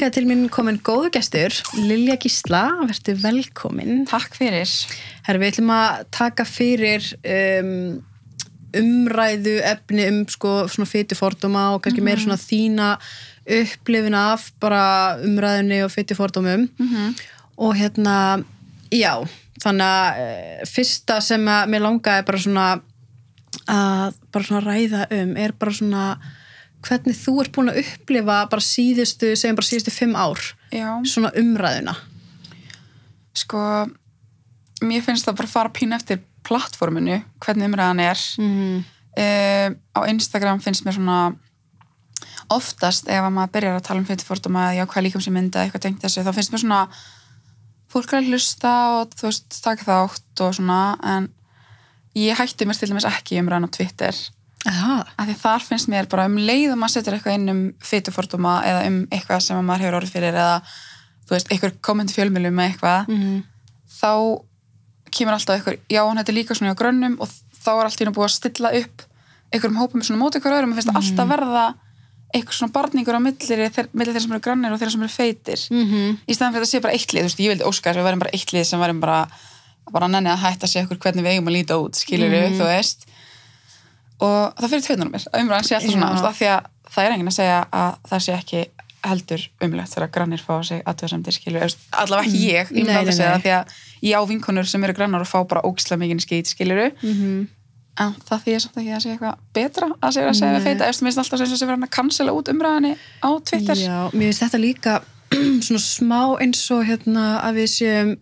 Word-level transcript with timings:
Það 0.00 0.06
hingaði 0.06 0.16
til 0.16 0.28
mín 0.30 0.44
komin 0.48 0.76
góðu 0.80 1.08
gestur, 1.12 1.52
Lilja 1.76 2.14
Gísla, 2.16 2.60
verður 2.88 3.18
velkomin. 3.20 4.06
Takk 4.08 4.32
fyrir. 4.38 4.70
Herra, 5.26 5.40
við 5.42 5.50
ætlum 5.50 5.72
að 5.76 5.98
taka 6.16 6.46
fyrir 6.48 7.04
um, 7.20 7.98
umræðu 8.80 9.58
efni 9.68 10.06
um 10.08 10.22
sko, 10.32 10.54
svona 10.72 10.88
fytu 10.88 11.18
fordóma 11.18 11.66
og 11.74 11.82
kannski 11.84 12.00
meira 12.06 12.24
svona 12.24 12.40
þína 12.40 12.88
upplifin 13.58 14.16
af 14.16 14.48
bara 14.64 14.82
umræðinni 15.20 15.82
og 15.84 15.92
fytu 15.92 16.16
fordómum. 16.16 16.64
Og 17.60 17.76
hérna, 17.76 18.16
já, 18.88 19.12
þannig 19.60 19.84
að 20.00 20.24
uh, 20.24 20.66
fyrsta 20.78 21.20
sem 21.28 21.44
að 21.44 21.74
mér 21.76 21.84
langaði 21.90 22.28
bara 22.32 22.44
svona 22.48 22.68
að 23.68 24.20
bara 24.32 24.48
svona 24.48 24.64
ræða 24.64 25.08
um 25.20 25.36
er 25.36 25.52
bara 25.60 25.76
svona 25.76 26.10
hvernig 26.86 27.16
þú 27.18 27.34
ert 27.42 27.52
búin 27.56 27.72
að 27.72 27.82
upplifa 27.82 28.38
bara 28.52 28.64
síðustu, 28.64 29.34
segjum 29.36 29.58
bara 29.58 29.68
síðustu 29.68 29.92
fimm 29.94 30.16
ár 30.16 30.40
Já, 30.72 30.88
svona 31.08 31.32
umræðuna 31.38 31.96
sko, 33.36 33.60
mér 34.84 35.04
finnst 35.04 35.28
það 35.28 35.38
bara 35.40 35.50
að 35.50 35.54
fara 35.54 35.74
pínu 35.74 35.96
eftir 35.96 36.22
plattforminu, 36.46 37.20
hvernig 37.42 37.70
umræðan 37.70 38.02
er. 38.06 38.24
mm. 38.40 38.80
Uh, 39.10 39.74
á 39.98 40.00
Instagram 40.06 40.60
finnst 40.62 40.84
mér 40.86 40.94
svona 40.94 41.34
oftast 42.50 43.08
ef 43.10 43.24
að 43.24 43.32
maður 43.34 43.52
byrjar 43.56 43.78
að 43.80 43.86
tala 43.88 44.00
um 44.00 44.06
fyrir 44.06 44.26
fordóma 44.26 44.68
eða 44.68 44.76
já, 44.78 44.84
hvað 44.92 45.04
líka 45.04 45.18
um 45.18 45.24
sér 45.24 45.34
mynda, 45.34 45.64
eitthvað 45.64 45.82
tengt 45.86 46.04
þessu, 46.04 46.22
þá 46.24 46.30
finnst 46.36 46.54
mér 46.54 46.62
svona 46.62 46.80
fólk 47.90 48.14
að 48.14 48.30
hlusta 48.30 48.72
og 48.94 49.16
þú 49.18 49.26
veist, 49.26 49.58
taka 49.64 49.86
þátt 49.88 50.44
og 50.46 50.54
svona, 50.60 50.80
en 51.02 51.26
ég 52.18 52.38
hætti 52.38 52.68
mér 52.70 52.78
til 52.78 52.90
dæmis 52.92 53.08
ekki 53.10 53.40
umræðan 53.42 53.66
á 53.66 53.74
Twitter. 53.74 54.22
Af 54.66 55.26
því 55.28 55.34
þar 55.40 55.62
finnst 55.64 55.88
mér 55.88 56.06
bara 56.12 56.26
um 56.28 56.36
leið 56.36 56.72
og 56.74 56.78
maður 56.78 56.92
setur 56.98 57.14
eitthvað 57.16 57.34
inn 57.38 57.48
um 57.48 57.60
fytuforduma 57.80 58.62
eða 58.68 58.86
um 58.90 58.98
eitthvað 59.10 59.40
sem 59.40 59.64
maður 59.64 59.80
hefur 59.86 59.98
orðið 60.00 60.12
fyrir 60.12 60.34
eða 60.36 60.62
þú 61.26 61.30
veist, 61.36 61.48
eitthvað 61.50 61.78
kommenti 61.80 62.14
fjölmjölu 62.16 62.50
með 62.52 62.72
eitthvað 62.74 63.08
Mm. 63.08 63.42
þá 64.00 64.10
kemur 65.10 65.34
alltaf 65.34 65.56
eitthvað, 65.56 65.78
já, 65.90 66.02
hann 66.06 66.18
er 66.18 66.32
líka 66.34 66.54
svona 66.54 66.74
á 66.76 66.80
grönnum 66.80 67.16
og 67.20 67.28
þá 67.64 67.70
er 67.72 67.84
alltaf 67.88 68.14
búið 68.14 68.28
að 68.28 68.34
stilla 68.36 68.70
upp 68.80 69.02
einhverjum 69.52 69.78
hópum 69.80 70.02
svona 70.06 70.20
móti 70.22 70.38
ykkur 70.38 70.52
öðrum 70.54 70.70
og 70.74 70.78
finnst 70.78 70.92
mm. 70.92 70.96
alltaf 71.00 71.28
verða 71.32 71.64
eitthvað 72.34 72.54
svona 72.60 72.72
barningur 72.76 73.16
á 73.18 73.20
millir, 73.20 73.64
þeir, 73.74 73.88
millir 73.92 74.12
þeirra 74.14 74.22
sem 74.22 74.32
eru 74.36 74.40
grannir 74.44 74.72
og 74.72 74.78
þeirra 74.78 74.92
sem 74.94 75.02
eru 75.02 75.14
feitir 75.16 75.60
Mm 75.70 75.86
-hmm. 75.88 76.18
í 76.28 76.34
staðan 76.36 76.52
fyrir 76.54 76.62
að 76.62 76.68
þetta 76.68 76.76
sé 76.76 76.80
bara 76.84 76.92
eitt 76.94 77.12
lið, 77.12 77.22
þú 77.22 77.26
veist, 77.30 77.40
ég 77.40 77.50
vildi 77.50 77.64
óska 77.66 77.90
þess 77.90 77.96
að 77.96 78.00
við 78.00 78.06
verðum 78.08 78.22
bara 78.22 78.34
eitt 78.36 78.52
lið 78.52 78.64
sem 78.66 78.80
verðum 78.80 79.00
bara 79.00 79.28
bara 79.90 80.06
nenni 80.08 80.30
að 80.30 80.38
hætta 80.44 80.66
segja 80.68 80.84
okkur 80.86 80.98
hvernig 81.02 81.24
við 81.24 81.32
eigum 81.34 81.48
að 81.48 81.56
líta 81.58 81.74
út 81.82 81.94
skilur 81.98 82.28
Mhm. 82.30 82.60
þú 82.60 82.64
veist 82.70 83.06
og 84.20 84.60
það 84.60 84.72
fyrir 84.74 84.86
tveitunum 84.86 85.14
mér 85.14 85.26
að 85.30 85.44
umræðan 85.44 85.68
sé 85.68 85.76
alltaf 85.78 85.96
svona, 85.96 86.12
af 86.30 86.38
því 86.38 86.50
að 86.54 86.68
það 86.90 87.06
er 87.06 87.16
enginn 87.16 87.32
að 87.32 87.38
segja 87.38 87.60
að 87.80 87.92
það 88.10 88.24
sé 88.26 88.36
ekki 88.36 88.64
heldur 89.00 89.44
umlegt 89.64 89.94
þegar 89.94 90.10
grannir 90.12 90.42
fá 90.44 90.52
sig 90.68 90.82
aðtöðasemdir 90.84 91.36
skilur, 91.36 91.78
allavega 92.02 92.28
ekki 92.28 92.42
ég 92.50 92.58
ég 92.58 92.68
Mm. 92.70 92.84
Nei, 92.84 92.92
myndi 92.92 93.14
nei, 93.14 93.16
segja 93.16 93.30
það 93.32 93.46
því 93.46 93.54
að 93.56 93.78
ég 94.10 94.20
á 94.20 94.22
vinkonur 94.28 94.68
sem 94.68 94.84
eru 94.84 94.96
grannar 94.98 95.24
og 95.24 95.30
fá 95.30 95.40
bara 95.48 95.64
ógislega 95.64 96.02
mikið 96.02 96.26
skýt 96.26 96.52
skiluru, 96.52 96.90
Mm 97.00 97.48
en 98.00 98.14
það 98.26 98.44
því 98.44 98.54
er 98.54 98.62
samt 98.64 98.78
ekki 98.80 98.92
að 98.94 99.02
segja 99.04 99.16
eitthvað 99.16 99.40
betra 99.56 99.88
að 99.92 100.14
segja 100.16 100.30
að 100.30 100.38
segja 100.38 100.54
við 100.54 100.66
feita. 100.68 100.88
Eftir 100.88 101.06
minnst 101.06 101.22
alltaf 101.22 101.40
sem 101.40 101.50
sé 101.58 101.68
verið 101.68 101.86
að 101.86 101.92
cancela 101.96 102.34
út 102.36 102.50
umræðinni 102.52 102.92
á 102.96 103.30
Twitter. 103.50 103.80
Já, 103.80 103.98
mér 104.14 104.30
finnst 104.30 104.44
þetta 104.44 104.60
líka 104.62 104.94
svona 105.66 105.82
smá 105.84 106.20
eins 106.42 106.62
og 106.74 106.86
hérna 106.88 107.26
að 107.44 107.60
við 107.60 107.68
séum 107.74 108.14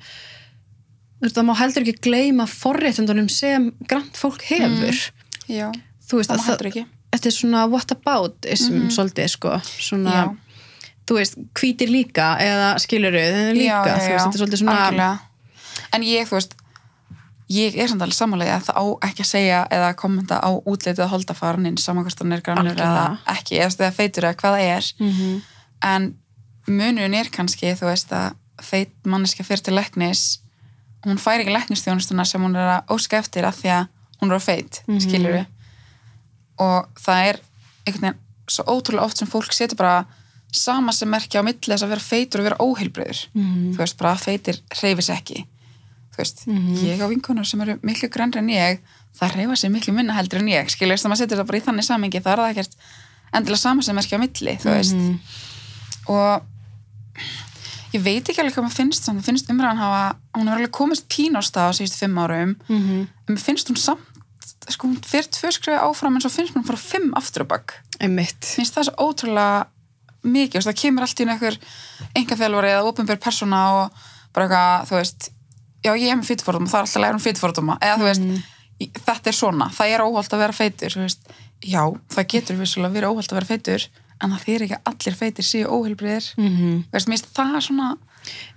þú 1.19 1.27
veist, 1.27 1.37
það 1.39 1.47
má 1.49 1.55
heldur 1.61 1.87
ekki 1.87 2.07
gleyma 2.09 2.49
forréttundunum 2.51 3.31
sem 3.33 3.71
grant 3.91 4.19
fólk 4.19 4.45
hefur. 4.51 5.03
Já, 5.49 5.69
þú 6.09 6.17
veist 6.21 6.31
það 6.31 6.39
að 6.39 6.85
þetta 7.13 7.27
er 7.31 7.35
svona 7.37 7.67
what 7.71 7.91
about 7.93 8.47
ism 8.49 8.89
svolítið 8.93 9.29
sko 9.33 9.57
svona, 9.65 10.13
Já. 10.13 10.37
þú 11.09 11.17
veist, 11.19 11.35
hvítir 11.57 11.89
líka 11.93 12.37
eða 12.45 12.71
skiluru, 12.81 13.19
þeir 13.19 13.55
líka 13.57 13.65
já, 13.65 13.85
já, 13.87 13.97
veist, 13.97 14.25
þetta 14.25 14.35
er 14.37 14.41
svolítið 14.43 14.63
svona 14.63 14.79
algjörlega. 14.79 15.19
en 15.93 16.03
ég, 16.03 16.29
þú 16.29 16.37
veist 16.39 16.55
ég 17.49 17.77
er 17.81 17.89
samt 17.89 18.03
alveg 18.05 18.15
samanlega 18.19 18.57
að 18.59 18.67
það 18.69 18.77
á 18.77 18.85
ekki 19.09 19.23
að 19.25 19.31
segja 19.31 19.61
eða 19.73 19.93
kommenta 19.97 20.37
á 20.45 20.51
útlitið 20.53 21.01
að 21.07 21.13
holda 21.15 21.35
faraninn 21.39 21.79
samankvæmstan 21.81 22.33
er 22.37 22.43
grannur 22.45 22.77
eða 22.77 23.05
ekki 23.33 23.57
eða 23.57 23.73
þegar 23.79 23.95
feitur 23.97 24.27
eða 24.29 24.37
hvað 24.43 24.57
það 24.59 24.67
er 24.77 24.91
Mhm. 25.01 25.43
en 25.83 26.15
munun 26.69 27.15
er 27.17 27.31
kannski 27.33 27.73
þú 27.73 27.89
veist 27.89 28.13
að 28.13 28.35
feit 28.61 28.93
manneska 29.07 29.45
fyrir 29.49 29.63
til 29.65 29.75
læknis 29.79 30.41
hún 31.07 31.17
fær 31.17 31.41
ekki 31.41 31.55
læknistjónustuna 31.55 32.27
sem 32.27 32.43
hún 32.43 32.57
er 32.59 32.69
að 32.83 32.93
óska 32.93 33.17
eftir 33.23 33.45
af 33.49 33.57
því 33.63 33.71
að 33.79 33.89
hún 34.21 34.31
er 34.33 34.37
á 34.37 34.43
feit, 34.43 34.83
mm 34.89 34.95
Mhm. 34.99 35.47
Og 36.59 36.89
það 36.99 37.25
er 37.29 37.41
einhvern 37.87 38.03
veginn 38.09 38.25
svo 38.49 38.65
ótrúlega 38.65 39.05
oft 39.05 39.19
sem 39.19 39.29
fólk 39.29 39.53
setur 39.53 39.77
bara 39.77 40.07
sama 40.53 40.93
sem 40.93 41.09
merkja 41.11 41.41
á 41.41 41.45
milli 41.45 41.59
þess 41.61 41.85
að 41.85 41.89
vera 41.93 42.01
feitur 42.01 42.41
og 42.41 42.45
vera 42.49 42.57
óheilbröður 42.65 43.27
Mhm. 43.35 43.75
þú 43.75 43.79
veist, 43.83 43.97
bara 43.99 44.15
feitir 44.17 44.61
hreyfis 44.81 45.11
ekki 45.13 45.45
þú 46.13 46.17
veist, 46.19 46.47
Mhm. 46.47 46.75
ég 46.85 47.01
á 47.05 47.07
vinkonur 47.09 47.45
sem 47.47 47.61
eru 47.61 47.77
miklu 47.83 48.09
grannri 48.09 48.39
en 48.39 48.49
ég, 48.49 48.79
það 49.21 49.33
hreyfa 49.35 49.57
sig 49.57 49.71
miklu 49.71 49.93
minna 49.95 50.15
heldur 50.15 50.39
en 50.41 50.47
ég, 50.49 50.71
skilur 50.71 50.95
þess 50.97 51.05
að 51.05 51.11
maður 51.13 51.23
setur 51.27 51.39
það 51.39 51.47
bara 51.47 51.59
í 51.59 51.67
þannig 51.67 51.85
samengi, 51.85 52.21
það 52.23 52.33
er 52.33 52.39
það 52.39 52.51
ekkert 52.51 52.75
endilega 53.35 53.59
sama 53.59 53.83
sem 53.83 53.97
merkja 53.97 54.19
á 54.19 54.21
milli, 54.25 54.57
þú 54.59 54.71
veist 54.73 54.95
Mhm. 54.97 55.21
og 56.09 56.43
ég 57.95 58.03
veit 58.05 58.25
ekki 58.29 58.41
alveg 58.43 58.55
hvað 58.57 58.65
maður 58.69 58.79
finnst 58.81 59.05
samt, 59.05 59.19
mér 59.21 59.25
finnst 59.29 59.49
umræðan 59.53 59.81
hafa, 59.81 60.17
hún 60.37 60.49
hefur 60.49 60.59
alveg 60.61 60.71
komist 60.77 61.09
pín 61.09 61.37
á 61.37 61.41
síðustu 61.41 61.99
fimm 62.03 62.19
árum 62.19 62.57
Mhm. 62.69 63.09
en 63.29 63.37
mér 63.37 63.41
finnst 63.41 63.69
hún 63.69 63.77
samt, 63.79 64.01
sko 64.75 64.89
hún 64.89 65.01
fyrir 65.05 65.29
tvö 65.33 65.51
skrifa 65.55 65.81
áfram 65.89 66.15
en 66.19 66.21
svo 66.25 66.31
finnst 66.31 66.55
hún 66.57 66.65
fara 66.67 66.79
fimm 66.79 67.13
aftur 67.19 67.45
á 67.45 67.47
bak. 67.49 67.75
Einmitt. 68.01 68.45
Finnst 68.45 68.75
það 68.77 68.89
svo 68.91 69.09
ótrúlega 69.09 69.67
mikið, 70.29 70.65
það 70.67 70.79
kemur 70.83 71.03
allt 71.07 71.21
í 71.23 71.27
einhver 71.29 71.59
engaþjálfari 72.19 72.71
eða 72.75 72.87
opinber 72.91 73.19
persóna 73.23 73.61
og 73.79 74.01
bara 74.35 74.47
eitthvað, 74.49 74.89
þú 74.91 74.97
veist 74.99 75.29
já, 75.87 75.93
ég 75.95 76.11
er 76.13 76.19
með 76.19 76.29
fytufordóma, 76.33 76.67
það 76.69 76.79
er 76.79 76.87
alltaf 76.87 76.99
að 76.99 77.05
læra 77.07 77.19
um 77.19 77.25
fytufordóma 77.25 77.77
eða 77.81 78.01
þú 78.01 78.09
veist, 78.09 78.27
í- 78.83 78.91
þetta 78.99 79.31
er 79.33 79.37
svona 79.39 79.71
það 79.75 79.95
er 79.95 80.05
óholt 80.05 80.35
að 80.35 80.43
vera 80.45 80.53
feitur, 80.59 80.97
veist. 80.99 81.23
Já, 81.65 81.83
það 82.15 82.29
getur 82.35 82.59
vissulega 82.61 82.95
verið 82.95 83.13
óholt 83.15 83.33
að 83.33 83.39
vera 83.41 83.51
feitur 83.53 83.87
en 84.19 84.33
það 84.35 84.45
fyrir 84.45 84.67
ekki 84.67 84.77
að 84.79 84.91
allir 84.91 85.17
feitir 85.23 85.47
séu 85.47 85.71
óheilbriðir, 85.71 86.27
Mhm. 86.37 86.85
þú 86.91 86.93
veist, 86.99 87.09
mér 87.09 87.19
finnst 87.19 87.35
það 87.39 87.61
svona 87.69 87.89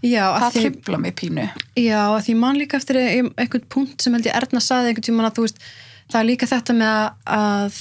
Já, 0.02 0.26
að 0.34 0.42
það 0.42 0.56
tripla 0.58 0.98
mig 1.00 1.16
pínu. 1.16 1.46
Já, 1.78 2.02
að 2.18 2.26
því 2.26 2.36
mann 2.36 2.58
líka 2.58 2.78
eftir 2.78 2.98
ein- 2.98 3.34
einhvern 3.38 3.70
punkt 3.70 4.02
sem 4.02 4.14
held 4.14 4.26
ég 4.26 4.36
Erna 4.36 4.60
saði 4.60 4.90
einhvern 4.90 5.06
tímann 5.06 5.30
að 5.30 5.36
þú 5.38 5.46
veist 5.46 5.60
það 6.12 6.20
er 6.22 6.28
líka 6.28 6.50
þetta 6.52 6.76
með 6.78 6.96
að, 7.40 7.80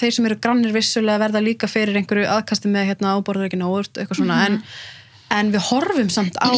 þeir 0.00 0.14
sem 0.16 0.28
eru 0.28 0.38
grannir 0.42 0.74
vissulega 0.76 1.22
verða 1.22 1.42
líka 1.44 1.70
fyrir 1.70 1.98
einhverju 2.00 2.28
aðkasti 2.34 2.70
með 2.72 2.90
hérna 2.92 3.16
áborður 3.16 3.48
ekki 3.48 3.60
nógur 3.60 3.88
eitthvað 3.94 4.20
svona, 4.22 4.38
en, 4.48 4.60
en 5.38 5.52
við 5.54 5.66
horfum 5.70 6.10
samt 6.12 6.38
á 6.42 6.50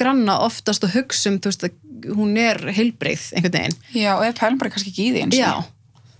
granna 0.00 0.40
oftast 0.42 0.84
og 0.86 0.94
hugsum, 0.96 1.38
þú 1.38 1.52
veist, 1.52 1.68
að 1.68 2.14
hún 2.16 2.34
er 2.40 2.58
heilbreið 2.74 3.28
einhvern 3.36 3.54
veginn. 3.54 3.76
já, 3.94 4.10
og 4.16 4.24
ef 4.26 4.40
pælum 4.40 4.58
bara 4.60 4.72
kannski 4.74 4.90
ekki 4.90 5.06
í 5.06 5.12
því 5.14 5.22
eins 5.26 5.38
og 5.52 5.70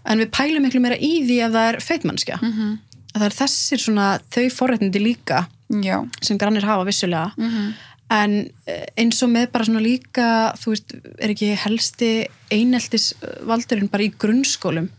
en 0.05 0.21
við 0.21 0.31
pælum 0.37 0.65
miklu 0.67 0.83
meira 0.85 0.99
í 1.01 1.13
því 1.25 1.41
ef 1.47 1.55
það 1.55 1.71
er 1.71 1.81
feitmannskja. 1.81 2.39
Mhm. 2.43 2.79
Að 3.15 3.21
það 3.23 3.27
er 3.29 3.37
þessir 3.39 3.81
svona, 3.81 4.07
þau 4.35 4.45
forréttindi 4.51 5.01
líka 5.01 5.47
já, 5.71 5.97
sem 6.21 6.39
grannir 6.39 6.67
hafa 6.67 6.85
vissulega. 6.85 7.33
Mhm. 7.39 7.75
En 8.13 8.35
eh, 8.69 8.85
eins 9.01 9.23
og 9.25 9.31
með 9.33 9.49
bara 9.55 9.65
svona 9.65 9.81
líka, 9.81 10.27
þú 10.61 10.75
veist, 10.75 10.93
er 11.19 11.33
ekki 11.33 11.55
helsti 11.57 12.11
eineltis 12.53 13.13
valdurinn 13.49 13.89
bara 13.89 14.05
í 14.05 14.13
grunnskólum, 14.13 14.91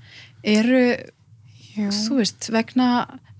eru, 0.42 0.86
jú. 1.76 1.92
þú 1.94 2.22
veist, 2.24 2.50
vegna 2.54 2.90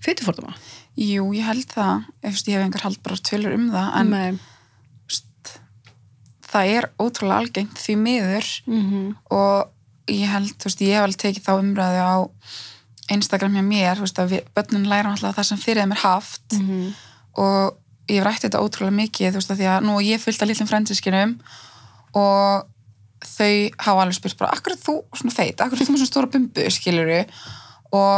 feituforduma? 0.04 0.54
jú, 0.96 1.28
ég 1.36 1.46
held 1.46 1.70
það 1.70 2.04
veist, 2.24 2.48
ég 2.48 2.56
hef 2.56 2.66
einhver 2.66 2.84
hald 2.86 3.00
bara 3.04 3.24
tölur 3.28 3.56
um 3.56 3.70
það 3.72 3.88
en 4.00 4.12
Nei. 4.14 4.38
það 6.46 6.72
er 6.76 6.88
ótrúlega 7.02 7.40
algengt 7.42 7.80
því 7.82 7.96
miður 8.02 8.52
Mm 8.66 9.16
og 9.30 9.72
ég 10.06 10.30
held, 10.30 10.54
þú 10.54 10.68
veist, 10.68 10.82
ég 10.86 10.94
hef 10.94 11.02
alveg 11.02 11.18
tekið 11.18 11.42
þá 11.42 11.52
umræðu 11.58 12.02
á 12.06 12.16
Instagram 13.10 13.56
hjá 13.58 13.62
mér, 13.66 13.96
þú 13.98 14.04
veist, 14.04 14.18
að 14.22 14.30
við, 14.30 14.44
börnin 14.54 14.86
læra 14.86 15.10
alltaf 15.10 15.34
það 15.34 15.48
sem 15.48 15.58
fyrir 15.58 15.82
þeim 15.82 15.92
er 15.92 16.02
haft 16.02 16.52
-hmm. 16.54 16.94
og 17.42 17.76
ég 18.06 18.20
hef 18.20 18.26
rætt 18.26 18.46
þetta 18.46 18.62
ótrúlega 18.62 18.96
mikið, 19.00 19.32
þú 19.34 19.40
veist, 19.40 19.52
að 19.52 19.60
því 19.60 19.68
að 19.72 19.84
nú 19.88 19.98
ég 20.04 20.22
fullt 20.22 20.42
af 20.42 20.50
litlum 20.50 20.70
frendiskinum 20.70 21.36
og 22.16 22.66
þau 23.26 23.52
hafa 23.82 24.04
alveg 24.04 24.16
spurt 24.18 24.38
bara, 24.40 24.54
akkur 24.54 24.76
er 24.76 24.80
þú 24.80 24.96
svona 25.16 25.34
feit, 25.34 25.60
akkur 25.60 25.80
er 25.80 25.86
þú 25.88 25.92
með 25.94 26.02
svona 26.02 26.12
stóra 26.12 26.30
bumbu, 26.32 26.66
skiluru 26.72 27.20
og 27.96 28.16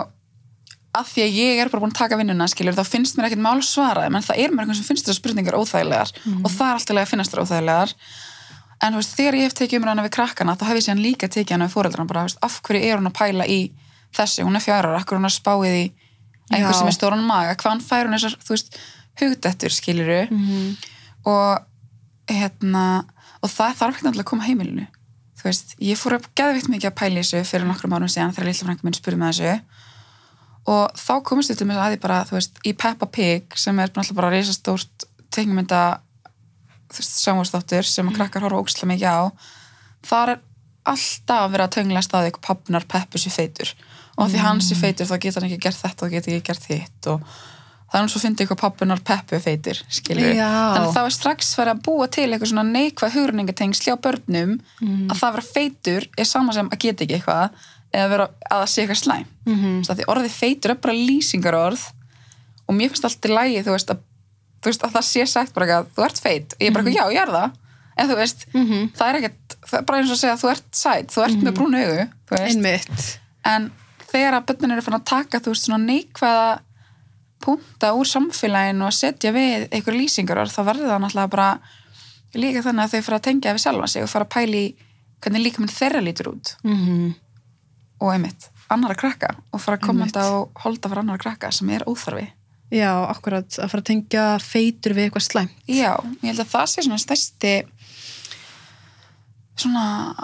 að 0.98 1.10
því 1.12 1.22
að 1.24 1.36
ég 1.36 1.60
er 1.62 1.70
bara 1.70 1.82
búin 1.84 1.92
að 1.92 2.00
taka 2.00 2.18
vinnuna, 2.18 2.48
skilur, 2.50 2.76
þá 2.76 2.84
finnst 2.88 3.18
mér 3.18 3.28
ekkert 3.28 3.44
mál 3.44 3.58
að 3.58 3.68
svara 3.68 4.06
þeim, 4.06 4.16
en 4.18 4.26
það 4.26 4.40
er 4.42 4.50
mér 4.52 4.64
eitthvað 4.64 4.78
sem 4.80 4.88
finnst 4.88 5.04
þessar 5.06 5.20
spurningar 5.20 5.58
óþægilegar 5.58 6.10
og 6.42 6.50
það 6.54 6.68
er 6.68 6.74
alltaf 6.78 6.96
að 7.02 7.10
finnast 7.12 7.34
þér 7.34 7.42
óþægilegar. 7.44 7.90
En 8.78 8.94
þú 8.94 8.98
veist, 9.00 9.14
þegar 9.18 9.34
ég 9.38 9.44
hef 9.48 9.56
tekið 9.58 9.78
umræðana 9.80 10.06
við 10.06 10.14
krakkana 10.16 10.56
þá 10.58 10.64
hef 10.68 10.78
ég 10.78 10.84
síðan 10.86 11.04
líka 11.04 11.26
tekið 11.28 11.54
hana 11.54 11.66
við 11.68 11.74
fóreldrana 11.74 12.08
bara, 12.08 12.24
veist, 12.28 12.40
af 12.46 12.54
hverju 12.66 12.82
er 12.88 12.96
hún 12.98 13.10
að 13.10 13.18
pæla 13.18 13.44
í 13.46 13.60
þessu, 14.16 14.46
hún 14.46 14.56
er 14.58 14.64
fjara 14.64 14.88
að 19.18 19.26
í 19.26 19.30
hugdettur, 19.32 19.74
skiluru 19.74 20.20
Mhm. 20.30 20.76
og 21.26 21.64
hérna, 22.28 23.04
og 23.42 23.50
það 23.50 23.74
þarf 23.80 23.94
ekki 23.96 24.06
náttúrulega 24.06 24.24
að 24.26 24.30
koma 24.30 24.42
að 24.44 24.48
heimilinu. 24.48 24.86
Þú 25.38 25.44
veist, 25.46 25.74
ég 25.80 25.96
fór 26.00 26.16
að 26.18 26.26
geðvikt 26.34 26.68
mikið 26.68 26.90
að 26.90 26.96
pæla 26.98 27.20
í 27.20 27.22
þessu 27.22 27.44
fyrir 27.46 27.66
nokkrum 27.68 27.92
árum 27.94 28.10
síðan 28.10 28.32
þegar 28.34 28.48
lilla 28.48 28.66
frænka 28.66 28.84
minn 28.84 28.96
spurði 28.98 29.18
með 29.18 29.30
þessu. 29.38 29.60
Og 30.68 30.90
þá 30.98 31.12
komist 31.24 31.50
við 31.50 31.58
til 31.58 31.66
með 31.70 31.78
að 31.80 31.92
því 31.94 32.00
bara, 32.02 32.24
þú 32.24 32.34
veist, 32.36 32.58
í 32.66 32.72
Peppa 32.76 33.06
Pig 33.06 33.44
sem 33.56 33.78
er 33.78 33.88
náttúrulega 33.88 34.14
bara 34.18 34.30
reisastórt 34.34 35.04
teiknumynda 35.30 36.00
þú 36.90 36.98
veist, 36.98 37.16
sjónvarsdóttur 37.22 37.84
sem 37.86 38.08
að 38.08 38.16
krakkar 38.18 38.42
horfa 38.42 38.60
ókslega 38.64 38.90
mikið 38.92 39.08
á 39.08 39.20
þar 40.08 40.28
er 40.34 40.40
alltaf 40.88 41.50
verið 41.52 41.64
að 41.66 41.74
töngla 41.76 42.02
staði 42.02 42.30
eitthvað 42.30 42.46
pappnar 42.48 42.84
Peppu 42.88 43.18
sér 43.18 43.32
feitur. 43.32 43.72
Og 44.18 44.28
því 44.32 44.38
hann 44.42 44.60
sér 44.64 44.76
feitur 44.82 45.06
þá 45.06 45.16
getur 45.20 45.42
hann 45.42 45.50
ekki 45.52 45.62
gert 45.68 45.80
þetta 45.82 46.04
og 46.06 46.10
getur 46.10 46.32
ekki 46.34 46.46
gert 46.50 46.64
þitt 46.68 47.06
og 47.06 47.20
það 47.88 47.94
er 47.94 48.02
hann 48.02 48.08
svo 48.12 48.20
fyndið 48.20 48.44
eitthvað 48.44 48.60
pappunar 48.60 49.00
Peppu 49.00 49.38
feitir 49.40 49.78
þannig 49.88 50.88
að 50.88 50.92
það 50.94 51.06
er 51.08 51.14
strax 51.16 51.54
verið 51.56 51.72
að 51.74 51.82
búa 51.86 52.06
til 52.12 52.26
eitthvað 52.28 52.50
svona 52.52 52.66
neikvað 52.68 53.14
hugrenningatengsl 53.16 53.84
hjá 53.88 53.96
börnum 54.04 54.58
Mm. 54.82 55.06
að 55.10 55.16
það 55.20 55.32
vera 55.32 55.46
feitur 55.54 56.08
er 56.18 56.24
sama 56.24 56.52
sem 56.52 56.68
að 56.68 56.78
geta 56.78 57.04
ekki 57.04 57.16
eitthvað 57.18 57.50
eða 57.94 58.08
vera 58.12 58.26
að 58.50 58.60
það 58.60 58.68
sé 58.72 58.82
eitthvað 58.82 59.02
slæm 59.04 59.24
mm 59.46 59.54
Mhm. 59.54 59.82
-hmm. 59.82 59.96
því 59.96 60.04
orðið 60.12 60.34
feitur 60.42 60.70
er 60.70 60.74
bara 60.74 60.94
lýsingarorð 60.94 61.82
og 62.68 62.74
mér 62.76 62.88
finnst 62.92 63.04
alltaf 63.04 63.30
lægi 63.30 63.64
þú 63.64 63.72
veist 63.72 63.90
að, 63.90 63.98
þú 64.60 64.66
veist, 64.68 64.82
að 64.84 64.92
það 64.92 65.04
sé 65.08 65.26
sagt 65.26 65.54
bara 65.54 65.66
eitthvað, 65.66 65.86
þú 65.96 66.04
ert 66.04 66.18
feit 66.20 66.52
og 66.52 66.58
ég 66.60 66.66
er 66.68 66.72
bara 66.72 66.84
eitthvað, 66.84 67.00
já, 67.00 67.12
ég 67.16 67.22
er 67.22 67.32
það 67.32 67.50
en 67.98 68.08
þú 68.08 68.16
veist, 68.16 68.44
Mhm. 68.54 68.90
það 68.92 69.08
er 69.08 69.14
ekkert 69.18 69.56
það 69.68 69.78
er 69.78 69.82
bara 69.82 69.98
eins 69.98 70.10
og 70.10 70.16
að 70.16 70.20
segja, 70.20 70.36
þú 70.36 70.50
ert 70.50 70.70
sæt, 70.72 71.06
þú 71.08 71.24
ert 71.24 71.42
með 71.42 71.54
brún 71.56 71.74
augu 71.74 72.08
þú 72.28 72.36
veist, 72.36 72.56
einmitt 72.56 73.18
en 73.44 73.72
þegar 74.12 74.34
að 74.34 74.46
börnin 74.46 74.72
eru 74.72 74.82
fann 74.82 75.00
að 75.00 75.04
taka 75.04 75.40
þú 75.40 75.48
veist 75.52 75.64
svona 75.66 75.84
neikvæða 75.88 76.58
punta 77.44 77.92
úr 77.94 78.08
samfélaginu 78.08 78.88
og 78.88 78.96
setja 78.96 79.32
við 79.34 79.68
einhver 79.70 79.96
lýsingar 79.96 80.42
þá 80.50 80.60
verður 80.64 80.92
það 80.92 81.04
náttúrulega 81.04 81.32
bara 81.36 81.48
líka 82.34 82.64
þannig 82.66 82.84
að 82.84 82.94
þau 82.94 83.06
fara 83.06 83.20
að 83.20 83.26
tengja 83.28 83.54
við 83.56 83.64
sjálfa 83.64 83.88
sig 83.92 84.04
og 84.04 84.12
fara 84.12 84.26
að 84.26 84.34
pæli 84.34 84.64
hvernig 85.22 85.44
líka 85.44 85.62
minn 85.62 85.72
þeirra 85.72 86.04
lítur 86.04 86.32
út. 86.34 86.54
Mm 86.66 87.16
og 87.98 88.14
einmitt, 88.14 88.48
annara 88.70 88.96
krakka 88.98 89.32
og 89.52 89.62
fara 89.62 89.78
að 89.78 89.86
kommenta 89.86 90.24
og 90.36 90.62
holda 90.62 90.90
fyrir 90.90 91.02
annara 91.02 91.22
krakka 91.22 91.50
sem 91.54 91.70
er 91.74 91.86
óþarfi. 91.88 92.28
Já, 92.74 92.90
akkurat, 93.08 93.48
að 93.56 93.70
fara 93.72 93.80
að 93.80 93.88
tengja 93.88 94.24
feitur 94.44 94.94
við 94.96 95.08
eitthvað 95.08 95.24
slæmt. 95.24 95.54
Já, 95.72 95.94
ég 96.20 96.26
held 96.28 96.42
að 96.44 96.50
það 96.52 96.66
sé 96.72 96.84
svona 96.84 97.00
stærsti 97.00 97.52
svona 99.58 100.14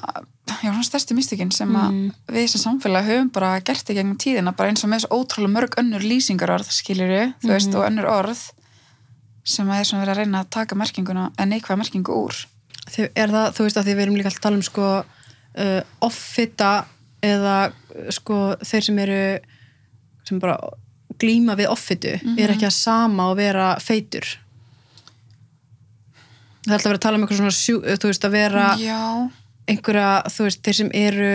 já, 0.62 0.70
svona 0.70 0.82
stærsti 0.86 1.14
mystikinn 1.16 1.50
sem 1.52 1.68
Mm. 1.74 2.12
við 2.28 2.48
sem 2.48 2.60
samfélag 2.60 3.04
höfum 3.08 3.30
bara 3.32 3.60
gert 3.60 3.88
í 3.90 3.94
gegnum 3.96 4.16
tíðina 4.20 4.52
bara 4.56 4.70
eins 4.70 4.84
og 4.84 4.90
með 4.90 5.00
þessu 5.04 5.12
ótrúlega 5.18 5.54
mörg 5.56 5.74
önnur 5.80 6.00
lýsingarorð 6.04 6.70
skiljuru, 6.70 7.32
þú 7.42 7.48
veist, 7.48 7.68
Mhm. 7.68 7.76
og 7.76 7.86
önnur 7.90 8.08
orð 8.10 8.50
sem 9.44 9.66
að 9.68 9.80
er 9.80 9.84
svona 9.84 10.04
verið 10.06 10.14
að 10.14 10.16
reyna 10.24 10.40
að 10.44 10.50
taka 10.50 10.74
merkinguna 10.74 11.30
en 11.38 11.50
neikvæða 11.50 11.78
merkingu 11.78 12.12
úr 12.24 12.46
er 13.16 13.28
það, 13.28 13.52
þú 13.54 13.62
veist 13.64 13.76
að 13.76 13.84
því 13.84 13.94
við 13.94 14.02
erum 14.02 14.16
líka 14.16 14.26
alltaf 14.30 14.38
að 14.40 14.42
tala 14.42 14.56
um 14.56 14.62
sko 14.62 15.04
uh, 15.56 15.80
offita 16.02 16.84
eða 17.22 17.72
sko 18.10 18.56
þeir 18.64 18.82
sem 18.82 18.98
eru 18.98 19.38
sem 20.24 20.38
bara 20.40 20.58
glíma 21.18 21.56
við 21.56 21.68
offitu 21.70 22.14
er 22.38 22.50
ekki 22.50 22.66
að 22.66 22.72
sama 22.72 23.30
og 23.30 23.36
vera 23.36 23.76
feitur 23.80 24.24
það 26.64 26.72
er 26.72 26.76
alltaf 26.78 26.90
verið 26.90 26.98
að 26.98 27.04
tala 27.04 27.18
um 27.18 27.24
eitthvað 27.24 27.40
svona 27.40 27.56
sjú, 27.56 27.76
þú 27.84 28.10
veist 28.10 28.26
að 28.26 28.34
vera 28.34 28.64
Já, 28.80 29.00
einhverja, 29.70 30.08
þú 30.32 30.48
veist, 30.48 30.62
þeir 30.64 30.78
sem 30.78 30.90
eru 30.96 31.30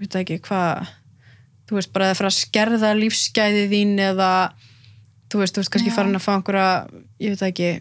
veit 0.00 0.10
það 0.10 0.20
ekki, 0.22 0.40
hvað 0.48 0.90
þú 1.70 1.78
veist, 1.78 1.92
bara 1.94 2.10
að 2.10 2.18
fara 2.18 2.32
að 2.32 2.38
skerða 2.38 2.92
lífsgæði 2.98 3.64
þín 3.70 3.94
eða 4.10 4.30
þú 5.30 5.42
veist, 5.42 5.54
þú 5.54 5.62
veist, 5.62 5.72
kannski 5.74 5.92
Já. 5.92 5.96
farin 5.96 6.18
að 6.18 6.24
fá 6.24 6.30
einhverja 6.34 6.70
ég 7.22 7.34
veit 7.34 7.42
það 7.42 7.50
ekki, 7.52 7.72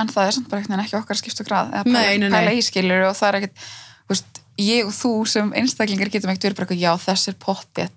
en 0.00 0.12
það 0.12 0.26
er 0.26 0.36
samt 0.36 0.50
bara 0.50 0.62
veginn 0.64 0.84
ekki 0.84 0.98
okkar 1.00 1.20
skiptu 1.20 1.46
grað 1.48 1.72
eða 1.74 1.86
pæla, 1.88 2.34
pæla 2.36 2.56
í 2.56 2.64
skilur 2.64 3.08
og 3.08 3.16
það 3.18 3.30
er 3.30 3.40
ekkert 3.40 3.64
þú 3.64 4.14
veist, 4.14 4.42
ég 4.60 4.90
og 4.90 4.94
þú 4.96 5.14
sem 5.32 5.54
einstaklingar 5.62 6.12
getum 6.12 6.32
ekkert 6.32 6.50
verið 6.50 6.60
bara 6.60 6.68
eitthvað, 6.68 6.84
já, 6.84 6.92
þess 7.08 7.32
er 7.32 7.40
pottið 7.40 7.96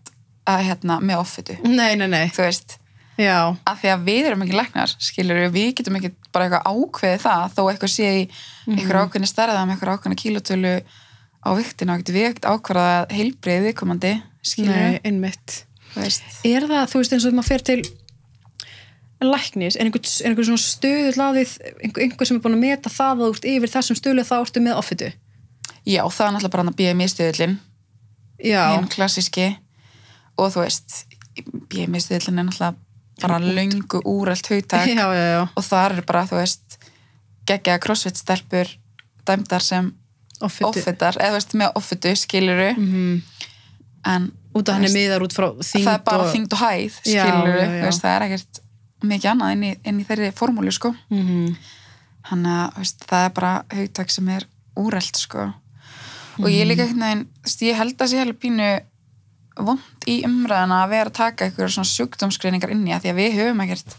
að 0.50 0.66
hérna 0.68 0.98
með 1.00 1.22
offitu, 1.22 1.60
nei, 1.64 1.94
nei, 2.00 2.10
nei. 2.12 2.26
Þú 2.34 2.48
veist 2.48 2.78
já, 3.20 3.38
að 3.54 3.80
því 3.82 3.92
að 3.94 4.06
við 4.08 4.28
erum 4.30 4.46
ekki 4.46 4.58
læknar 4.58 4.94
skilur 4.98 5.42
við 5.54 5.72
getum 5.80 5.98
ekki 6.00 6.14
bara 6.34 6.48
eitthvað 6.48 6.70
ákveðið 6.70 7.24
það 7.24 7.58
þó 7.58 7.64
eitthvað 7.64 7.94
sé 7.94 8.12
í 8.14 8.22
eitthvað 8.74 9.02
ákveðni 9.08 9.30
stærða 9.30 9.66
með 9.66 9.76
eitthvað 9.76 9.98
ákveðna 9.98 10.22
kílotölu 10.24 10.76
á 11.44 11.50
viktina, 11.60 11.98
getum 12.00 12.18
við 12.18 12.30
ekkert 12.30 12.48
ákvarðað 12.48 12.94
að 13.02 13.18
heilbreið 13.18 13.68
viðkomandi, 13.68 14.14
skilur 14.46 14.72
nei, 14.74 14.86
við 14.86 15.10
einmitt 15.10 15.58
veist, 15.98 16.24
er 16.48 16.70
það, 16.70 16.88
þú 16.90 17.02
veist, 17.02 17.16
eins 17.18 17.28
og 17.28 17.36
maður 17.38 17.50
fer 17.52 17.66
til 17.68 17.82
læknis, 19.24 19.78
er 19.78 19.88
einhver, 19.88 20.04
er 20.04 20.32
einhver 20.32 20.48
svona 20.48 20.64
stöðu 20.64 21.12
laðið, 21.20 21.54
einhver, 21.84 22.06
einhver 22.08 22.28
sem 22.28 22.40
er 22.40 22.44
búin 22.44 22.58
að 22.58 22.64
meta 22.64 22.92
það 22.92 23.14
að 23.14 23.22
þú 23.24 23.36
ert 23.36 23.48
yfir 23.54 23.72
þessum 23.76 24.00
stöðu 24.00 24.26
þá 24.28 24.34
ertu 24.40 24.64
með 24.64 24.80
offitu? 24.82 25.12
Já, 25.84 26.02
það 26.08 26.26
er 26.26 26.34
náttúrulega 26.36 26.56
bara 26.56 26.64
að 26.72 27.56
já, 28.44 28.62
hinn 28.76 28.90
klassíski. 28.92 29.50
Og 30.40 30.52
þú 30.54 30.66
veist 30.66 31.04
BMI 31.72 32.02
stöðlin 32.02 32.42
er 32.42 32.48
náttúrulega 32.48 32.76
bara 33.24 33.40
löngu 33.40 34.02
úrælt 34.06 34.48
hugtak. 34.52 34.86
Já, 35.00 35.08
já, 35.16 35.26
já, 35.36 35.42
og 35.56 35.64
það 35.66 35.98
er 35.98 36.06
bara, 36.12 36.24
þú 36.30 36.40
veist 36.42 36.78
geggja 37.50 37.80
crossfit 37.84 38.20
stelpur 38.22 38.70
dæmdar 39.28 39.64
sem 39.64 39.92
offitu 40.44 40.70
offitar, 40.70 41.16
eða 41.24 41.38
veist, 41.38 41.54
með 41.60 41.72
offitu 41.80 42.12
skiluru 42.20 42.70
Mhm. 42.78 43.22
en 44.06 44.32
út 44.56 44.70
af 44.70 44.76
henni 44.76 44.90
miðar 44.92 45.24
út 45.24 45.34
frá 45.34 45.48
þyngd 45.56 45.86
það 45.88 45.94
er 45.98 46.04
bara 46.04 46.24
og... 46.26 46.32
þyngd 46.34 46.54
og 46.54 46.60
hæð 46.60 46.98
Já, 47.08 47.24
skilur 47.24 47.56
já, 47.56 47.68
já. 47.68 47.84
veist, 47.86 48.02
það 48.04 48.16
er 48.18 48.26
ekkert 48.28 48.60
mikið 49.04 49.30
annað 49.32 49.52
inn 49.56 49.64
í, 49.64 49.72
inn 49.88 50.00
í 50.00 50.06
þeirri 50.08 50.32
formúlu 50.36 50.72
sko. 50.76 50.94
Mhm. 51.12 51.56
þannig 52.30 52.56
að 52.60 52.78
veist, 52.80 53.06
það 53.10 53.26
er 53.28 53.34
bara 53.40 53.54
hugtak 53.76 54.12
sem 54.12 54.30
er 54.32 54.46
úrælt 54.80 55.18
sko. 55.20 55.50
Og 56.40 56.48
ég 56.50 56.66
líka 56.66 56.86
einhvern 56.88 57.04
veginn, 57.04 57.26
þú 57.44 57.48
veist, 57.48 57.62
ég 57.68 57.76
held 57.78 57.98
að 58.02 58.08
sé 58.14 58.18
hefði 58.22 58.36
pínu 58.44 58.70
vond 59.60 60.08
í 60.10 60.22
umræðina 60.28 60.82
að 60.84 60.96
vera 60.96 61.12
að 61.12 61.20
taka 61.20 61.46
eitthvað 61.46 61.76
svona 61.76 61.92
sjúkdómskreiningar 61.92 62.74
inn 62.74 62.88
í 62.88 62.96
að 62.96 63.06
því 63.06 63.14
að 63.14 63.22
við 63.22 63.38
höfum 63.40 63.64
ekkert 63.66 63.96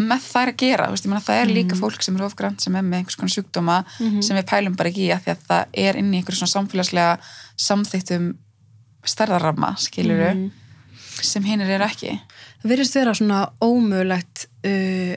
með 0.00 0.22
þær 0.24 0.50
að 0.50 0.60
gera, 0.62 0.86
meina 1.04 1.20
það 1.24 1.40
er 1.40 1.50
líka 1.50 1.76
fólk 1.76 2.04
sem 2.04 2.16
er 2.16 2.24
ofgrænt 2.24 2.64
sem 2.64 2.76
er 2.78 2.84
með 2.86 3.02
einhvers 3.02 3.18
konar 3.20 3.32
sjúkdóma 3.34 3.76
sem 4.24 4.38
við 4.38 4.46
pælum 4.48 4.76
bara 4.78 4.88
ekki 4.88 5.08
í 5.08 5.10
að 5.12 5.26
því 5.26 5.32
að 5.34 5.42
það 5.50 5.74
er 5.84 5.98
inn 6.00 6.12
í 6.14 6.20
einhver 6.20 6.38
svona 6.38 6.54
samfélagslega 6.54 7.16
samþyktum 7.60 8.30
stærðarramma, 9.10 9.74
skiluru 9.80 10.30
sem 11.20 11.44
hinnir 11.44 11.68
eru 11.74 11.84
ekki. 11.84 12.14
Það 12.62 12.72
verðist 12.72 12.96
vera 12.96 13.16
svona 13.16 13.40
ómögulegt 13.60 14.46
uh, 14.68 15.16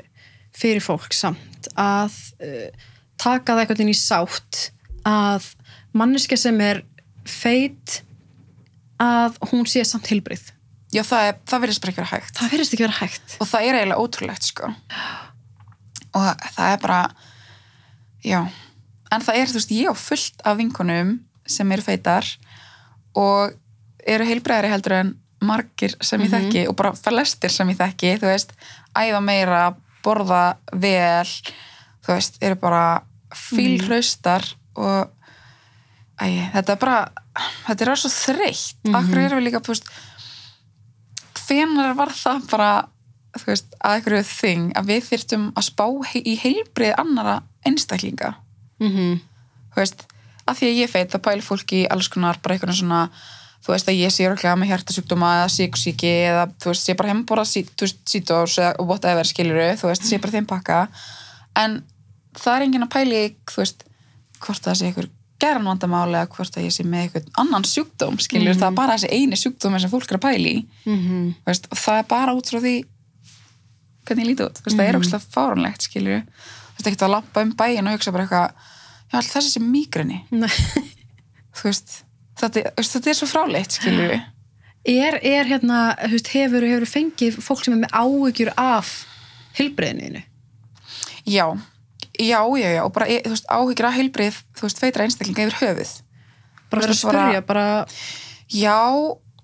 fyrir 0.56 0.84
fólk 0.84 1.16
samt 1.16 1.70
að 1.80 2.16
uh, 2.44 2.88
taka 3.20 3.54
það 3.54 3.64
eitthvað 3.64 3.84
inn 3.86 3.94
í 3.94 4.00
sátt 4.00 4.64
að 5.08 5.48
manneska 5.96 6.40
sem 6.40 6.60
er 6.64 6.84
feit 7.28 8.02
að 9.02 9.40
hún 9.52 9.66
sé 9.70 9.86
samt 9.88 10.12
heilbrið 10.12 10.52
Já, 10.94 11.02
það, 11.02 11.28
er, 11.28 11.38
það 11.50 11.62
verðist 11.64 11.82
bara 11.82 11.90
ekki 11.90 12.02
vera 12.04 12.10
hægt. 12.12 12.34
Það 12.38 12.52
verðist 12.54 12.74
ekki 12.76 12.84
vera 12.84 12.98
hægt. 13.00 13.32
Og 13.42 13.48
það 13.50 13.64
er 13.66 13.78
eiginlega 13.80 14.04
ótrúlegt 14.04 14.46
sko. 14.46 14.68
Og 16.20 16.44
það 16.54 16.68
er 16.76 16.82
bara 16.84 17.00
já, 18.24 18.40
en 19.10 19.24
það 19.26 19.40
er 19.40 19.52
þú 19.52 19.60
veist, 19.60 19.74
ég 19.74 19.90
á 19.90 19.96
fullt 19.98 20.44
af 20.46 20.60
vinkonum 20.60 21.14
sem 21.50 21.74
eru 21.76 21.86
feitar 21.86 22.28
og 23.20 23.56
eru 24.08 24.28
heilbræðari 24.28 24.72
heldur 24.72 24.96
en 25.00 25.12
margir 25.44 25.96
sem 26.06 26.22
ég 26.24 26.32
þekki 26.32 26.64
og 26.70 26.78
bara 26.80 26.94
flestir 26.96 27.52
sem 27.52 27.72
ég 27.74 27.80
þekki, 27.80 28.14
þú 28.22 28.30
veist 28.30 28.54
æfa 28.96 29.20
meira, 29.26 29.64
borða 30.06 30.44
vel 30.72 31.28
þú 32.06 32.14
veist, 32.14 32.40
eru 32.46 32.60
bara 32.62 32.86
fílhraustar 33.34 34.46
og 34.78 35.13
æ, 36.22 36.26
þetta 36.54 36.74
er 36.74 36.80
bara 36.82 36.98
þetta 37.68 37.86
er 37.86 37.96
svo 38.00 38.12
þreytt, 38.14 38.80
mm 38.84 38.90
-hmm. 38.92 38.98
akkur 39.00 39.22
erum 39.24 39.40
við 39.40 39.48
líka 39.48 39.62
veist, 39.68 39.90
hvenar 41.44 41.96
var 41.98 42.12
það 42.14 42.50
bara 42.52 42.72
þú 43.34 43.50
veist, 43.50 43.70
að 43.82 43.96
einhverju 43.98 44.24
þing 44.30 44.74
að 44.78 44.90
við 44.92 45.06
þyrftum 45.10 45.46
að 45.58 45.68
spá 45.70 45.86
he 46.12 46.20
í 46.22 46.34
heilbrið 46.38 46.98
annara 46.98 47.38
einstaklinga 47.66 48.34
mm 48.80 48.92
-hmm. 48.92 49.22
þú 49.74 49.82
veist, 49.82 50.06
að 50.46 50.58
því 50.58 50.68
að 50.68 50.82
ég 50.82 50.92
feit 50.92 51.12
það 51.12 51.26
pæli 51.28 51.42
fólki 51.42 51.82
í 51.84 51.88
alls 51.90 52.08
konar 52.08 52.40
bara 52.44 52.56
einhverjum 52.56 52.82
svona 52.82 53.10
þú 53.64 53.72
veist 53.72 53.90
að 53.90 54.00
ég 54.04 54.12
sé 54.12 54.28
örglega 54.28 54.56
með 54.60 54.70
hjartasjúkdóma 54.72 55.30
eða 55.40 55.50
síkusíki 55.50 56.14
eða 56.30 56.46
þú 56.60 56.70
veist, 56.70 56.84
sé 56.84 56.94
bara 56.94 57.10
heimbora 57.10 57.46
sítós 57.46 58.58
eða 58.60 58.76
whatever 58.84 59.26
skiluru, 59.26 59.70
þú 59.80 59.88
veist, 59.88 60.06
sé 60.06 60.20
bara 60.20 60.36
þeim 60.36 60.46
pakka 60.46 60.88
en 61.56 61.84
það 62.36 62.56
er 62.56 62.62
enginn 62.62 62.84
að 62.84 62.94
pæli 62.96 63.36
þú 63.50 63.58
veist, 63.64 63.86
hvort 64.44 64.64
það 64.64 64.78
sé 64.78 64.86
einhver 64.86 65.10
geran 65.44 65.70
vandamáli 65.70 66.18
eða 66.18 66.32
hvort 66.34 66.58
að 66.58 66.68
ég 66.68 66.76
sé 66.76 66.88
með 66.88 67.06
einhvern 67.06 67.30
annan 67.44 67.68
sjúkdóm, 67.68 68.18
skilur, 68.24 68.58
það 68.58 68.70
er 68.70 68.78
bara 68.80 68.98
þessi 68.98 69.12
eini 69.12 69.40
sjúkdómi 69.40 69.82
sem 69.84 69.92
fólk 69.92 70.10
er 70.10 70.20
að 70.20 70.26
pæli 70.26 70.54
í. 70.56 70.66
Mm 70.88 71.00
Þú 71.44 71.52
veist, 71.52 71.70
og 71.70 71.82
það 71.84 72.02
er 72.02 72.10
bara 72.16 72.36
út 72.38 72.52
frá 72.52 72.60
því 72.64 72.76
hvernig 74.04 74.26
ég 74.26 74.30
líti 74.32 74.48
út, 74.48 74.62
veist, 74.64 74.78
það 74.78 74.88
er 74.88 75.00
ógslag 75.00 75.28
fáránlegt 75.34 75.88
skilur, 75.88 76.24
þú 76.24 76.80
veist 76.80 76.90
ekki 76.92 77.06
að 77.06 77.14
lappa 77.14 77.44
um 77.46 77.54
bæin 77.60 77.88
og 77.88 77.96
hugsa 77.96 78.16
bara 78.16 78.26
eitthvað, 78.26 78.72
já 79.12 79.18
alltaf 79.20 79.38
þessi 79.38 79.54
sem 79.56 79.70
mýgrinni, 79.72 80.20
þú 81.58 81.70
veist 81.70 82.04
þetta, 82.40 82.68
veist, 82.78 82.96
þetta 82.98 83.12
er 83.12 83.20
svo 83.20 83.30
fráleitt 83.30 83.78
skilur 83.78 84.16
er, 84.84 85.20
er 85.24 85.48
hérna, 85.48 85.82
hefur, 86.12 86.66
hefur 86.68 86.88
fengið 86.90 87.40
fólk 87.44 87.64
sem 87.66 87.78
er 87.78 87.84
með 87.86 87.96
áhyggjur 87.96 88.52
af 88.60 88.94
heilbreyðinu 89.58 90.24
já, 91.30 91.46
já, 92.20 92.40
já, 92.60 92.70
já 92.78 92.82
og 92.86 92.94
bara, 92.94 93.06
þú 93.08 93.34
veist, 93.34 93.48
áhyggjur 93.50 93.88
að 93.90 93.98
heilbrið 93.98 94.40
þú 94.58 94.68
veist, 94.68 94.80
feitra 94.84 95.04
einstaklinga 95.08 95.48
yfir 95.48 95.60
höfuð. 95.64 95.94
Bara 96.70 96.88
að 96.90 96.98
spyrja, 96.98 97.42
bara 97.46 97.66
já, 98.50 98.78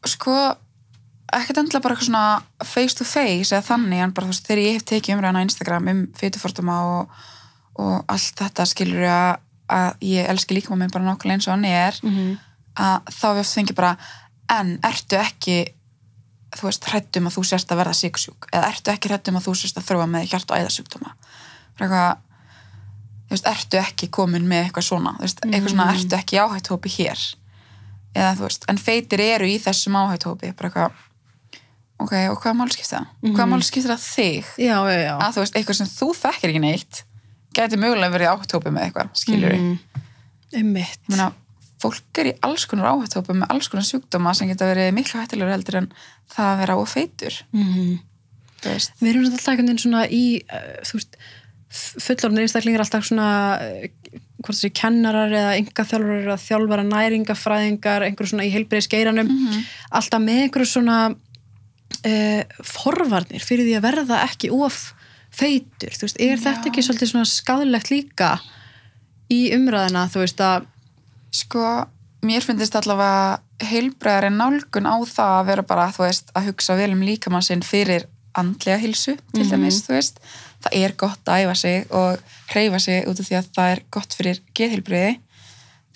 sko 0.05 0.35
ekkert 1.33 1.59
endilega 1.61 1.83
bara 1.85 1.93
eitthvað 1.95 2.09
svona 2.09 2.65
face 2.65 2.95
to 2.97 3.05
face 3.05 3.53
eða 3.53 3.65
þannig, 3.67 3.99
en 4.01 4.13
bara 4.17 4.25
þú 4.25 4.33
veist, 4.33 4.47
þegar 4.47 4.61
ég 4.63 4.77
hef 4.79 4.85
tekið 4.89 5.15
umræðan 5.17 5.41
á 5.41 5.45
Instagram 5.45 5.89
um 5.91 5.99
fytuforduma 6.17 6.77
og, 6.93 7.19
og 7.79 7.97
allt 8.09 8.39
þetta 8.41 8.65
skilur 8.69 9.05
að, 9.05 9.41
að 9.69 10.05
ég 10.09 10.29
elski 10.31 10.57
líka 10.57 10.73
maður 10.73 10.95
bara 10.97 11.09
nokkulega 11.11 11.37
eins 11.37 11.47
og 11.49 11.53
hann 11.53 11.65
er 11.69 11.99
Mhm. 12.03 12.37
að 12.79 13.11
þá 13.13 13.25
við 13.35 13.39
oft 13.43 13.53
fengi 13.59 13.75
bara 13.75 13.91
en 14.49 14.79
ertu 14.83 15.17
ekki 15.19 15.57
þú 16.57 16.65
veist, 16.65 16.85
hrættum 16.89 17.27
að 17.29 17.35
þú 17.37 17.43
sérst 17.45 17.69
að 17.69 17.77
verða 17.83 17.93
sigsjúk 17.93 18.47
eða 18.53 18.69
ertu 18.71 18.89
ekki 18.93 19.09
hrættum 19.11 19.37
að 19.37 19.45
þú 19.45 19.53
sérst 19.59 19.77
að 19.77 19.85
þróa 19.85 20.07
með 20.09 20.29
hjart 20.31 20.49
og 20.49 20.57
æðasjúkdóma? 20.57 21.11
Eitthvað, 21.77 22.17
þú 23.29 23.35
veist, 23.35 23.45
ertu 23.51 23.77
ekki 23.77 24.09
komin 24.09 24.47
með 24.49 24.65
eitthvað 24.67 24.87
svona, 24.89 25.13
þú 25.19 25.27
veist, 25.27 25.43
eitthvað 25.45 25.69
svona 25.75 25.91
ertu 25.93 26.17
ekki 26.17 26.39
áhætthópi 26.41 26.89
hér? 26.97 27.25
Eða 28.17 28.31
þú 28.39 28.47
veist, 28.47 28.65
en 28.73 28.77
feitir 28.81 29.21
eru 29.21 29.45
í 29.45 29.59
þessum 29.61 29.95
áhætthópi 29.99 30.49
bara 30.57 30.69
eitthvað 30.71 31.05
ok, 31.99 32.13
og 32.31 32.39
hvaða 32.41 32.55
mál 32.57 32.71
skiptir 32.73 32.97
það? 32.97 33.11
hvaða 33.35 33.49
mál 33.51 33.61
skiptir 33.67 33.91
það 33.93 34.07
þig? 34.07 34.49
já, 34.57 34.77
já, 34.89 34.97
já. 35.03 35.13
Að 35.19 35.35
þú 35.35 35.43
veist, 35.43 35.59
eitthvað 35.59 35.79
sem 35.81 35.91
þú 35.93 36.09
þekkir 36.23 36.49
ekki 36.53 36.63
neitt 36.63 37.03
gæti 37.59 37.79
mögulega 37.81 38.13
verið 38.15 38.31
áhætthópi 38.33 38.73
með 38.73 38.87
eitthvað 38.87 39.13
skilur 39.19 39.53
Mhm. 39.59 39.77
ég 40.53 40.65
meina, 41.09 41.31
fólk 41.79 42.17
er 42.21 42.31
í 42.31 42.37
alls 42.41 42.65
konar 42.65 42.89
áhætthópum 42.93 43.37
með 43.43 43.51
alls 43.53 43.67
konar 43.69 43.85
sjúkdóma 43.85 44.33
sem 44.35 44.47
geta 44.49 44.65
verið 44.65 44.93
miklu 44.97 45.19
hættilegur 45.21 45.53
heldur 45.53 45.75
en 45.83 45.91
það 46.33 46.47
að 46.53 46.59
vera 46.63 46.73
á 46.75 46.81
feitur. 46.89 47.35
Mhm. 47.53 47.99
veist, 48.63 48.91
við 48.99 49.09
erum 49.13 49.25
alltaf 49.29 49.45
veginn 49.57 49.77
svona 49.79 50.01
í 50.11 50.23
uh, 50.51 50.81
þú 50.83 50.97
veist, 50.97 51.15
fullorðnir 51.69 52.47
einstaklingar 52.47 52.81
alltaf 52.81 53.05
svona 53.05 53.29
uh, 53.61 53.87
hvort 54.41 54.55
þessi 54.57 54.71
kennarar 54.73 55.33
eða 55.35 55.57
yngaþjálfarar 55.61 56.23
eða 56.25 56.37
þjálfara 56.41 56.85
næringafræðingar 56.89 58.05
einhverju 58.07 58.31
svona 58.33 58.47
í 58.47 58.53
heilbreiðis 58.55 58.87
geiranum 58.89 59.27
Mhm. 59.29 59.65
alltaf 59.99 60.23
með 60.23 60.41
einhverju 60.45 60.69
svona 60.71 60.97
uh, 61.13 62.41
forvarnir 62.65 63.43
fyrir 63.45 63.67
því 63.67 63.75
að 63.77 63.85
verða 63.89 64.21
ekki 64.25 64.49
of 64.55 64.79
feitur, 65.29 65.93
veist, 66.01 66.17
er 66.19 66.39
þetta 66.41 66.65
Já. 66.65 66.71
ekki 66.71 66.81
svolítið 66.87 67.11
svona 67.11 67.29
skadlegt 67.29 67.91
líka 67.93 68.31
í 69.29 69.51
umræðina, 69.53 70.07
þú 70.09 70.23
veist 70.23 70.41
að 70.41 70.65
sko 71.37 71.65
mér 72.25 72.41
finnst 72.43 72.73
allavega 72.75 73.37
heilbreðari 73.69 74.31
nálgun 74.33 74.89
á 74.89 74.97
það 75.05 75.35
að 75.37 75.45
vera 75.51 75.63
bara, 75.69 75.85
þú 75.93 76.01
veist, 76.07 76.31
að 76.35 76.49
hugsa 76.49 76.75
vel 76.79 76.91
um 76.95 77.03
líkamann 77.05 77.45
sinn 77.45 77.61
fyrir 77.61 78.07
andlega 78.39 78.79
hilsu 78.81 79.17
til 79.33 79.43
Mhm. 79.45 79.51
dæmis, 79.53 79.83
þú 79.85 79.93
veist 79.99 80.17
það 80.63 80.77
er 80.81 80.95
gott 80.99 81.31
að 81.31 81.45
æfa 81.45 81.55
sig 81.55 81.91
og 81.95 82.35
hreyfa 82.51 82.79
sig 82.83 83.07
út 83.07 83.19
af 83.19 83.27
því 83.27 83.37
að 83.39 83.51
það 83.55 83.73
er 83.73 83.83
gott 83.95 84.15
fyrir 84.17 84.41
geðheilbriði 84.57 85.17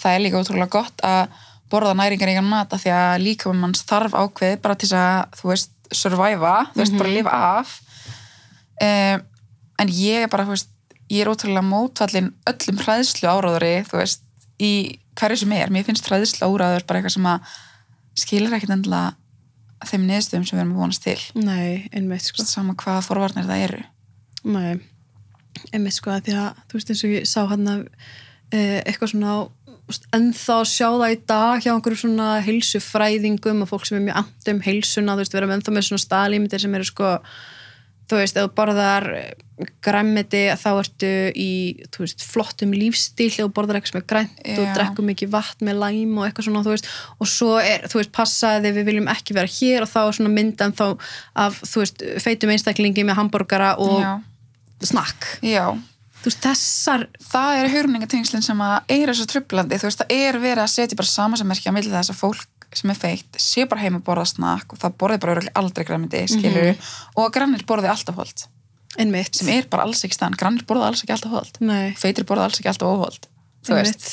það 0.04 0.16
er 0.16 0.24
líka 0.24 0.42
ótrúlega 0.42 0.74
gott 0.74 1.04
að 1.06 1.42
borða 1.74 1.96
næringaríkan 1.98 2.46
mat 2.46 2.74
af 2.76 2.84
því 2.84 2.94
að 2.94 3.24
líkamann 3.24 3.62
manns 3.64 3.86
þarf 3.90 4.14
ákveð 4.14 4.60
bara 4.62 4.78
til 4.80 4.92
að, 4.98 5.38
þú 5.40 5.50
veist, 5.52 5.72
surviva 5.94 6.54
þú 6.74 6.82
veist, 6.82 6.98
bara 7.00 7.14
lifa 7.14 7.40
af. 7.60 7.74
Um, 8.84 9.24
en 9.82 9.94
ég 9.94 10.26
er 10.26 10.32
bara, 10.32 10.46
þú 10.46 10.56
veist 10.56 10.70
ég 11.10 11.24
er 11.24 11.32
ótrúlega 11.32 11.66
mótfallin 11.66 12.32
öllum 12.50 12.84
hræðslu 12.84 13.30
áráðuri, 13.30 13.74
þú 13.90 14.00
veist 14.02 14.24
í 14.62 14.74
hverju 15.18 15.44
sem 15.44 15.58
er, 15.58 15.74
mér 15.74 15.86
finnst 15.88 16.08
hræðslu 16.10 16.50
áráður 16.50 16.88
bara 16.90 17.02
eitthvað 17.02 17.18
sem 17.18 17.30
að 17.30 17.52
skilur 18.24 18.56
ekkert 18.58 18.76
endilega 18.78 19.18
þeim 19.84 20.06
niðurstöðum 20.08 20.46
sem 20.48 20.58
við 20.58 20.64
erum 20.64 20.78
vonast 20.78 21.04
til. 21.04 21.20
Nei, 21.36 21.90
einmitt 21.92 22.24
sko. 22.24 22.46
Sama 22.48 22.78
hvaða 22.80 23.04
forvarnir 23.04 23.50
það 23.50 23.66
eru 23.66 23.82
Nei, 24.44 24.80
einmitt 25.72 25.96
sko 25.96 26.12
að 26.12 26.28
því 26.28 26.38
að 26.42 26.62
þú 26.68 26.80
veist 26.80 26.94
eins 26.94 27.04
og 27.08 27.14
ég 27.16 27.28
sá 27.30 27.42
hann 27.48 27.70
að 27.72 27.84
e, 28.52 28.60
eitthvað 28.84 29.14
svona 29.14 29.36
á- 29.40 29.52
þú 29.72 29.92
veist, 29.92 30.08
ennþá 30.16 30.60
að 30.60 30.70
sjá 30.74 30.88
það 30.90 31.14
í 31.14 31.20
dag 31.34 31.64
hjá 31.64 31.72
einhverjum 31.74 32.02
svona 32.04 32.30
heilsufræðingum 32.44 33.64
og 33.64 33.72
fólk 33.72 33.88
sem 33.88 34.00
er 34.00 34.06
mjög 34.10 34.22
amt 34.22 34.52
um 34.54 34.62
heilsuna, 34.68 35.16
þú 35.16 35.24
veist, 35.24 35.36
vera 35.38 35.50
með 35.50 35.60
ennþá 35.60 35.76
með 35.78 35.88
svona 35.90 36.06
staðlímyndir 36.08 36.64
sem 36.64 36.76
eru 36.80 36.88
sko 36.88 37.18
þú 38.10 38.20
veist, 38.20 38.38
ef 38.38 38.48
þú 38.48 38.54
borðar 38.58 39.08
græmmiti 39.84 40.42
þá 40.60 40.70
ertu 40.72 41.12
í 41.40 41.50
veist, 41.98 42.24
flottum 42.26 42.74
lífstíl. 42.76 43.30
Ef 43.30 43.40
þú 43.40 43.50
borðar 43.56 43.80
eitthvað 43.80 43.94
sem 43.94 44.02
er 44.02 44.08
grænt 44.10 44.42
og 44.44 44.66
Já. 44.66 44.74
drekkum 44.78 45.08
mikið 45.12 45.32
vatn 45.34 45.68
með 45.70 45.80
læm 45.84 46.18
og 46.18 46.28
eitthvað 46.28 46.48
svona, 46.50 46.64
þú 46.66 46.74
veist. 46.74 46.90
Og 47.20 47.30
svo 47.32 47.54
er, 47.62 47.88
þú 47.92 48.02
veist, 48.02 48.14
passaði 48.16 48.74
við 48.76 48.90
viljum 48.92 49.10
ekki 49.14 49.38
vera 49.38 49.54
hér 49.56 49.86
og 49.86 49.92
þá 49.94 50.00
er 50.04 50.18
svona 50.20 50.34
myndan 50.36 50.76
þá 50.76 50.86
af, 51.46 51.62
þú 51.70 51.84
veist, 51.84 52.06
feitum 52.26 52.54
einstaklingi 52.54 53.06
með 53.08 53.20
hambúrgara 53.22 53.74
og 53.84 54.00
já, 54.04 54.14
snakk. 54.90 55.28
Já, 55.46 55.66
veist, 56.24 56.42
þessar 56.44 57.08
það 57.24 57.60
eru 57.60 57.74
hörningatengslinn 57.76 58.46
sem 58.46 58.64
er 58.66 59.12
þessu 59.12 59.28
trublandi, 59.32 59.80
þú 59.82 59.90
veist, 59.90 60.04
það 60.04 60.16
er 60.18 60.40
verið 60.44 60.64
að 60.66 60.74
setja 60.76 61.00
bara 61.00 61.14
samansammerkja 61.14 61.74
á 61.74 61.76
milli 61.76 61.94
þess 61.94 62.14
að 62.14 62.22
fólk 62.22 62.70
sem 62.74 62.90
er 62.90 62.98
feitt, 62.98 63.38
sé 63.38 63.68
bara 63.70 63.84
heim 63.84 64.00
að 64.00 64.06
borða 64.08 64.26
snakk 64.32 64.74
og 64.74 64.82
það 64.82 64.96
borði 65.04 65.20
bara 65.22 65.44
aldrei 65.62 65.86
græmiti, 65.86 66.24
skilur 66.32 66.72
og 67.14 67.28
að 67.28 67.36
grannir 67.36 67.68
borði 67.70 67.92
alltaf 67.92 68.34
einmitt. 68.98 69.38
Sem 69.38 69.52
er 69.54 69.68
bara 69.70 69.86
alls 69.86 70.02
ekki 70.06 70.18
stann, 70.18 70.34
grannir 70.38 70.66
borði 70.70 70.88
alls 70.88 71.04
ekki 71.06 71.14
alltaf 71.14 71.62
Nei, 71.62 71.94
feitir 71.98 72.26
borði 72.26 72.48
alls 72.48 72.58
ekki 72.58 72.72
alltaf 72.74 72.90
óholt 72.90 73.30
þú 73.64 73.78
veist, 73.78 74.10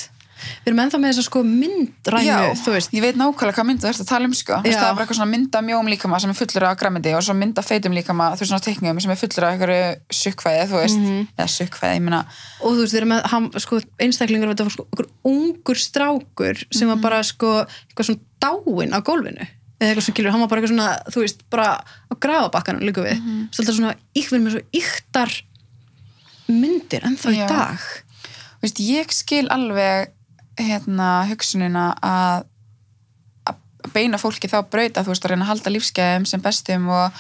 Við 0.65 0.71
erum 0.71 0.81
ennþá 0.85 0.99
með 1.01 1.11
þess 1.11 1.21
að 1.23 1.27
sko 1.29 1.43
myndrænu, 1.43 2.55
þú 2.65 2.75
veist 2.75 2.95
ég 2.97 3.03
veit 3.05 3.17
nákvæmlega 3.21 3.57
hvað 3.57 3.67
mynd 3.71 3.81
þú 3.83 3.89
ert 3.91 4.01
að 4.01 4.09
tala 4.11 4.25
um 4.31 4.35
sko. 4.35 4.55
Það 4.65 4.67
er 4.71 4.95
bara 4.95 5.05
eitthvað 5.05 5.19
svona 5.21 5.31
mynda 5.35 5.63
mjóum 5.67 5.89
líkama 5.93 6.21
sem 6.21 6.31
er 6.31 6.39
fullur 6.41 6.65
af 6.71 6.77
græmiti 6.81 7.15
og 7.15 7.23
svo 7.27 7.35
mynda 7.35 7.63
feitum 7.63 7.93
líkama 7.97 8.31
þú 8.35 8.41
veist 8.41 8.53
svona 8.53 8.65
teikningum 8.67 9.01
sem 9.01 9.11
er 9.15 9.21
fullur 9.21 9.45
af 9.47 9.53
einhverju 9.55 9.85
sukkvæði, 10.21 10.65
þú 10.71 10.77
veist, 10.81 10.99
Mhm. 11.01 11.29
eða 11.39 11.49
sukkvæði, 11.57 11.95
ég 11.97 12.03
meina 12.03 12.21
og 12.61 12.73
þú 12.73 12.81
veist, 12.81 12.93
við 12.95 13.01
erum 13.01 13.13
með 13.15 13.23
hann, 13.33 13.51
sko, 13.61 13.81
einstaklingur 14.01 14.49
þetta 14.55 14.65
var 14.69 14.75
sko, 14.77 14.87
okkur 14.93 15.07
ungur 15.25 15.77
strákur 15.77 16.65
sem 16.73 16.89
var 16.89 16.97
bara 16.97 17.23
sko, 17.23 17.67
eitthvað 17.91 18.07
svona 18.09 18.21
dáin 18.41 18.93
á 18.97 19.01
gólfinu 19.03 19.47
eða 19.81 19.89
eitthvað 19.95 20.03
sem 20.05 20.15
kilur, 20.15 20.31
hann 20.31 20.41
var 20.41 20.49
bara 20.49 20.61
eitthvað 20.61 20.75
svona 20.75 21.03
þú 21.11 21.21
veist, 21.25 21.39
bara 21.51 21.69
á 21.81 22.13
grafabakkanum 22.21 22.83
líka 22.85 23.01
við 23.03 23.17
mm 23.17 23.27
-hmm. 23.27 23.49
svolítið 23.53 23.77
svona, 23.77 23.95
ykkur 24.15 24.39
með 24.41 24.51
svo 24.51 24.61
yktar 24.73 25.31
myndir 26.49 27.05
ennþá 27.07 27.31
í 27.31 27.39
Já. 27.39 27.49
dag 27.49 27.79
Þú 28.61 28.67
veist, 28.67 28.81
ég 28.85 29.13
skil 29.17 29.47
alveg 29.49 30.11
hérna 30.67 31.09
hugsunina 31.31 31.85
að 32.03 32.45
að 33.51 33.93
beina 33.95 34.19
fólki 34.21 34.49
þá 34.51 34.61
brauta, 34.71 35.03
þú 35.03 35.13
veist, 35.15 35.25
að 35.25 35.31
reyna 35.35 35.45
að 35.47 35.53
halda 35.55 35.71
lífsgæðum 35.75 36.27
sem 36.29 36.41
bestum 36.45 36.89
og 36.93 37.13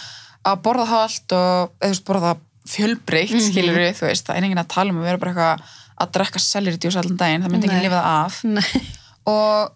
að 0.44 0.62
borða 0.64 0.86
holt 0.90 1.32
og, 1.36 1.72
eða 1.80 1.88
þú 1.88 1.94
veist, 1.94 2.04
borða 2.10 2.36
fjölbreytt, 2.70 3.32
mm 3.32 3.50
Mhm. 3.50 3.94
þú 3.98 4.06
veist, 4.06 4.26
það 4.28 4.36
er 4.36 4.44
enginn 4.44 4.58
að 4.62 4.68
tala 4.74 4.90
um 4.92 4.98
að 5.00 5.08
vera 5.08 5.18
bara 5.18 5.32
eitthvað 5.32 5.76
að 6.00 6.10
drekka 6.16 6.38
selleritjús 6.40 6.96
allan 6.96 7.16
daginn, 7.16 7.42
það 7.42 7.50
myndi 7.52 7.68
ekki 7.68 7.82
lifa 7.84 8.00
það 8.00 8.24
af 8.24 8.44
Nei. 8.44 8.82
og 9.26 9.72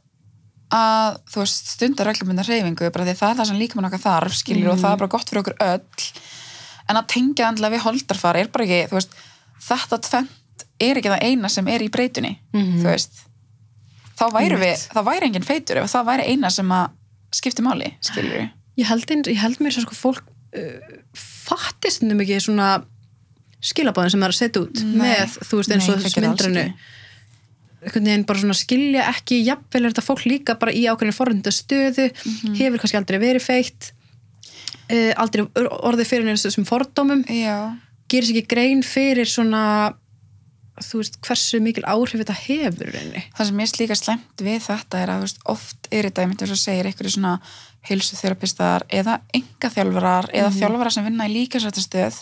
að, 0.75 1.18
þú 1.33 1.40
veist, 1.42 1.66
stundar 1.75 2.06
reglumynda 2.09 2.44
reyfingu, 2.47 2.90
bara 2.92 3.04
því 3.04 3.14
það 3.18 3.30
er 3.30 3.37
það 3.40 3.47
sem 3.50 3.59
líka 3.61 3.76
mann 3.76 3.88
okkar 3.90 4.04
þarf, 4.04 4.35
skilur, 4.38 4.71
og 4.73 4.78
það 4.80 4.92
er 4.92 5.02
bara 5.02 5.12
gott 5.16 5.28
fyrir 5.30 5.42
okkur 5.42 5.59
öll 5.61 6.09
en 6.88 6.97
að 7.00 7.06
tengja 7.09 7.49
andlega 7.49 7.76
við 7.76 7.85
holdarfar 7.87 8.37
er 8.40 8.49
bara 8.52 8.64
ekki, 8.64 8.88
þú 8.90 8.99
veist, 8.99 9.14
þetta 9.68 9.99
tvent 10.09 10.64
er 10.80 10.97
ekki 11.00 11.12
það 11.12 11.23
eina 11.28 11.49
sem 11.49 11.68
er 11.68 11.80
í 11.80 11.88
breytunni 11.92 12.38
Mhm. 12.52 12.80
þú 12.83 12.88
veist 12.90 13.23
þá 14.25 14.35
væri 14.38 14.59
við, 14.64 14.85
það 14.95 15.09
væri 15.11 15.28
enginn 15.31 15.47
feitur 15.49 15.81
ef 15.83 15.90
það 15.93 16.09
væri 16.11 16.26
eina 16.33 16.50
sem 16.50 16.73
að 16.75 16.90
skipti 17.35 17.62
máli 17.66 17.93
skilur 18.00 18.35
við 18.38 18.49
ég 18.83 18.88
held, 18.90 19.11
ein, 19.11 19.23
ég 19.31 19.38
held 19.43 19.61
mér 19.62 19.75
svo 19.76 19.85
sko 19.87 19.95
fólk 19.99 20.25
uh, 20.57 20.99
fattist 21.14 22.02
um 22.07 22.21
ekki 22.25 22.40
svona 22.43 22.69
skilabóðin 23.64 24.12
sem 24.12 24.21
það 24.21 24.28
er 24.28 24.35
að 24.35 24.40
setja 24.43 24.62
út 24.64 24.83
Nei. 24.85 24.97
með, 25.00 25.38
þú 25.49 25.59
veist, 25.61 25.73
eins 25.73 25.88
og 25.88 26.23
myndrænu 26.25 26.62
ekki. 26.64 26.90
einhvern 27.85 28.09
veginn 28.11 28.25
bara 28.28 28.40
svona 28.43 28.57
skilja 28.59 29.04
ekki 29.12 29.38
jafnvel 29.47 29.83
er 29.85 29.93
þetta 29.95 30.04
fólk 30.04 30.25
líka 30.28 30.57
bara 30.61 30.73
í 30.73 30.85
ákveðinu 30.88 31.16
forrönda 31.16 31.52
stöðu, 31.52 32.11
Mhm. 32.25 32.54
hefur 32.61 32.83
kannski 32.83 32.99
aldrei 33.00 33.19
verið 33.23 33.45
feitt 33.45 33.90
uh, 34.93 35.12
aldrei 35.21 35.47
orðið 35.57 36.11
fyrir 36.11 36.37
þessum 36.37 36.66
fordómum 36.69 37.25
gerir 38.09 38.28
sér 38.28 38.37
ekki 38.40 38.49
grein 38.52 38.83
fyrir 38.85 39.28
svona 39.28 39.95
þú 40.83 40.99
veist, 41.02 41.19
hversu 41.23 41.61
mikil 41.62 41.85
áhrif 41.87 42.19
þetta 42.23 42.35
hefur 42.35 42.90
rauninni. 42.90 43.23
það 43.37 43.47
sem 43.47 43.61
ég 43.61 43.69
slíka 43.71 43.95
slemt 43.99 44.43
við 44.43 44.61
þetta 44.66 44.99
er 45.04 45.12
að 45.14 45.21
veist, 45.26 45.38
oft 45.47 45.88
er 45.93 46.09
þetta 46.09 46.23
einmitt 46.25 46.43
eins 46.43 46.50
og 46.57 46.59
segir 46.59 46.87
einhverju 46.90 47.11
svona 47.14 47.35
heilsuþerapistar 47.88 48.87
eða 48.90 49.19
engaþjálfarar 49.37 50.31
eða 50.35 50.50
þjálfarar 50.57 50.95
sem 50.97 51.04
vinna 51.07 51.26
í 51.28 51.35
líkasrættastöð 51.35 52.21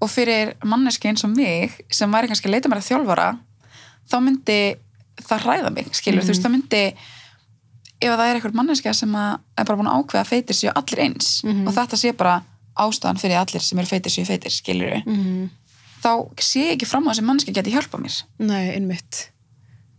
og 0.00 0.10
fyrir 0.12 0.54
manneski 0.64 1.08
eins 1.10 1.24
og 1.26 1.32
mig 1.36 1.74
sem 1.90 2.12
væri 2.12 2.30
kannski 2.30 2.48
að 2.48 2.54
leita 2.56 2.70
mér 2.72 2.80
að 2.82 2.88
þjálfara 2.90 3.28
þá 4.10 4.16
myndi 4.22 4.58
það 5.26 5.44
hræða 5.46 5.70
mig 5.74 5.92
skilur, 5.96 6.22
þú 6.24 6.32
veist, 6.32 6.44
það 6.44 6.54
myndi 6.56 6.82
ef 7.96 8.12
það 8.12 8.26
er 8.28 8.34
einhver 8.38 8.56
manneska 8.56 8.92
sem 8.94 9.14
að 9.16 9.38
er 9.56 9.64
bara 9.68 9.78
búin 9.80 9.88
að 9.90 10.00
ákveða 10.02 10.24
að 10.24 10.32
feitir 10.32 10.58
séu 10.58 10.72
allir 10.76 11.04
eins 11.06 11.30
Mhm. 11.44 11.66
og 11.68 11.74
þetta 11.74 11.96
sé 11.96 12.12
bara 12.16 12.42
ástæðan 12.76 13.18
fyrir 13.20 13.38
allir 13.40 13.62
sem 13.64 13.78
eru 13.78 13.88
feitir 13.88 14.12
séu 14.12 14.26
feitir, 14.28 14.52
skilur 14.52 15.02
Mm. 15.06 15.48
Þá 16.06 16.12
sé 16.38 16.68
ég 16.68 16.76
ekki 16.76 16.88
fram 16.88 17.08
á 17.08 17.10
þessi 17.10 17.26
manneska 17.26 17.54
geti 17.56 17.74
hjálpa 17.74 17.98
mér. 17.98 18.20
Nei, 18.38 18.76
einmitt. 18.76 19.26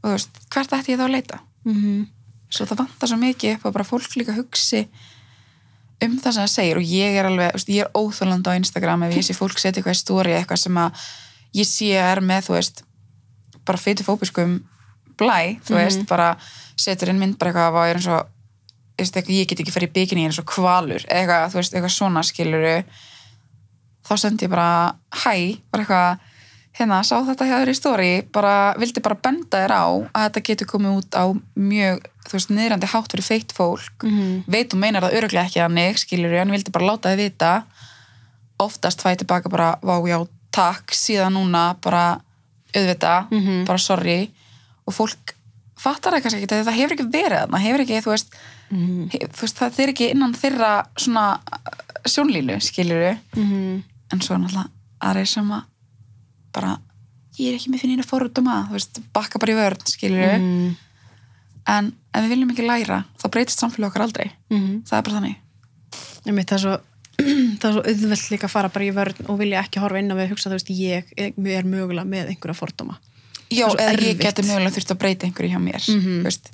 og 0.02 0.14
þú 0.14 0.14
veist, 0.16 0.46
hvert 0.54 0.78
ætti 0.78 0.96
ég 0.96 1.02
þá 1.02 1.10
að 1.10 1.18
leita? 1.18 1.42
Mm 1.68 2.06
svo 2.54 2.68
það 2.68 2.84
vantar 2.84 3.12
svo 3.12 3.20
mikið 3.20 3.56
upp 3.58 3.68
að 3.68 3.76
bara 3.76 3.88
fólk 3.88 4.18
líka 4.20 4.36
hugsi 4.38 4.86
um 6.04 6.16
það 6.22 6.36
sem 6.36 6.44
það 6.44 6.54
segir. 6.54 6.80
Og 6.80 6.94
ég 6.94 7.18
er 7.20 7.30
alveg, 7.30 7.52
veist, 7.58 7.72
ég 7.74 7.86
er 7.86 7.92
óþólandi 7.98 8.54
á 8.54 8.60
Instagram 8.60 9.08
ef 9.08 9.18
ég 9.18 9.28
sé 9.28 9.36
fólk 9.38 9.60
setja 9.60 9.82
eitthvað 9.82 9.98
í 9.98 10.02
stóri 10.02 10.36
eitthvað 10.38 10.64
sem 10.64 10.80
að 10.80 11.04
ég 11.58 11.68
sé 11.68 11.92
er 12.00 12.22
með, 12.24 12.48
þú 12.48 12.58
veist 12.58 12.84
bara 13.68 13.82
fytufóbiskum 13.82 14.58
blæ, 15.20 15.58
þú 15.66 15.80
veist, 15.80 16.08
bara 16.08 16.32
setur 16.78 17.12
inn 17.12 17.20
mynd 17.20 17.40
bara 17.42 17.52
eitthvað 17.52 17.80
að 17.82 17.92
er 17.92 18.02
eins 18.02 18.10
og 18.14 19.32
ég 19.34 19.50
get 19.50 19.60
ekki 19.62 19.74
farið 19.74 19.90
í 19.90 19.96
bikini 19.98 20.28
eins 20.28 20.40
og 20.42 20.48
kvalur, 20.50 21.04
eitthvað, 21.10 21.52
þú 21.52 21.60
veist, 21.60 21.74
eitthvað 21.76 21.96
svona 21.98 22.24
skiluru 22.26 22.76
þá 24.08 24.14
sendi 24.18 24.46
ég 24.46 24.50
bara 24.50 24.96
hæ, 25.12 25.58
bara 25.72 25.84
eitthvað 25.84 26.20
hérna, 26.78 27.00
sá 27.04 27.16
þetta 27.26 27.46
hjá 27.50 27.56
þér 27.58 27.70
í 27.72 27.76
stóri 27.78 28.12
bara, 28.32 28.74
vildi 28.78 29.02
bara 29.02 29.16
benda 29.16 29.58
þér 29.64 29.74
á 29.74 29.86
að 30.14 30.24
þetta 30.28 30.44
getur 30.50 30.68
komið 30.68 30.98
út 31.00 31.16
á 31.18 31.26
mjög 31.58 32.04
þú 32.28 32.34
veist, 32.36 32.50
niðrandi 32.54 32.88
hátt 32.92 33.12
fyrir 33.12 33.24
feitt 33.26 33.52
fólk 33.56 34.04
Mhm. 34.04 34.44
veit 34.48 34.74
og 34.74 34.80
meinar 34.80 35.02
það 35.04 35.16
öruglega 35.18 35.46
ekki 35.48 35.64
þannig 35.64 35.98
skilur 35.98 36.34
en 36.42 36.52
vildi 36.52 36.72
bara 36.72 36.86
láta 36.92 37.10
þið 37.10 37.18
vita 37.24 37.64
oftast 38.60 39.02
fæði 39.02 39.20
tilbaka 39.24 39.50
bara 39.50 39.72
vá 39.82 39.96
já, 40.10 40.20
takk, 40.52 40.92
síðan 40.92 41.34
núna 41.38 41.76
bara 41.82 42.20
auðvita, 42.76 43.28
Mhm. 43.32 43.66
bara 43.66 43.78
sorry 43.78 44.32
og 44.88 44.94
fólk 44.94 45.34
fattar 45.78 46.14
það 46.14 46.22
kannski 46.24 46.42
ekki, 46.46 46.64
það 46.66 46.78
hefur 46.80 46.94
ekki 46.96 47.12
verið 47.12 47.40
þarna 47.42 47.60
hefur 47.62 47.82
ekki, 47.86 48.02
þú 48.04 48.12
veist, 48.14 48.30
Mhm. 48.72 49.10
hef, 49.12 49.30
þú 49.34 49.42
veist 49.42 49.58
það 49.58 49.80
er 49.80 49.90
ekki 49.94 50.12
innan 50.12 50.34
þeirra 50.34 50.86
svona 50.98 51.40
sjónlínu, 52.06 52.58
skilur 52.62 53.18
Mhm. 53.36 53.84
En 54.14 54.22
svo 54.22 54.38
náttúrulega 54.38 54.70
aðrið 55.02 55.28
sem 55.28 55.52
að 55.52 55.64
bara, 56.54 56.78
ég 57.38 57.50
er 57.52 57.58
ekki 57.60 57.70
með 57.74 57.80
finnina 57.84 58.04
fórutuma, 58.08 58.68
þú 58.70 58.78
veist, 58.78 59.00
bakka 59.14 59.40
bara 59.40 59.52
í 59.54 59.56
vörn 59.60 59.84
skilur 59.86 60.38
Mhm. 60.40 60.76
en 61.68 61.92
ef 62.16 62.24
við 62.24 62.30
viljum 62.34 62.52
ekki 62.54 62.66
læra, 62.68 63.04
þá 63.20 63.26
breytist 63.34 63.60
samfélag 63.60 63.92
okkar 63.92 64.06
aldrei, 64.08 64.32
Mhm. 64.50 64.84
það 64.88 64.98
er 64.98 65.02
bara 65.04 65.20
þannig 65.20 65.36
Einmitt, 66.28 66.48
það 66.48 66.58
er 66.58 66.64
svo 66.64 66.78
það 67.60 67.68
er 67.68 67.74
svo 67.74 67.82
auðvelt 67.82 68.30
líka 68.32 68.46
að 68.48 68.50
fara 68.54 68.70
bara 68.70 68.86
í 68.86 68.92
vörn 68.94 69.30
og 69.30 69.40
vilja 69.40 69.62
ekki 69.64 69.80
horfa 69.82 70.00
inn 70.00 70.12
á 70.12 70.16
við 70.16 70.26
að 70.28 70.32
hugsa 70.34 70.50
þú 70.50 70.58
veist 70.58 70.70
ég 70.70 71.04
er 71.18 71.64
mögulega 71.64 72.06
með 72.06 72.30
einhverja 72.30 72.56
fordóma 72.58 72.98
Já, 73.50 73.66
eða 73.68 73.94
ég 73.94 73.94
erfitt. 73.94 74.22
geti 74.22 74.42
mögulega 74.44 74.76
þurft 74.76 74.92
að 74.92 75.00
breyta 75.02 75.26
einhverju 75.28 75.52
hjá 75.52 75.62
mér 75.64 75.82
Mhm. 75.88 76.22
þú 76.22 76.24
veist, 76.24 76.52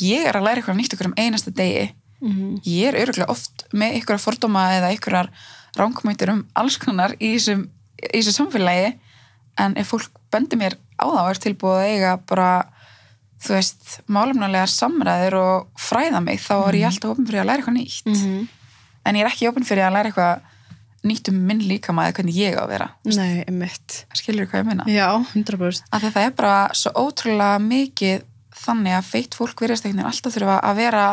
ég 0.00 0.26
er 0.26 0.34
að 0.34 0.44
læra 0.44 0.60
eitthvað 0.62 0.76
nýtt 0.78 0.94
okkur 0.94 1.06
um 1.06 1.14
einasta 1.16 1.50
degi 1.50 1.92
Mhm. 2.22 2.60
ég 2.64 2.88
er 2.88 2.94
öruglega 3.06 3.28
oft 3.30 3.64
með 3.72 3.94
einhverja 3.96 4.24
fordóma 4.26 4.62
eða 4.76 4.90
einhverjar 4.92 5.28
ránkmættir 5.78 6.32
um 6.32 6.44
alls 6.54 6.78
konar 6.82 7.16
í 7.18 7.34
þessum, 7.36 7.66
í 8.04 8.20
þessum 8.20 8.38
samfélagi. 8.44 8.94
En 9.62 9.76
ef 9.78 9.92
fólk 9.92 10.10
bendir 10.34 10.58
mér 10.58 10.78
á 10.98 11.06
og 11.06 11.30
er 11.30 11.40
tilbúið 11.42 11.80
að 11.80 11.90
eiga 11.92 12.16
bara 12.26 12.48
þú 13.44 13.54
veist, 13.58 13.98
málumnalegar 14.08 14.70
samræður 14.72 15.36
og 15.40 15.80
fræða 15.80 16.22
mig, 16.24 16.40
þá 16.40 16.54
er 16.68 16.78
ég 16.80 16.88
alltaf 16.88 17.12
opin 17.12 17.26
fyrir 17.28 17.42
að 17.42 17.48
læra 17.50 17.62
eitthvað 17.62 17.78
nýtt. 17.78 18.10
Mhm. 18.10 18.48
en 19.04 19.16
ég 19.16 19.20
er 19.20 19.28
ekki 19.28 19.48
opin 19.50 19.66
fyrir 19.68 19.84
að 19.84 19.92
læra 19.92 20.08
eitthvað 20.08 20.40
nýtt 21.04 21.28
um 21.28 21.40
minn 21.46 21.60
líkama 21.60 22.06
eða 22.06 22.14
hvernig 22.16 22.36
ég 22.40 22.54
á 22.56 22.64
að 22.64 22.70
vera. 22.72 22.86
Nei, 23.04 23.44
einmitt. 23.44 24.06
Skilur 24.16 24.46
hvað 24.48 24.62
ég 24.62 24.68
minna? 24.70 24.84
Já, 24.88 25.10
100% 25.34 25.90
að 25.92 26.00
því 26.00 26.10
það 26.14 26.24
er 26.24 26.30
bara 26.38 26.70
svo 26.72 26.92
ótrúlega 26.96 27.58
mikið 27.60 28.24
þannig 28.64 28.96
að 28.96 29.10
feitt 29.10 29.36
fólk 29.36 29.60
einhvern 29.60 29.82
veginn 29.84 30.08
alltaf 30.08 30.32
þurfa 30.32 30.56
að 30.64 30.80
vera 30.80 31.04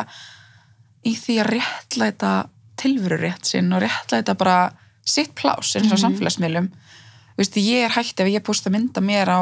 í 1.04 1.14
því 1.18 1.36
að 1.42 1.50
réttlæta 1.58 2.32
tilverurétt 2.82 3.46
sinn 3.46 3.72
og 3.74 3.84
réttlæta 3.84 4.36
bara 4.38 4.72
sitt 5.06 5.34
plás 5.36 5.76
eins 5.78 5.92
og 5.92 5.98
Mhm. 6.00 6.04
samfélagsmiðlum 6.06 6.72
Þú 7.32 7.38
veist, 7.44 7.56
ég 7.58 7.86
er 7.86 7.90
hægt 7.96 8.20
ef 8.20 8.28
ég 8.28 8.44
posta 8.44 8.70
mynda 8.70 9.02
mér 9.02 9.28
á 9.32 9.40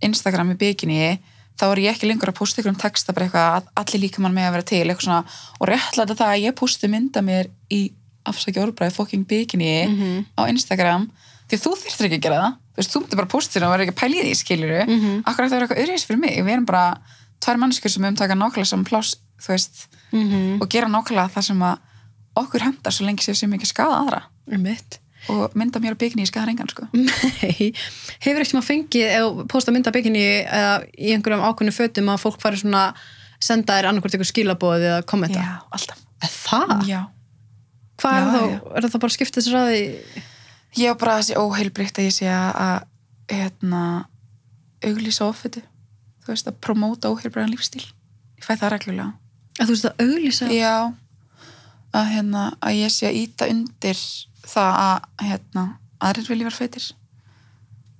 Instagram 0.00 0.52
í 0.54 0.56
bikini 0.56 1.18
þá 1.58 1.64
er 1.72 1.76
ég 1.82 1.90
ekki 1.94 2.08
lengur 2.08 2.30
að 2.30 2.38
posta 2.38 2.62
ykkur 2.62 2.70
um 2.72 2.78
texta 2.80 3.12
bara 3.12 3.26
eitthvað 3.26 3.56
að 3.56 3.66
allir 3.76 4.00
líka 4.08 4.18
mann 4.22 4.34
með 4.34 4.46
að 4.48 4.52
vera 4.54 4.62
til 4.62 4.96
svona, 4.96 5.24
og 5.60 5.68
réttlæta 5.68 6.14
það 6.16 6.30
að 6.32 6.42
ég 6.44 6.54
posti 6.56 6.88
mynda 6.88 7.20
mér 7.22 7.50
í 7.70 7.92
afsækja 8.26 8.62
orðbræði 8.64 8.92
fucking 8.96 9.26
bikini 9.26 9.86
Mhm. 9.88 10.24
á 10.38 10.42
Instagram 10.48 11.10
því 11.50 11.58
þú 11.60 11.74
þurftir 11.76 12.06
ekki 12.06 12.18
að 12.18 12.22
gera 12.22 12.40
það 12.40 12.52
þú 12.54 12.76
veist, 12.78 12.90
þú 12.94 13.00
myndir 13.02 13.16
bara 13.16 13.26
posta 13.34 13.60
þér 13.60 13.66
og 13.66 13.72
verður 13.74 13.84
ekki 13.84 13.94
að 13.94 14.02
pæla 14.02 14.14
í 14.14 14.24
því 14.24 14.34
skiluru 14.42 14.86
Mhm. 14.88 15.22
akkur 15.26 15.44
ætti 15.44 15.52
að 15.52 15.58
vera 15.58 15.66
eitthvað 15.66 15.82
öðruðis 15.84 16.06
fyrir 16.06 16.20
mig 16.20 16.38
við 16.38 16.52
erum 16.52 16.64
bara 16.66 16.98
tvær 17.40 17.56
mannskjur 17.58 17.90
sem 17.90 18.02
umtaka 18.04 18.34
nákvæmlega 18.34 18.66
saman 18.66 18.84
plás 18.86 19.14
veist, 19.48 19.86
Mhm. 20.12 20.62
og 20.62 20.68
gera 20.70 20.86
nákvæmlega 20.86 21.30
það 21.34 21.42
sem 21.44 21.58
að 21.60 21.78
okkur 22.40 22.64
hendar 22.66 22.92
svo 22.94 23.06
lengi 23.06 23.22
sér 23.26 23.36
sem 23.38 23.52
ekki 23.56 23.68
skada 23.70 24.00
aðra 24.02 24.22
Einmitt 24.50 25.00
og 25.32 25.54
mynda 25.56 25.80
mér 25.80 25.94
á 25.96 26.00
bikini 26.02 26.26
í 26.26 26.28
skada 26.28 26.52
engan 26.52 26.68
sko. 26.68 26.84
Nei, 26.92 27.70
hefur 28.20 28.42
ekki 28.44 28.56
maður 28.58 28.66
fengið 28.68 29.06
eða 29.08 29.46
posta 29.48 29.72
mynda 29.72 29.92
bygginni 29.94 30.24
eða 30.44 30.74
í 31.00 31.14
einhverjum 31.14 31.44
ákveðnu 31.48 31.72
fötum 31.72 32.10
að 32.12 32.20
fólk 32.26 32.42
fari 32.42 32.60
svona 32.60 32.82
senda 33.40 33.78
þér 33.78 33.88
annarkvort 33.88 34.12
eitthvað 34.18 34.28
skilabóð 34.34 34.84
eða 34.90 34.98
kommenta 35.08 35.40
já, 35.40 35.54
alltaf 35.72 36.02
Er 36.24 36.30
það? 36.32 36.74
já. 36.88 37.00
Hvað 38.00 38.14
Já, 38.14 38.20
er 38.20 38.28
þá? 38.34 38.42
já. 38.52 38.58
Er 38.76 38.86
það 38.90 39.00
bara 39.00 39.10
að 39.10 39.16
skipta 39.16 39.40
þessu 39.40 39.54
ræði? 39.54 39.80
ég 40.82 40.90
er 40.92 40.98
bara 41.00 41.16
þessi 41.22 41.38
óheilbrikt 41.40 41.98
að 42.02 42.08
ég 42.10 42.14
sé 42.18 42.28
að, 42.28 42.50
að 42.66 43.34
hérna, 43.38 43.82
auglýsa 44.84 45.26
offitu 45.30 45.62
þú 46.24 46.32
veist, 46.34 46.48
að 46.52 46.58
promóta 46.64 47.10
óheilbriðan 47.12 47.52
lífstíl 47.54 47.84
ég 47.84 48.44
fæ 48.44 48.54
það 48.60 48.72
reglulega 48.76 49.12
Að 49.60 49.68
þú 49.68 49.74
veist 49.76 49.88
að 49.88 50.04
auglýsa? 50.04 50.48
Já, 50.52 50.74
að, 51.94 52.10
hérna, 52.14 52.44
að 52.64 52.76
ég 52.80 52.92
sé 52.92 53.08
að 53.08 53.18
íta 53.22 53.48
undir 53.52 54.00
það 54.44 54.72
að 54.84 55.24
hérna, 55.28 55.64
aðrir 56.04 56.28
vilji 56.32 56.46
vera 56.48 56.58
feitir. 56.58 56.88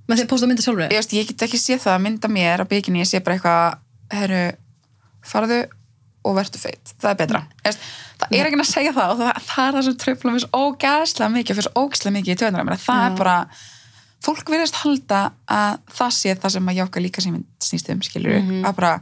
Með 0.05 0.19
því 0.19 0.25
að 0.27 0.31
posta 0.35 0.49
mynda 0.51 0.65
sjálfur? 0.65 0.93
Ég, 0.93 1.07
ég 1.17 1.29
get 1.31 1.45
ekki 1.47 1.61
séð 1.61 1.81
það 1.87 1.95
að 1.95 2.03
mynda 2.05 2.29
mér 2.33 2.61
á 2.61 2.67
bygginni, 2.69 3.01
ég 3.01 3.09
sé 3.09 3.23
bara 3.25 3.39
eitthvað, 3.39 3.79
herru, 4.13 4.43
farðu 5.25 5.61
og 6.25 6.37
verðu 6.39 6.61
feit. 6.61 6.93
Það 7.01 7.11
er 7.11 7.21
betra. 7.23 7.41
Ég 7.65 7.71
Veist, 7.71 7.87
það 8.21 8.37
er 8.39 8.49
ekki 8.51 8.61
að 8.61 8.69
segja 8.69 8.93
það 8.97 9.15
og 9.15 9.23
það, 9.23 9.41
það 9.49 9.65
er 9.71 9.77
það 9.79 9.87
sem 9.89 9.97
tröfla 10.05 10.35
mér 10.35 10.45
svo 10.45 10.61
ógæðslega 10.69 11.33
mikið, 11.39 11.59
fyrir 11.61 11.81
ógæðslega 11.81 12.17
mikið 12.19 12.45
í 12.45 12.53
mér. 12.69 12.79
Það 12.85 13.05
er 13.07 13.17
bara, 13.19 13.37
fólk 14.25 14.53
virðist 14.55 14.79
halda 14.83 15.21
að 15.53 15.81
það 15.99 16.15
sé 16.19 16.37
það 16.41 16.55
sem 16.57 16.71
að 16.73 16.79
jáka 16.81 17.03
líka 17.05 17.25
sem 17.25 17.41
snýst 17.61 17.91
um, 17.93 18.01
skilur 18.05 18.39
Mhm. 18.41 18.65
að 18.65 18.77
bara, 18.79 18.93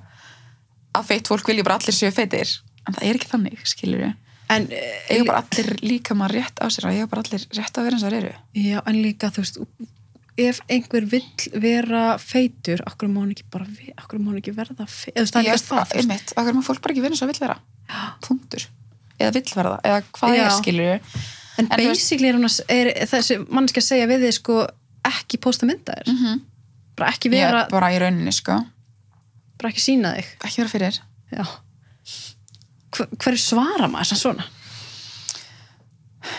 að 0.99 1.07
feitt 1.11 1.31
fólk 1.31 1.47
vilji 1.51 1.63
bara 1.67 1.79
allir 1.79 1.95
séu 1.95 2.11
feitir. 2.15 2.59
En 2.87 2.95
það 2.95 3.07
er 3.09 3.19
ekki 3.19 3.31
þannig, 3.31 3.63
skilur 3.67 4.07
En, 4.53 4.69
eiga 5.09 5.25
bara 5.29 5.43
allir 5.43 5.73
líka 5.83 6.17
maður 6.19 6.39
rétt 6.39 6.63
á 6.63 6.67
sér 6.73 6.87
og 6.89 6.95
eiga 6.95 7.09
bara 7.11 7.25
allir 7.25 7.45
rétt 7.57 7.79
að 7.79 7.89
vera 7.89 7.99
eins 7.99 8.05
og 8.05 8.13
það 8.13 8.19
eru 8.21 8.33
já, 8.63 8.79
en 8.87 9.01
líka, 9.03 9.31
þú 9.33 9.45
veist, 9.45 9.61
ef 10.43 10.61
einhver 10.73 11.07
vill 11.13 11.49
vera 11.63 12.03
feitur, 12.23 12.83
okkur 12.89 13.13
má 13.13 13.21
hann 13.23 13.35
ekki 13.35 14.21
má 14.23 14.33
ekki 14.39 14.55
verða 14.57 14.87
feitur? 14.89 15.23
Eða 15.23 15.85
einmitt, 15.97 16.35
okkur 16.37 16.57
maður 16.57 16.69
fólk 16.71 16.83
bara 16.85 16.97
ekki 16.97 17.05
vera 17.05 17.17
eins 17.17 17.25
og 17.25 17.33
vill 17.33 17.43
vera 17.43 17.59
punktur, 18.27 18.69
eða 19.19 19.33
vill 19.39 19.55
verða 19.55 19.79
eða 19.85 20.03
hvað 20.11 20.37
Já. 20.37 20.45
er 20.47 20.59
skilur 20.61 21.01
En, 21.61 21.67
En 21.69 21.79
þú 21.79 21.85
veist- 21.85 22.01
basically 22.01 22.29
er, 22.31 22.37
að, 22.41 22.61
er 22.73 22.89
þessi 23.11 23.35
mannski 23.53 23.81
að 23.83 23.85
segja 23.85 24.07
við 24.09 24.23
þið, 24.25 24.31
sko, 24.39 24.55
ekki 25.05 25.39
posta 25.39 25.67
mynda 25.69 25.99
þér. 25.99 26.07
mm 26.09 26.17
-hmm. 26.17 26.41
Bara 26.97 27.11
ekki 27.13 27.31
vera, 27.31 27.65
er 27.65 27.71
bara 27.71 27.91
í 27.93 27.99
rauninni 28.01 28.33
sko 28.33 28.57
bara 29.63 29.71
ekki 29.71 29.85
sína 29.85 30.15
þig. 30.17 30.31
ekki 30.43 30.63
vera 30.63 30.73
fyrir 30.73 30.99
Já. 31.33 31.45
Hver, 32.93 33.37
svara 33.41 33.89
maður 33.89 34.13
sem 34.13 34.21
svona? 34.21 34.49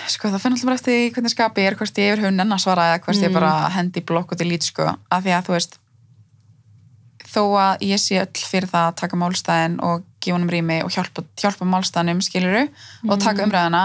sko 0.07 0.29
það 0.31 0.39
finn 0.39 0.53
alltaf 0.55 0.67
bara 0.69 0.79
eftir 0.79 1.13
hvernig 1.15 1.31
skapi 1.33 1.63
er 1.67 1.75
hvort 1.75 1.97
ég 1.99 2.13
yfir 2.13 2.21
hefur 2.23 2.35
nenn 2.35 2.55
að 2.55 2.61
svara 2.63 2.85
eða 2.91 2.99
hvort 3.03 3.23
ég 3.25 3.33
bara 3.35 3.69
hendi 3.73 3.99
í 3.99 4.05
blokk 4.07 4.31
og 4.31 4.39
til 4.39 4.47
lít 4.47 4.63
sko 4.63 4.85
af 4.87 5.23
því 5.25 5.33
að 5.35 5.47
þú 5.49 5.55
veist 5.57 5.79
þó 7.33 7.41
að 7.59 7.83
ég 7.89 7.99
sé 7.99 8.19
öll 8.21 8.45
fyrir 8.47 8.69
það 8.69 8.87
að 8.87 8.95
taka 9.01 9.19
málstæðin 9.19 9.75
og 9.83 10.05
gefa 10.21 10.37
honum 10.37 10.53
rými 10.53 10.77
og 10.85 10.93
hjálpa, 10.93 11.25
hjálpa 11.41 11.67
málstæðinum 11.67 12.21
skiluru 12.23 12.63
og 13.09 13.19
taka 13.19 13.43
umræðina 13.43 13.83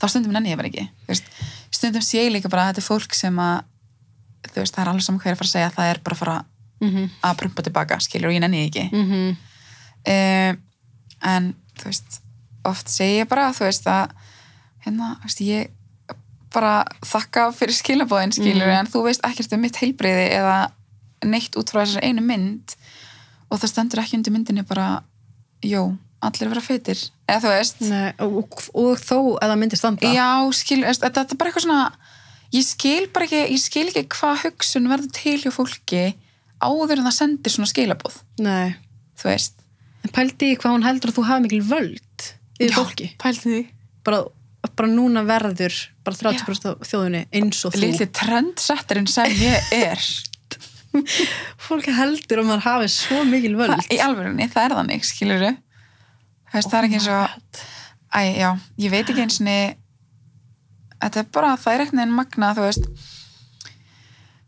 þá 0.00 0.08
stundum 0.08 0.32
nenni 0.34 0.50
ég 0.54 0.58
bara 0.58 0.72
ekki 0.72 0.88
Þú 1.04 1.12
veist, 1.12 1.30
stundum 1.70 2.02
sé 2.02 2.24
ég 2.24 2.32
líka 2.32 2.50
bara 2.50 2.66
að 2.66 2.72
þetta 2.72 2.82
er 2.82 2.88
fólk 2.88 3.14
sem 3.14 3.38
að 3.38 3.56
þú 4.50 4.62
veist 4.62 4.74
það 4.74 4.82
er 4.82 4.90
alveg 4.92 5.06
saman 5.06 5.22
hver 5.22 5.34
að 5.36 5.38
fara 5.38 5.48
að 5.50 5.54
segja 5.54 5.74
það 5.76 5.92
er 5.92 6.02
bara 6.02 6.18
að 6.18 6.22
fara 6.24 6.44
Mm 6.80 6.90
-hmm. 6.90 7.08
að 7.24 7.36
prumpa 7.36 7.62
tilbaka 7.62 7.96
skilur 8.00 8.28
og 8.28 8.34
ég 8.34 8.40
nenni 8.40 8.66
ekki 8.66 8.90
Mm 8.92 9.06
-hmm. 9.10 9.36
um, 10.12 10.58
en 11.22 11.54
þú 11.80 11.90
veist 11.90 12.20
oft 12.66 12.88
segi 12.90 13.20
ég 13.22 13.28
bara 13.30 13.50
þú 13.54 13.66
veist 13.68 13.86
að 13.86 14.10
hérna, 14.86 15.12
þú 15.20 15.28
veist, 15.28 15.40
ég 15.46 15.70
bara 16.56 16.84
þakka 17.04 17.50
fyrir 17.52 17.74
skilabóðin 17.76 18.32
skilur 18.32 18.66
Mhm. 18.70 18.78
en 18.80 18.86
þú 18.86 19.02
veist 19.06 19.20
ekkert 19.26 19.52
um 19.52 19.60
mitt 19.60 19.76
heilbreyði 19.76 20.26
eða 20.38 20.70
neitt 21.26 21.56
út 21.58 21.70
frá 21.70 21.82
þessar 21.84 22.04
einu 22.06 22.22
mynd 22.22 22.74
og 23.50 23.60
það 23.60 23.68
stendur 23.72 24.00
ekki 24.02 24.16
undir 24.18 24.32
myndinni 24.32 24.62
bara 24.66 25.02
jó, 25.62 25.96
allir 26.22 26.48
vera 26.48 26.60
feitir 26.60 26.98
eða 27.28 27.40
þú 27.42 27.52
veist 27.52 27.80
Nei, 27.80 28.12
og, 28.20 28.38
og, 28.74 28.96
þó 28.98 29.18
að 29.40 29.50
það 29.50 29.58
myndi 29.60 29.76
standa. 29.76 30.12
já, 30.14 30.28
skilur, 30.52 30.86
þetta 30.94 31.24
er 31.32 31.36
bara 31.36 31.50
eitthvað 31.50 31.66
svona 31.66 31.92
ég 32.54 32.64
skil 32.64 33.06
bara 33.12 33.26
ekki, 33.26 33.42
ég 33.52 33.60
skil 33.60 33.86
ekki 33.90 34.06
hvað 34.16 34.42
hugsun 34.46 34.88
verður 34.88 35.12
til 35.12 35.36
hjá 35.42 35.50
fólki 35.52 36.04
áður 36.62 36.98
en 37.02 37.06
það 37.10 37.16
sendir 37.18 37.52
svona 37.52 37.68
skilabóð 37.72 38.20
Nei. 38.38 38.76
þú 39.18 39.28
veist 39.32 39.54
En 40.06 40.12
pældi 40.14 40.52
í 40.54 40.56
hvað 40.60 40.76
hún 40.76 40.86
heldur 40.86 41.10
að 41.12 41.18
þú 41.18 41.26
hafi 41.26 41.44
mikil 41.48 41.62
völd 41.66 42.26
yfir 42.60 42.74
fólki. 42.76 43.10
pælti 43.20 43.50
því 43.50 43.60
Bara, 44.06 44.20
bara 44.78 44.88
núna 44.92 45.24
verður 45.26 45.74
bara 46.06 46.16
30% 46.20 46.68
af 46.70 46.86
þjóðunni 46.86 47.24
eins 47.34 47.64
og 47.66 47.74
þú. 47.74 47.80
litli 47.82 48.06
trendsetterinn 48.14 49.08
sem 49.10 49.32
ég 49.42 49.72
er 49.74 50.04
Fólk 51.66 51.88
heldur 51.92 52.40
að 52.40 52.46
maður 52.48 52.62
hafi 52.64 52.86
svo 52.94 53.24
mikil 53.28 53.56
völd. 53.58 53.74
það, 53.74 53.90
í 53.92 53.98
alvörunni, 54.00 54.46
það 54.52 54.68
er 54.68 54.74
þannig, 54.78 55.02
skilur 55.04 55.42
það 56.54 56.78
er 56.78 56.86
ekki 56.86 57.00
eins 57.00 57.08
og 57.12 57.64
æ, 58.16 58.20
já, 58.38 58.50
ég 58.86 58.94
veit 58.94 59.10
ekki 59.12 59.24
eins 59.26 59.40
og 59.42 59.50
þetta 61.02 61.20
er 61.20 61.28
bara, 61.34 61.50
það 61.60 61.74
er 61.74 61.84
eitthvað 61.84 62.04
en 62.06 62.14
magna, 62.16 62.52
þú 62.56 62.64
veist 62.64 62.86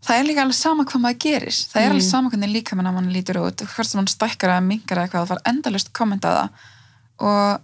það 0.08 0.18
er 0.18 0.26
líka 0.28 0.42
alveg 0.46 0.56
sama 0.58 0.84
hvað 0.88 1.02
maður 1.04 1.18
gerir 1.24 1.56
það 1.68 1.80
er 1.82 1.90
alveg 1.92 2.02
Mm. 2.04 2.10
sama 2.10 2.30
hvernig 2.32 2.52
líka 2.54 2.76
mann 2.78 3.12
lítur 3.12 3.38
út. 3.42 3.60
Hvort 3.62 3.86
sem 3.86 3.98
hann 4.00 4.06
stækkar 4.08 4.50
eða 4.54 4.64
mingar 4.64 4.96
eða 4.98 5.04
eitthvað 5.08 5.24
það 5.26 5.28
var 5.34 5.42
endalust 5.52 5.92
kommentaða 5.92 6.48
og 7.20 7.60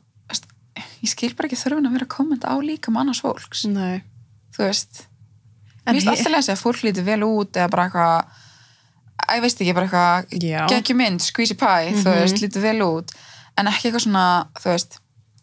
ég 1.04 1.08
skil 1.12 1.34
bara 1.36 1.48
ekki 1.48 1.58
þörfin 1.60 1.86
að 1.88 1.92
vera 1.98 2.06
að 2.08 2.14
kommenta 2.16 2.50
á 2.50 2.56
líka 2.60 2.90
með 2.92 3.00
annars 3.04 3.20
fólks. 3.24 3.64
Nei. 3.70 4.02
þú 4.54 4.62
veist 4.68 5.04
mér 5.86 5.94
finnst 5.98 6.08
alltaf 6.08 6.32
að 6.38 6.42
segja 6.46 6.54
að 6.56 6.62
fólk 6.62 6.82
lítur 6.86 7.04
vel 7.04 7.22
út 7.26 7.52
eða 7.58 7.70
bara 7.70 7.84
eitthvað 7.88 8.24
að 9.24 9.34
ég 9.36 9.42
veist 9.44 9.60
ekki, 9.60 9.74
bara 9.74 9.86
eitthvað 9.88 10.68
geggjum 10.70 10.96
mynd, 11.00 11.20
squeezy 11.24 11.54
pie, 11.58 11.90
þú 11.92 12.10
Mhm. 12.10 12.20
veist, 12.22 12.40
lítur 12.42 12.62
vel 12.62 12.80
út. 12.86 13.10
En 13.58 13.66
ekki 13.66 13.88
eitthvað 13.90 14.04
svona, 14.06 14.46
þú 14.60 14.68
veist 14.72 14.98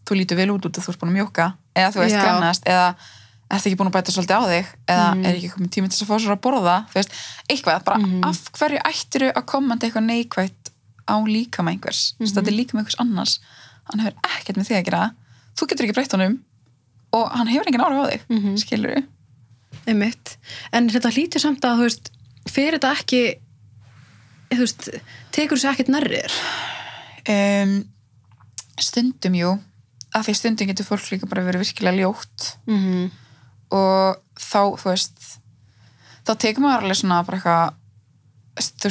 þú 0.06 0.16
lítur 0.20 0.36
vel 0.38 0.50
út 0.52 0.66
út 0.66 0.78
að 0.78 0.84
þú 0.86 0.90
ert 0.90 1.00
búin 1.00 1.12
að 1.12 1.18
mjóka 1.20 1.54
eða 1.76 1.92
þú 1.94 2.00
veist, 2.04 2.16
grannast, 2.24 2.64
eða 2.66 2.96
ertu 3.52 3.70
ekki 3.70 3.78
búin 3.80 3.90
að 3.92 3.96
bæta 3.98 4.12
svolítið 4.16 4.38
á 4.38 4.44
þig, 4.52 4.66
eða 4.88 5.08
Mhm. 5.16 5.26
er 5.26 5.36
ekki 5.36 5.50
komið 5.54 5.70
tími 5.76 5.90
til 5.90 5.98
þess 5.98 6.04
að 6.06 6.12
fá 6.12 6.18
svo 6.22 6.32
að 6.36 6.42
borða, 6.46 6.76
þú 6.90 6.94
veist 7.00 7.12
eitthvað, 7.50 7.84
bara 7.86 7.98
Mhm. 8.00 8.24
af 8.24 8.52
hverju 8.58 8.80
ættiru 8.86 9.32
að 9.34 9.46
kommenta 9.46 9.88
eitthvað 9.88 10.08
neikvætt 10.08 10.70
á 11.08 11.16
líkama 11.28 11.72
einhvers, 11.72 12.14
mm 12.20 12.26
Mhm. 12.26 12.34
þetta 12.36 12.48
er 12.48 12.58
líkama 12.60 12.80
einhvers 12.82 13.00
annars 13.00 13.40
hann 13.92 14.00
hefur 14.00 14.18
ekkert 14.24 14.58
með 14.58 14.68
því 14.68 14.76
að 14.80 14.86
gera 14.86 15.12
þú 15.58 15.68
getur 15.68 15.86
ekki 15.86 15.94
breytt 15.96 16.12
honum 16.12 16.40
og 17.14 17.32
hann 17.32 17.48
hefur 17.48 17.66
engin 17.68 17.82
ára 17.82 18.06
á 18.06 18.10
þig, 18.12 18.22
mm 18.30 18.38
Mhm. 18.38 18.56
skilur 18.58 19.04
Einmitt. 19.88 20.38
En 20.72 20.90
þetta 20.90 21.10
hlýtur 21.12 21.40
samt 21.42 21.62
að, 21.62 21.78
þú 21.80 21.84
veist, 21.88 22.10
fyrir 22.48 22.78
þetta 22.80 22.96
ekki, 22.96 23.36
þú 24.52 24.60
veist, 24.60 24.90
tekur 25.32 25.58
þessu 25.58 25.72
ekkert 25.74 25.90
nærrið? 25.90 26.32
um, 27.30 27.86
stundum 28.80 29.34
jú 29.36 29.60
af 30.14 30.26
því 30.28 30.36
stundum 30.36 30.68
getur 30.68 30.86
fólk 30.86 31.10
líka 31.12 31.30
bara 31.30 31.44
verið 31.46 31.62
virkilega 31.64 31.98
ljótt 32.02 32.56
Mm 32.68 32.78
-hmm. 32.78 33.12
Og 33.72 34.18
þá, 34.40 34.62
þú 34.82 34.90
veist 34.90 35.22
þá 36.28 36.32
tekur 36.38 36.62
maður 36.66 36.84
alveg 36.86 36.98
svona 37.02 37.24
bara 37.24 37.38
eitthvað 37.38 37.78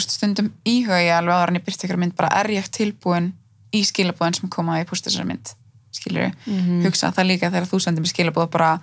stundum 0.00 0.52
íhuga 0.66 0.98
ég 1.04 1.14
alveg 1.18 1.34
áður 1.36 1.52
en 1.52 1.58
ég 1.60 1.64
byrti 1.66 1.86
ykkur 1.86 2.00
mynd 2.00 2.16
bara 2.18 2.32
er 2.40 2.46
ég 2.56 2.68
tilbúin 2.72 3.32
í 3.76 3.82
skilabóðin 3.86 4.34
sem 4.40 4.48
koma 4.50 4.80
í 4.80 4.86
púst 4.88 5.04
þessari 5.06 5.26
mynd 5.28 5.52
skilur 5.94 6.30
Mhm. 6.46 6.82
hugsa 6.86 7.12
það 7.12 7.26
líka 7.28 7.50
þegar 7.50 7.68
þú 7.70 7.80
sendir 7.82 8.02
mér 8.02 8.12
skilabóð 8.14 8.50
bara 8.50 8.80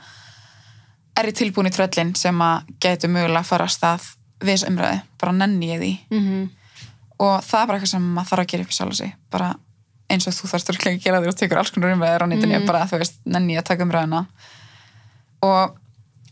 er 1.18 1.26
ég 1.26 1.34
tilbúin 1.36 1.68
í 1.68 1.74
tröllin 1.74 2.16
sem 2.16 2.38
að 2.40 2.64
getur 2.80 3.10
mögulega 3.10 3.40
að 3.42 3.46
fara 3.50 3.66
að 3.66 3.74
stað 3.74 4.04
við 4.40 4.54
þessu 4.54 4.68
umræði, 4.70 5.02
bara 5.18 5.32
nenni 5.34 5.68
ég 5.74 5.80
því 5.82 5.94
Mm 6.12 6.20
-hmm. 6.28 6.50
og 7.20 7.42
það 7.44 7.62
er 7.62 7.68
bara 7.68 7.78
eitthvað 7.80 7.90
sem 7.96 8.14
maður 8.16 8.30
þarf 8.30 8.40
að 8.44 8.48
gera 8.52 8.64
upp 8.64 8.70
í 8.70 8.78
sjálf 8.78 8.96
sig 8.96 9.16
bara 9.32 9.56
eins 10.10 10.28
og 10.28 10.34
þú 10.34 10.48
þarfst 10.52 10.70
örugglega 10.70 10.96
að 10.98 11.04
gera 11.04 11.20
því 11.22 11.28
og 11.28 11.36
tekur 11.36 11.58
alls 11.58 11.72
konar 11.72 11.94
umræðir 11.96 12.22
á 12.24 12.28
nýttinni 12.28 12.58
Mhm. 12.60 12.66
bara 12.68 12.86
þú 12.86 12.98
veist, 13.00 13.14
nenni 13.26 13.54
ég 13.56 13.60
að 13.60 13.66
taka 13.66 13.84
umræðina 13.84 14.28
og 15.42 15.78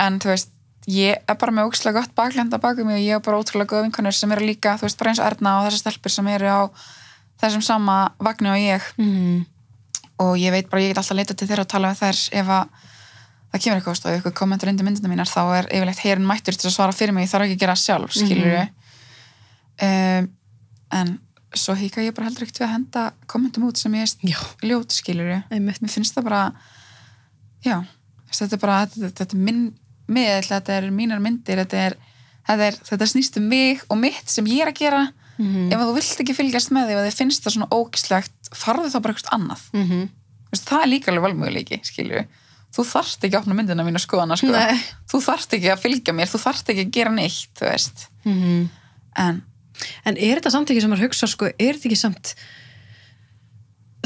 en 0.01 0.19
þú 0.19 0.34
veist 0.34 0.51
ég 0.91 1.17
er 1.17 1.38
bara 1.41 1.53
með 1.55 1.71
ógislega 1.71 2.01
gott 2.01 2.13
baklenda 2.17 2.60
bakum 2.62 2.88
mig 2.89 2.99
og 2.99 3.05
ég 3.05 3.17
er 3.17 3.25
bara 3.25 3.39
ótrúlega 3.41 3.71
góð 3.71 3.88
vinkonur 3.88 4.13
sem 4.13 4.31
eru 4.36 4.45
líka 4.45 4.75
þú 4.77 4.86
veist, 4.86 4.99
bara 4.99 5.13
eins 5.13 5.23
Erna 5.23 5.58
og 5.60 5.67
þessar 5.67 5.81
stelpur 5.81 6.13
sem 6.13 6.27
eru 6.36 6.51
á 6.51 6.62
þessum 7.41 7.63
sama 7.65 7.97
vagnu 8.21 8.53
og 8.53 8.62
ég. 8.62 8.93
Mm 9.01 9.45
og 10.21 10.38
ég 10.39 10.53
veit 10.53 10.69
bara, 10.71 10.84
ég 10.84 10.93
get 10.93 11.01
alltaf 11.01 11.17
leita 11.17 11.36
til 11.36 11.47
þeirra 11.49 11.65
og 11.65 11.71
tala 11.71 11.91
við 11.91 12.01
þær. 12.03 12.21
Ef 12.39 12.51
að 12.55 12.63
það 13.51 13.63
kemur 13.65 13.79
eitthvað 13.79 14.05
og 14.05 14.13
eitthvað 14.13 14.38
kommentur 14.39 14.71
undir 14.71 14.88
myndina 14.88 15.12
mínar 15.12 15.31
þá 15.31 15.41
er 15.60 15.69
yfirleitt 15.71 16.03
herin 16.03 16.27
mættur 16.27 16.58
til 16.58 16.69
að 16.69 16.75
svara 16.77 16.95
fyrir 16.95 17.15
mig. 17.15 17.27
Ég 17.27 17.34
þarf 17.34 17.47
ekki 17.47 17.58
að 17.58 17.63
gera 17.65 17.77
sjálf, 17.79 18.15
skilur 18.15 18.58
um, 19.86 20.29
en 20.95 21.13
svo 21.55 21.75
híka 21.79 22.03
ég 22.03 22.15
bara 22.15 22.29
heldur 22.29 22.45
ekkert 22.45 22.62
við 22.62 22.67
að 22.67 22.73
henda 22.73 23.03
kommentum 23.31 23.67
út 23.67 23.79
sem 23.79 23.93
ég 23.95 24.08
er 24.08 24.67
ljót, 24.67 24.95
skilur 24.95 25.31
Einmitt. 25.38 25.79
mér 25.84 25.91
finnst 25.91 26.15
það 26.15 26.27
bara 26.27 26.41
já, 27.63 27.77
þetta 28.31 28.58
er 28.58 28.62
bara 28.62 28.79
þetta, 28.84 29.12
þetta 29.21 29.38
er 29.38 29.43
minn 29.47 29.62
miðl, 30.08 30.46
þetta 30.48 30.74
er 30.78 30.89
mínar 30.91 31.20
myndir 31.24 31.58
þetta, 31.63 31.78
er, 31.89 31.96
þetta, 32.48 32.68
er, 32.68 32.74
þetta 32.89 33.08
snýst 33.10 33.38
um 33.38 33.48
mig 33.50 33.82
og 33.89 33.98
mitt 33.98 34.30
sem 34.30 34.46
ég 34.46 34.62
er 34.62 34.74
að 34.74 34.80
gera 34.80 35.06
Mhm. 35.38 35.68
ef 35.74 35.80
að 35.80 35.89
þú 35.89 35.94
vilt 35.98 36.20
ekki 36.24 36.34
fylgjast 36.38 36.70
með 36.72 36.86
því 36.88 36.94
og 36.96 37.06
þið 37.10 37.15
finnst 37.20 37.44
það 37.44 37.54
svona 37.56 37.68
ógislegt 37.76 38.50
farðu 38.56 38.88
þá 38.94 39.02
bara 39.02 39.13
eitthvað 39.13 39.34
annað 39.36 39.62
Mm 39.74 39.84
-hmm. 39.89 40.10
Veist, 40.52 40.65
það 40.70 40.82
er 40.82 40.88
líka 40.88 41.12
alveg 41.12 41.24
valmöguleiki, 41.26 41.80
skilju 41.84 42.22
þú 42.76 42.84
þarft 42.88 43.24
ekki 43.24 43.36
að 43.36 43.39
opna 43.41 43.54
myndina 43.56 43.84
mín 43.84 43.96
og 43.96 44.02
skoðana 44.02 44.38
sko. 44.38 44.48
Þú 45.12 45.20
þarft 45.26 45.54
ekki 45.54 45.70
að 45.72 45.80
fylgja 45.84 46.13
mér 46.13 46.28
þú 46.32 46.39
þarft 46.39 46.70
ekki 46.70 46.86
að 46.86 46.91
gera 46.91 47.12
neitt, 47.12 47.60
veist 47.60 48.08
Mhm. 48.26 48.70
en 49.18 49.44
En 50.06 50.15
er 50.18 50.39
þetta 50.39 50.52
samt 50.52 50.70
ekki 50.70 50.80
sem 50.82 50.89
maður 50.89 51.04
hugsa, 51.10 51.28
sko, 51.28 51.46
er 51.48 51.74
þetta 51.74 51.86
ekki 51.89 51.98
samt, 51.98 52.36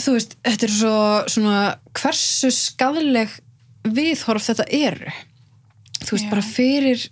þú 0.02 0.14
veist, 0.16 0.36
þetta 0.44 0.64
er 0.64 0.74
svo, 0.74 0.96
svona, 1.30 1.78
hversu 1.94 2.50
skadleg 2.52 3.30
viðhorf 3.86 4.48
þetta 4.50 4.66
eru? 4.72 5.12
Þú 6.00 6.16
veist, 6.16 6.28
Já. 6.28 6.32
bara 6.32 6.46
fyrir 6.46 7.08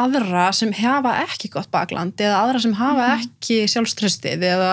aðra 0.00 0.44
sem 0.54 0.70
hafa 0.78 1.16
ekki 1.24 1.50
gott 1.50 1.70
bakland 1.74 2.20
eða 2.22 2.44
aðra 2.44 2.62
sem 2.62 2.76
hafa 2.78 3.08
ekki 3.16 3.64
sjálfströstið 3.70 4.44
eða, 4.46 4.70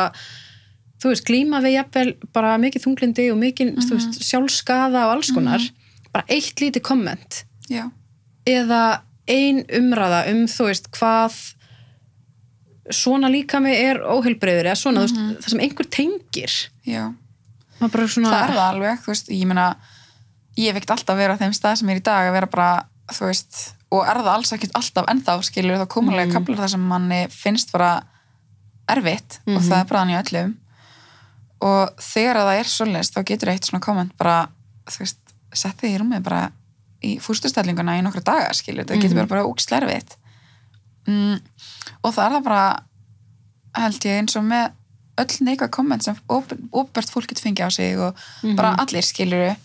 þú 1.01 1.13
veist, 1.13 1.25
glíma 1.25 1.61
við 1.65 1.79
jafnvel 1.79 2.07
bara 2.35 2.53
mikið 2.61 2.85
þunglindi 2.85 3.27
og 3.33 3.41
mikið, 3.41 3.73
þú 3.87 3.97
veist, 3.97 4.21
sjálfskaða 4.29 5.07
og 5.07 5.15
alls 5.17 5.33
konar, 5.33 5.65
bara 6.13 6.27
eitt 6.29 6.61
lítið 6.61 6.85
komment. 6.85 7.43
Já, 7.67 7.87
eða 8.47 9.01
ein 9.27 9.65
umræða 9.75 10.23
um 10.31 10.45
þú 10.47 10.69
veist 10.69 10.91
hvað 10.95 11.35
svona 12.93 13.27
líkami 13.31 13.73
er 13.75 13.99
óheilbreyður 13.99 14.69
eða 14.69 14.79
svona, 14.79 15.03
þú 15.03 15.07
veist, 15.07 15.41
það 15.43 15.53
sem 15.53 15.63
einhver 15.65 15.89
tengir. 15.91 16.57
Já. 16.87 17.03
Svona 17.77 18.31
það 18.31 18.43
er 18.43 18.53
það 18.53 18.67
alveg, 18.67 19.01
þú 19.03 19.11
veist, 19.11 19.31
ég 19.33 19.49
meina 19.49 19.65
ég 20.57 20.71
hef 20.71 20.79
ekkert 20.79 20.95
alltaf 20.95 21.19
verið 21.19 21.37
á 21.37 21.41
þeim 21.43 21.57
stað 21.57 21.75
sem 21.81 21.91
ég 21.91 21.97
er 21.97 22.01
í 22.01 22.05
dag 22.07 22.29
að 22.29 22.37
vera 22.37 22.49
bara, 22.49 22.69
þú 23.13 23.25
veist 23.29 23.73
og 23.91 24.03
er 24.03 24.17
það 24.19 24.33
alls 24.33 24.51
ekkert 24.53 24.75
alltaf 24.75 25.05
ennþá, 25.07 25.35
skilur 25.47 25.79
þá 25.79 25.87
komulega 25.87 26.27
mm. 26.27 26.33
kaplar 26.35 26.57
það 26.63 26.71
sem 26.73 26.87
manni 26.89 27.19
finnst 27.31 27.71
bara 27.71 27.91
erfitt 28.89 29.39
og 29.47 29.53
Mhm. 29.61 29.67
það 29.69 29.79
er 29.79 29.85
bara 29.85 29.99
hann 29.99 30.09
í 30.11 30.17
öllum 30.21 30.55
og 31.61 31.95
þegar 32.03 32.35
að 32.41 32.47
það 32.49 32.59
er 32.59 32.69
svoleiðist 32.73 33.15
þá 33.15 33.21
getur 33.31 33.49
eitt 33.53 33.65
svona 33.65 33.81
komment 33.83 34.11
bara, 34.17 34.47
þú 34.85 34.99
veist, 34.99 35.17
sett 35.53 35.77
þig 35.81 35.95
í 35.95 35.99
rúmið 36.01 36.23
bara 36.23 36.51
í 37.03 37.15
fústustellinguna 37.21 37.95
í 37.97 38.03
nokkra 38.05 38.21
daga, 38.23 38.53
skilur, 38.53 38.85
það 38.85 39.01
getur 39.01 39.17
Mhm. 39.23 39.27
bara 39.27 39.45
ógislega 39.45 39.81
erfitt 39.87 40.17
mm, 41.07 41.39
og 42.03 42.13
það 42.13 42.25
er 42.25 42.35
það 42.37 42.43
bara 42.43 42.79
held 43.77 43.99
ég 44.05 44.19
eins 44.21 44.35
og 44.35 44.43
með 44.43 44.71
öll 45.17 45.37
neikvæð 45.47 45.69
komment 45.71 46.03
sem 46.03 46.15
óbært 46.29 47.09
fólk 47.09 47.27
getur 47.27 47.47
fengið 47.47 47.65
á 47.65 47.71
sig 47.71 47.97
og 47.97 48.15
bara 48.55 48.75
allir 48.77 49.01
skiluru 49.01 49.55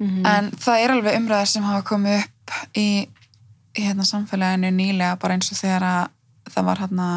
Mhm. 0.00 0.26
en 0.26 0.50
það 0.50 0.80
er 0.84 0.90
alveg 0.90 1.16
umræðar 1.20 1.46
sem 1.46 1.62
hafa 1.62 1.82
komið 1.86 2.18
upp 2.24 2.50
í, 2.76 3.08
í 3.78 3.80
hérna 3.84 4.04
samfélaginu 4.04 4.70
nýlega 4.74 5.18
bara 5.20 5.34
eins 5.34 5.52
og 5.52 5.58
þegar 5.58 5.82
að 5.82 6.08
það 6.50 6.64
var 6.64 6.78
hérna 6.82 7.08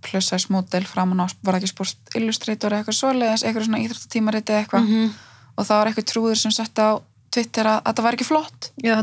plussæs 0.00 0.46
módel 0.50 0.86
framan 0.88 1.20
á 1.20 1.26
var 1.44 1.54
það 1.54 1.60
ekki 1.60 1.68
sport 1.74 2.14
illustrator 2.16 2.72
eða 2.72 2.80
eitthvað 2.82 2.96
svoleiðis, 2.98 3.44
eitthvað 3.44 3.66
svona 3.68 3.82
íþróttatímarit 3.84 4.48
eða 4.50 4.62
eitthvað 4.64 4.86
Mhm. 4.88 5.10
og 5.58 5.66
það 5.66 5.78
var 5.78 5.86
eitthvað 5.90 6.08
trúður 6.12 6.36
sem 6.40 6.50
sett 6.56 6.78
á 6.78 6.88
Twitter 7.30 7.64
að, 7.66 7.82
að 7.84 7.94
það 7.94 8.02
var 8.02 8.14
ekki 8.16 8.26
flott 8.26 8.70
já, 8.82 8.94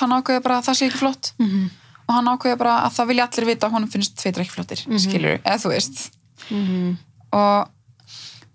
hann 0.00 0.12
ákveði 0.18 0.42
bara 0.42 0.58
að 0.58 0.64
það 0.66 0.74
sé 0.76 0.86
ekki 0.90 0.98
flott 0.98 1.32
Mhm. 1.38 1.70
og 2.08 2.14
hann 2.14 2.26
ákveði 2.26 2.58
bara 2.58 2.74
að 2.84 2.92
það 2.98 3.06
vilja 3.08 3.26
allir 3.28 3.46
vita 3.46 3.66
að 3.68 3.72
honum 3.72 3.88
finnst 3.90 4.16
Twitter 4.18 4.42
ekki 4.42 4.50
flottir, 4.56 4.86
mm 4.88 4.98
skilur 4.98 5.38
eða 5.38 5.58
þú 5.62 5.68
veist 5.70 6.10
Mhm. 6.50 6.96
og 7.32 7.68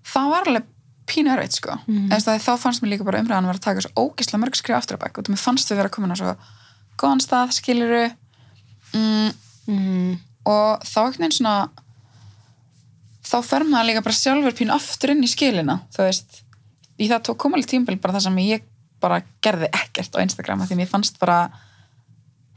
það 0.04 0.30
var 0.30 0.44
alveg 0.46 0.64
pínu 1.06 1.32
erfitt 1.36 1.54
sko. 1.60 1.76
Mm. 1.88 2.10
þá 2.42 2.52
fannst 2.58 2.82
mér 2.84 2.92
líka 2.96 3.06
bara 3.06 3.20
umræðan 3.22 3.46
að 3.46 3.50
að 3.60 3.66
taka 3.68 3.82
svo 3.86 3.92
ógeðslega 4.10 4.42
mörg 4.42 4.56
skrif 4.58 4.76
aftur 4.78 4.98
á 4.98 5.04
bæk 5.06 5.18
og 5.22 5.30
mér 5.30 5.42
fannst 5.42 5.70
við 5.72 5.78
vera 5.78 5.90
komin 5.94 6.14
á 6.14 6.18
svo 6.18 6.36
góðan 6.98 7.22
stað 7.22 7.52
skiluru 7.60 8.06
mm, 8.94 9.32
Mhm. 9.68 10.18
og 10.46 10.82
þá 10.86 11.00
ekkert 11.10 11.22
einn 11.26 11.32
svona 11.32 11.70
þá 13.26 13.38
fer 13.46 13.64
maður 13.66 13.88
líka 13.90 14.04
bara 14.06 14.14
sjálfur 14.20 14.54
pínu 14.58 14.74
aftur 14.76 15.14
inn 15.16 15.24
í 15.26 15.30
skilina 15.30 15.80
þú 15.96 16.04
veist, 16.06 16.42
í 17.02 17.08
það 17.10 17.24
tók 17.30 17.40
koma 17.42 17.58
alveg 17.58 17.72
tímabil 17.72 17.98
bara 18.02 18.14
það 18.18 18.26
sem 18.28 18.38
ég 18.46 18.62
bara 19.02 19.22
gerði 19.44 19.70
ekkert 19.74 20.14
á 20.18 20.22
Instagram 20.22 20.62
því 20.70 20.78
mér 20.80 20.92
fannst 20.92 21.18
bara 21.22 21.40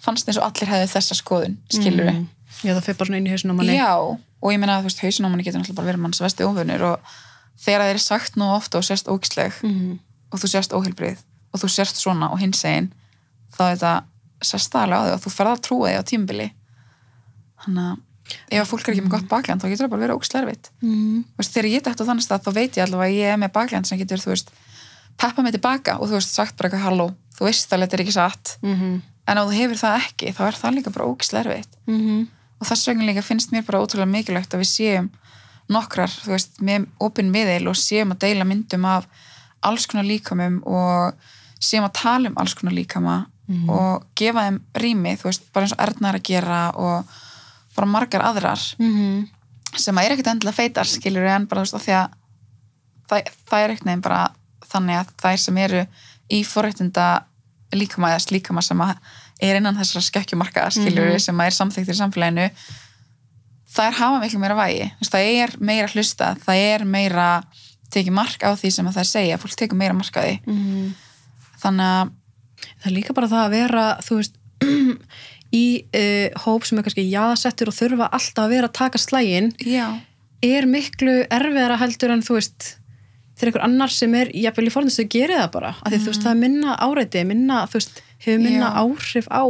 fannst 0.05 0.29
eins 0.29 0.39
og 0.39 0.45
allir 0.47 0.71
hefði 0.71 0.91
þessa 0.95 1.17
skoðun 1.19 1.57
skiluru 1.73 2.13
Mhm. 2.13 2.27
já, 2.65 2.73
það 2.77 2.85
fyrir 2.85 2.99
bara 2.99 3.09
svona 3.09 3.19
inn 3.19 3.27
í 3.27 3.31
hausinn 3.33 3.51
á 3.51 3.55
manni. 3.57 3.77
Já, 3.77 3.93
og 3.99 4.53
ég 4.53 4.59
meina 4.61 4.77
að 4.79 4.83
þú 4.85 4.89
veist, 4.89 5.01
hausin 5.03 5.27
á 5.27 5.29
manni 5.31 5.45
getur 5.45 5.61
náttúrulega 5.61 5.75
bara 5.81 5.89
verið 5.93 6.01
manns 6.05 6.21
vesti 6.23 6.45
óvunur 6.47 6.83
og 6.93 7.01
þegar 7.59 7.81
það 7.85 7.91
er 7.95 7.99
sagt 7.99 8.37
nú 8.37 8.45
ofta 8.55 8.79
og 8.79 8.85
sérst 8.85 9.09
ógisleg 9.11 9.53
Mhm. 9.63 9.99
og 10.33 10.39
þú 10.41 10.47
sérst 10.55 10.73
óheilbrið 10.77 11.19
og 11.55 11.61
þú 11.61 11.69
sérst 11.69 11.97
svona 12.03 12.31
og 12.33 12.39
hins 12.39 12.65
einn 12.65 12.93
þá 13.57 13.61
er 13.73 13.77
þetta 13.77 13.95
sérst 14.43 14.75
aðlega 14.75 14.99
á 14.99 15.07
þig 15.09 15.15
og 15.15 15.23
þú 15.25 15.31
ferð 15.37 15.53
að 15.57 15.63
trúa 15.67 15.89
þig 15.89 15.99
á 15.99 16.03
tímbili 16.11 16.51
þannig 17.65 17.89
að 17.89 17.97
ef 18.61 18.69
fólk 18.69 18.89
er 18.89 18.95
ekki 18.95 19.05
með 19.07 19.11
gott 19.15 19.29
bakland 19.29 19.63
þá 19.63 19.69
getur 19.73 19.87
það 19.87 19.91
bara 19.91 20.03
verið 20.05 20.15
Mhm. 20.83 21.25
Þú 21.25 21.39
veist, 21.41 21.53
þegar 21.55 21.71
ég 21.73 21.83
dætt 21.83 22.01
á 22.01 22.09
þannig 22.09 22.27
stað 22.27 22.43
þá 22.45 22.53
veit 22.55 22.73
ég 22.77 22.85
allavega 22.85 23.09
að 23.09 23.19
ég 23.19 23.33
er 23.33 23.39
með 23.39 23.53
bakland 23.53 23.87
sem 23.87 23.99
getur, 23.99 24.19
þú 24.21 24.31
veist, 24.35 24.51
peppa 25.17 25.43
mig 25.43 25.53
tilbaka 25.55 25.99
og 25.99 26.09
þú 26.09 26.13
veist, 26.19 26.35
sagt 26.35 26.57
bara 26.57 26.69
eitthvað 26.69 26.85
halló 26.87 27.09
þú 27.39 27.45
veist 27.49 27.73
að 27.73 27.81
þetta 27.83 27.95
er 27.95 28.03
ekki 28.05 28.13
satt 28.13 28.59
Mhm. 28.63 29.03
en 29.29 29.39
ef 29.39 29.45
þú 29.49 29.55
hefur 29.57 29.79
það 29.81 29.97
ekki 30.05 30.35
þá 30.37 30.41
er 30.49 30.53
það 30.61 30.75
líka 30.77 30.93
bara 30.93 31.07
ógislega 31.09 31.45
erfitt 31.47 31.73
Mhm. 31.89 32.29
og 32.61 32.67
þess 32.69 32.87
vegna 32.87 33.07
líka 33.09 33.23
finnst 33.25 33.51
mér 33.51 33.65
bara 33.67 33.79
ótrúlega 33.81 34.11
mikilvægt 34.13 34.53
að 34.55 34.61
við 34.61 34.71
séum 34.77 35.11
nokkrar, 35.69 36.09
þú 36.09 36.31
veist, 36.33 36.61
með 36.65 36.87
opin 37.01 37.31
miðil 37.33 37.69
og 37.69 37.77
séum 37.77 38.13
að 38.15 38.19
deila 38.27 38.45
myndum 38.49 38.85
af 38.89 39.07
alls 39.63 39.87
konar 39.87 40.05
líkamum 40.09 40.61
og 40.67 41.15
séum 41.61 41.85
að 41.89 41.93
tala 42.03 42.29
um 42.31 42.39
alls 42.39 42.55
konar 42.55 42.73
líkama 42.75 43.27
og 43.69 44.03
gefa 44.15 44.43
þeim 44.45 44.61
rými, 44.77 45.17
þú 45.17 45.25
veist, 45.31 45.43
bara 45.53 45.65
eins 45.65 45.73
og 45.73 45.81
Erna 45.81 46.09
er 46.11 46.19
að 46.19 46.23
gera 46.29 46.59
og 46.77 47.05
bara 47.77 47.87
margar 47.87 48.21
aðrar 48.21 48.61
Mhm. 48.79 49.29
sem 49.77 49.95
að 49.97 50.05
er 50.05 50.11
ekkert 50.13 50.27
endilega 50.35 50.57
feitar, 50.57 50.85
skilur 50.85 51.27
en 51.27 51.47
bara 51.47 51.63
þú 51.63 51.73
veist, 51.73 51.87
því 51.87 51.95
að 51.97 52.09
það, 53.09 53.23
það 53.49 53.65
er 53.65 53.71
eitthvað 53.71 54.03
bara 54.03 54.29
þannig 54.69 54.97
að 55.01 55.07
þær 55.23 55.39
sem 55.39 55.59
eru 55.59 55.87
í 56.31 56.43
forréttinda 56.45 57.23
líkama 57.73 58.09
eða 58.13 58.27
slíkama 58.27 58.63
sem 58.63 58.79
að 58.81 58.97
er 59.41 59.57
innan 59.57 59.77
þessara 59.77 60.03
skekkjumarka 60.03 60.71
skiljur 60.71 61.13
Mhm. 61.13 61.21
sem 61.21 61.37
að 61.39 61.47
er 61.47 61.51
samþyktir 61.51 61.95
í 61.95 62.01
samfélaginu 62.03 62.51
þær 63.79 63.99
hafa 64.03 64.21
miklu 64.23 64.43
meira 64.43 64.59
vægi. 64.59 64.91
Það 65.09 65.33
er 65.39 65.57
meira 65.71 65.91
hlusta 65.95 66.35
það 66.45 66.63
er 66.69 66.85
meira 66.85 67.29
tekið 67.95 68.15
mark 68.19 68.45
á 68.45 68.53
því 68.59 68.71
sem 68.75 68.89
að 68.91 68.99
það 69.01 69.11
segja 69.15 69.41
fólk 69.41 69.57
tekur 69.57 69.81
meira 69.81 69.97
mark 69.97 70.17
á 70.19 70.23
því. 70.23 70.39
Mhm. 70.47 70.89
þannig 71.59 71.93
að 71.93 72.11
það 72.83 72.87
er 72.91 72.95
líka 72.95 73.15
bara 73.17 73.29
það 73.31 73.45
að 73.45 73.55
vera 73.57 73.85
þú 74.05 74.19
veist 74.19 74.35
í 75.63 75.67
uh, 75.97 76.43
hóp 76.45 76.67
sem 76.69 76.79
er 76.79 76.85
kannski 76.87 77.07
jaðsettur 77.09 77.71
og 77.71 77.77
þurfa 77.79 78.11
alltaf 78.19 78.45
að 78.45 78.53
vera 78.53 78.69
að 78.69 78.77
taka 78.79 79.01
slægin 79.01 79.49
já, 79.65 79.87
er 80.45 80.69
miklu 80.69 81.23
erfiðara 81.33 81.79
heldur 81.81 82.13
en 82.15 82.23
þú 82.23 82.37
veist 82.39 82.69
þegar 83.39 83.53
einhver 83.53 83.65
annar 83.69 83.95
sem 83.95 84.15
er 84.19 84.31
jafnvel 84.35 84.69
í 84.69 84.75
forðinstu 84.75 85.07
gerir 85.11 85.39
það 85.39 85.51
bara, 85.55 85.73
af 85.79 85.93
því 85.93 86.01
þú 86.03 86.13
veist 86.13 86.25
það 86.27 86.33
er 86.35 86.41
minna 86.43 86.77
áreiti 86.83 87.25
minna, 87.27 87.63
þú 87.71 87.79
veist, 87.79 88.01
hefur 88.25 88.41
minna 88.43 88.69
Já. 88.69 88.79
áhrif 88.83 89.29
á 89.31 89.43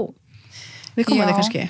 við 0.98 1.08
þig 1.08 1.36
kannski. 1.38 1.62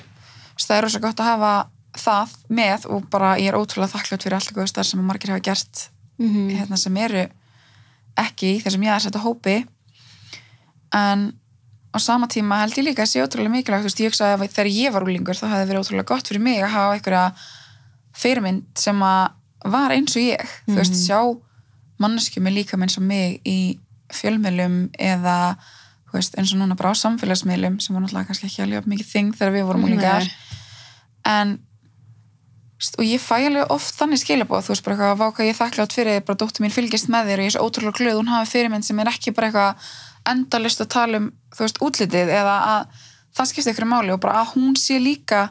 Það 0.59 0.75
er 0.75 0.83
rosa 0.83 0.99
gott 1.03 1.21
að 1.23 1.29
hafa 1.29 1.51
það 1.99 2.35
með 2.49 2.85
og 2.93 3.09
bara 3.11 3.33
ég 3.41 3.51
er 3.51 3.57
ótrúlega 3.59 3.93
þakklátt 3.95 4.23
fyrir 4.25 4.37
alltaf 4.39 4.55
góðstar 4.57 4.87
sem 4.87 4.99
að 5.01 5.09
margir 5.09 5.33
hafa 5.33 5.45
gert 5.49 5.89
mm 6.19 6.49
hérna, 6.55 6.77
sem 6.77 6.97
eru 6.97 7.25
ekki 8.19 8.55
í 8.57 8.61
þessum 8.63 8.83
ég 8.83 8.91
er 8.95 8.99
setja 9.05 9.21
hópi. 9.23 9.57
En 10.93 11.29
á 11.93 11.97
sama 12.01 12.27
tíma 12.27 12.59
held 12.63 12.75
ég 12.77 12.85
líka 12.89 13.03
að 13.05 13.11
sé 13.13 13.23
ótrúlega 13.23 13.53
mikilvægt 13.53 13.85
þú 13.85 13.89
veist, 13.89 14.01
ég 14.03 14.11
hugsa 14.11 14.31
að 14.35 14.43
þegar 14.49 14.69
ég 14.73 14.93
var 14.93 15.05
úlingur 15.07 15.37
þá 15.37 15.45
hefði 15.53 15.67
verið 15.69 15.81
ótrúlega 15.83 16.09
gott 16.11 16.27
fyrir 16.29 16.43
mig 16.43 16.59
að 16.63 16.73
hafa 16.75 16.95
einhverja 16.97 17.23
fyrirmynd 18.19 18.65
sem 18.77 18.99
að 19.05 19.31
var 19.69 19.91
eins 19.95 20.15
og 20.15 20.23
ég, 20.23 20.43
þú 20.67 20.75
veist, 20.79 20.93
Mhm. 20.95 21.05
sjá 21.07 21.19
manneskju 21.99 22.41
með 22.43 22.53
líka 22.59 22.77
eins 22.77 22.97
og 22.97 23.03
mig 23.03 23.41
í 23.45 23.79
fjölmiðlum 24.13 24.89
eða 24.99 25.57
veist, 26.13 26.35
eins 26.37 26.53
og 26.53 26.59
núna 26.59 26.75
bara 26.77 26.91
á 26.91 26.95
samfélagsmiðlum 26.97 27.79
sem 27.81 27.93
var 27.95 28.01
náttúrulega 28.03 28.27
kannski 28.27 28.47
ekki 28.47 28.63
alveg 28.63 28.85
mikið 28.89 29.09
þing 29.13 29.33
þegar 29.37 29.53
við 29.53 29.65
vorum 29.67 29.83
úlingar 29.85 30.29
en 31.25 31.59
og 32.79 33.03
ég 33.03 33.19
fæ 33.19 33.35
alveg 33.43 33.71
oft 33.73 33.97
þannig 33.99 34.21
skilabóð 34.21 34.65
þú 34.65 34.73
veist 34.73 34.85
bara 34.85 34.95
eitthvað, 34.95 35.17
vá 35.19 35.35
hvað 35.35 35.49
ég 35.49 35.57
þakklátt 35.57 35.95
fyrir 35.95 36.21
bara 36.23 36.39
dóttir 36.39 36.63
mín 36.63 36.73
fylgist 36.73 37.09
með 37.11 37.31
þér 37.31 37.41
og 37.41 37.45
ég 37.45 37.51
er 37.51 37.55
svo 37.57 37.67
ótrúlega 37.67 37.97
glöð 37.99 38.19
hún 38.21 38.31
hafi 38.31 38.51
fyrirmynd 38.53 38.87
sem 38.87 39.01
er 39.03 39.11
ekki 39.11 39.33
bara 39.35 39.49
eitthvað 39.49 39.89
endalist 40.31 40.83
að 40.83 40.91
tala 40.95 41.19
um, 41.19 41.29
þú 41.55 41.65
veist, 41.65 41.81
útlitið 41.83 42.31
eða 42.39 42.55
að 42.71 43.05
það 43.35 43.49
skiptir 43.51 43.75
ykkur 43.75 43.89
máli 43.91 44.13
og 44.15 44.21
bara 44.23 44.41
að 44.43 44.53
hún 44.55 44.77
sé 44.79 44.99
líka 45.03 45.49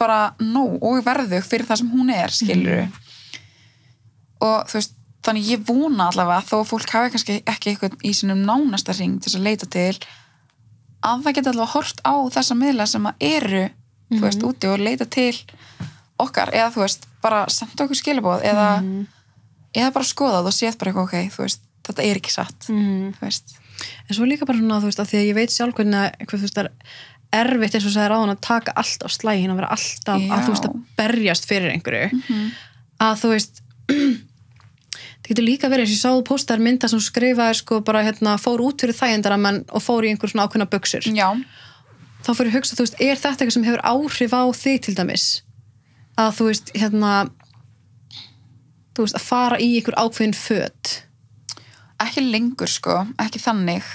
bara 0.00 0.20
nóg 0.40 0.84
og 0.84 1.00
verðug 1.04 1.48
fyrir 1.48 1.68
það 1.68 1.80
sem 1.80 1.92
hún 1.94 2.12
er, 2.12 2.34
skilur 2.34 2.84
og 4.44 4.68
þú 4.68 4.78
veist 4.78 4.96
þannig 5.24 5.50
ég 5.52 5.64
vona 5.68 6.08
allavega 6.08 6.44
þó 6.48 6.54
að 6.60 6.70
fólk 6.70 6.94
hafi 6.96 7.12
kannski 7.14 7.40
ekki 7.48 7.72
eitthvað 7.72 7.96
í 8.04 8.12
sinum 8.16 8.44
nánasta 8.44 8.96
ring 8.96 9.18
til 9.20 9.34
að 9.36 9.46
leita 9.48 9.68
til 9.68 9.92
að 11.04 11.24
það 11.24 11.34
geta 11.36 11.52
allavega 11.52 11.74
hort 11.74 12.00
á 12.04 12.14
þessa 12.36 12.56
miðla 12.56 12.88
sem 12.88 13.08
að 13.08 13.26
eru 13.30 13.66
þú 14.10 14.22
veist, 14.24 14.46
úti 14.46 14.70
og 14.70 14.80
leita 14.82 15.06
til 15.06 15.34
okkar 16.24 16.52
eða 16.54 16.70
þú 16.74 16.84
veist, 16.84 17.06
bara 17.22 17.44
senda 17.52 17.84
okkur 17.86 17.98
skilabóð 18.00 18.44
eða, 18.50 18.68
Mhm. 18.82 19.06
eða 19.74 19.92
bara 19.92 20.04
skoða 20.04 20.40
það 20.40 20.50
og 20.52 20.56
séð 20.58 20.78
bara 20.78 20.90
eitthvað, 20.92 21.04
ok, 21.08 21.30
þú 21.36 21.44
veist, 21.46 21.60
þetta 21.86 22.04
er 22.10 22.16
ekki 22.20 22.30
satt 22.34 22.68
mm. 22.68 23.12
þú 23.18 23.20
veist, 23.26 23.54
en 24.08 24.16
svo 24.16 24.24
líka 24.28 24.46
bara 24.46 24.58
svona, 24.58 24.80
þú 24.82 24.90
veist, 24.90 25.00
að 25.00 25.08
því 25.10 25.18
að 25.20 25.28
ég 25.30 25.34
veit 25.40 25.50
sjálf 25.54 25.74
hvernig 25.74 26.00
að, 26.00 26.26
hvað, 26.26 26.38
þú 26.38 26.46
veist, 26.46 26.58
það 26.58 26.68
er 27.32 27.46
erfitt 27.46 27.74
eins 27.78 27.86
og 27.86 27.92
sagði 27.94 28.08
ráðan 28.10 28.32
að 28.34 28.40
taka 28.42 28.72
allt 28.76 29.04
á 29.06 29.08
slægin 29.08 29.52
að 29.52 29.60
vera 29.60 29.68
alltaf 29.76 30.18
að 30.18 30.26
Já. 30.26 30.44
þú 30.46 30.50
veist 30.54 30.66
að 30.66 30.80
berjast 30.98 31.44
fyrir 31.46 31.70
einhverju 31.74 32.08
Mhm. 32.12 32.50
að 33.00 33.14
þú 33.22 33.28
veist 33.34 33.60
það 35.20 35.28
getur 35.30 35.46
líka 35.46 35.68
verið 35.70 35.84
eins 35.86 35.92
og 35.92 35.96
ég 35.96 36.02
sáðu 36.04 36.24
póstar 36.26 36.58
mynda 36.62 36.88
sem 36.90 36.98
skrifaði 37.02 37.54
sko 37.60 37.80
bara 37.86 38.02
hérna 38.02 38.34
fór 38.40 38.62
út 38.64 38.82
fyrir 38.82 38.96
þægindaramenn 38.98 39.64
og 39.70 39.82
fór 39.84 40.06
í 40.06 40.10
einhver 40.10 40.30
svona 40.32 40.48
ákveðna 40.48 40.66
buksur 40.72 41.06
já, 41.06 41.28
þá 42.24 42.30
fyrir 42.34 42.50
að 42.50 42.56
hugsa, 42.58 42.76
þú 42.76 42.84
veist, 42.86 42.98
er 43.00 43.16
þetta 43.20 43.36
eitthvað 43.44 43.56
sem 43.56 43.64
hefur 43.68 43.84
áhrif 43.86 44.34
á 44.34 44.42
þig 44.52 44.80
til 44.88 44.94
dæmis 44.98 45.26
að 46.20 46.32
þú 46.38 46.48
veist, 46.50 46.72
hérna 46.76 47.12
þú 48.94 49.06
veist, 49.06 49.18
að 49.18 49.26
fara 49.26 49.60
í 49.60 49.70
einhver 49.78 49.98
ákveðin 50.00 50.36
föt. 50.36 50.94
Ekki 52.00 52.24
lengur 52.26 52.70
sko, 52.70 53.02
ekki 53.20 53.42
þannig 53.42 53.86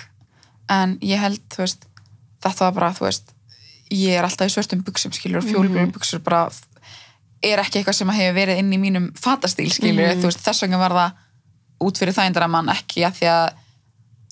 en 0.72 0.98
ég 1.06 1.22
held, 1.22 1.42
þú 1.54 1.64
veist 1.64 1.86
þetta 2.46 2.68
var 2.68 2.78
bara, 2.78 2.94
þú 2.96 3.08
veist 3.08 3.34
ég 3.94 4.18
er 4.18 4.26
alltaf 4.26 4.50
í 4.50 4.54
svörtum 4.54 4.82
buksum, 4.86 5.14
skilur 5.14 5.46
fjólblóðum 5.46 5.94
buksur 5.94 6.24
bara 6.26 6.48
er 7.46 7.62
ekki 7.62 7.80
eitthvað 7.82 8.00
sem 8.00 8.14
hefur 8.16 8.38
verið 8.40 8.62
inn 8.62 8.72
í 8.74 8.80
mínum 8.82 9.12
fatastíl, 9.20 9.70
skilur 9.74 10.18
þú 10.18 10.30
veist, 10.30 10.42
þess 10.42 10.66
vegna 10.66 10.82
var 10.82 10.96
það 10.98 11.22
út 11.86 12.02
fyrir 12.02 12.18
þægindara 12.18 12.50
mann 12.50 12.72
ekki 12.74 13.06
að 13.06 13.20
því 13.20 13.30
að 13.34 13.46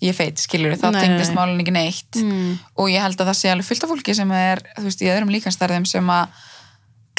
ég 0.03 0.17
feit, 0.17 0.41
skilur, 0.41 0.73
það 0.79 0.97
tengdist 0.99 1.35
málun 1.35 1.61
ekki 1.61 1.75
neitt. 1.75 2.17
Mm. 2.19 2.57
og 2.75 2.89
ég 2.91 3.03
held 3.03 3.21
að 3.21 3.29
það 3.29 3.37
sé 3.39 3.51
alveg 3.51 3.67
fullt 3.69 3.85
af 3.85 3.93
fólki 3.93 4.15
sem 4.17 4.33
er, 4.35 4.63
þú 4.79 4.87
veist, 4.87 5.03
í 5.03 5.11
öðrum 5.13 5.31
líkanstærðum 5.31 5.85
sem 5.87 6.09
að 6.11 6.41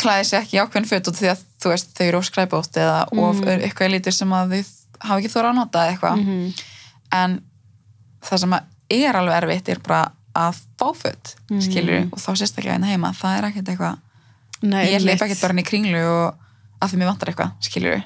klæði 0.05 0.27
sig 0.29 0.38
ekki 0.43 0.61
ákveðin 0.62 0.88
föt 0.90 1.09
út 1.11 1.19
því 1.19 1.31
að, 1.33 1.43
þú 1.64 1.73
veist, 1.73 1.90
þau 1.97 2.05
eru 2.11 2.21
óskræpótt 2.21 2.79
eða 2.83 2.99
of 3.12 3.40
Mhm. 3.40 3.64
eitthvað 3.64 3.90
lítur 3.97 4.12
sem 4.17 4.31
að 4.37 4.55
þau 4.55 4.64
hafa 5.09 5.19
ekki 5.21 5.33
þóra 5.35 5.51
að 5.51 5.59
nota 5.59 5.87
eitthvað 5.90 6.17
Mhm. 6.21 6.53
en 7.12 7.43
það 8.25 8.38
sem 8.45 8.55
er 8.90 9.14
alveg 9.19 9.43
erfitt 9.43 9.69
er 9.69 9.79
bara 9.81 10.12
að 10.35 10.57
fá 10.79 10.88
föt 10.97 11.35
Mhm. 11.51 11.61
skilur, 11.61 12.09
og 12.12 12.19
þá 12.19 12.31
sérstaklega 12.37 12.75
hérna 12.79 12.90
heima 12.93 13.12
það 13.14 13.38
er 13.38 13.45
ekkert 13.51 13.69
eitthvað, 13.69 13.99
ég 14.62 14.95
einmitt. 14.95 15.05
leip 15.05 15.21
ekkert 15.23 15.40
bara 15.40 15.53
inn 15.53 15.59
í 15.64 15.69
kringlu 15.69 16.03
og 16.05 16.35
að 16.83 16.90
því 16.90 16.97
mér 16.99 17.07
vantar 17.12 17.29
eitthvað, 17.35 17.53
skilur 17.62 18.03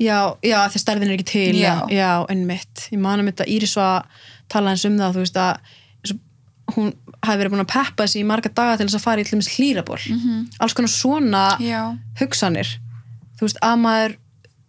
já, 0.00 0.36
já, 0.42 0.68
því 0.68 0.78
stærðin 0.82 1.10
er 1.10 1.16
ekki 1.18 1.26
til 1.26 1.54
Já. 1.56 1.86
já 1.88 2.26
einmitt, 2.28 2.88
ég 2.92 2.98
man 2.98 3.20
um 3.20 3.26
þetta 3.26 3.46
Íris 3.48 3.76
var 3.76 4.02
að 4.02 4.06
tala 4.48 4.70
eins 4.70 4.84
um 4.84 4.96
það, 4.98 5.12
þú 5.14 5.22
veist 5.24 5.34
að 5.36 5.58
hún 6.74 6.92
hafi 7.24 7.40
verið 7.40 7.54
búin 7.54 7.64
að 7.64 7.72
peppa 7.72 8.06
sig 8.10 8.22
í 8.22 8.28
marga 8.28 8.50
daga 8.52 8.78
til 8.78 8.88
þess 8.88 8.98
að 8.98 9.04
fara 9.06 9.22
í 9.22 9.28
dæmis 9.28 9.50
hlýraból 9.56 10.00
-hmm. 10.00 10.46
alls 10.58 10.74
konar 10.74 10.92
svona 10.92 11.44
já, 11.60 11.98
hugsanir. 12.20 12.78
Þú 13.38 13.46
veist, 13.46 13.58
að 13.62 13.76
maður 13.82 14.16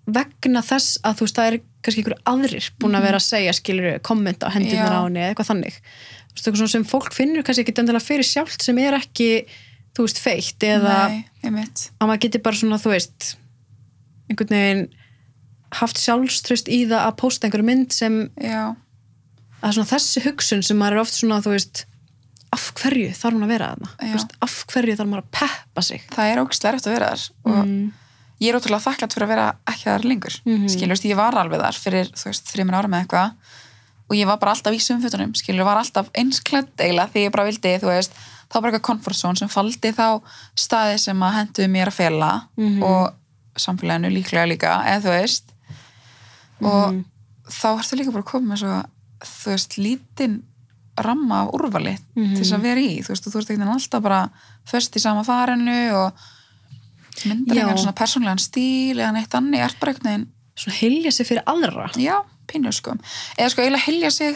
vegna 0.05 0.61
þess 0.61 0.99
að 1.03 1.15
þú 1.17 1.25
veist, 1.25 1.35
það 1.35 1.47
er 1.49 1.59
kannski 1.85 2.01
einhver 2.01 2.17
aðrir 2.25 2.67
búin 2.81 2.97
að 2.97 3.05
vera 3.07 3.21
að 3.21 3.25
segja, 3.25 3.53
skilur, 3.53 3.99
kommenta 4.05 4.49
hendurnar 4.53 4.93
Já. 4.93 4.97
á 5.01 5.05
henni, 5.05 5.21
eða 5.21 5.31
eitthvað 5.33 5.49
þannig. 5.51 5.79
Þú 5.79 6.35
veist, 6.35 6.47
eitthvað 6.47 6.73
sem 6.73 6.85
fólk 6.85 7.13
finnur 7.13 7.45
kannski 7.45 7.65
ekki 7.65 7.81
endilega 7.81 8.05
fyrir 8.05 8.27
sjálft 8.27 8.65
sem 8.65 8.77
er 8.81 8.97
ekki, 8.97 9.29
þú 9.95 10.05
veist, 10.07 10.21
feitt 10.21 10.65
eða 10.65 10.95
nei, 11.09 11.65
að 11.99 12.07
maður 12.09 12.23
geti 12.25 12.41
bara 12.45 12.59
svona, 12.61 12.81
þú 12.81 12.93
veist 12.93 13.35
einhvern 14.29 14.55
veginn 14.55 14.87
haft 15.75 15.99
sjálfströst 15.99 16.69
í 16.71 16.85
það 16.89 17.01
að 17.03 17.17
posta 17.19 17.47
einhverju 17.47 17.67
mynd 17.67 17.93
sem 17.93 18.17
já, 18.41 18.73
að 19.61 19.77
svona 19.77 19.91
þessi 19.91 20.23
hugsun 20.25 20.63
sem 20.65 20.79
maður 20.79 20.97
er 20.97 21.03
oft 21.03 21.17
svona, 21.17 21.41
þú 21.43 21.55
veist 21.55 21.85
af 22.55 22.65
hverju 22.79 23.11
þarf 23.17 23.35
hún 23.37 23.45
að 23.45 23.53
vera 23.55 23.69
þarna 23.75 24.39
af 24.47 24.55
hverju 24.71 24.95
þarf 24.99 25.09
maður 25.11 25.23
að 25.25 25.31
peppa 25.39 25.81
sig 25.89 26.05
það 26.15 26.31
er 26.31 26.41
ógislega 26.43 26.79
eftir 26.79 26.91
að 26.91 26.97
vera 26.99 27.09
þar 27.11 27.25
og 27.51 27.59
mm. 27.65 27.85
ég 28.43 28.49
er 28.51 28.57
ótrúlega 28.59 28.85
þakklátt 28.87 29.15
fyrir 29.15 29.27
að 29.27 29.33
vera 29.35 29.47
ekki 29.73 29.89
þar 29.89 30.07
lengur 30.11 30.35
Mhm. 30.45 30.67
skilur, 30.75 31.01
ég 31.11 31.15
var 31.19 31.37
alveg 31.39 31.61
þar 31.65 31.79
fyrir, 31.85 32.09
þú 32.15 32.25
veist, 32.31 32.47
þreymur 32.51 32.77
ára 32.79 32.91
með 32.91 33.05
eitthvað 33.05 33.31
og 34.05 34.15
ég 34.19 34.27
var 34.29 34.37
bara 34.37 34.51
alltaf 34.53 34.73
í 34.75 34.81
sumfötunum 34.85 35.31
skilur, 35.35 35.65
var 35.65 35.77
alltaf 35.81 36.09
eins 36.13 36.39
klædd 36.45 36.73
eiginlega 36.77 37.09
því 37.13 37.23
ég 37.25 37.31
bara 37.33 37.45
vildi, 37.47 37.71
þú 37.81 37.87
veist, 37.89 38.11
þá 38.51 38.55
bara 38.61 38.71
eitthvað 38.71 38.85
comfort 38.85 39.17
zone 39.17 39.39
sem 39.39 39.49
faldi 39.49 39.91
þá 39.97 40.21
staði 40.55 40.99
sem 41.01 41.23
að 41.25 41.33
henduðu 41.39 41.69
mér 41.73 41.89
að 41.89 41.97
fela 41.97 42.31
Mhm. 42.57 42.83
og 42.83 43.13
samfélaginu 43.57 44.11
líklega 44.13 44.45
líka 44.51 44.73
eða 44.85 45.01
þú 45.01 45.11
veist 45.15 45.43
og 46.61 46.93
Mhm. 46.93 47.05
þá 47.49 47.67
ertu 47.79 47.97
líka 47.97 48.11
bara 48.11 48.23
að 48.23 48.31
koma 48.31 48.53
með 48.53 48.59
svo 48.61 48.85
þú 49.25 49.49
veist, 49.55 49.77
lítinn 49.79 50.41
ramma 50.97 51.41
af 51.43 51.51
úrvali 51.53 51.97
Mhm. 52.15 52.35
til 52.35 52.43
þess 52.43 52.53
að 52.57 52.61
vera 52.61 52.79
í. 52.81 53.01
Þú 53.03 53.09
veist, 53.09 53.25
þú 53.27 53.39
ert 53.39 53.49
ekkert 53.49 53.73
alltaf 53.73 54.01
bara 54.01 54.29
föst 54.65 54.95
í 54.95 54.99
sama 55.01 55.23
farinu 55.23 55.93
og 55.93 56.13
myndar 57.25 57.57
einhvern 57.57 57.77
svona 57.81 57.93
persónlegan 57.95 58.39
stíl 58.39 58.97
eða 58.99 59.13
neitt 59.13 59.33
annir, 59.37 59.63
ert 59.65 59.79
bara 59.79 59.91
einhvern 59.93 60.09
veginn 60.11 60.27
svona 60.55 60.77
hilja 60.79 61.11
sig 61.11 61.27
fyrir 61.27 61.43
aðra. 61.45 61.89
Já, 61.99 62.21
pínu 62.47 62.71
sko. 62.73 62.95
Eða 63.37 63.49
sko 63.51 63.61
eiginlega 63.61 63.85
hilja 63.85 64.11
sig 64.11 64.35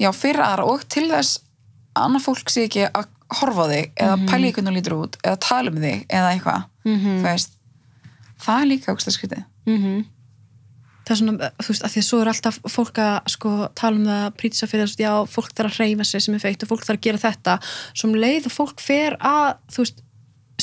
já, 0.00 0.10
fyrir 0.12 0.40
aðra 0.44 0.64
og 0.66 0.88
til 0.88 1.08
þess 1.10 1.38
að 1.96 2.06
annað 2.06 2.24
fólk 2.28 2.48
sé 2.52 2.64
ekki 2.68 2.86
að 2.92 3.06
horfa 3.40 3.68
þig 3.72 3.92
eða 3.96 4.16
Mhm. 4.16 4.26
pæla 4.28 4.46
í 4.46 4.52
hvernig 4.52 4.70
þú 4.72 4.76
lítur 4.76 4.96
út 5.02 5.16
eða 5.24 5.40
tala 5.40 5.70
um 5.70 5.76
þig 5.76 6.06
eða 6.08 6.32
eitthvað, 6.38 6.64
mm 6.84 7.00
þú 7.04 7.22
veist. 7.22 7.50
Það 8.40 8.62
er 8.62 8.66
líka 8.66 8.92
ógst 8.94 9.08
að 9.08 9.16
skriti 9.16 9.44
það 11.06 11.12
er 11.14 11.20
svona, 11.20 11.50
þú 11.62 11.70
veist, 11.70 11.84
að 11.86 11.92
því 11.92 12.00
að 12.00 12.06
svo 12.08 12.18
er 12.20 12.30
alltaf 12.32 12.56
fólk 12.72 12.98
að 12.98 13.28
sko 13.30 13.50
tala 13.78 14.00
um 14.00 14.08
það 14.08 14.24
að 14.24 14.34
prýtsa 14.40 14.66
fyrir 14.70 14.88
þess 14.88 14.98
að 14.98 15.04
já, 15.04 15.12
fólk 15.30 15.52
þarf 15.54 15.76
að 15.76 15.84
reyfa 15.84 16.06
sig 16.08 16.24
sem 16.24 16.34
er 16.34 16.42
feitt 16.42 16.64
og 16.66 16.70
fólk 16.72 16.86
þarf 16.86 16.98
að 16.98 17.06
gera 17.06 17.22
þetta. 17.22 17.56
Sem 18.02 18.16
leið 18.16 18.48
og 18.50 18.54
fólk 18.56 18.82
fer 18.82 19.18
að 19.22 19.50
þú 19.70 19.84
veist, 19.84 20.02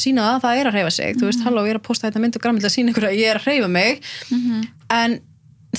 sína 0.04 0.26
að 0.34 0.40
það 0.44 0.60
er 0.60 0.70
að 0.70 0.78
reyfa 0.80 0.96
sig. 0.98 1.20
Þú 1.20 1.30
veist, 1.30 1.44
halló, 1.46 1.64
ég 1.64 1.76
er 1.76 1.80
að 1.80 1.86
posta 1.88 2.10
þetta 2.10 2.24
mynd 2.24 2.40
og 2.40 2.44
grammil 2.44 2.66
að 2.66 2.76
sína 2.76 2.92
ykkur 2.92 3.08
að 3.08 3.20
ég 3.22 3.32
er 3.32 3.40
að 3.40 3.48
reyfa 3.48 3.70
mig. 3.72 4.10
En 4.92 5.20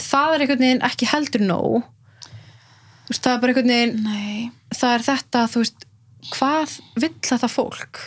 það 0.00 0.35
er 0.37 0.44
einhvern 0.44 0.64
veginn 0.64 0.85
ekki 0.88 1.11
heldur 1.12 1.44
nóg. 1.44 1.90
Þú 3.05 3.12
veist, 3.12 3.24
það 3.27 3.35
er 3.35 3.40
bara 3.42 3.53
einhvern 3.53 3.74
veginn 3.74 3.96
nei, 4.07 4.50
það 4.72 4.94
er 4.96 5.07
þetta, 5.11 5.44
þú 5.53 5.64
veist 5.64 5.88
hvað 6.33 6.79
vill 7.05 7.14
þetta 7.20 7.50
fólk? 7.53 8.00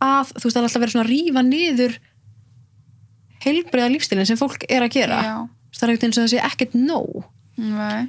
Að, 0.00 0.32
þú 0.32 0.46
veist, 0.46 0.54
það 0.54 0.62
er 0.62 0.68
alltaf 0.70 0.84
verið 0.84 0.94
svona 0.94 1.04
að 1.04 1.12
rífa 1.12 1.42
niður 1.44 1.98
heilbriða 3.46 3.92
lífstilin 3.92 4.28
sem 4.28 4.38
fólk 4.40 4.64
er 4.68 4.86
að 4.86 4.94
gera. 4.96 5.20
Já, 5.24 5.36
það 5.74 5.88
er 5.88 5.92
ekkert 5.94 6.04
eins 6.08 6.18
og 6.18 6.24
það 6.26 6.32
sé 6.34 6.42
ekkert 6.50 6.74
nóg 6.74 7.24
Nei. 7.56 8.08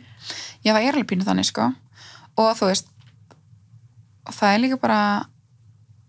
Já, 0.66 0.74
það 0.74 0.82
er 0.84 0.94
alveg 0.98 1.08
pínu 1.08 1.24
þannig, 1.24 1.46
sko. 1.48 1.70
Og 2.36 2.50
þú 2.60 2.68
veist, 2.68 2.90
það 4.28 4.50
er 4.54 4.60
líka 4.60 4.78
bara, 4.82 4.98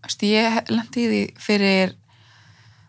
veist, 0.03 0.25
ég 0.27 0.57
lendi 0.73 1.05
í 1.05 1.07
því 1.13 1.21
fyrir, 1.39 1.93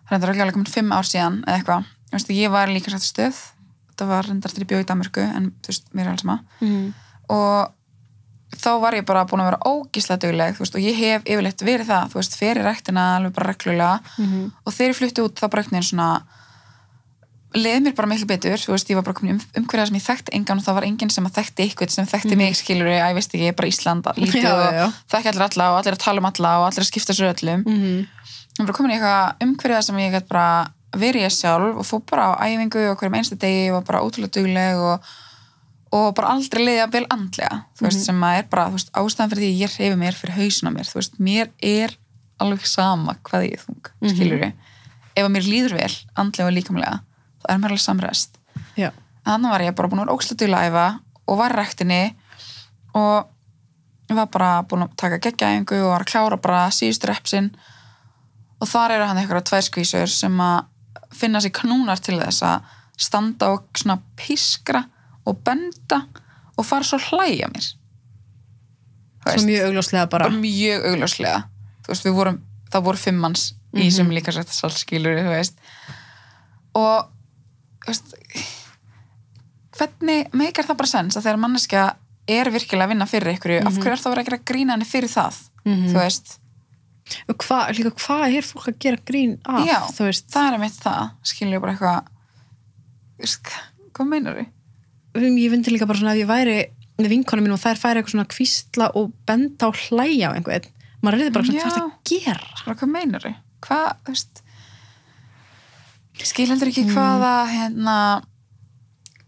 það 0.09 0.17
er 0.17 0.33
enda 0.33 0.43
alveg 0.45 0.57
komin 0.57 0.73
fimm 0.75 0.91
ár 0.97 1.07
síðan 1.07 1.37
eða 1.47 1.61
eitthvað. 1.61 1.87
Veist, 2.11 2.33
ég 2.35 2.51
var 2.51 2.73
líka 2.75 2.91
sætt 2.91 3.07
stöð, 3.07 3.39
það 3.95 4.11
var 4.11 4.27
reyndar 4.27 4.51
til 4.57 4.65
ég 4.65 4.71
bjóð 4.73 4.83
í 4.83 4.89
Danmörku, 4.91 5.23
en 5.39 5.53
þú 5.63 5.71
veist, 5.71 5.87
mér 5.95 6.09
er 6.09 6.13
alls 6.17 6.25
sama. 6.27 6.39
mm. 6.61 6.91
Og 7.31 8.59
þá 8.59 8.71
var 8.83 8.97
ég 8.99 9.07
bara 9.07 9.23
búin 9.31 9.45
að 9.45 9.53
vera 9.53 9.63
ógíslega 9.71 10.19
dugleg, 10.25 10.57
þú 10.59 10.65
veist, 10.65 10.75
og 10.75 10.83
ég 10.83 10.99
hef 10.99 11.23
yfirleitt 11.31 11.63
verið 11.63 11.87
það, 11.93 12.09
þú 12.11 12.19
veist, 12.19 12.35
fyrir 12.41 12.67
ræktina 12.67 13.05
alveg 13.21 13.37
bara 13.39 13.53
reglulega 13.53 14.01
Mhm. 14.19 14.51
og 14.67 14.73
þegar 14.75 14.91
ég 14.91 14.99
flutti 14.99 15.23
út 15.23 15.39
þá 15.39 15.47
bara 15.51 15.63
einhvern 15.63 15.79
veginn 15.79 15.91
svona 15.95 16.11
leið 17.57 17.81
mér 17.87 17.95
bara 17.99 18.11
miklu 18.11 18.29
betur, 18.31 18.61
þú 18.63 18.75
veist, 18.77 18.91
ég 18.93 18.99
var 18.99 19.07
bara 19.09 19.19
komin 19.19 19.37
um, 19.39 19.41
umhverjað 19.59 19.91
sem 19.91 19.99
ég 19.99 20.07
þekkti 20.07 20.35
engan 20.39 20.61
og 20.61 20.67
það 20.67 20.77
var 20.79 20.87
enginn 20.87 21.11
sem 21.11 21.27
að 21.27 21.37
þekkti 21.41 21.65
eitthvað 21.67 21.95
sem 21.97 22.11
þekkti 22.11 22.39
mig, 22.39 22.55
skilur 22.59 22.91
ég, 22.93 23.01
ég 23.03 23.17
veist 23.19 23.35
ekki, 23.35 23.55
bara 23.59 23.71
Ísland 23.73 24.11
lítið 24.23 24.47
Já, 24.47 24.53
og 24.55 24.79
já, 24.79 24.85
þekki 25.15 25.33
allir 25.33 25.47
alla 25.49 25.71
og 25.73 25.81
allir 25.81 25.97
að 25.97 26.05
tala 26.05 26.23
um 26.23 26.31
alla 26.31 26.53
og 26.61 26.69
allir 26.69 26.85
að 26.85 26.91
skipta 26.93 27.17
sér 27.17 27.33
öllum. 27.33 27.67
Mm 27.67 28.05
ég 28.61 28.67
var 28.67 28.69
bara 28.69 28.77
komin 28.77 28.93
í 28.93 28.97
eitthvað 28.99 29.47
umhverjað 29.47 29.87
sem 29.87 29.99
ég 30.03 30.15
gæti 30.15 30.29
bara 30.31 31.01
verið 31.01 31.25
ég 31.25 31.35
sjálf 31.35 31.81
og 31.81 31.87
fór 31.87 32.03
bara 32.11 32.29
á 32.35 32.45
æfingu 32.45 32.83
og 32.91 32.97
hverjum 33.01 33.17
einstu 33.21 33.39
degi 33.41 33.69
og 33.73 33.85
bara 33.87 34.03
ótrúlega 34.05 34.35
dugleg 34.37 34.81
og, 34.85 35.11
og 35.97 36.09
bara 36.19 36.33
aldrei 36.35 36.65
leiði 36.67 36.89
vel 36.93 37.07
andlega 37.15 37.61
þú 37.79 37.87
veist, 37.87 38.03
sem 38.05 38.25
að 38.27 38.41
er 38.41 38.49
bara, 38.51 38.67
þú 38.69 38.79
veist, 38.79 38.91
ástæðan 39.01 39.33
fyrir 39.33 39.45
því 39.45 39.53
að 39.53 39.63
ég 39.63 39.77
reyfi 39.79 40.01
mér 40.03 40.19
fyrir 40.19 40.37
hausin 40.41 40.71
á 40.71 40.73
mér, 40.75 40.91
þú 40.91 40.99
veist, 40.99 41.21
mér 41.31 41.53
er 41.71 41.95
alveg 42.43 42.67
sama 42.69 43.17
hvað 43.29 43.47
ég 43.47 43.57
er 43.57 43.65
þung 43.65 43.93
skilur 44.11 44.45
ef 44.51 45.23
að 45.25 45.33
mér 45.37 45.47
líður 45.47 45.77
vel, 45.79 45.95
andlega 46.19 46.51
og 46.51 46.57
líkamlega 46.59 46.99
þá 47.41 47.47
er 47.55 47.59
mér 47.63 47.71
alveg 47.75 47.85
samræst 47.85 48.39
Já, 48.77 48.91
þannig 49.27 49.51
var 49.55 49.61
ég 49.67 49.75
bara 49.77 49.89
búin 49.89 50.01
að 50.03 50.07
vera 50.07 50.17
ókslega 50.17 50.41
duglega 50.45 50.61
að 50.61 50.71
æfa 50.71 50.87
og 51.31 51.39
var 51.41 51.55
í 51.55 51.59
ræktinni 51.61 52.01
og 52.95 54.11
ég 54.11 54.17
var 54.19 54.27
bara 54.35 54.51
búin 54.67 54.85
að 54.87 54.97
taka 54.97 55.19
geggjaðingu 55.27 55.81
og 55.85 55.93
var 55.95 56.05
að 56.05 56.11
klára 56.13 56.41
bara 56.43 56.63
síðustu 56.75 57.11
repsin 57.11 57.51
og 58.61 58.69
þar 58.69 58.97
eru 58.97 59.07
hann 59.09 59.21
eitthvað 59.23 59.47
tvær 59.49 59.65
skvísur 59.69 60.11
sem 60.13 60.41
að 60.45 60.65
finna 61.17 61.41
sér 61.43 61.55
knúnar 61.61 62.01
til 62.03 62.19
þess 62.21 62.43
að 62.47 62.67
standa 63.01 63.53
og 63.55 63.69
svona 63.79 63.97
pískra 64.21 64.83
og 65.27 65.39
benda 65.47 66.03
og 66.59 66.67
fara 66.67 66.85
svo 66.85 66.99
hlæja 67.01 67.49
mér. 67.49 67.71
Svo 69.25 69.47
mjög 69.47 69.65
augljóslega 69.69 70.09
bara. 70.13 70.29
Mjög 70.33 70.85
augljóslega. 70.91 71.39
Veist, 71.89 72.05
vorum, 72.15 72.37
það 72.73 72.85
voru 72.85 73.01
fimm 73.01 73.21
manns 73.23 73.47
í 73.73 73.87
Mhm. 73.87 73.91
sem 73.91 74.11
líka 74.11 74.33
sætt 74.33 74.49
veist. 75.31 75.55
Og 76.75 77.09
veist 77.87 78.15
hvernig 79.79 80.29
meikar 80.37 80.67
það 80.69 80.77
bara 80.83 80.91
sens 80.91 81.17
að 81.17 81.25
þegar 81.29 81.41
manneskja 81.45 81.85
er 82.31 82.51
virkilega 82.53 82.85
að 82.87 82.93
vinna 82.93 83.07
fyrir 83.11 83.35
ykkur 83.39 83.55
af 83.65 83.79
hverju 83.79 83.93
er 83.95 84.03
það 84.03 84.11
að 84.11 84.15
vera 84.15 84.23
að 84.25 84.29
gera 84.31 84.45
grína 84.53 84.77
henni 84.77 84.89
fyrir 84.91 85.13
það 85.13 85.41
Mhm. 85.65 85.89
þú 85.93 85.99
veist, 86.01 86.37
Og 87.29 87.35
hvað, 87.43 87.71
líka 87.75 87.91
hvað 87.99 88.37
er 88.39 88.43
fólk 88.47 88.67
að 88.71 88.77
gera 88.79 88.97
grín 89.05 89.33
af, 89.45 89.65
já, 89.67 89.79
þú 89.97 90.05
veist 90.07 90.29
það 90.31 90.53
er 90.55 90.59
mitt 90.63 90.77
það 90.79 91.11
skilur 91.27 91.61
bara 91.61 91.73
eitthvað 91.75 92.05
hvað 93.95 94.07
meinar 94.09 94.37
þau? 94.39 94.47
ég 95.21 95.51
fyndi 95.51 95.73
líka 95.75 95.89
bara 95.91 95.99
svona 95.99 96.13
að 96.15 96.21
ég 96.23 96.29
væri 96.31 96.59
með 97.01 97.09
vinkonum 97.11 97.45
mín 97.49 97.55
og 97.57 97.63
þær 97.65 97.81
færi 97.83 97.99
eitthvað 98.01 98.15
svona 98.15 98.31
kvísla 98.31 98.91
og 99.01 99.11
benda 99.27 99.67
og 99.71 99.75
hlæja 99.89 100.31
á 100.31 100.35
einhvern 100.37 100.69
maður 101.03 101.25
er 101.27 101.33
bara 101.35 101.45
svona, 101.49 101.59
hvað 101.59 101.67
er 101.67 101.77
það 101.77 101.89
að 101.89 101.93
gera? 102.13 102.47
hvað 102.79 102.93
meinar 102.95 103.27
þau? 103.27 103.35
hvað, 103.67 103.89
þú 104.05 104.15
veist 104.15 104.43
skil 106.29 106.49
heldur 106.51 106.69
ekki 106.71 106.85
hvaða 106.91 107.35
hérna 107.51 107.97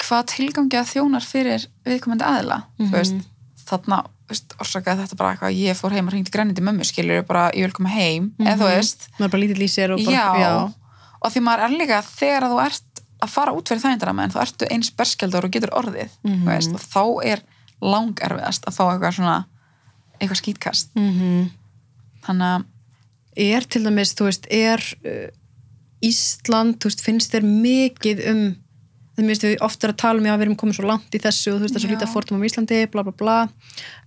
hvað 0.02 0.26
tilgangi 0.35 0.76
að 0.81 0.90
þjónar 0.92 1.24
fyrir 1.26 1.66
viðkomandi 1.87 2.24
aðila 2.26 2.59
þú 2.81 2.90
veist, 2.92 3.20
þarna 3.68 3.98
þú 4.02 4.33
veist, 4.33 4.55
orsakaði 4.61 5.05
þetta 5.05 5.16
bara 5.20 5.33
eitthvað 5.37 5.59
ég 5.61 5.76
fór 5.78 5.92
heim 5.94 6.07
og 6.09 6.12
hringdi 6.14 6.31
grænindi 6.35 6.64
mömmu 6.64 6.85
skilur 6.88 7.22
bara, 7.28 7.50
ég 7.55 7.66
vil 7.68 7.72
koma 7.76 7.88
heim 7.92 8.33
eða 8.40 8.57
þú 8.59 8.70
veist, 8.72 9.07
maður 9.18 9.31
bara 9.37 9.42
lítill 9.44 9.62
í 9.62 9.70
sér 9.70 9.94
og 9.94 10.02
bara, 10.05 10.24
já, 10.42 10.50
og 11.22 11.33
því 11.35 11.40
maður 11.46 11.64
er 11.68 11.76
líka 11.78 12.00
þegar 12.02 12.48
þú 12.50 12.61
ert 12.66 13.02
að 13.22 13.31
fara 13.31 13.52
út 13.55 13.68
fyrir 13.70 13.83
þægindara 13.85 14.12
menn 14.18 14.33
þá 14.35 14.38
ertu 14.42 14.66
eins 14.74 14.90
berskjaldur 14.98 15.44
og 15.46 15.50
getur 15.55 15.70
orðið 15.78 16.11
Mhm. 16.26 16.42
þú 16.42 16.50
veist, 16.50 16.72
og 16.74 16.81
þá 16.83 17.02
er 17.33 17.42
langerfiðast 17.83 18.66
að 18.66 18.74
fá 18.78 18.83
eitthvað 18.90 19.14
svona 19.18 19.37
eitthvað 20.20 20.40
skítkast. 20.42 20.90
Mm 20.98 21.50
þannig 22.22 22.46
að 22.46 22.64
er 23.42 23.64
til 23.66 23.81
dæmis, 23.83 24.12
þú 24.14 24.26
veist, 24.28 24.44
er 24.55 24.78
uh, 25.02 25.28
Ísland, 26.03 26.79
þú 26.83 26.91
veist, 26.91 27.05
finnst 27.05 27.35
þér 27.35 27.49
mikið 27.49 28.27
um 28.33 28.43
það 29.12 29.29
minnst 29.29 29.45
við 29.45 29.57
oft 29.65 29.85
er 29.85 29.93
að 29.93 30.01
tala 30.01 30.23
um 30.23 30.27
já, 30.27 30.35
við 30.35 30.47
erum 30.47 30.59
komið 30.61 30.79
svo 30.79 30.88
langt 30.88 31.17
í 31.17 31.21
þessu 31.21 31.53
og 31.53 31.59
þú 31.61 31.67
veist, 31.67 31.75
það 31.75 31.81
er 31.81 31.85
svo 31.85 31.93
lítið 31.93 32.07
að 32.07 32.15
fórtum 32.15 32.41
á 32.41 32.47
Íslandi, 32.49 32.79
bla 32.93 33.05
bla 33.07 33.15
bla. 33.23 33.37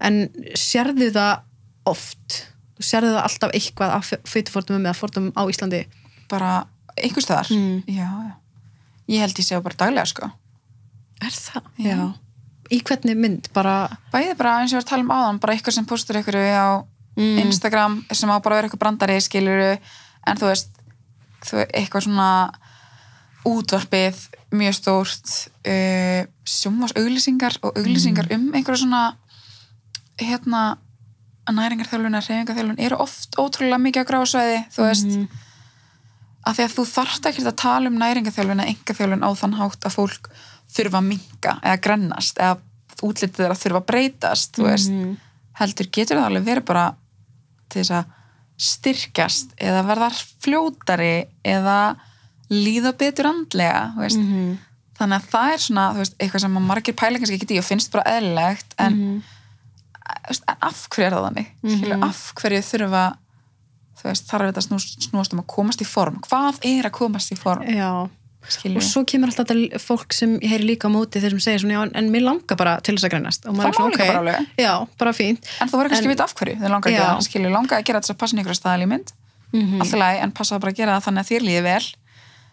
En 0.08 0.18
sérðu 0.58 1.12
það 1.14 1.92
oft? 1.92 2.40
Þú 2.76 2.88
sérðu 2.90 3.12
það 3.14 3.28
alltaf 3.28 3.54
eitthvað 3.60 3.94
af 4.00 4.10
fyrirfórtumum 4.32 4.88
eða 4.88 4.98
fórtumum 4.98 5.36
á 5.38 5.44
Íslandi? 5.52 5.84
Bara 6.32 6.52
einhvers 6.98 7.28
staðar. 7.28 7.52
Mm. 7.54 7.84
já, 7.86 8.10
já. 8.10 8.34
ég 9.14 9.22
held 9.22 9.42
ég 9.42 9.48
sé 9.48 9.62
bara 9.62 9.80
daglega 9.84 10.10
sko. 10.10 10.32
Er 11.22 11.38
það? 11.38 11.70
Já. 11.86 12.00
í 12.74 12.82
hvernig 12.82 13.20
mynd, 13.20 13.52
bara 13.54 13.76
bæði 14.10 14.34
bara 14.40 14.56
eins 14.62 14.74
og 14.74 14.80
ég 14.80 14.82
var 14.82 14.88
að 14.88 14.90
tala 14.90 15.06
um 15.06 15.14
áðan 15.14 15.40
bara 15.44 15.54
eitthvað 15.54 15.76
sem 15.78 15.86
postur 15.86 16.18
ykkur 16.18 16.38
á 16.42 16.82
mm, 17.14 17.36
Instagram 17.44 18.00
sem 18.10 18.32
á 18.34 18.42
bara 18.42 18.56
að 18.56 18.58
vera 18.58 18.70
eitthvað 18.70 18.82
brandari 18.82 19.18
skiluru 19.22 19.68
en 20.26 20.40
þú 20.42 20.50
veist 20.50 20.72
þú, 21.46 21.66
eitthvað 21.66 22.08
svona 22.08 22.30
útvarpið 23.46 24.22
mjög 24.56 24.78
stórt 24.80 25.34
uh, 25.68 26.26
sjómas 26.48 26.96
auglýsingar 26.98 27.60
og 27.62 27.78
auglýsingar 27.78 28.32
um 28.34 28.50
einhverja 28.54 28.84
svona 28.84 29.04
hérna 30.22 30.64
næringarþjálfun 31.52 32.16
eða 32.18 32.26
reyfingarþjálfun 32.26 32.82
eru 32.88 32.98
oft 33.04 33.38
ótrúlega 33.38 33.82
mikið 33.82 34.06
á 34.06 34.10
gráðsvæði 34.10 34.62
þú 34.74 34.88
veist. 34.88 35.12
Mhm. 35.12 35.28
að 36.46 36.56
því 36.56 36.64
að 36.66 36.74
þú 36.76 36.84
þarft 36.86 37.26
ekki 37.26 37.46
að 37.46 37.56
tala 37.62 37.90
um 37.90 38.00
næringarþjálfun 38.02 38.62
eða 38.62 38.72
engaþjálfun 38.74 39.26
á 39.26 39.30
þann 39.42 39.58
hátt 39.60 39.86
að 39.86 39.96
fólk 39.98 40.30
þurfa 40.76 40.98
að 41.02 41.08
minka 41.10 41.56
eða 41.62 41.82
grennast 41.82 42.38
eða 42.42 42.58
útlitið 43.04 43.40
þeirra 43.40 43.58
þurfa 43.62 43.82
að 43.82 43.88
breytast 43.92 44.56
þú 44.56 44.68
veist, 44.70 44.92
heldur 45.60 45.90
getur 45.92 46.18
það 46.18 46.28
alveg 46.30 46.46
verið 46.46 46.66
bara 46.66 46.86
til 47.70 47.82
þess 47.82 47.96
að 48.00 48.14
styrkjast 48.58 49.56
eða 49.60 49.84
verða 49.88 50.10
fljótari 50.44 51.28
eða 51.44 51.96
líða 52.52 52.94
betur 52.98 53.32
andlega 53.32 53.92
veist. 53.98 54.22
Mhm. 54.22 54.58
þannig 54.96 55.18
að 55.20 55.30
það 55.34 55.54
er 55.54 55.64
svona 55.66 55.86
veist, 55.98 56.16
eitthvað 56.20 56.44
sem 56.46 56.60
margir 56.64 56.96
pæla 56.96 57.20
kannski 57.20 57.40
ekki 57.40 57.56
í 57.58 57.60
og 57.60 57.68
finnst 57.68 57.92
bara 57.92 58.16
eðlilegt 58.16 58.76
en, 58.80 59.24
þú 60.06 60.30
veist, 60.30 60.46
en 60.48 60.62
af 60.62 60.88
hverju 60.90 61.08
er 61.08 61.16
það 61.16 61.26
þannig? 61.28 61.50
Skilur, 61.66 62.04
af 62.06 62.22
hverju 62.40 62.62
þurfa 62.70 63.06
veist, 64.04 64.30
þarf 64.30 64.52
þetta 64.52 64.62
snúast 64.62 65.34
um 65.34 65.42
að 65.42 65.50
komast 65.52 65.82
í 65.82 65.88
form? 65.90 66.22
Hvað 66.30 66.62
er 66.64 66.88
að 66.88 66.96
komast 66.96 67.34
í 67.34 67.40
form? 67.40 67.66
Já 67.68 68.08
skilur 68.50 68.78
og 68.78 68.84
svo 68.86 69.04
kemur 69.10 69.32
alltaf 69.32 69.48
þetta 69.50 69.80
fólk 69.82 70.14
sem 70.14 70.36
ég 70.40 70.50
heyri 70.54 70.68
líka 70.70 70.88
á 70.88 70.92
móti 70.94 71.22
þeir 71.24 71.36
sem 71.36 71.40
segir 71.46 71.60
svona, 71.64 71.74
já, 71.78 71.92
en, 72.00 72.10
mér 72.14 72.24
langar 72.28 72.58
bara 72.60 72.78
til 72.82 72.96
þess 72.96 73.08
að 73.08 73.14
grænast 73.16 73.46
og 73.50 73.56
maður 73.58 73.68
er 73.72 73.78
svona, 73.80 73.94
ok, 73.96 74.00
bara 74.08 74.20
alveg. 74.24 74.48
já, 74.62 74.74
bara 74.98 75.14
fínt. 75.14 75.46
En 75.62 75.70
þú 75.70 75.78
verður 75.82 75.90
kannski 75.96 76.08
að 76.10 76.14
vita 76.16 76.24
af 76.28 76.34
hverju 76.36 76.56
þau 76.62 76.70
langar 76.70 76.92
að 76.92 77.30
gera 77.34 77.50
langar 77.58 77.78
að 77.80 77.86
gera 77.90 78.02
þess 78.02 78.14
að 78.16 78.20
passa 78.24 78.38
ykkur 78.38 78.60
staðalímynd, 78.62 79.14
mm 79.16 79.60
Mhm. 79.60 79.72
-hmm. 79.72 79.82
alltaf 79.82 80.00
læg 80.00 80.24
en 80.24 80.32
passa 80.32 80.60
bara 80.60 80.72
að 80.72 80.76
gera 80.78 80.92
það 81.00 81.04
þannig 81.06 81.22
að 81.24 81.30
þér 81.32 81.44
líði 81.48 81.64
vel. 81.64 81.86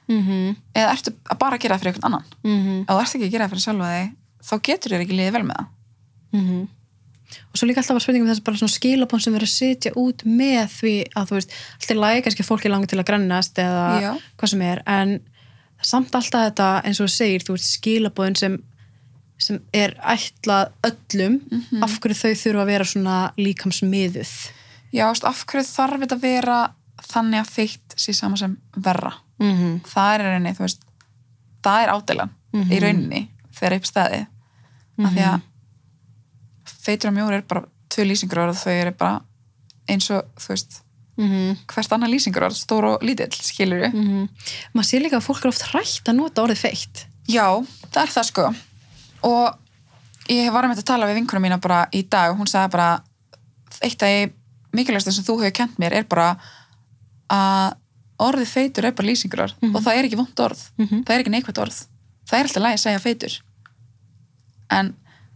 Mhm, 0.09 0.57
eða 0.75 0.93
ertu 0.93 1.11
að 1.31 1.39
bara 1.39 1.59
gera 1.59 1.75
það 1.77 1.81
fyrir 1.81 1.93
einhvern 1.93 2.05
annan? 2.05 2.25
Mhm, 2.43 2.81
ef 2.83 2.87
þú 2.89 3.01
ert 3.01 3.15
ekki 3.15 3.27
að 3.27 3.31
gera 3.33 3.45
það 3.47 3.51
fyrir 3.53 3.65
sjálfa 3.67 3.89
þig 3.93 4.13
þá 4.43 4.55
getur 4.63 4.91
þér 4.93 5.01
ekki 5.05 5.17
liðið 5.19 5.33
vel 5.33 5.43
með 5.43 5.57
það. 5.57 5.67
Mhm. 6.33 6.69
og 7.53 7.57
svo 7.57 7.67
líka 7.69 7.81
alltaf 7.81 7.97
að 7.97 8.03
spurningum 8.05 8.29
þess 8.29 8.45
bara 8.45 8.57
svona 8.57 8.77
skilabón 8.77 9.21
sem 9.23 9.33
verður 9.33 9.49
að 9.49 9.57
sitja 9.57 9.93
út 9.97 10.23
með 10.25 10.67
því 10.69 10.95
að 11.17 11.29
þú 11.29 11.35
veist, 11.39 11.51
alltaf 11.81 11.97
læg 11.97 12.25
kannski 12.25 12.45
fólki 12.45 12.69
langar 12.69 12.89
til 12.89 12.99
að 13.01 13.09
grænast 13.09 13.55
eða 13.63 13.87
Já. 14.03 14.13
hvað 14.37 14.49
sem 14.53 14.63
er 14.63 14.83
en 14.87 15.21
samt 15.83 16.15
alltaf 16.15 16.49
þetta 16.49 16.69
eins 16.87 17.01
og 17.01 17.09
þú 17.09 17.15
segir, 17.17 17.45
þú 17.47 17.57
veist, 17.57 17.73
skilabóðin 17.79 18.39
sem 18.39 18.61
sem 19.43 19.59
er 19.75 19.97
ætlað 19.99 20.71
öllum. 20.87 21.41
Mhm. 21.51 21.83
af 21.83 21.99
hverju 22.01 22.19
þau 22.21 22.35
þurfa 22.43 22.63
að 22.63 22.71
vera 22.71 22.85
svona 22.85 23.17
líkamsmiðuð? 23.37 24.35
Já, 24.93 25.07
af 25.09 25.45
hverju 25.47 25.67
þarf 25.67 26.01
þetta 26.05 26.17
að 26.17 26.23
vera 26.23 26.59
þannig 27.03 27.41
að 27.41 27.51
feitt 27.51 27.95
sé 27.97 28.15
sama 28.15 28.37
sem 28.37 28.57
verra? 28.77 29.13
Mm 29.41 29.53
-hmm. 29.53 29.81
það 29.89 30.15
er 30.15 30.25
rauninni, 30.25 30.55
þú 30.55 30.63
veist 30.63 30.83
það 31.63 31.83
er 31.83 31.93
ádeilan 31.95 32.31
í 32.53 32.81
rauninni 32.83 33.29
þegar 33.53 33.77
upp 33.79 33.87
staðið 33.87 34.27
af 35.03 35.13
því 35.13 35.25
að 35.27 35.41
feitur 36.65 37.11
og 37.11 37.17
mjór 37.17 37.33
er 37.33 37.43
bara 37.43 37.65
tvö 37.89 38.05
lýsingur 38.07 38.39
og 38.39 38.57
þau 38.57 38.73
eru 38.73 38.93
bara 38.93 39.23
eins 39.89 40.11
og 40.11 40.25
þú 40.39 40.49
veist, 40.49 40.83
hvert 41.17 41.93
annar 41.93 42.09
lýsingur 42.09 42.47
stór 42.57 42.85
og 42.95 43.03
lítill, 43.05 43.31
skilur 43.33 43.83
við 43.85 43.93
Mhm. 43.95 44.29
maður 44.75 44.89
sé 44.89 45.01
líka 45.03 45.19
að 45.21 45.27
fólk 45.27 45.45
er 45.45 45.49
oft 45.49 45.63
hrætt 45.73 46.05
að 46.09 46.17
nota 46.17 46.43
orðið 46.43 46.63
feitt. 46.63 47.07
Já, 47.29 47.47
það 47.93 48.03
er 48.03 48.09
það 48.15 48.25
sko. 48.25 48.55
Og 49.23 49.59
ég 50.29 50.53
var 50.53 50.65
að 50.65 50.71
með 50.73 50.79
að 50.79 50.85
tala 50.85 51.07
við 51.07 51.15
vinkunum 51.21 51.43
mína 51.43 51.61
bara 51.61 51.87
í 51.93 52.03
dag 52.09 52.31
og 52.33 52.39
hún 52.39 52.47
sagði 52.49 52.71
bara 52.71 53.03
eitt 53.83 54.03
af 54.03 54.09
því 54.09 54.33
mikilvægast 54.73 55.13
sem 55.13 55.25
þú 55.25 55.39
hefur 55.43 55.53
kent 55.53 55.79
mér 55.79 55.93
er 55.93 56.05
bara 56.05 56.37
að 57.31 57.77
orðið 58.19 58.47
feitur 58.49 58.85
er 58.87 58.93
bara 58.93 59.09
lýsingur 59.09 59.41
og 59.43 59.83
það 59.83 59.97
er 59.99 60.05
ekki 60.09 60.17
vond 60.17 60.35
orð. 60.41 60.71
Mhm. 60.79 61.05
það 61.05 61.11
er 61.15 61.21
ekki 61.25 61.35
neikvægt 61.35 61.59
orð. 61.59 61.87
Það 62.27 62.39
er 62.39 62.45
alltaf 62.49 62.63
lægi 62.63 62.79
að 62.79 62.85
segja 62.87 63.01
feitur. 63.01 63.41
En 64.71 64.95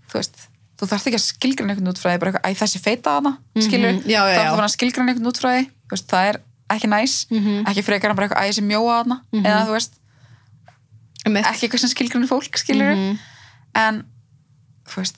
þú 0.09 0.13
veist 0.15 0.49
þú 0.77 0.87
þarft 0.91 1.07
ekki 1.09 1.17
að 1.19 1.25
skilgræna 1.27 1.73
einhvern 1.75 1.89
út 1.93 1.99
frá 2.01 2.11
því 2.13 2.19
bara 2.21 2.33
eitthvað, 2.33 2.51
æ 2.53 2.61
þessi 2.61 2.81
feita 2.85 3.11
að 3.19 3.25
það 3.27 3.63
skilur, 3.67 3.93
Mhm, 3.97 4.09
já, 4.11 4.21
já, 4.29 4.37
þá 4.37 4.51
þarf 4.57 4.67
að 4.67 4.75
skilgræna 4.77 5.09
einhvern 5.13 5.31
út 5.31 5.41
frá 5.41 5.51
því 5.57 5.71
veist, 5.91 6.07
það 6.11 6.29
er 6.31 6.41
ekki 6.71 6.89
næs 6.93 7.15
Mhm. 7.31 7.65
ekki 7.67 7.83
frekar 7.87 8.11
en 8.11 8.17
bara 8.17 8.29
eitthvað, 8.29 8.43
æ 8.43 8.49
þessi 8.51 8.65
mjóa 8.67 8.95
að 9.01 9.07
það 9.07 9.45
eða 9.47 9.67
þú 9.67 9.73
veist, 9.77 9.93
ekki 11.27 11.67
eitthvað 11.67 11.83
sem 11.85 11.91
skilgræna 11.95 12.29
fólk 12.31 12.59
skilur 12.61 12.95
Mhm. 12.95 13.19
en 13.75 14.05
þú 14.87 14.97
veist, 15.03 15.17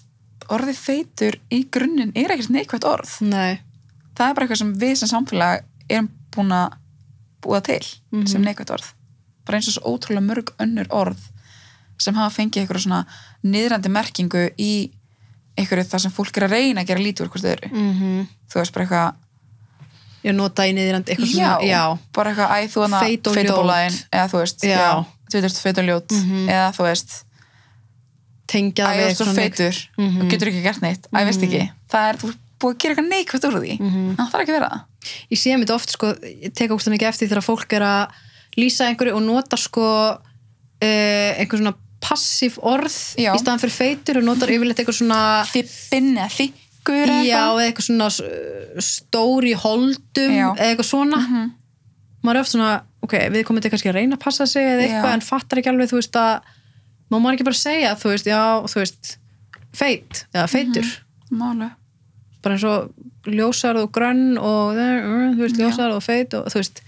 orðið 0.48 0.78
feitur 0.80 1.34
í 1.52 1.64
grunninn 1.70 2.12
er 2.16 2.30
ekkert 2.32 2.50
neikvægt 2.50 2.84
orð. 2.88 3.20
Nei, 3.20 3.60
það 4.16 4.30
er 4.30 4.34
bara 4.34 4.46
eitthvað 4.46 4.56
sem 4.62 4.74
við 4.78 4.96
sem 4.96 5.08
samfélag 5.08 5.62
erum 5.90 6.08
búin 6.32 6.52
að 6.52 6.72
búa 7.42 7.60
til 7.62 7.82
Mhm. 8.12 8.26
sem 8.28 8.42
neikvægt 8.42 8.70
orð. 8.70 8.92
Bara 9.44 9.58
eins 9.58 9.68
og 9.68 9.74
svo 9.82 9.98
ótrúlega 9.98 10.24
mörg 10.24 10.48
önnur 10.58 10.86
orð 10.88 11.18
sem 11.98 12.14
hafa 12.14 12.34
fengið 12.42 12.66
eitthvað 12.66 12.84
svona 12.86 13.06
niðrandi 13.44 13.90
merkingu 13.90 14.50
í 14.58 14.90
einhverju 15.58 15.84
það 15.90 16.02
sem 16.04 16.14
fólk 16.14 16.36
er 16.40 16.46
að 16.48 16.54
reyna 16.56 16.82
að 16.84 16.88
gera 16.92 17.04
lítið 17.06 17.24
úr 17.26 17.30
hvort 17.34 17.48
öðru 17.52 17.70
mm 17.72 18.26
þú 18.48 18.60
veist 18.62 18.72
bara 18.74 18.84
eitthvað 18.86 20.26
ég 20.28 20.34
nota 20.34 20.64
í 20.66 20.72
niðrandi 20.74 21.12
eitthvað 21.14 21.30
já, 21.30 21.48
svona 21.52 21.68
Já, 21.68 21.82
bara 22.16 22.30
eitthvað 22.32 22.52
æ 22.54 22.58
þú 22.72 22.82
hana 22.86 23.00
Feit 23.04 23.26
og 23.30 23.34
feitubólaðin 23.38 23.94
ljót. 23.94 24.08
eða 24.12 24.26
þú 24.32 24.38
veist, 24.42 24.64
Já. 24.66 24.78
já, 24.78 24.90
þú 25.32 25.42
veist 25.44 25.60
feit 25.62 25.78
og 25.78 25.84
ljót 25.88 26.10
Mhm. 26.18 26.48
eða 26.48 26.68
þú 26.78 26.82
veist 26.88 27.10
tengja 28.48 28.84
æ, 28.88 28.88
við 28.88 28.98
þú 28.98 29.08
eitthvað 29.08 29.16
svo 29.18 29.24
svona 29.28 29.40
feitur 29.42 29.74
Mhm. 29.98 30.20
og 30.22 30.30
getur 30.32 30.48
ekki 30.50 30.62
gert 30.64 30.80
neitt, 30.82 31.08
æ, 31.12 31.24
veist 31.28 31.42
ekki 31.42 31.62
það 31.92 32.08
er, 32.08 32.16
þú 32.22 32.28
ert 32.32 32.38
búið 32.58 32.74
að 32.74 32.78
gera 32.82 32.94
eitthvað 32.94 33.10
neikvægt 33.12 33.44
úr 33.48 33.58
því 33.62 33.74
Mhm. 33.80 34.16
það 34.16 34.30
þarf 34.32 34.42
ekki 34.42 34.52
að 34.54 34.58
vera 34.58 34.68
það 34.72 34.84
Ég 35.30 35.38
sé 35.38 35.50
mér 35.54 35.64
þetta 35.64 35.74
oft, 35.74 35.90
sko, 35.90 36.06
ég 36.44 36.52
tek 36.54 36.70
ógst 36.70 36.88
ekki 36.92 37.06
eftir 37.08 37.28
þegar 37.28 37.44
fólk 37.46 37.72
er 37.72 37.82
að 37.82 38.08
lýsa 38.58 38.88
einhverju 38.90 39.14
og 39.14 39.22
nota 39.22 39.56
sko 39.56 40.18
uh, 40.82 41.30
einhver 41.38 41.74
passív 42.00 42.58
orð 42.62 42.94
Já. 43.18 43.32
í 43.34 43.38
staðan 43.40 43.60
fyrir 43.62 43.74
feitur 43.74 44.20
og 44.20 44.24
notar 44.28 44.52
yfirleitt 44.54 44.78
eitthvað 44.82 44.98
svona 45.00 45.20
þippin 45.50 46.12
eða 46.16 46.28
þykkur 46.36 47.08
eða 47.12 47.24
já, 47.26 47.40
eða 47.52 47.64
eitthvað 47.66 47.86
svona 47.88 48.06
uh, 48.08 48.82
stór 48.84 49.48
í 49.50 49.54
holdum 49.58 50.34
eða 50.36 50.68
eitthvað 50.68 50.88
svona 50.92 51.18
Mhm. 51.24 51.48
maður 52.22 52.36
er 52.36 52.40
oft 52.40 52.50
svona, 52.52 52.70
ok, 53.02 53.12
við 53.34 53.44
komum 53.46 53.62
til 53.62 53.70
kannski 53.70 53.90
að 53.90 53.94
reyna 53.98 54.16
að 54.16 54.24
passa 54.24 54.46
sig 54.46 54.62
eða 54.62 54.82
eitthvað 54.86 55.10
Já. 55.10 55.14
en 55.14 55.20
fattar 55.26 55.58
ekki 55.60 55.70
alveg, 55.70 55.90
þú 55.90 55.98
veist 56.00 56.16
að 56.18 56.40
má 57.10 57.16
maður 57.18 57.34
ekki 57.38 57.44
bara 57.48 57.58
segja, 57.62 57.92
þú 57.96 58.08
veist, 58.12 58.26
já, 58.26 58.42
þú 58.68 58.80
veist 58.82 59.12
feit, 59.72 60.24
eða 60.34 60.46
feitur 60.48 60.88
Málu. 61.30 61.70
bara 62.42 62.54
eins 62.54 62.64
og 62.64 62.90
ljósarð 63.28 63.82
og 63.86 63.92
grönn 63.92 64.38
og 64.38 64.76
uh, 64.76 65.34
þú 65.36 65.42
veist, 65.44 65.56
ljósarð 65.60 65.96
og 65.98 66.02
feit 66.02 66.34
og 66.34 66.46
þú 66.52 66.58
veist 66.62 66.82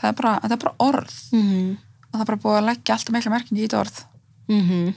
það 0.00 0.08
er 0.10 0.16
bara, 0.22 0.34
þetta 0.42 0.54
er 0.56 0.62
bara 0.64 0.74
orð 0.78 1.16
mm 1.32 1.42
-hmm. 1.42 1.76
og 2.10 2.12
það 2.14 2.20
er 2.20 2.30
bara 2.30 2.42
búið 2.44 2.58
að 2.60 2.68
leggja 2.70 2.94
alltaf 2.94 3.12
mikla 3.14 3.30
merkingi 3.30 3.60
í 3.60 3.66
þetta 3.68 3.80
orð 3.80 4.04
Mm 4.50 4.92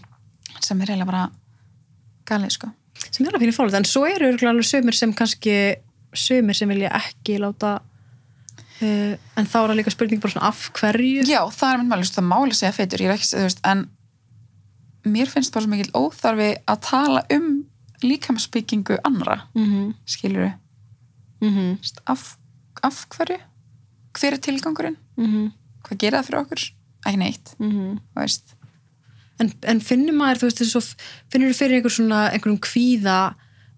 sem 0.62 0.82
er 0.82 0.92
eiginlega 0.92 1.10
bara 1.10 1.24
galið 2.30 2.54
sko. 2.58 2.70
Sem 3.10 3.26
er 3.26 3.32
alveg 3.34 3.48
fyrir 3.48 3.56
fólk, 3.56 3.74
en 3.78 3.88
svo 3.88 4.06
eru 4.08 4.30
alveg 4.50 4.68
sömur 4.68 4.96
sem 4.96 5.14
kannski 5.18 5.56
sömur 6.14 6.58
sem 6.58 6.70
vilja 6.70 6.92
ekki 7.00 7.40
láta 7.42 7.74
uh, 7.82 9.14
en 9.18 9.50
þá 9.50 9.58
er 9.60 9.74
það 9.74 9.78
líka 9.80 9.94
spurning 9.94 10.22
bara 10.24 10.36
svona 10.36 10.52
af 10.52 10.70
hverju. 10.78 11.26
Já, 11.28 11.42
það 11.52 11.74
er 11.74 11.82
mynd 11.82 11.94
máli, 11.94 12.10
það 12.16 12.30
máli 12.30 12.58
segja 12.58 12.76
feitur 12.78 13.04
ég 13.04 13.12
er 13.12 13.18
ekki, 13.18 13.30
þú 13.34 13.46
veist, 13.48 13.64
en 13.68 13.86
mér 15.04 15.32
finnst 15.32 15.56
bara 15.56 15.66
svo 15.66 15.74
mikill 15.74 15.96
óþarfi 15.98 16.50
að 16.70 16.84
tala 16.88 17.26
um 17.36 17.50
líkamsbyggingu 18.04 19.00
annara, 19.08 19.48
mm 19.56 19.66
-hmm. 19.66 19.94
skilur 20.06 20.52
Mm 21.44 21.78
af, 22.08 22.38
af 22.84 23.06
hverju? 23.10 23.38
Hver 24.14 24.34
er 24.34 24.38
tilgangurinn, 24.38 24.98
-hmm. 25.18 25.52
hvað 25.84 25.98
gerir 25.98 26.18
það 26.18 26.26
fyrir 26.26 26.40
okkur? 26.40 26.62
Ekki 27.06 27.18
neitt, 27.18 27.56
þú 27.60 28.00
veist 28.16 28.56
en, 29.42 29.52
en 29.72 29.82
finnur 29.82 30.16
maður, 30.18 30.44
þú 30.44 30.50
veist, 30.50 30.62
þessu, 30.62 31.08
finnur 31.32 31.54
þú 31.54 31.60
fyrir 31.60 31.80
einhver 31.80 31.96
svona, 31.96 32.28
einhverjum 32.32 32.62
kvíða 32.64 33.20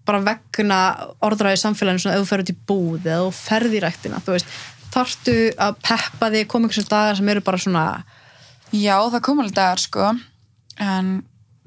bara 0.06 0.22
vegna 0.22 0.80
orðræði 1.26 1.62
samfélaginu 1.62 2.04
svona 2.04 2.16
ef 2.18 2.22
þú 2.22 2.30
ferð 2.30 2.44
út 2.44 2.52
í 2.52 2.60
búð 2.68 3.08
eða 3.08 3.22
þú 3.24 3.32
ferð 3.40 3.74
í 3.74 3.82
ræktina, 3.82 4.20
þú 4.22 4.36
veist, 4.36 4.52
þarftu 4.94 5.34
að 5.58 5.80
peppa 5.82 6.30
þig, 6.34 6.46
koma 6.50 6.68
einhversum 6.68 6.90
dagar 6.92 7.18
sem 7.18 7.32
eru 7.32 7.42
bara 7.44 7.60
svona 7.60 7.86
Já, 8.74 8.96
það 9.12 9.20
kom 9.22 9.42
alveg 9.42 9.56
dagar 9.56 9.82
sko. 9.82 10.08
En 10.82 11.10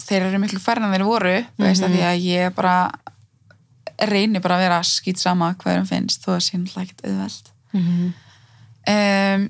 þeir 0.03 0.27
eru 0.27 0.41
miklu 0.41 0.59
færri 0.61 0.83
en 0.83 0.93
þeir 0.93 1.05
voru 1.07 1.35
þú 1.55 1.65
veist 1.65 1.85
að 1.85 1.95
því 1.95 2.03
að 2.07 2.25
ég 2.25 2.55
bara 2.57 2.75
reyni 4.09 4.41
bara 4.41 4.57
að 4.57 4.63
vera 4.65 4.79
skýt 4.87 5.19
sama 5.21 5.51
hvað 5.59 5.79
þeim 5.79 5.87
finnst, 5.89 6.23
þó 6.23 6.35
að 6.35 6.43
sé 6.45 6.57
náttúrulega 6.57 6.85
ekkert 6.85 7.05
auðveld 7.05 7.49
mm 7.71 7.81
-hmm. 7.85 8.11
um, 8.93 9.47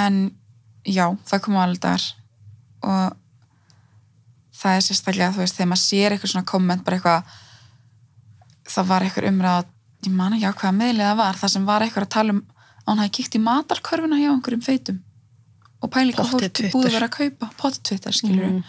en 0.00 0.18
já, 0.84 1.06
það 1.26 1.42
kom 1.44 1.56
alveg 1.56 1.80
dagar. 1.80 2.04
Og 2.80 3.16
það 4.60 4.76
er 4.76 4.84
sérstaklega, 4.86 5.32
þú 5.34 5.42
veist, 5.44 5.56
þegar 5.58 5.70
maður 5.72 5.82
sér 5.86 6.14
eitthvað 6.16 6.32
svona 6.34 6.48
komment, 6.50 6.84
bara 6.84 6.96
eitthvað 6.96 7.36
það 8.70 8.88
var 8.90 9.06
eitthvað 9.06 9.28
umræð 9.30 9.64
ég 10.06 10.12
man 10.16 10.36
ekki 10.36 10.48
á 10.48 10.52
hvaða 10.60 10.76
meðlið 10.80 11.06
það 11.10 11.18
var, 11.20 11.38
það 11.40 11.52
sem 11.54 11.64
var 11.68 11.84
eitthvað 11.84 12.06
að 12.06 12.12
tala 12.16 12.34
um 12.36 12.42
að 12.80 12.90
hún 12.90 13.00
hafi 13.02 13.12
kíkt 13.18 13.36
í 13.36 13.40
matarkörfuna 13.44 14.18
hjá 14.20 14.28
einhverjum 14.32 14.62
feitum 14.64 15.00
og 15.80 15.90
pæli 15.94 16.14
hvað 16.16 16.30
fólk 16.34 16.60
búið 16.74 16.86
að 16.90 16.94
vera 16.96 17.08
að 17.08 17.16
kaupa 17.16 17.48
potið 17.60 17.82
Twitter, 17.88 18.12
skilur 18.16 18.46
Mhm. 18.50 18.62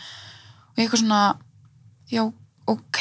og 0.72 0.78
ég 0.80 0.84
eitthvað 0.86 1.02
svona, 1.04 1.22
já, 2.12 2.24
ok. 2.68 3.00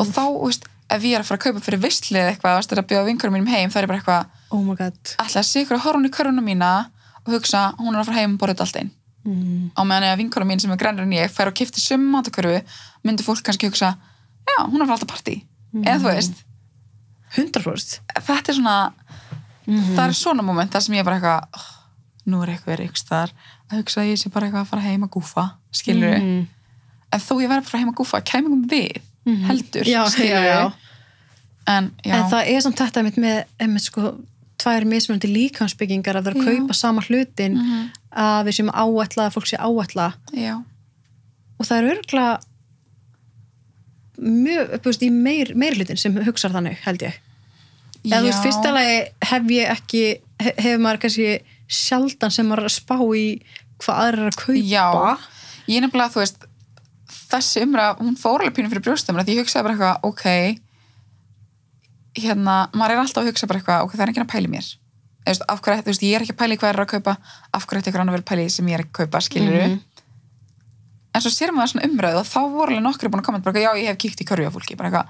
Og 0.00 0.06
þá, 0.06 0.22
veist, 0.44 0.64
ef 0.90 1.02
ég 1.02 1.14
er 1.16 1.20
að 1.22 1.28
fara 1.30 1.38
að 1.38 1.44
kaupa 1.46 1.60
fyrir 1.64 1.80
visslið 1.80 2.28
eitthvað, 2.30 2.56
veist, 2.58 2.72
er 2.72 2.80
að 2.82 2.88
bjóða 2.90 3.06
vinkurum 3.08 3.32
mínum 3.36 3.48
heim, 3.48 3.70
það 3.70 3.82
er 3.82 3.86
bara 3.86 3.98
eitthvað, 4.00 4.26
oh 4.50 4.74
god. 4.76 4.98
ætla 5.16 5.40
að 5.40 5.70
horfa 5.80 5.94
hún 5.96 6.06
í 6.08 6.12
körfuna 6.12 6.42
mína 6.44 6.72
og 7.26 7.32
hugsa, 7.32 7.62
hún 7.78 7.94
er 7.94 8.00
að 8.02 8.06
fara 8.10 8.18
heim 8.20 8.34
og 8.36 8.40
borða 8.42 8.60
allt 8.66 8.76
einn 8.76 8.90
mm. 9.26 9.70
á 9.76 9.80
meðan 9.84 10.06
ef 10.12 10.18
vinkurum 10.22 10.48
mín 10.48 10.60
sem 10.62 10.70
er 10.72 10.76
grænir 10.80 11.02
en 11.02 11.12
ég 11.18 11.30
fær 11.34 11.48
og 11.50 11.54
kifti 11.58 11.80
sömu 11.82 12.08
matakörfu, 12.14 12.62
myndi 13.04 13.22
fólk 13.26 13.42
kannski 13.42 13.66
hugsa, 13.68 13.96
já, 14.46 14.56
hún 14.66 14.80
er 14.82 14.86
fara 14.86 14.96
alltaf 15.00 15.10
partí 15.12 15.42
eða 15.76 15.98
þú 16.00 16.12
veist, 16.14 16.44
100% 17.36 18.00
þetta 18.22 18.52
er 18.52 18.54
svona 18.60 18.76
Mhm. 19.66 19.96
það 19.96 20.04
er 20.08 20.12
svona 20.14 20.42
moment 20.46 20.70
þar 20.70 20.82
sem 20.84 20.94
ég 20.94 21.00
er 21.00 21.04
bara 21.08 21.16
eitthvað 21.18 21.58
oh, 21.58 21.70
nú 22.30 22.42
er 22.44 22.52
eitthvað 22.52 22.84
ykkur 22.84 23.06
þar 23.08 23.32
að 23.70 23.80
hugsa 23.80 24.00
að 24.00 24.10
ég 24.12 24.20
sé 24.20 24.30
bara 24.30 24.46
eitthvað 24.46 24.62
að 24.62 24.70
fara 24.70 24.82
heim 24.84 25.02
að 25.02 25.10
gúfa 25.16 25.44
skilur 25.74 26.14
Mhm. 26.20 26.46
en 27.12 27.20
þó 27.20 27.32
ég 27.42 27.48
verður 27.50 27.66
bara 27.72 27.78
heim 27.80 27.90
að 27.90 27.96
gúfa, 27.98 28.20
kæmingum 28.22 28.68
við 28.70 29.00
heldur, 29.48 29.82
já, 29.90 30.04
skilurðu. 30.06 30.46
já. 30.46 30.72
en 31.66 31.90
en 32.04 32.30
það 32.30 32.46
er 32.46 32.60
samt 32.60 32.76
þetta 32.78 33.02
með 33.18 33.44
einmitt 33.58 33.82
sko 33.82 34.14
tvær 34.56 34.84
mismunandi 34.86 35.28
líkansbyggingar 35.34 36.14
að 36.16 36.24
vera 36.24 36.38
að 36.38 36.44
kaupa 36.46 36.74
sama 36.74 37.02
hlutin 37.02 37.54
Mhm. 37.58 37.90
Að 38.16 38.48
við 38.48 38.56
séum 38.58 38.70
áætla, 38.72 39.26
að 39.28 39.34
fólk 39.36 39.48
sé 39.50 39.58
áætla 39.60 40.06
já, 40.32 40.54
og 41.60 41.68
það 41.68 41.76
er 41.82 41.88
örgulega 41.94 42.34
mjög, 44.16 44.70
þú 44.80 44.88
veist, 44.90 45.02
í 45.04 45.10
meir, 45.12 45.50
meir 45.58 45.76
hlutin 45.76 45.98
sem 46.00 46.14
hugsar 46.24 46.54
þannig, 46.54 46.78
held 46.86 47.02
ég. 47.04 47.18
Eða 48.06 48.20
þú 48.22 48.28
veist, 48.30 48.44
fyrsta 48.46 48.70
lagi 48.72 48.96
hef 49.28 49.50
ég 49.52 49.72
ekki 49.74 50.02
he- 50.40 50.54
hefur 50.62 50.82
maður 50.84 51.00
kannski 51.04 51.28
sjaldan 51.68 52.32
sem 52.32 52.46
maður 52.48 52.68
að 52.70 52.76
spá 52.78 52.96
í 53.18 53.26
hvað 53.82 53.98
aðrir 54.04 54.22
er 54.22 54.30
að 54.30 54.38
kaupa. 54.40 54.60
Já, 54.70 54.86
ég 55.74 55.82
nefnilega, 55.84 56.12
þú 56.14 56.22
veist 56.22 56.46
þessi 57.26 57.64
umræð, 57.66 57.98
hún 58.00 58.16
fór 58.16 58.40
alveg 58.40 58.54
pínu 58.56 58.70
fyrir 58.72 58.84
brjóstum 58.86 59.18
því 59.20 59.34
ég 59.36 59.42
hugsaði 59.42 59.66
bara 59.66 59.74
eitthvað, 59.74 59.96
ok 60.06 60.24
hérna, 62.16 62.54
maður 62.72 62.94
er 62.94 63.00
alltaf 63.02 63.22
að 63.24 63.28
hugsa 63.32 63.48
bara 63.50 63.60
eitthvað, 63.60 63.82
ok, 63.84 63.92
það 63.98 64.04
er 64.06 64.12
enginn 64.12 64.24
að 64.24 64.32
pæli 64.32 64.48
mér 64.54 64.66
af 65.26 65.60
hverju, 65.60 65.82
þú 65.82 65.90
veist, 65.90 66.02
ég 66.06 66.14
er 66.16 66.22
ekki 66.22 66.34
að 66.36 66.40
pæli 66.42 66.56
hvað 66.60 66.68
er 66.72 66.80
að 66.84 66.90
kaupa. 66.94 67.16
Af 67.52 67.66
hverju 67.66 68.00
annar 68.00 68.14
verið 68.16 68.24
að 68.24 68.30
pæli 68.30 68.50
sem 68.50 68.66
ég 68.66 68.74
er 68.78 68.84
ekki 68.84 68.92
að 68.92 68.98
kaupa 69.06 69.20
skilur 69.20 69.56
Mhm. 69.66 69.80
en 71.14 71.20
svo 71.22 71.30
sér 71.32 71.50
maður 71.50 71.72
svona 71.72 71.86
umræð 71.88 72.16
og 72.20 72.26
þá 72.28 72.40
voru 72.52 72.70
alveg 72.76 72.82
nokkri 72.84 73.08
búin 73.08 73.20
að 73.22 73.24
kommenta 73.24 73.44
bara, 73.44 73.60
já, 73.60 73.72
ég 73.80 73.86
hef 73.88 73.96
kíkt 73.98 74.20
í 74.20 74.26
körju 74.28 74.46
á 74.46 74.52
fólki 74.52 74.76
bara 74.76 74.90
eitthvað, 74.90 75.08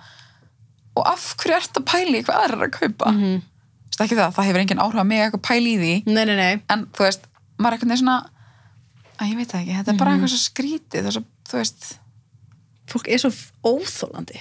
og 0.97 1.07
af 1.07 1.35
hverju 1.37 1.57
ert 1.57 1.75
að 1.81 1.85
pæli 1.85 2.23
hvað 2.25 2.45
er 2.45 2.57
að 2.57 2.71
kaupa? 2.71 3.11
Mm 3.11 3.19
Mhm. 3.21 3.43
ekki 4.01 4.17
það, 4.17 4.35
það 4.35 4.45
hefur 4.47 4.61
enginn 4.61 4.79
áhrif 4.85 5.01
að 5.01 5.07
mig 5.07 5.19
eitthvað 5.19 5.43
pæli 5.43 5.71
í 5.75 5.79
því. 5.81 6.07
Nei, 6.07 6.25
nei, 6.25 6.37
nei. 6.37 6.63
En 6.71 6.87
þú 6.87 6.99
veist, 7.05 7.21
maður 7.59 7.73
er 7.73 7.79
eitthvað 7.79 7.99
svona 7.99 8.29
að 9.19 9.31
ég 9.31 9.37
veit 9.37 9.49
það 9.49 9.61
ekki, 9.63 9.77
þetta 9.77 9.89
er 9.89 9.97
bara 9.97 10.11
eitthvað 10.13 10.33
svo 10.35 10.43
skrítið 10.51 11.07
er 11.07 11.23
þú 11.49 11.53
veist. 11.59 11.99
Fólk 12.87 13.09
er 13.09 13.19
svo 13.19 13.31
óþólandi 13.65 14.39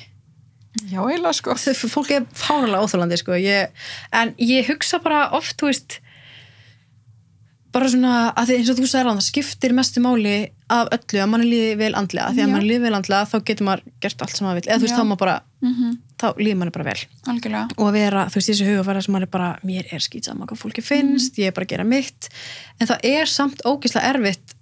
já, 0.92 1.00
eiginlega 1.02 1.36
sko. 1.38 1.56
Fólk 1.92 2.12
er 2.16 2.26
fáralega 2.38 2.84
óþólandi 2.86 3.20
sko. 3.22 3.38
ég, 3.40 3.86
en 4.14 4.34
ég 4.42 4.68
hugsa 4.70 5.02
bara 5.04 5.30
oft 5.38 5.58
þú 5.60 5.72
veist 5.72 6.00
bara 7.76 7.90
svona 7.92 8.14
að 8.40 8.48
því 8.48 8.58
eins 8.60 8.70
og 8.72 8.78
þú 8.80 8.88
sagði 8.88 9.04
ráðan 9.04 9.20
það 9.20 9.28
skiptir 9.28 9.74
mestu 9.76 10.04
máli 10.04 10.36
af 10.72 10.90
öllu 10.96 11.20
að 11.22 11.30
manni 11.32 11.50
líði 11.50 11.74
vel 11.82 11.92
andlega. 12.00 12.32
Því 12.32 12.42
að 12.42 12.48
Já. 12.48 12.52
manni 12.54 12.70
líði 12.70 12.84
vel 12.86 12.98
andlega 12.98 13.30
þá 13.30 13.36
getur 13.50 13.68
maður 13.68 13.84
gert 14.06 14.24
allt 14.24 14.38
sem 14.38 14.48
maður 14.48 14.60
vil 14.62 14.70
eða 14.70 14.78
þú 14.78 14.86
veist 14.86 14.96
Já. 14.96 15.00
þá 15.00 15.10
maður 15.10 15.24
bara 15.26 15.38
mm 15.66 15.96
þá 16.16 16.28
líður 16.40 16.60
manni 16.62 16.72
bara 16.72 16.86
vel. 16.88 17.02
Algjörlega, 17.28 17.76
og 17.76 17.88
að 17.90 17.96
vera 17.98 18.22
þú 18.32 18.40
veist 18.40 18.50
þessi 18.50 18.68
hugafæra 18.70 19.02
sem 19.04 19.12
maður 19.12 19.26
er 19.28 19.32
bara 19.34 19.50
mér 19.68 19.90
er 19.92 20.04
skýtsama 20.06 20.48
hvað 20.48 20.62
fólki 20.62 20.84
finnst 20.86 21.40
ég 21.42 21.52
er 21.52 21.56
bara 21.58 21.68
að 21.68 21.74
gera 21.74 21.88
mitt. 21.90 22.30
En 22.80 22.88
það 22.88 23.08
er 23.12 23.28
samt 23.28 23.66
ógislega 23.68 24.14
erfitt 24.14 24.55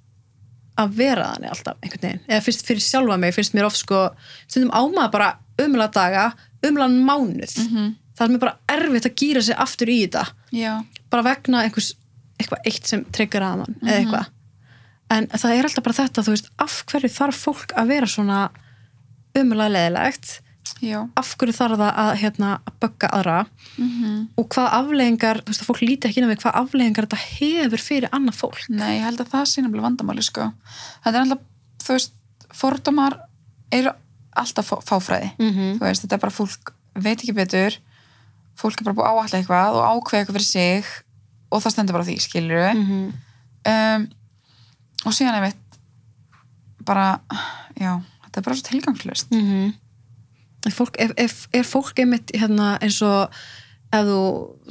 að 0.79 0.93
vera 0.97 1.31
þannig 1.33 1.53
alltaf 1.53 1.77
einhvern 1.81 2.05
veginn. 2.07 2.21
Eða 2.27 2.43
fyrst 2.45 2.65
fyrir 2.67 2.83
sjálfa 2.85 3.17
mig 3.21 3.35
finnst 3.35 3.53
mér 3.57 3.67
oft 3.67 3.81
sko 3.81 4.03
stundum 4.47 4.71
ámaða 4.73 5.11
bara 5.13 5.29
umla 5.61 5.89
daga 5.93 6.29
umla 6.65 6.87
mánuð. 6.87 7.57
Mhm. 7.67 7.95
það 8.13 8.25
er 8.25 8.31
mér 8.33 8.39
bara 8.39 8.57
erfitt 8.69 9.05
að 9.09 9.15
gýra 9.17 9.41
sig 9.41 9.55
aftur 9.57 9.89
í 9.89 9.97
þetta. 10.05 10.27
Já. 10.53 10.85
Bara 11.09 11.23
vegna 11.23 11.63
einhvers 11.63 11.93
eitthvað 12.39 12.67
eitt 12.69 12.87
sem 12.87 13.05
tryggur 13.05 13.41
að 13.41 13.57
mann 13.57 13.75
eða 13.81 13.97
eitthvað. 13.99 14.27
En 15.09 15.27
það 15.27 15.55
er 15.57 15.63
alltaf 15.67 15.83
bara 15.83 15.97
þetta, 15.97 16.23
þú 16.23 16.33
veist, 16.33 16.49
af 16.59 16.75
hverju 16.89 17.09
þarf 17.09 17.35
fólk 17.47 17.73
að 17.77 17.87
vera 17.87 18.09
svona 18.09 18.49
umulega 19.37 19.73
leðilegt 19.73 20.39
já, 20.83 20.99
af 21.19 21.31
hverju 21.39 21.55
þarf 21.57 21.79
það 21.79 21.99
að, 22.03 22.11
hérna, 22.21 22.49
að 22.67 22.77
bögga 22.83 23.09
aðra? 23.17 23.37
Mm 23.77 24.27
og 24.37 24.47
hvað 24.53 24.67
afleðingar, 24.79 25.39
þú 25.43 25.53
veist, 25.53 25.63
að 25.63 25.69
fólk 25.71 25.81
líti 25.83 26.09
ekki 26.09 26.19
inn 26.21 26.27
á 26.27 26.31
mig 26.31 26.41
hvað 26.43 26.59
afleðingar 26.61 27.07
þetta 27.07 27.21
hefur 27.23 27.83
fyrir 27.87 28.09
annað 28.11 28.39
fólk? 28.41 28.61
Nei, 28.69 28.97
ég 28.97 29.05
held 29.07 29.23
að 29.23 29.31
það 29.33 29.45
sé 29.49 29.61
nefnilega 29.63 29.87
vandamáli 29.87 30.25
sko. 30.25 30.51
þetta 31.03 31.15
er 31.15 31.23
alltaf, 31.23 31.41
þú 31.85 31.97
veist 31.97 32.13
fordómar 32.53 33.17
eru 33.71 33.93
alltaf 34.35 34.69
fá- 34.69 34.83
fáfræði. 34.89 35.31
Mm 35.39 35.53
þú 35.79 35.87
veist, 35.87 36.03
þetta 36.05 36.15
er 36.15 36.23
bara 36.25 36.37
fólk 36.37 36.73
veit 36.95 37.19
ekki 37.19 37.33
betur 37.33 37.79
fólk 38.59 38.81
er 38.81 38.85
bara 38.85 38.97
búið 38.97 39.09
áalla 39.09 39.39
eitthvað 39.39 39.77
og 39.79 39.85
ákveða 39.97 40.19
eitthvað 40.21 40.37
fyrir 40.37 40.49
sig 40.49 40.85
og 41.53 41.61
það 41.63 41.71
stendur 41.73 41.93
bara 41.97 42.07
því, 42.07 42.17
skilur 42.21 42.73
-hmm. 42.73 43.05
um, 43.73 44.07
og 45.05 45.13
síðan 45.13 45.37
einmitt 45.39 45.79
bara, 46.85 47.19
já 47.79 48.01
þetta 48.25 48.37
er 48.39 48.43
bara 48.43 48.55
svo 48.55 48.67
tilgangslust 48.69 49.31
Mm 49.31 49.41
-hmm. 49.41 49.73
Fólk, 50.71 50.95
ef, 50.99 51.11
ef, 51.17 51.47
er 51.51 51.63
fólk 51.67 51.99
einmitt 51.99 52.31
hérna, 52.31 52.77
eins 52.81 53.01
og 53.01 53.29
ef 53.91 54.05
þú, 54.07 54.21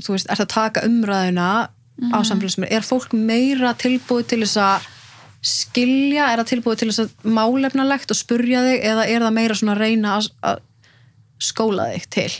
þú 0.01 0.13
veist, 0.17 0.31
ert 0.33 0.41
að 0.41 0.49
taka 0.49 0.81
umræðuna 0.89 1.69
á 2.11 2.19
samfélagsmiðlum, 2.25 2.73
er 2.73 2.83
fólk 2.83 3.13
meira 3.13 3.75
tilbúið 3.75 4.27
til 4.27 4.41
þess 4.43 4.57
að 4.57 4.87
skilja, 5.43 6.31
er 6.33 6.39
það 6.41 6.49
tilbúið 6.53 6.79
til 6.79 6.89
þess 6.89 7.03
að 7.05 7.31
málefnalegt 7.37 8.11
og 8.11 8.17
spurja 8.17 8.63
þig 8.65 8.81
eða 8.89 9.05
er 9.11 9.21
það 9.27 9.37
meira 9.37 9.55
svona 9.55 9.73
að 9.77 9.83
reyna 9.85 10.17
að, 10.17 10.59
skóla 11.43 11.91
þig 11.93 12.07
til? 12.15 12.33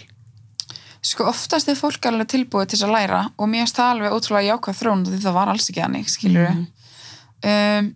Sko 1.03 1.25
oftast 1.27 1.69
er 1.69 1.75
fólk 1.75 2.07
alveg 2.07 2.29
tilbúið 2.31 2.69
til 2.71 2.79
þess 2.79 2.87
að 2.87 2.93
læra 2.95 3.23
og 3.37 3.49
mér 3.51 3.65
finnst 3.65 3.77
það 3.81 3.91
alveg 3.97 4.13
ótrúlega 4.15 4.49
jákvæð 4.53 4.79
þróun 4.81 5.07
því 5.09 5.19
það 5.25 5.35
var 5.35 5.49
alls 5.51 5.69
ekki 5.71 5.83
hannig, 5.83 6.09
skilur 6.09 6.49
Mhm. 6.49 6.67
um, 7.43 7.95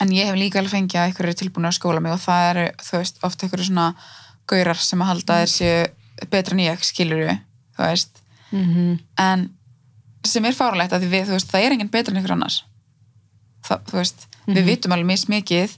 en 0.00 0.08
ég 0.16 0.26
hef 0.26 0.34
líka 0.34 0.58
alveg 0.58 0.72
fengið 0.74 1.00
að 1.00 1.10
ykkur 1.12 1.24
eru 1.28 1.34
tilbúin 1.38 1.68
að 1.68 1.76
skóla 1.78 2.00
mig 2.02 2.12
og 2.12 2.18
það 2.20 2.50
eru, 2.50 2.66
þú 2.82 2.96
veist, 2.98 3.18
oft 3.22 3.42
ykkur 3.46 3.62
svona 3.64 3.94
gaurar 4.50 4.80
sem 4.82 5.02
að 5.02 5.10
halda 5.12 5.38
séu 5.50 5.86
betra 6.30 6.56
en 6.56 6.64
ég, 6.66 6.82
skilur 6.84 7.30
þú 7.76 7.86
veist, 7.86 8.22
mm 8.50 8.64
-hmm. 8.64 8.98
en 9.16 9.50
sem 10.24 10.44
er 10.44 10.52
fárlegt 10.52 10.92
að 10.92 11.02
því 11.02 11.08
við, 11.14 11.26
þú 11.28 11.36
veist, 11.38 11.52
það 11.52 11.64
er 11.64 11.72
enginn 11.72 11.94
betur 11.94 12.14
en 12.14 12.20
ykkur 12.20 12.36
annars 12.36 12.64
það, 13.66 13.86
þú 13.90 13.96
veist, 14.00 14.26
við 14.46 14.64
vitum 14.64 14.92
alveg 14.92 15.06
mismikið 15.12 15.76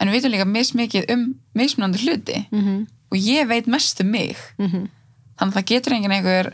en 0.00 0.08
við 0.08 0.16
vitum 0.16 0.34
líka 0.34 0.48
mismikið 0.48 1.12
um 1.14 1.26
mismunandi 1.56 2.02
hluti. 2.04 2.46
Mm 2.50 2.60
-hmm. 2.64 2.86
og 3.10 3.16
ég 3.18 3.48
veit 3.48 3.66
mest 3.66 4.00
um 4.00 4.10
mig. 4.10 4.36
Þannig 4.58 4.90
að 5.38 5.56
það 5.56 5.70
getur 5.72 5.92
enginn 5.92 6.12
einhver 6.12 6.52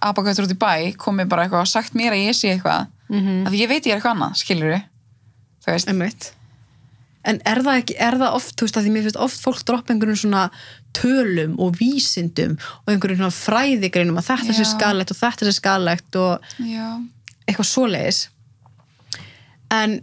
abakvæður 0.00 0.44
út 0.44 0.54
í 0.54 0.62
bæ 0.64 0.96
komið 0.96 1.28
bara 1.28 1.42
eitthvað 1.44 1.60
og 1.60 1.68
sagt 1.68 1.94
mér 1.94 2.12
að 2.12 2.26
ég 2.28 2.34
sé 2.34 2.48
eitthvað. 2.52 2.86
Mm 3.08 3.46
af 3.46 3.52
því 3.52 3.58
ég 3.62 3.68
veit 3.68 3.86
ég 3.86 3.92
er 3.92 3.96
eitthvað 3.96 4.14
annað, 4.14 4.34
skilur 4.36 4.68
við 4.68 4.82
þú 5.64 5.72
veist, 5.72 5.88
Einmitt. 5.88 6.32
En 7.28 7.40
er 7.44 7.62
það, 7.64 7.80
ekki, 7.82 7.96
er 8.08 8.18
það 8.22 8.36
oft, 8.38 8.54
þú 8.56 8.66
veist, 8.66 8.80
að 8.80 8.86
því 8.86 8.94
mér 8.94 9.06
finnst 9.06 9.22
oft 9.28 9.44
fólk 9.44 9.62
droppa 9.68 9.94
einhverjum 9.94 10.20
svona 10.22 10.44
tölum 10.96 11.56
og 11.60 11.76
vísindum 11.78 12.56
og 12.56 12.92
einhverjum 12.92 13.22
svona 13.22 13.36
fræðigreinum 13.36 14.20
að 14.20 14.30
þetta 14.30 14.56
sé 14.56 14.68
skalegt 14.70 15.12
og 15.12 15.20
þetta 15.20 15.48
sé 15.48 15.56
skalegt 15.58 16.20
og 16.20 16.52
já, 16.64 16.86
eitthvað 17.44 17.72
svoleiðis. 17.72 18.22
En 19.76 20.00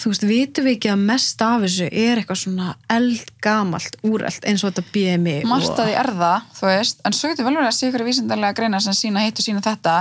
þú 0.00 0.10
veist, 0.10 0.24
vitum 0.26 0.66
við 0.66 0.76
ekki 0.76 0.90
að 0.92 1.04
mest 1.08 1.42
af 1.44 1.62
þessu 1.64 1.86
er 1.88 2.20
eitthvað 2.20 2.40
svona 2.40 2.72
eldgamalt, 2.92 3.96
úrelt 4.06 4.48
eins 4.48 4.64
og 4.64 4.72
þetta 4.72 4.92
BMI 4.94 5.36
margt 5.48 5.72
og... 5.72 5.92
er 5.92 6.10
það 6.18 6.50
þú 6.58 6.68
veist, 6.70 7.00
en 7.06 7.16
svo 7.16 7.30
getur 7.30 7.48
vel 7.48 7.54
verið 7.54 7.70
að 7.70 7.76
sé 7.78 7.90
ykkur 7.90 8.06
vísindarlega 8.08 8.58
greina 8.58 8.82
sem 8.84 8.96
sína 8.96 9.24
hitt 9.24 9.40
og 9.40 9.46
sína 9.46 9.62
þetta 9.64 9.96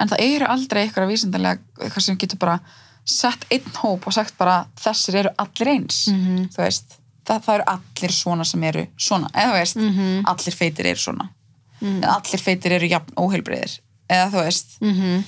en 0.00 0.12
það 0.12 0.24
eru 0.26 0.50
aldrei 0.54 0.82
ykkur 0.88 1.08
vísindarlega 1.10 1.86
eitthvað 1.86 2.06
sem 2.08 2.20
getur 2.20 2.42
bara 2.42 2.58
sett 3.08 3.46
einn 3.54 3.64
hóp 3.80 4.06
og 4.06 4.12
sagt 4.12 4.36
bara 4.38 4.66
þessir 4.76 5.14
eru 5.22 5.30
allir 5.40 5.70
eins 5.74 6.02
Mhm. 6.12 6.48
þú 6.52 6.60
veist, 6.64 6.98
það, 7.24 7.42
það 7.46 7.54
eru 7.54 7.64
allir 7.74 8.12
svona 8.12 8.44
sem 8.46 8.64
eru 8.68 8.86
svona, 8.98 9.30
eða 9.32 9.48
þú 9.54 9.58
veist 9.60 9.76
Mhm. 9.80 10.22
allir 10.26 10.54
feitir 10.60 10.86
eru 10.92 11.00
svona 11.00 11.28
eða 11.80 12.14
allir 12.18 12.40
feitir 12.42 12.72
eru 12.76 12.88
jafn 12.90 13.14
óheilbreyðir 13.16 13.78
eða 14.10 14.30
þú 14.32 14.44
veist, 14.44 14.78
Mm 14.82 15.24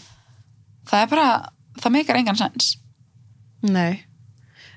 það 0.91 1.03
er 1.03 1.07
bara 1.07 1.49
það 1.81 1.93
meikar 1.93 2.17
engan 2.17 2.37
sens 2.37 2.77
Nei. 3.63 4.05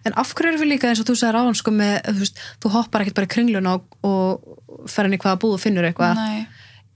En 0.06 0.14
af 0.20 0.34
hverju 0.36 0.50
erum 0.52 0.62
við 0.62 0.68
líka 0.74 0.90
eins 0.90 1.00
og 1.00 1.06
þú 1.08 1.14
sagðir 1.16 1.38
áðan 1.40 1.56
sko 1.56 1.72
með, 1.72 2.02
þú 2.04 2.20
veist, 2.20 2.40
þú 2.60 2.70
hoppar 2.74 3.02
ekkert 3.02 3.16
bara 3.16 3.26
í 3.28 3.32
kringluna 3.32 3.74
og, 3.76 3.84
og 4.04 4.90
fer 4.92 5.06
henni 5.08 5.18
hvaða 5.18 5.40
búð 5.40 5.54
og 5.56 5.62
finnur 5.64 5.86
eitthvað. 5.88 6.16
Nei. 6.20 6.48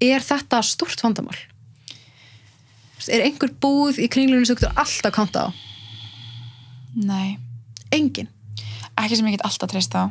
Er 0.02 0.20
þetta 0.20 0.60
stort 0.68 1.00
vandamál? 1.02 1.38
Er 3.08 3.24
einhver 3.24 3.54
búð 3.64 4.00
í 4.04 4.10
kringlunum 4.12 4.46
sem 4.46 4.58
þú 4.58 4.66
getur 4.66 4.82
alltaf 4.84 5.14
kanta 5.16 5.46
á? 5.48 5.54
Nei, 6.98 7.38
Engin. 7.94 8.30
ekki 8.98 9.16
sem 9.20 9.28
ég 9.30 9.38
get 9.38 9.46
alltaf 9.46 9.70
treyst 9.70 9.94
á 9.94 10.10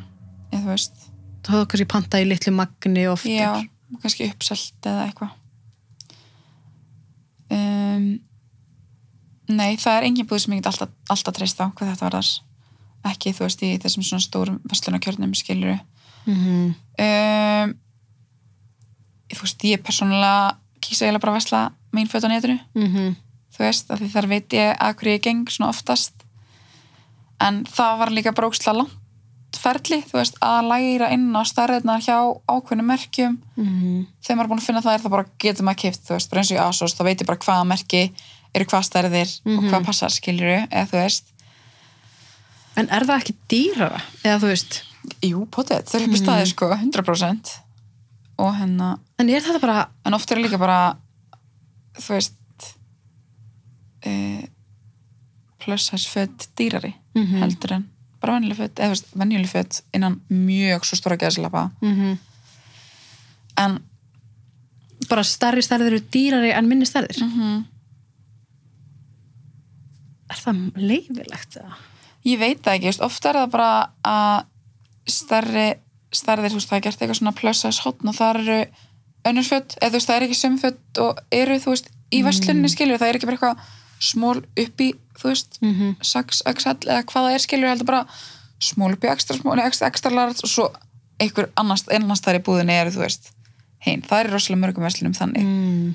eða 0.53 0.63
þú 0.63 0.71
veist, 0.71 1.03
Þú 1.47 1.53
höfðu 1.55 1.67
kannski 1.71 1.87
panta 1.91 2.21
í 2.23 2.27
litlu 2.27 2.53
magni 2.55 3.07
oftar. 3.11 3.31
já 3.31 3.51
kannski 4.03 4.27
uppselt 4.31 4.87
eða 4.87 5.05
eitthvað. 5.07 5.35
Um, 7.51 8.07
Nei, 9.47 9.77
það 9.79 9.97
er 9.97 10.07
engin 10.09 10.27
búð 10.27 10.43
sem 10.43 10.57
ég 10.57 10.63
get 10.63 10.73
alltaf, 10.73 10.91
alltaf 11.09 11.37
treyst 11.37 11.61
á 11.63 11.71
hvað 11.71 11.93
þetta 11.93 12.07
var 12.09 12.17
þar 12.17 12.31
ekki, 13.13 13.31
þú 13.31 13.45
veist, 13.45 13.61
í 13.63 13.77
þessum 13.79 14.03
svona 14.03 14.25
stórum 14.25 14.57
vestlunarkjörnum 14.67 15.35
skiluru 15.39 15.79
Mm 16.27 16.35
-hmm. 16.35 16.75
um, 17.07 17.75
þú 19.31 19.43
veist, 19.43 19.65
ég 19.65 19.83
persónulega 19.83 20.57
kýsa 20.81 21.05
eiginlega 21.05 21.23
bara 21.23 21.33
að 21.33 21.39
vesla 21.39 21.73
mín 21.93 22.09
föt 22.09 22.25
á 22.27 22.29
netinu. 22.29 22.59
Mm 22.75 23.17
þú 23.57 23.59
veist, 23.59 23.91
af 23.91 24.01
því 24.01 24.09
þar 24.13 24.27
veit 24.27 24.53
ég 24.53 24.77
að 24.77 24.95
hverju 24.95 25.13
ég 25.15 25.23
geng 25.23 25.51
svona 25.51 25.71
oftast 25.71 26.16
en 27.41 27.65
það 27.65 27.99
var 27.99 28.11
líka 28.11 28.33
bróksla 28.33 28.73
langt 28.77 28.93
ferli, 29.57 30.03
þú 30.05 30.19
veist, 30.19 30.37
að 30.45 30.67
læra 30.69 31.09
inn 31.15 31.31
á 31.33 31.41
stærðirnar 31.49 32.03
hjá 32.05 32.17
ákveðnum 32.49 32.87
merkjum 32.91 33.39
Mhm. 33.57 34.07
þegar 34.23 34.37
maður 34.37 34.45
er 34.45 34.51
búin 34.51 34.61
að 34.61 34.67
finna 34.67 34.83
það 34.83 34.95
er 34.95 35.01
það 35.05 35.11
bara 35.11 35.27
getur 35.39 35.65
maður 35.65 35.77
kipt, 35.83 36.03
þú 36.05 36.13
veist, 36.15 36.31
bara 36.31 36.41
eins 36.43 36.51
og 36.53 36.57
í 36.59 36.61
ASOS 36.67 36.95
þá 36.95 37.03
veit 37.05 37.21
ég 37.23 37.27
bara 37.27 37.39
hvaða 37.39 37.67
merki 37.67 38.03
eru 38.55 38.65
hvað 38.65 38.85
stærðir 38.85 39.31
og 39.47 39.63
Mhm. 39.63 39.71
hvað 39.71 39.85
passar, 39.87 40.11
skiljuru, 40.11 40.69
eða 40.71 40.87
þú 40.91 40.99
veist 41.03 41.25
En 42.77 42.91
er 42.91 43.01
það 43.09 43.23
ekki 43.23 43.35
dýrara? 43.49 44.01
Eða 44.23 44.39
þú 44.41 44.49
veist, 44.53 44.83
jú, 45.23 45.47
potið, 45.49 45.85
þau 45.89 45.95
eru 45.97 46.05
upp 46.05 46.13
í 46.13 46.21
staði, 46.21 46.47
sko, 46.47 46.67
100% 46.77 47.51
og 48.39 48.55
hennar 48.55 48.99
en 49.19 49.31
er 49.31 49.41
þetta 49.41 49.61
bara, 49.63 49.89
en 50.05 50.13
oft 50.13 50.31
eru 50.31 50.43
líka 50.43 50.59
bara 50.59 50.97
þú 51.97 52.09
veist 52.19 52.35
uh, 54.07 54.43
plus 55.59 55.87
size 55.89 56.07
föt 56.09 56.49
dýrari 57.17 57.27
Mhm. 57.33 57.43
heldur 57.43 57.73
en 57.73 57.85
bara 58.21 58.33
venjuleg 58.39 58.57
föt 58.57 58.81
eða 58.81 59.03
venjuleg 59.17 59.49
föt 59.51 59.83
innan 59.95 60.21
mjög 60.31 60.85
svo 60.85 60.97
stóra 61.01 61.17
gæðslapa 61.21 61.71
mm 61.83 62.19
en 63.59 63.79
bara 65.09 65.23
stærri 65.25 65.63
stærðir 65.63 65.87
eru 65.95 66.01
dýrari 66.13 66.51
en 66.53 66.69
minni 66.69 66.85
stærðir? 66.87 67.23
mm 67.23 67.65
Er 70.31 70.41
það 70.43 70.63
leifilegt 70.77 71.55
það? 71.55 71.75
ég 72.27 72.39
veit 72.41 72.63
það 72.65 72.75
ekki, 72.75 72.87
þú 72.89 72.91
veist, 72.91 73.03
oft 73.07 73.27
er 73.31 73.37
það 73.39 73.51
bara 73.53 73.69
að 74.03 74.47
stærri 75.07 75.67
stærðir, 76.17 76.51
þú 76.51 76.59
veist, 76.59 76.69
það 76.73 76.77
er 76.81 76.85
gert 76.89 77.03
eitthvað 77.05 77.19
svona 77.21 77.35
plus 77.39 77.61
size 77.63 77.83
hotn 77.85 78.09
og 78.11 78.17
það 78.19 78.41
eru 78.41 78.57
önnur 79.31 79.47
föt 79.47 79.77
eða 79.79 79.91
þú 79.93 79.99
veist, 80.01 80.09
það 80.11 80.17
er 80.17 80.27
ekki 80.27 80.39
söm 80.41 80.57
föt 80.59 81.01
og 81.05 81.21
eru 81.31 81.59
þú 81.63 81.71
veist, 81.75 81.91
í 82.11 82.23
vestlunni 82.27 82.69
skilur, 82.73 82.99
það 82.99 83.09
er 83.13 83.19
ekki 83.21 83.29
bara 83.31 83.39
eitthvað 83.39 83.57
smól 84.03 84.39
upp 84.43 84.81
í, 84.81 84.93
þú 85.19 85.29
veist 85.31 85.59
Mm 85.61 85.75
-hmm. 85.75 85.95
6XL 86.01 86.89
eða 86.89 87.05
hvað 87.05 87.25
það 87.25 87.35
er 87.35 87.39
skilur 87.39 87.69
heldur 87.69 87.87
bara 87.87 88.07
smól 88.61 88.93
upp 88.93 89.05
í 89.05 89.13
ekstra 89.13 89.37
smól 89.37 89.59
ekstra, 89.59 89.89
ekstra 89.89 90.11
large 90.11 90.41
og 90.43 90.51
svo 90.51 90.73
einhver 91.21 91.51
annars, 91.57 91.85
annars 91.89 92.21
þar 92.21 92.41
í 92.41 92.45
búðinni 92.45 92.73
eru 92.73 92.91
þú 92.91 93.05
veist 93.05 93.31
hinn, 93.79 94.03
það 94.03 94.21
er 94.21 94.31
rosalega 94.33 94.61
mörgum 94.61 94.83
verslunum 94.83 95.15
þannig. 95.15 95.43
Mm. 95.43 95.95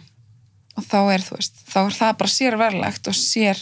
og 0.77 0.83
þá 0.83 1.13
er 1.13 1.21
þú 1.21 1.35
veist, 1.35 1.55
þá 1.67 1.79
er 1.85 1.93
það 1.97 2.17
bara 2.17 2.29
sér 2.29 2.57
verðlegt 2.57 3.07
og 3.07 3.17
sér 3.17 3.57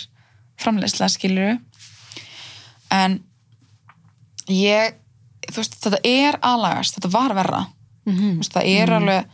framleiðslega 0.60 1.10
skilur 1.10 1.60
en 2.92 3.20
ég 4.48 4.94
þú 5.50 5.62
veist, 5.62 5.78
þetta 5.82 6.00
er 6.04 6.40
aðlagast, 6.42 6.96
þetta 6.98 7.12
var 7.14 7.36
verra. 7.38 7.66
Mm 8.06 8.16
þú 8.18 8.38
veist, 8.38 8.54
það 8.54 8.72
er 8.76 8.94
alveg 8.94 9.26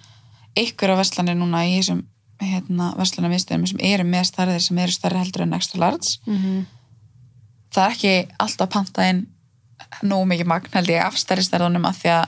einhverja 0.56 1.00
verslanir 1.00 1.36
núna 1.36 1.66
í 1.68 1.76
þessum 1.78 2.06
hérna, 2.42 2.94
verslana 3.00 3.32
viðstöðum 3.32 3.68
sem 3.70 3.84
eru 3.88 4.06
með 4.08 4.30
stærðir 4.32 4.64
sem 4.64 4.80
eru 4.84 4.92
stærri 4.92 5.22
heldur 5.22 5.46
en 5.46 5.54
extra 5.54 5.80
large 5.80 6.18
-hmm. 6.26 6.66
það 7.74 7.86
er 7.86 7.92
ekki 7.96 8.16
alltaf 8.40 8.70
panta 8.70 9.10
inn 9.10 9.28
nóg 10.04 10.26
mikið 10.28 10.48
magn 10.48 10.74
held 10.74 10.90
ég 10.90 11.04
af 11.04 11.18
stærri 11.18 11.44
stærðunum 11.44 11.86
að 11.88 12.02
því 12.02 12.10
að 12.16 12.26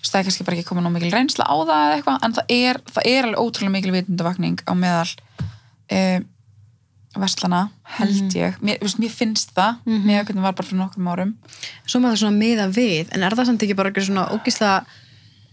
það 0.00 0.18
er 0.18 0.26
kannski 0.26 0.44
bara 0.44 0.56
ekki 0.56 0.68
komið 0.68 0.84
nóg 0.84 0.92
mikil 0.92 1.12
reynsla 1.12 1.44
á 1.44 1.54
það 1.60 1.80
eða 1.84 1.96
eitthvað, 1.96 2.18
en 2.24 2.36
það 2.36 2.52
er, 2.56 2.80
það 2.94 3.08
er 3.10 3.24
alveg 3.24 3.40
ótrúlega 3.40 3.74
mikil 3.76 3.92
vitundavakning 3.92 4.62
á 4.64 4.72
meðal 4.74 5.10
um, 5.90 6.24
verslana 7.18 7.60
held 7.98 8.34
ég, 8.38 8.56
mér, 8.62 8.78
veist, 8.80 9.00
mér 9.02 9.10
finnst 9.10 9.54
það. 9.56 9.80
Mhm. 9.84 10.06
með 10.06 10.24
hvernig 10.28 10.42
var 10.46 10.54
bara 10.54 10.66
fyrir 10.66 10.80
nokkrum 10.80 11.10
árum. 11.10 11.32
Svo 11.86 12.00
maður 12.00 12.22
svona 12.22 12.38
miða 12.38 12.66
við, 12.70 13.10
en 13.10 13.22
er 13.22 13.34
það 13.34 13.46
samt 13.50 13.62
ekki 13.66 13.76
bara 13.76 13.90
ekki 13.90 14.06
svona 14.06 14.28
ógislega 14.30 14.84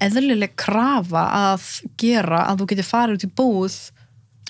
eðlileg 0.04 0.56
krafa 0.60 1.24
að 1.54 1.68
gera 1.98 2.44
að 2.52 2.62
þú 2.62 2.70
getur 2.74 2.90
farið 2.92 3.18
út 3.18 3.28
í 3.28 3.32
búð. 3.40 3.78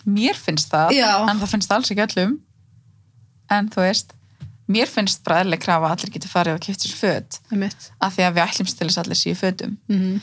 Mér 0.07 0.37
finnst 0.39 0.71
það, 0.71 0.93
Já. 0.95 1.09
en 1.27 1.39
það 1.41 1.51
finnst 1.53 1.69
það 1.71 1.77
alls 1.77 1.91
ekki 1.91 2.05
öllum. 2.07 2.37
En 3.51 3.69
þú 3.71 3.83
veist 3.83 4.13
mér 4.67 4.89
finnst 4.91 5.23
bara 5.23 5.43
eðlileg 5.43 5.63
krafa 5.63 5.87
að 5.87 5.93
allir 5.95 6.13
getur 6.17 6.31
farið 6.31 6.57
og 6.57 6.65
kipt 6.65 6.83
sér 6.83 6.97
föt. 6.99 7.39
Einmitt. 7.51 7.91
Af 8.03 8.17
því 8.17 8.25
að 8.27 8.35
við 8.35 8.45
ætlumst 8.47 8.77
til 8.77 8.87
þess 8.89 8.99
að 8.99 9.05
allir 9.05 9.19
séu 9.21 9.31
í 9.31 9.39
fötum. 9.39 9.77
Mm 9.87 10.19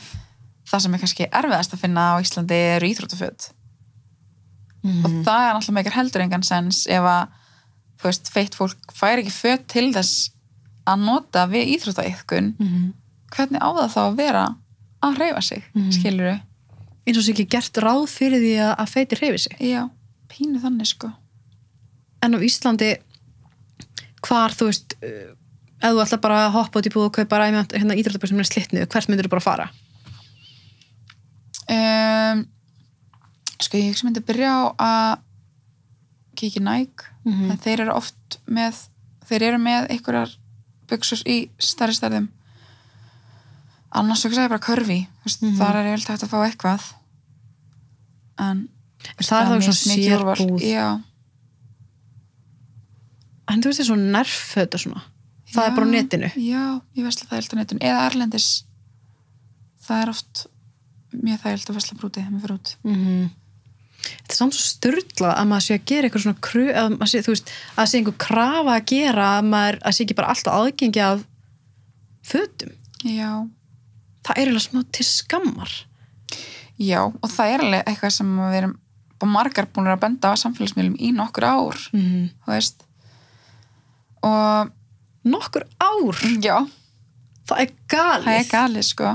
það 0.69 0.83
sem 0.85 0.95
er 0.95 1.03
kannski 1.03 1.27
erfiðast 1.29 1.75
að 1.75 1.81
finna 1.83 2.05
á 2.09 2.21
Íslandi 2.23 2.59
eru 2.75 2.89
íþróttaföt. 2.91 3.51
Mhm. 4.85 5.01
og 5.05 5.13
það 5.25 5.41
er 5.41 5.53
náttúrulega 5.55 5.73
meikar 5.79 5.95
heldur 5.97 6.21
engan 6.21 6.43
sens 6.45 6.83
ef 6.85 7.01
að 7.09 7.29
þú 7.97 8.05
veist, 8.05 8.27
feitt 8.29 8.53
fólk 8.53 8.91
fær 8.93 9.17
ekki 9.17 9.33
föt 9.33 9.63
til 9.67 9.87
þess 9.95 10.29
að 10.85 10.99
nota 11.07 11.47
við 11.49 11.71
íþróttaiðkun. 11.73 12.51
Mhm. 12.59 12.93
hvernig 13.33 13.61
á 13.65 13.69
það 13.73 13.89
þá 13.95 14.01
að 14.05 14.15
vera 14.15 14.43
að 15.05 15.19
reyfa 15.21 15.41
sig, 15.45 15.63
mm. 15.75 15.91
skilur 15.95 16.31
eins 17.05 17.19
og 17.19 17.25
sé 17.25 17.33
ekki 17.35 17.47
gert 17.55 17.77
ráð 17.83 18.05
fyrir 18.09 18.41
því 18.41 18.53
að, 18.65 18.73
að 18.81 18.91
feiti 18.95 19.19
hreyfi 19.19 19.41
sig 19.45 19.63
já, 19.69 19.81
pínu 20.31 20.61
þannig 20.63 20.89
sko 20.89 21.11
en 22.25 22.37
á 22.37 22.39
Íslandi 22.41 22.91
hvar 24.25 24.55
þú 24.57 24.69
veist 24.71 24.95
uh, 25.05 25.33
ef 25.85 25.91
þú 25.93 26.03
ætla 26.05 26.21
bara 26.23 26.39
að 26.47 26.55
hoppa 26.57 26.81
út 26.81 26.89
í 26.89 26.93
búð 26.93 27.09
og 27.09 27.17
kaupa 27.19 27.41
ræmi 27.41 27.61
hérna 27.75 27.97
íþróttabur 27.99 28.31
sem 28.31 28.41
er 28.41 28.49
slitnu, 28.49 28.85
hvert 28.89 29.09
myndir 29.11 29.27
þú 29.29 29.35
bara 29.35 29.45
fara? 29.45 29.67
um, 31.69 32.45
sko 33.61 33.79
ég 33.79 34.01
myndi 34.05 34.21
að 34.23 34.29
byrja 34.31 34.53
á 34.53 34.61
að 34.75 35.11
kíkja 36.35 36.61
í 36.61 36.65
Nike 36.65 37.11
Mhm. 37.25 37.51
en 37.51 37.57
þeir 37.57 37.81
eru 37.85 37.93
oft 37.97 38.39
með 38.45 38.85
þeir 39.25 39.41
eru 39.47 39.57
með 39.57 39.87
einhverjar 39.89 40.35
buksur 40.89 41.23
í 41.25 41.49
stærri 41.57 41.95
stærðum 41.97 42.27
annars 44.01 44.23
hugsa 44.25 44.43
ég 44.45 44.51
bara 44.51 44.59
körfi 44.63 44.99
veist, 45.25 45.41
Mhm. 45.41 45.57
þar 45.59 45.75
er 45.79 45.85
ég 45.89 45.95
vel 45.95 46.05
tægt 46.05 46.23
að 46.25 46.31
fá 46.33 46.39
eitthvað. 46.45 46.85
En 48.39 48.67
það 49.19 49.41
er 49.41 49.47
þá 49.47 49.63
svona 49.63 49.95
sérbúð. 49.95 50.61
já, 50.61 50.87
en 53.47 53.61
þú 53.61 53.69
veist 53.69 53.79
það 53.79 53.85
er 53.85 53.89
svona 53.91 54.11
svona. 54.81 55.01
Það 55.55 55.67
er 55.67 55.75
bara 55.75 55.85
á 55.85 55.89
Já, 55.89 55.95
netinu. 56.01 56.29
já, 56.35 56.81
ég 56.97 57.03
veist 57.05 57.21
það 57.23 57.35
held 57.37 57.53
á 57.53 57.55
netinu. 57.61 57.79
Eða 57.85 58.05
Erlendis. 58.09 58.63
Það 59.85 60.01
er 60.01 60.09
oft 60.09 60.45
mjög 61.15 61.39
þægild 61.43 61.69
að 61.69 61.75
vesla 61.77 61.97
brúti 61.99 62.19
þegar 62.21 62.31
maður 62.33 62.45
fyrir 62.45 62.57
út. 62.59 62.75
Mm 62.83 63.29
þetta 64.05 64.35
er 64.35 64.37
samt 64.37 64.53
svo 64.55 64.65
styrla 64.69 65.31
að 65.39 65.47
maður 65.49 65.65
sé 65.65 65.75
að 65.79 65.85
gera 65.89 66.07
eitthvað 66.07 66.23
svona 66.25 66.41
kru, 66.45 66.65
að 66.77 67.07
sé, 67.09 67.21
veist, 67.25 67.51
að 67.77 67.87
sé 67.89 67.99
einhver 67.99 68.17
krafa 68.21 68.73
að 68.75 68.85
gera 68.91 69.27
að 69.39 69.47
maður, 69.49 69.77
að 69.81 69.95
sé 69.97 70.05
ekki 70.05 70.17
bara 70.19 70.33
alltaf 70.33 70.57
aðgengi 70.59 71.01
af 71.05 71.23
fötum. 72.25 72.73
Já, 73.05 73.31
það 74.25 74.31
er 74.33 74.41
eiginlega 74.41 74.65
smá 74.65 74.81
til 74.95 75.05
skammar. 75.07 75.75
Já, 76.81 77.01
og 77.07 77.29
það 77.31 77.51
er 77.51 77.63
alveg 77.65 77.85
eitthvað 77.85 78.15
sem 78.17 78.31
við 78.41 78.57
erum 78.59 78.73
bara 79.15 79.31
margar 79.31 79.67
búin 79.71 79.87
að 79.87 80.01
benda 80.01 80.33
á 80.35 80.41
samfélagsmiðlum 80.41 80.97
í 80.99 81.11
nokkur 81.15 81.45
ár 81.47 81.77
mm. 81.95 82.25
þú 82.43 82.51
veist. 82.51 82.83
Og 84.25 84.73
nokkur 85.29 85.67
ár, 85.79 86.19
já, 86.43 86.57
það 87.47 87.63
er 87.63 87.71
galið. 87.93 88.27
Það 88.27 88.41
er 88.41 88.51
galið 88.51 88.87
sko. 88.89 89.13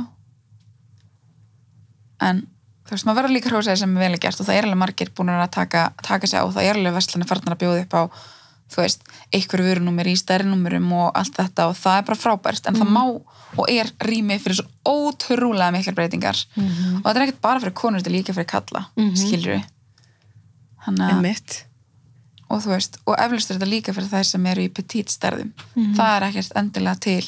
En 2.21 2.43
þú 2.87 2.97
veist, 2.97 3.07
maður 3.07 3.21
verður 3.21 3.37
líka 3.37 3.53
hrósið 3.53 3.81
sem 3.83 3.97
er 3.97 4.05
vel 4.07 4.13
er 4.17 4.23
gert 4.25 4.41
og 4.41 4.49
það 4.49 4.61
er 4.61 4.69
alveg 4.69 4.81
margir 4.81 5.13
búin 5.17 5.33
að 5.35 5.47
taka, 5.57 5.89
taka 6.05 6.31
sig 6.31 6.41
á 6.41 6.45
og 6.47 6.55
það 6.57 6.71
er 6.71 6.81
alveg 6.81 6.97
verslanir 6.97 7.29
farnar 7.29 7.57
að 7.57 7.63
bjóða 7.65 7.85
upp 7.85 7.97
á 7.97 8.03
þú 8.71 8.77
veist, 8.85 9.03
einhverju 9.35 9.67
vörunúmer 9.67 10.07
í 10.07 10.17
stærri 10.17 10.47
númerum 10.47 10.93
og 10.93 11.11
allt 11.19 11.35
þetta 11.37 11.67
og 11.71 11.77
það 11.77 11.99
er 11.99 12.07
bara 12.11 12.19
frábært 12.23 12.69
en 12.71 12.75
það 12.79 12.93
má 12.95 13.03
og 13.59 13.65
er 13.69 13.91
rými 14.07 14.39
fyrir 14.39 14.61
svo 14.61 14.67
ótrúlega 14.87 15.73
miklar 15.75 15.95
breytingar 15.99 16.39
Mhm. 16.57 17.01
og 17.03 17.05
þetta 17.05 17.17
er 17.17 17.27
ekkert 17.27 17.41
bara 17.41 17.61
fyrir 17.61 17.75
konur, 17.75 17.99
þetta 18.01 18.11
er 18.11 18.19
líka 18.19 18.33
fyrir 18.35 18.47
kalla 18.47 18.87
mm 18.97 19.05
Mhm. 19.05 19.17
skilur 19.17 19.55
við 19.57 19.65
Hanna, 20.87 21.11
og 22.51 22.63
þú 22.63 22.69
veist, 22.73 22.97
og 23.07 23.17
eflust 23.19 23.51
er 23.51 23.59
þetta 23.59 23.69
líka 23.71 23.93
fyrir 23.95 24.09
þær 24.09 24.25
sem 24.27 24.47
eru 24.47 24.63
í 24.63 24.69
petit 24.75 25.07
stærðum 25.09 25.53
Mhm. 25.77 25.95
það 25.97 26.17
er 26.17 26.23
ekkert 26.31 26.53
endilega 26.57 27.01
til 27.01 27.25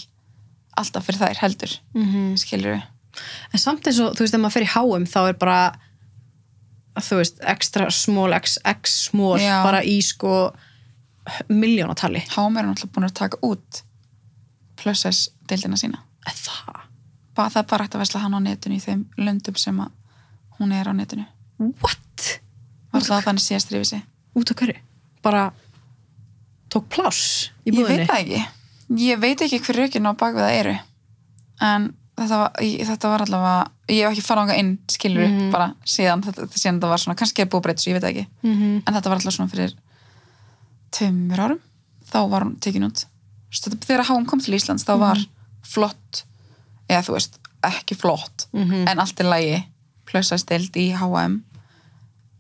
alltaf 0.79 1.05
fyrir 1.07 1.19
þær 1.21 1.37
heldur 1.43 1.79
Mhm. 1.95 2.35
skilur 2.39 2.75
við 2.77 2.83
En 3.53 3.59
samt 3.61 3.83
eins 3.87 4.01
og, 4.01 4.15
þú 4.17 4.21
veist, 4.25 4.35
ef 4.35 4.41
maður 4.41 4.53
fer 4.53 4.63
í 4.63 4.73
háum 4.73 5.05
þá 5.07 5.29
er 5.29 5.33
bara, 5.35 5.73
þú 6.97 7.17
veist, 7.21 7.35
extra 7.43 7.91
small, 7.91 8.33
xx 8.33 8.87
small, 9.11 9.39
Já. 9.39 9.63
bara 9.63 9.83
í 9.83 9.99
sko 10.03 10.53
miljónatali. 11.49 12.23
HM 12.37 12.57
er 12.59 12.67
náttúrulega 12.67 12.93
búin 12.95 13.07
að 13.09 13.13
taka 13.15 13.39
út 13.47 13.83
plus 14.83 15.05
S 15.07 15.29
deildina 15.49 15.77
sína 15.77 16.01
Það? 16.23 16.81
bara, 17.35 17.49
það 17.51 17.61
er 17.63 17.69
bara 17.71 17.85
hægt 17.87 17.95
að 17.97 18.03
vesla 18.05 18.21
hann 18.23 18.35
á 18.35 18.41
netinu 18.43 18.77
í 18.77 18.81
þeim 18.83 19.05
löndum 19.19 19.57
sem 19.59 19.79
hún 20.59 20.73
er 20.73 20.89
á 20.91 20.93
netinu 20.95 21.25
What? 21.59 22.41
var 22.93 23.03
það 23.07 23.23
þannig 23.29 23.45
síðast 23.47 23.71
rifið 23.73 23.85
sig 23.93 24.03
Út 24.35 24.51
af 24.51 24.57
hverju? 24.57 24.77
Bara 25.23 25.53
tók 26.73 26.87
pláss 26.89 27.51
í 27.67 27.71
ég 27.71 27.77
búðinni? 27.77 28.07
veit 28.07 28.11
það 28.11 28.21
ekki 28.23 28.43
ég 29.07 29.21
veit 29.23 29.41
ekki 29.47 29.59
hver 29.67 29.77
rökin 29.83 30.07
á 30.09 30.13
bakvið 30.15 30.43
það 30.47 30.59
eru 30.63 30.75
en 31.63 31.87
þetta 32.19 32.39
var, 32.43 32.51
ég, 32.61 32.83
þetta 32.87 33.09
var 33.13 33.23
allavega 33.27 33.71
ég 33.93 34.03
hef 34.07 34.13
ekki 34.17 34.25
farað 34.27 34.43
ánga 34.49 34.59
inn 34.61 34.73
skilur 34.91 35.29
Mhm. 35.29 35.51
bara 35.53 35.71
síðan 35.85 36.23
þetta, 36.27 36.49
síðan 36.53 36.81
þetta 36.81 36.89
var 36.93 36.99
svona 36.99 37.17
kannski 37.19 37.43
er 37.43 37.49
svo 37.81 37.91
ég 37.93 37.97
veit 38.01 38.05
það 38.05 38.11
ekki 38.17 38.27
Mm 38.43 38.55
-hmm. 38.59 38.83
en 38.87 38.95
þetta 38.95 39.09
var 39.11 39.17
alltaf 39.19 39.35
svona 39.35 39.51
fyrir 39.51 39.73
tveimur 40.93 41.41
árum 41.47 41.61
þá 42.13 42.19
var 42.31 42.45
hún 42.47 42.57
tekin 42.61 42.85
út 42.89 43.05
þegar 43.53 44.05
HM 44.09 44.27
kom 44.29 44.41
til 44.41 44.55
Íslands 44.57 44.85
þá 44.89 44.95
var 45.01 45.19
flott 45.63 46.23
eða 46.89 47.03
þú 47.07 47.13
veist, 47.17 47.39
ekki 47.65 47.95
flott 47.97 48.47
Mhm. 48.53 48.89
en 48.89 48.99
allt 48.99 49.21
er 49.21 49.29
lægi 49.31 49.59
plössastild 50.07 50.77
í 50.77 50.91
HM 50.97 51.43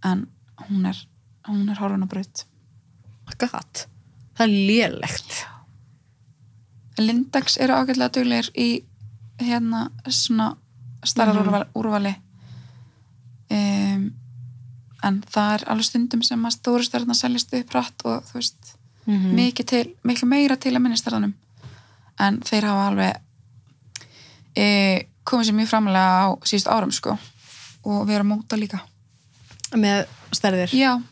en 0.04 0.26
hún 0.68 0.86
er 0.88 0.96
hún 1.48 1.68
er 1.70 1.76
horfin 1.80 2.04
á 2.04 2.08
braut 2.08 2.44
Gat. 3.38 3.86
Það 4.36 4.42
er 4.44 4.52
lélegt. 4.68 5.44
Lindex 6.98 7.56
eru 7.58 7.72
ágætlega 7.74 8.12
duglegir 8.12 8.50
í 8.54 8.84
hérna 9.40 9.86
svona 10.06 10.56
starra 11.04 11.32
Mhm. 11.32 11.40
úrvali, 11.42 11.66
úrvali. 11.74 12.14
Um, 13.50 14.12
en 15.02 15.22
það 15.34 15.54
er 15.56 15.64
alveg 15.72 15.84
stundum 15.88 16.22
sem 16.22 16.44
að 16.46 16.54
stóru 16.56 16.84
stærðna 16.86 17.14
seljast 17.18 17.54
upp 17.58 17.74
rætt 17.74 18.04
og 18.06 18.22
þú 18.30 18.38
veist 18.40 18.72
Mm 19.06 19.32
mikið 19.34 19.66
til, 19.66 19.86
miklu 20.06 20.28
meira 20.30 20.54
til 20.56 20.70
að 20.76 20.82
minni 20.84 20.96
stærðanum 21.00 21.32
en 22.22 22.36
þeir 22.46 22.64
hafa 22.68 22.84
alveg 22.92 23.16
e, 24.56 24.66
komið 25.26 25.48
sér 25.48 25.56
mjög 25.58 25.70
framlega 25.72 26.12
á 26.22 26.28
síðust 26.46 26.68
árum 26.70 26.92
sko. 26.94 27.16
Og 27.82 28.04
við 28.06 28.14
erum 28.20 28.30
móta 28.30 28.54
líka. 28.58 28.78
Með 29.74 30.04
stærðir. 30.30 30.70
já. 30.76 31.02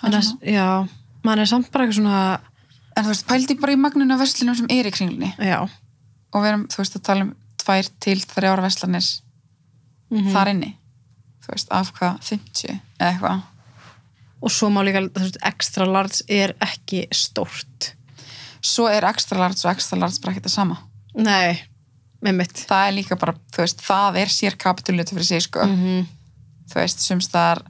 Það- 0.00 0.40
Já, 0.54 0.88
mann 1.24 1.38
er 1.38 1.46
samt 1.46 1.70
bara 1.72 1.84
eitthvað 1.84 1.98
svona, 2.00 2.40
en 2.96 3.04
þú 3.04 3.08
veist, 3.12 3.26
pældi 3.28 3.54
bara 3.60 3.72
í 3.72 3.76
magnuna 3.80 4.16
verslinum 4.20 4.56
sem 4.56 4.66
er 4.70 4.84
í 4.86 4.90
kringlunni. 4.92 5.34
Já. 5.38 5.68
og 6.34 6.42
við 6.42 6.48
erum, 6.48 6.64
þú 6.68 6.76
veist, 6.80 6.96
að 6.96 7.02
tala 7.02 7.20
um 7.28 7.34
tvær 7.60 7.88
til 8.00 8.16
þrjára 8.20 8.62
verslanir 8.64 9.04
Mm 10.10 10.32
þar 10.32 10.48
inni 10.50 10.76
þú 11.44 11.52
veist, 11.52 11.68
af 11.72 11.92
hvað, 11.98 12.16
50 12.30 12.80
eða 13.00 13.10
eitthvað 13.12 13.42
Og 14.44 14.50
svo 14.52 14.68
má 14.68 14.82
líka, 14.84 15.00
þú 15.08 15.22
veist, 15.22 15.38
extra 15.48 15.86
large 15.88 16.20
er 16.28 16.52
ekki 16.60 17.06
stórt. 17.16 17.94
svo 18.60 18.88
er 18.88 19.04
extra 19.08 19.38
large 19.38 19.64
og 19.64 19.70
extra 19.72 19.98
large 19.98 20.20
bara 20.20 20.32
ekki 20.34 20.44
það 20.48 20.54
sama 20.56 20.76
Nei, 21.14 21.62
með 22.24 22.34
mitt. 22.40 22.64
það 22.68 22.88
er 22.88 22.92
líka 22.98 23.16
bara, 23.20 23.34
þú 23.52 23.62
veist, 23.62 23.80
það 23.84 24.16
er 24.22 24.26
sér 24.28 24.56
kapitulut 24.56 25.08
fyrir 25.10 25.24
sig, 25.24 25.42
sko 25.42 25.60
-hmm. 25.60 26.06
þú 26.72 26.74
veist, 26.74 27.00
sumst 27.00 27.30
þar 27.32 27.62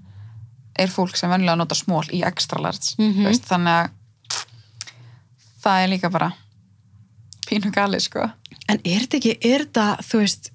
er 0.79 0.89
fólk 0.89 1.17
sem 1.17 1.31
venjulega 1.31 1.57
notar 1.57 1.77
smól 1.77 2.05
í 2.11 2.25
extra 2.27 2.61
large 2.61 2.95
Mhm. 2.99 3.23
þú 3.23 3.25
veist, 3.29 3.45
þannig 3.45 3.69
að 3.85 3.91
það 5.65 5.85
er 5.85 5.89
líka 5.89 6.11
bara 6.11 6.33
pínu 7.49 7.71
gali, 7.75 8.01
sko 8.01 8.31
En 8.69 8.79
er 8.85 9.01
þetta 9.05 9.17
ekki, 9.19 9.33
er 9.45 9.59
þetta, 9.67 9.99
þú 10.01 10.19
veist, 10.23 10.51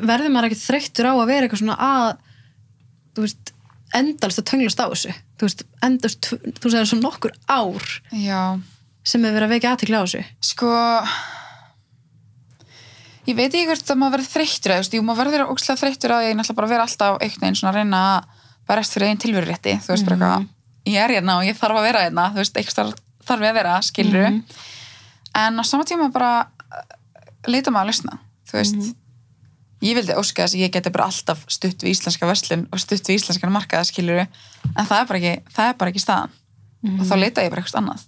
verður 0.00 0.30
maður 0.30 0.46
ekkert 0.52 0.66
þreyttur 0.68 1.06
á 1.10 1.12
að 1.18 1.26
vera 1.26 1.46
eitthvað 1.48 1.58
svona 1.64 1.76
að, 1.82 2.18
þú 3.18 3.24
veist, 3.26 3.52
endalst 3.98 4.38
að 4.42 4.46
tönglast 4.52 4.80
á 4.82 4.86
þessu? 4.92 5.14
Þú 5.38 5.46
veist, 5.48 5.64
endalst, 5.82 6.28
þú 6.62 6.70
segir 6.72 6.86
svona 6.90 7.04
nokkur 7.08 7.34
ár 7.50 7.88
já, 8.14 8.42
sem 9.02 9.22
hefur 9.24 9.34
verið 9.38 9.48
að 9.48 9.54
vekja 9.56 9.72
aðtekla 9.74 9.98
á 9.98 10.04
þessu. 10.06 10.22
sko 10.52 10.70
ég 13.28 13.36
veit 13.36 13.52
ekki 13.52 13.66
hvort 13.68 13.90
að 13.92 13.98
maður 14.00 14.14
verður 14.16 14.30
þreyttur 14.32 14.72
eða, 14.72 14.78
þú 14.78 14.84
veist, 14.84 14.94
jú, 14.96 15.02
maður 15.04 15.30
verður 15.32 15.50
ókslega 15.52 15.80
þreyttur 15.82 16.14
að 16.16 16.26
ég 16.28 16.36
náttúrulega 16.38 16.58
bara 16.60 16.70
vera 16.72 16.86
alltaf 16.88 17.18
einhvern 17.18 17.42
veginn 17.44 17.58
svona 17.60 17.72
að 17.72 17.78
reyna 17.82 18.00
að 18.12 18.46
berast 18.70 18.94
fyrir 18.96 19.08
einn 19.10 19.20
tilverurétti, 19.24 19.74
þú 19.84 19.92
veist, 19.92 20.06
bara 20.08 20.16
eitthvað 20.16 20.46
ég 20.88 21.02
er 21.04 21.14
hérna 21.18 21.34
og 21.40 21.44
ég 21.48 21.58
þarf 21.58 21.80
að 21.80 21.86
vera 21.88 22.04
hérna, 22.06 22.24
þú 22.32 22.40
veist, 22.42 22.56
eitthvað 22.62 22.94
þarf 23.28 23.44
ég 23.44 23.50
að 23.52 23.58
vera, 23.60 23.74
skilur 23.84 24.28
Mhm. 24.28 24.40
en 25.42 25.60
á 25.60 25.62
sama 25.68 25.84
tíma 25.84 26.08
bara 26.12 26.30
uh, 26.48 26.82
leita 27.46 27.70
maður 27.70 27.84
að 27.84 27.90
lausna, 27.92 28.18
þú 28.48 28.56
veist 28.62 28.94
ég 29.80 29.94
vildi 29.94 30.16
óska 30.18 30.44
þess 30.44 30.54
að 30.56 30.60
ég 30.64 30.72
geti 30.74 30.90
bara 30.90 31.06
alltaf 31.06 31.44
stutt 31.48 31.82
við 31.82 31.94
íslenska 31.94 32.26
verslun 32.26 32.66
og 32.72 32.82
stutt 32.82 33.08
við 33.08 33.20
íslenska 33.20 33.50
markaða, 33.50 33.84
skilur 33.84 34.24
en 34.24 34.86
það 34.86 35.00
er 35.00 35.06
bara 35.06 35.18
ekki, 35.18 35.52
það 35.54 35.68
er 35.68 35.74
bara 35.78 35.90
ekki 35.90 36.04
staðan. 36.04 36.30
Og 36.98 37.04
þá 37.06 37.14
leita 37.18 37.42
ég 37.42 37.50
bara 37.50 37.62
eitthvað 37.62 37.80
annað. 37.82 38.04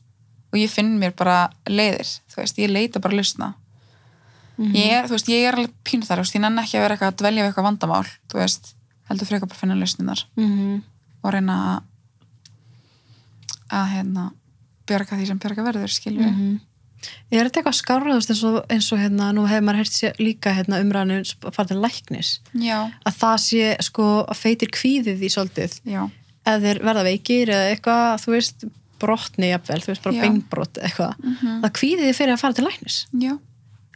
Og 0.50 0.58
ég 0.58 0.70
finn 0.70 0.98
mér 0.98 1.14
bara 1.14 1.50
leiðir, 1.66 2.10
þú 2.30 2.40
veist, 2.42 2.58
ég 2.58 2.70
leita 2.70 3.02
bara 3.02 3.14
að 3.14 3.22
lausna 3.22 3.54
ég 4.60 4.92
er, 4.92 5.06
þú 5.08 5.16
veist, 5.16 5.30
ég 5.30 5.46
er 5.46 5.56
alveg 5.56 5.72
pínu 5.86 6.06
þar, 6.06 6.20
ég 6.26 6.42
nenni 6.42 6.62
ekki 6.62 6.78
að 6.78 6.84
vera 6.84 6.96
eitthvað 6.96 7.12
að 7.12 7.20
dvelja 7.22 7.44
við 7.44 7.50
eitthvað 7.50 7.66
vandamál, 7.66 8.08
þú 8.28 8.40
veist, 8.40 8.72
heldur 9.08 9.28
frekar 9.30 9.48
bara 9.48 9.56
að 9.56 9.62
finna 9.62 9.78
lausninar 9.78 10.26
Mm 10.36 10.50
-hmm. 10.50 10.82
og 11.22 11.32
reyna 11.32 11.54
að 11.70 11.82
að 13.70 13.86
hérna 13.94 14.32
bjarga 14.86 15.16
því 15.16 15.26
sem 15.26 15.38
bjarga 15.38 15.62
verður, 15.62 15.88
skilur 15.88 16.24
við. 16.24 16.32
Mhm. 16.32 16.60
Er 17.30 17.46
þetta 17.46 17.60
eitthvað 17.62 17.76
skárraðust 17.78 18.30
eins 18.34 18.42
og, 18.44 18.56
eins 18.68 18.88
og 18.92 18.98
hérna, 19.00 19.30
nú 19.32 19.46
hefur 19.48 19.62
maður 19.64 19.80
heyrt 19.80 19.94
sér 19.96 20.18
líka 20.20 20.52
hérna, 20.52 20.80
umræðinu 20.84 21.20
að 21.48 21.54
fara 21.54 21.68
til 21.70 21.78
læknis 21.80 22.40
Já, 22.54 22.90
að 23.06 23.14
það 23.22 23.36
sé 23.46 23.76
sko 23.86 24.08
að 24.28 24.36
feitir 24.42 24.68
kvíðið 24.74 25.22
í 25.24 25.30
svolítið 25.32 25.78
já, 25.88 26.02
eða 26.44 26.74
verða 26.84 27.04
veikir 27.06 27.48
eða 27.54 27.70
eitthvað, 27.72 28.20
þú 28.24 28.34
veist 28.36 28.64
brotni 29.00 29.48
jafnvel, 29.54 29.80
þú 29.80 29.86
veist 29.94 30.02
bara 30.04 30.16
Já. 30.18 30.22
beinbrot 30.26 30.74
eitthvað, 30.84 31.14
Mhm. 31.24 31.60
það 31.64 31.72
kvíðið 31.80 32.14
fyrir 32.20 32.32
að 32.34 32.40
fara 32.44 32.52
til 32.58 32.64
læknis 32.68 33.06
já. 33.16 33.38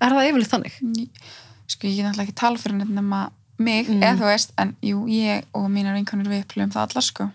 er 0.00 0.11
það 0.16 0.28
yfirleitt 0.30 0.52
þannig? 0.55 1.09
Sko, 1.66 1.86
ég 1.88 1.98
er 2.00 2.05
náttúrulega 2.09 2.28
ekki 2.28 2.34
tala 2.40 2.57
fyrir 2.59 2.88
nema 2.88 3.30
mig, 3.59 3.86
Mm. 3.88 4.00
eða 4.02 4.16
þú 4.18 4.26
veist, 4.32 4.50
en 4.59 4.76
jú, 4.82 5.05
ég 5.09 5.44
og 5.55 5.68
mínar 5.70 5.94
vinkonur 5.94 6.26
við 6.32 6.40
upplifum 6.44 6.72
það 6.72 6.88
allar, 6.88 7.02
sko. 7.05 7.30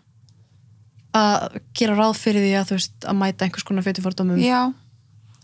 að 1.15 1.55
gera 1.74 1.95
ráð 1.97 2.17
fyrir 2.22 2.43
því 2.45 2.51
að 2.59 2.67
þú 2.70 2.76
veist 2.78 3.05
að 3.09 3.17
mæta 3.17 3.45
einhvers 3.47 3.65
konar 3.65 3.84
feitifordómum 3.86 4.38
Já, 4.43 4.74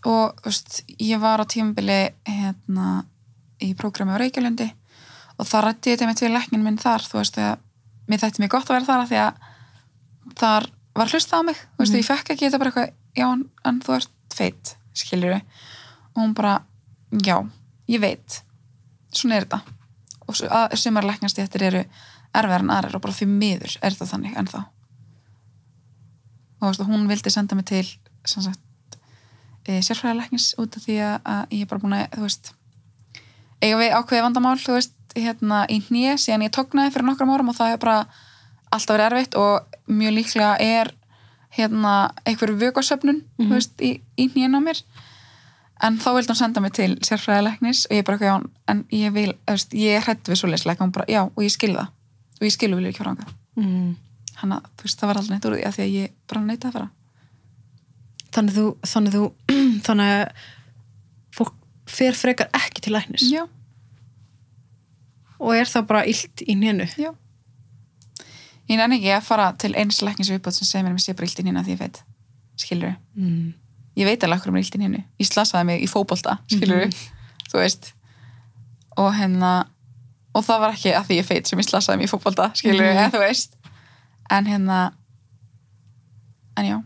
og 0.06 0.38
veist, 0.44 0.82
ég 1.02 1.18
var 1.22 1.42
á 1.42 1.44
tímabili 1.50 1.96
hérna 2.28 3.04
í 3.62 3.72
prógrami 3.78 4.14
á 4.14 4.20
Reykjalundi 4.22 4.68
og 5.36 5.46
það 5.48 5.64
rætti 5.66 5.90
ég 5.92 5.98
þetta 5.98 6.08
með 6.10 6.20
til 6.20 6.32
læknin 6.32 6.62
minn 6.64 6.78
þar, 6.80 7.02
þú 7.04 7.18
veist, 7.20 7.34
þegar 7.36 7.58
mér 8.08 8.22
þætti 8.22 8.42
mig 8.44 8.50
gott 8.52 8.70
að 8.70 8.76
vera 8.76 8.88
þar 8.90 9.02
af 9.04 9.10
því 9.10 9.20
að 9.24 10.36
þar 10.40 10.68
var 10.96 11.10
hlustað 11.12 11.40
á 11.42 11.46
mig, 11.48 11.56
þú 11.76 11.82
veist, 11.82 11.92
Mhm. 11.92 12.00
ég 12.00 12.08
fekk 12.10 12.30
ekki 12.34 12.46
þetta 12.46 12.58
bara 12.62 12.70
eitthvað, 12.70 12.92
já, 13.16 13.26
en, 13.32 13.42
en 13.64 13.80
þú 13.80 13.96
ert 13.96 14.12
feit, 14.36 14.76
skilur 14.94 15.34
við 15.34 15.42
og 16.16 16.22
hún 16.22 16.34
bara, 16.34 16.54
já, 17.12 17.36
ég 17.88 18.00
veit. 18.00 18.42
Svona 19.12 19.36
er 19.36 19.44
þetta. 19.44 19.60
Og 20.28 20.34
að 20.34 20.76
sumar 20.76 21.04
læknastéttir 21.04 21.62
eru 21.62 21.84
erfiðar 22.34 22.60
en 22.64 22.70
aðrar 22.70 22.96
og 22.96 23.02
bara 23.02 23.14
því 23.14 23.26
miður 23.30 23.76
er 23.82 23.90
þetta 23.94 24.08
þannig 24.12 24.36
ennþá. 24.36 24.62
Og 26.60 26.70
veist, 26.70 26.82
hún 26.88 27.06
vildi 27.10 27.30
senda 27.32 27.54
mig 27.58 27.66
til 27.68 27.84
sem 28.26 28.42
sagt 28.42 28.60
sérfræðilegnis 29.66 30.54
út 30.62 30.76
af 30.78 30.84
því 30.86 30.96
að, 31.02 31.16
að 31.32 31.56
ég 31.56 31.64
er 31.64 31.70
bara 31.70 31.82
búin 31.82 31.96
að, 31.96 32.04
þú 32.14 32.26
veist 32.26 32.52
eiga 33.62 33.80
við 33.80 33.96
ákveði 33.96 34.22
vandamál, 34.26 34.58
þú 34.60 34.76
veist 34.76 34.92
hérna 35.16 35.62
í 35.72 35.80
hnið, 35.86 36.18
síðan 36.22 36.44
ég 36.46 36.52
tóknaði 36.54 36.92
fyrir 36.94 37.08
nokkrum 37.08 37.32
árum 37.32 37.50
og 37.52 37.56
það 37.56 37.72
hefur 37.72 37.84
bara 37.86 37.98
alltaf 38.76 38.96
verið 38.96 39.06
erfitt 39.06 39.36
og 39.40 39.76
mjög 39.88 40.16
líklega 40.18 40.52
er 40.60 40.92
hérna 41.56 41.92
einhverju 42.28 42.58
vökasöfnun 42.60 43.22
Mhm. 43.38 43.48
þú 43.48 43.52
veist, 43.54 43.76
í, 43.80 44.00
í 44.18 44.28
hnið 44.28 44.56
á 44.56 44.60
mér. 44.60 44.82
En 45.82 45.98
þá 46.00 46.08
vildi 46.16 46.32
hún 46.32 46.36
senda 46.36 46.60
mig 46.60 46.72
til 46.72 46.96
sérfræðilegnis 47.04 47.86
og 47.90 47.96
ég 47.96 48.04
bara, 48.04 48.18
já, 48.18 48.34
en 48.68 48.84
ég 48.90 49.12
vil 49.12 49.32
veist, 49.48 49.72
ég 49.72 49.96
er 49.96 50.02
hrætt 50.04 50.24
við 50.24 50.40
svoleiðsleika, 50.40 50.84
hún 50.84 50.92
bara, 50.92 51.04
já, 51.08 51.22
og 51.24 51.42
ég 51.44 51.52
skil 51.52 51.74
það. 51.76 51.88
Og 52.40 52.46
ég 52.46 52.52
skilu 52.52 52.76
vilja 52.76 52.92
ekki 52.92 53.04
ánga 53.04 53.26
mm. 53.56 53.96
hann 54.36 54.52
að, 54.52 54.68
þú 54.76 54.82
veist, 54.84 55.00
það 55.00 55.08
var 55.08 55.16
aldrei 55.20 55.34
neitt 55.34 55.48
úr 55.48 55.56
því 55.56 55.64
að 55.66 55.76
því 55.76 55.82
að 55.86 55.94
ég 55.96 56.12
bara 56.28 56.40
neita 56.44 56.68
að 56.68 56.72
fara 56.76 56.88
þannig 58.36 58.56
þú 58.56 58.64
þannig 58.92 59.16
þú 59.16 59.24
þannig 59.86 60.14
að 60.14 60.24
fólk 61.36 61.54
fer 61.98 62.16
frekar 62.18 62.50
ekki 62.56 62.84
til 62.86 62.94
læknis. 62.96 63.26
Já, 63.32 63.44
og 65.40 65.52
er 65.56 65.68
það 65.68 65.86
bara 65.90 66.04
illt 66.08 66.42
í 66.46 66.56
nénu 66.58 66.86
já. 66.96 67.12
Ég 68.66 68.80
nenni 68.80 68.96
ekki 68.98 69.12
að 69.14 69.26
fara 69.28 69.50
til 69.62 69.70
eins 69.78 70.00
læknis 70.02 70.30
viðbót 70.32 70.56
sem 70.56 70.66
segir 70.66 70.82
mér 70.86 70.94
að 70.94 70.98
mér 70.98 71.04
sé 71.04 71.14
bara 71.14 71.28
illt 71.28 71.38
í 71.42 71.44
hérna 71.46 71.62
því 71.66 71.74
ég 71.76 71.82
veit. 71.84 72.00
Skilur 72.58 72.94
mm. 73.14 73.52
ég 74.00 74.08
veit 74.08 74.24
alveg 74.26 74.40
okkur 74.40 74.50
um 74.54 74.58
illt 74.58 74.74
í 74.74 74.80
hérna 74.82 75.02
ég 75.22 75.28
slasaði 75.28 75.68
mig 75.68 75.84
í 75.84 75.88
fótbolta, 75.92 76.38
skilur 76.50 76.88
þú 77.52 77.60
veist. 77.60 77.92
Og 78.98 79.12
hérna 79.14 79.52
og 80.36 80.44
það 80.44 80.62
var 80.64 80.74
ekki 80.74 80.92
að 80.98 81.06
því 81.08 81.20
ég 81.20 81.28
feit 81.28 81.48
sem 81.48 81.60
ég 81.62 81.68
slasaði 81.68 82.00
mig 82.00 82.08
í 82.08 82.12
fótbolta, 82.12 82.48
skilur 82.58 82.82
Mhm. 82.88 82.96
eða 82.98 83.12
þú 83.14 83.22
veist. 83.22 83.54
En 84.34 84.46
hérna 84.50 84.80
en 86.56 86.66
já 86.66 86.76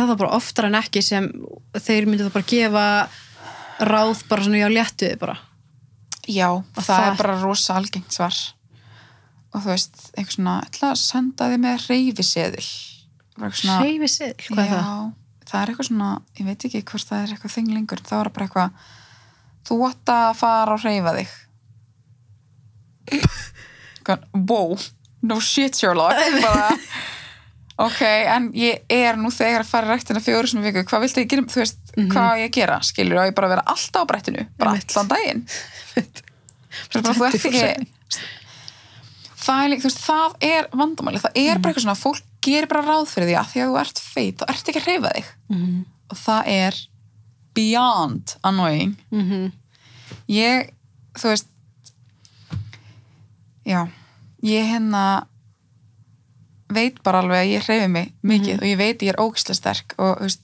er 0.00 0.10
það 0.10 0.20
bara 0.22 0.36
oftar 0.36 0.68
en 0.68 0.78
ekki 0.80 1.02
sem 1.04 1.28
þeir 1.76 2.06
myndu 2.08 2.26
það 2.26 2.34
bara 2.36 2.50
gefa 2.52 2.86
ráð 3.86 4.22
bara 4.30 4.46
svona 4.46 4.60
já 4.62 4.68
léttuði 4.72 5.18
bara. 5.20 5.36
Já, 6.26 6.48
það, 6.74 6.88
það- 6.88 7.06
er 7.10 7.18
bara 7.20 7.36
rosa 7.42 7.76
algengt 7.78 8.16
svar. 8.16 8.38
Og 9.54 9.62
þú 9.62 9.70
veist, 9.72 10.00
eitthvað 10.16 10.34
svona 10.36 10.56
ætla 10.66 10.90
að 10.92 11.00
senda 11.00 11.50
þig 11.52 11.62
með 11.62 11.86
reyfiseðil 11.90 12.66
sig, 14.08 14.34
hvað 14.48 14.62
er 14.64 14.70
já, 14.70 14.80
það? 14.80 15.12
það 15.46 15.60
er 15.60 15.70
eitthvað 15.70 15.88
svona, 15.90 16.10
ég 16.40 16.46
veit 16.48 16.66
ekki 16.66 16.82
hvort 16.90 17.08
það 17.10 17.22
er 17.22 17.34
eitthvað 17.34 17.54
þing 17.56 17.72
lengur, 17.74 18.00
þá 18.02 18.14
er 18.16 18.28
það 18.30 18.34
bara 18.36 18.46
eitthvað 18.46 18.70
þú 19.66 19.78
átt 19.90 20.12
að 20.16 20.28
fara 20.40 20.76
og 20.76 20.84
reyfa 20.86 21.16
þig. 21.20 21.30
Wow 24.46 24.76
no 25.26 25.40
shit 25.40 25.74
Sherlock. 25.74 26.14
Bara, 26.46 26.70
ok, 27.78 28.00
en 28.02 28.50
ég 28.56 28.84
er 28.88 29.16
nú 29.20 29.28
þegar 29.34 29.60
að 29.64 29.70
fara 29.70 29.90
rættina 29.94 30.20
fjóru 30.24 30.48
sem 30.48 30.62
viku, 30.64 30.84
hvað 30.88 31.02
viltu 31.04 31.20
ég 31.24 31.28
gera, 31.28 31.42
þú 31.52 31.60
veist 31.62 31.78
Mhm. 31.96 32.10
hvað 32.12 32.30
á 32.32 32.34
ég 32.40 32.50
gera, 32.52 32.78
skilur, 32.82 33.18
og 33.20 33.26
ég 33.30 33.34
bara 33.34 33.48
vera 33.48 33.62
alltaf 33.66 34.02
á 34.04 34.08
brettinu? 34.10 34.46
Bara 34.58 34.70
allan 34.76 35.08
daginn? 35.08 35.46
Svo 36.90 37.02
bara, 37.02 37.14
þú 37.14 37.26
ert 37.26 37.34
ekki 37.34 37.86
það 39.46 39.60
er, 39.64 39.68
líka, 39.70 39.82
þú 39.82 39.88
veist, 39.90 40.02
það 40.04 40.34
er 40.40 40.68
vandamáli 40.72 41.20
það 41.22 41.36
er 41.42 41.58
bara 41.58 41.72
eitthvað 41.72 41.84
svona, 41.86 42.00
fólk 42.00 42.22
gerir 42.46 42.68
bara 42.68 42.82
ráð 42.86 43.06
fyrir 43.10 43.28
því 43.30 43.36
að 43.40 43.50
því 43.52 43.60
að 43.62 43.70
þú 43.70 43.78
ert 43.80 43.98
feit, 43.98 44.36
þá 44.38 44.44
ert 44.52 44.68
ekki 44.70 44.80
að 44.82 44.86
reyfa 44.92 45.12
þig. 45.16 45.30
Mm 45.50 45.84
og 46.06 46.16
það 46.16 46.42
er 46.46 46.74
beyond 47.54 48.36
annoying. 48.44 48.96
-hmm. 49.10 49.52
ég, 50.28 50.70
þú 51.18 51.28
veist 51.32 51.48
já 53.66 53.88
ég 54.42 54.64
hérna 54.70 55.26
veit 56.72 57.02
bara 57.02 57.20
alveg 57.22 57.38
að 57.44 57.52
ég 57.52 57.62
hreyfi 57.68 57.88
mig 57.88 58.12
mikið 58.22 58.54
Mhm. 58.56 58.62
og 58.62 58.66
ég 58.66 58.76
veit 58.78 59.02
ég 59.02 59.08
er 59.12 59.22
ógislega 59.22 59.54
sterk 59.56 59.94
og 59.98 60.20
veist, 60.20 60.40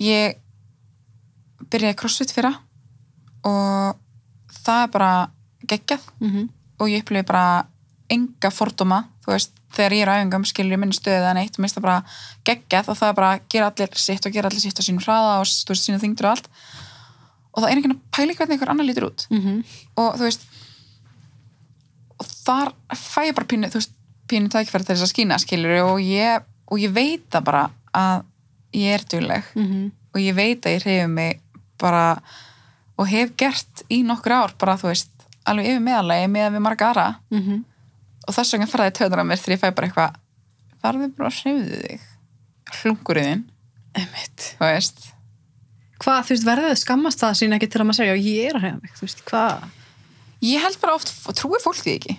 ég 0.00 0.34
byrjaði 1.70 1.96
crossfit 1.96 2.32
fyrra 2.32 2.54
og 3.44 3.96
það 4.64 4.82
er 4.82 4.88
bara 4.88 5.12
geggjað 5.66 6.00
Mm 6.20 6.48
og 6.80 6.88
ég 6.90 7.02
upplifi 7.04 7.22
bara 7.26 7.66
enga 8.10 8.50
fordóma, 8.50 9.04
þú 9.24 9.30
veist, 9.30 9.52
þegar 9.72 9.92
ég 9.92 10.02
er 10.02 10.08
á 10.10 10.14
æfingum 10.18 10.44
skilur 10.44 10.72
ég 10.74 10.78
minni 10.82 10.92
stöðu 10.96 11.20
eða 11.22 11.34
neitt 11.34 11.54
og 11.54 11.62
minnst 11.62 11.76
það 11.78 11.82
bara 11.86 12.02
geggjað 12.44 12.88
og 12.90 12.96
það 12.98 13.08
er 13.08 13.14
bara 13.14 13.40
gera 13.48 13.66
allir 13.70 13.94
sitt 13.96 14.26
og 14.26 14.32
gera 14.32 14.48
allir 14.50 14.60
sitt 14.60 14.78
á 14.78 14.82
sínum 14.82 15.00
hraða 15.04 15.38
og 15.38 15.46
veist, 15.46 15.70
sínu 15.86 16.00
þingdur 16.02 16.26
og 16.26 16.30
allt 16.34 16.48
og 17.54 17.62
það 17.62 17.70
er 17.70 17.76
enginn 17.78 17.94
að 17.94 18.02
pæli 18.10 18.34
hvernig 18.34 18.52
einhver 18.58 18.70
annar 18.74 18.84
lítur 18.88 19.06
út 19.06 19.26
-hmm. 19.30 19.64
og 19.96 20.14
þú 20.18 20.22
veist 20.26 20.42
og 22.18 22.26
þar 22.26 22.72
fæ 22.94 23.20
ég 23.30 23.34
bara 23.38 23.46
pínu 23.50 23.70
þú 23.70 23.78
veist, 23.80 23.93
pínu 24.30 24.52
tækifæri 24.52 24.86
til 24.86 24.94
þess 24.94 25.06
að 25.06 25.12
skína 25.12 25.40
skilur 25.42 25.82
og 25.84 26.00
ég, 26.00 26.46
og 26.70 26.80
ég 26.80 26.94
veit 26.94 27.26
það 27.30 27.44
bara 27.50 27.66
að 27.94 28.24
ég 28.74 28.96
er 28.96 29.04
dugleg 29.10 29.52
Mm 29.54 29.92
og 30.14 30.22
ég 30.22 30.34
veit 30.36 30.62
að 30.62 30.76
ég 30.76 30.84
hreyfi 30.84 31.06
mig 31.10 31.40
bara 31.80 32.04
og 32.94 33.08
hef 33.10 33.34
gert 33.38 33.82
í 33.90 34.02
nokkur 34.06 34.36
ár 34.36 34.52
bara 34.58 34.76
þú 34.78 34.92
veist, 34.92 35.10
alveg 35.44 35.72
yfir 35.72 35.82
meðalagi 35.82 36.28
með 36.30 36.52
við 36.54 36.62
marga 36.62 36.90
aðra. 36.90 37.08
-hmm. 37.30 37.64
og 38.28 38.34
þess 38.34 38.54
vegna 38.54 38.70
faraði 38.70 38.96
töðunar 38.98 39.26
mér 39.26 39.42
þegar 39.42 39.56
ég 39.56 39.62
fæ 39.62 39.74
bara 39.74 39.86
eitthvað 39.88 40.14
farðu 40.82 41.08
bara 41.16 41.28
að 41.28 41.40
hreyfðu 41.40 41.80
þig 41.82 42.00
hlungurinn, 42.82 43.44
þú 44.58 44.64
veist. 44.64 45.10
Hvað, 45.98 46.20
þú 46.26 46.30
veist, 46.34 46.46
verður 46.46 46.70
þau 46.70 46.76
skammast 46.76 47.20
það 47.20 47.34
sín 47.38 47.52
ekki 47.54 47.68
til 47.70 47.80
að 47.80 47.86
maður 47.86 47.96
segja, 47.96 48.14
já, 48.14 48.22
ég 48.22 48.48
er 48.48 48.56
að 48.56 48.62
hreyfa 48.62 48.80
mig 48.82 48.94
þú 48.94 49.06
veist, 49.06 49.24
hvað? 49.24 49.68
Ég 50.44 50.62
held 50.62 50.80
bara 50.80 50.94
oft, 50.94 51.12
og 51.26 51.34
trúi 51.34 51.60
fólk 51.62 51.82
því 51.82 51.94
ekki 51.98 52.16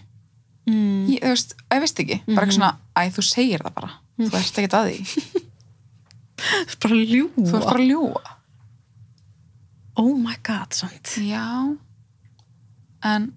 mm. 0.67 1.07
ég, 1.13 1.19
þú 1.23 1.31
veist, 1.33 1.55
ég 1.73 1.81
veist 1.85 1.99
ekki. 2.03 2.17
Bara 2.27 2.45
eitthvað 2.45 2.57
svona, 2.59 2.71
æ, 2.97 3.01
þú 3.15 3.21
segir 3.29 3.63
það 3.65 3.73
bara. 3.79 3.91
Þú 4.17 4.29
ert 4.39 4.59
ekki 4.61 4.69
að 4.79 4.89
því, 4.89 4.97
bara 6.83 6.95
ljúa 7.13 7.29
þú 7.35 7.55
ert 7.59 7.65
bara 7.69 7.79
að 7.83 7.89
ljúa 7.89 8.21
oh 9.95 10.13
my 10.19 10.35
god, 10.43 10.73
sant 10.75 11.13
já. 11.23 11.43
En 13.05 13.29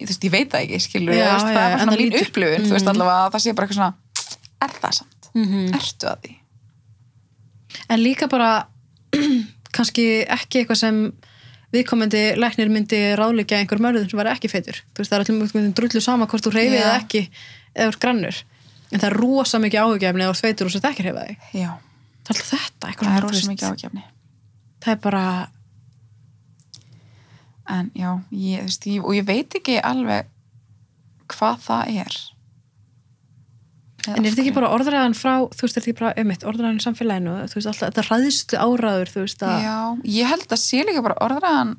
ég, 0.00 0.06
þú 0.06 0.10
veist, 0.10 0.24
ég 0.26 0.32
veit 0.34 0.50
það 0.50 0.64
ekki, 0.66 0.80
skilur 0.86 1.14
Já, 1.14 1.28
veist, 1.34 1.46
já, 1.46 1.54
það 1.54 1.62
er 1.62 1.70
bara 1.70 1.78
svona 1.84 1.96
mín 1.96 2.02
lítur- 2.10 2.26
upplifun 2.30 2.66
þú 2.66 2.74
veist 2.74 2.86
Mhm. 2.86 2.92
allavega 2.94 3.26
að 3.26 3.32
það 3.34 3.42
sé 3.44 3.54
bara 3.54 3.66
eitthvað 3.66 3.80
svona 3.80 3.94
er 4.60 4.74
það 4.80 4.92
samt, 4.98 5.30
mm 5.34 5.44
-hmm. 5.46 5.74
ertu 5.78 6.06
að 6.10 6.18
því? 6.24 6.34
En 7.88 8.00
líka 8.02 8.28
bara 8.28 8.66
kannski 9.76 10.06
ekki 10.26 10.58
eitthvað 10.64 10.76
sem 10.76 11.12
viðkomandi 11.74 12.22
læknir 12.40 12.72
myndi 12.72 13.02
ráðleikja 13.18 13.60
einhver 13.60 13.82
mörður 13.82 14.08
sem 14.10 14.18
var 14.18 14.32
ekki 14.32 14.50
feitur. 14.50 14.80
Veist, 14.98 15.12
það 15.12 15.20
er 15.20 15.26
allir 15.26 15.52
mjög 15.54 15.76
drullu 15.78 16.02
sama 16.02 16.26
hvort 16.30 16.46
þú 16.46 16.54
hreyfið 16.56 16.78
Já. 16.80 16.86
eða 16.86 16.96
ekki 17.02 17.22
eða 17.74 17.92
úr 17.92 18.00
grannur. 18.02 18.42
En 18.90 18.98
það 18.98 19.08
er 19.12 19.16
rosa 19.20 19.60
mikið 19.62 19.84
áhugjefni 19.84 20.26
eða 20.26 20.40
feitur 20.40 20.66
og 20.66 20.74
svo 20.74 20.82
ekki 20.90 21.06
hreyfa 21.06 21.28
þig 21.28 21.70
það 22.30 22.34
er 22.34 22.42
alltaf 22.42 22.50
þetta, 22.50 22.92
það 22.98 23.16
er 23.16 23.24
rosa 23.26 23.48
mikið 23.50 23.70
ágefni 23.70 24.04
það 24.80 24.92
er 24.92 25.00
bara 25.04 25.24
en 27.70 27.90
já, 27.94 28.10
ég, 28.34 28.66
veist, 28.66 28.86
ég, 28.90 29.04
og 29.04 29.14
ég 29.14 29.26
veit 29.26 29.56
ekki 29.58 29.78
alveg 29.82 30.30
hvað 31.30 31.64
það 31.66 32.00
er 32.04 32.18
En 34.08 34.24
er 34.24 34.30
þetta 34.30 34.42
ekki 34.44 34.54
bara 34.56 34.70
orðræðan 34.72 35.14
frá, 35.18 35.34
þú 35.52 35.60
veist, 35.66 35.76
er 35.76 35.82
þetta 35.82 35.90
ekki 35.90 35.98
bara 36.00 36.12
ömmitt, 36.22 36.44
orðræðan 36.48 36.78
í 36.80 36.84
samfélaginu, 36.84 37.34
þú 37.50 37.58
veist, 37.58 37.68
alltaf, 37.68 37.90
þetta 37.90 38.04
ræðstu 38.08 38.60
áræður, 38.60 39.10
þú 39.12 39.24
veist, 39.26 39.42
að, 39.44 39.64
Já, 39.66 39.74
ég 40.14 40.30
held 40.30 40.46
að 40.56 40.60
sé 40.62 40.84
líka 40.88 41.02
bara 41.04 41.18
orðræðan 41.26 41.74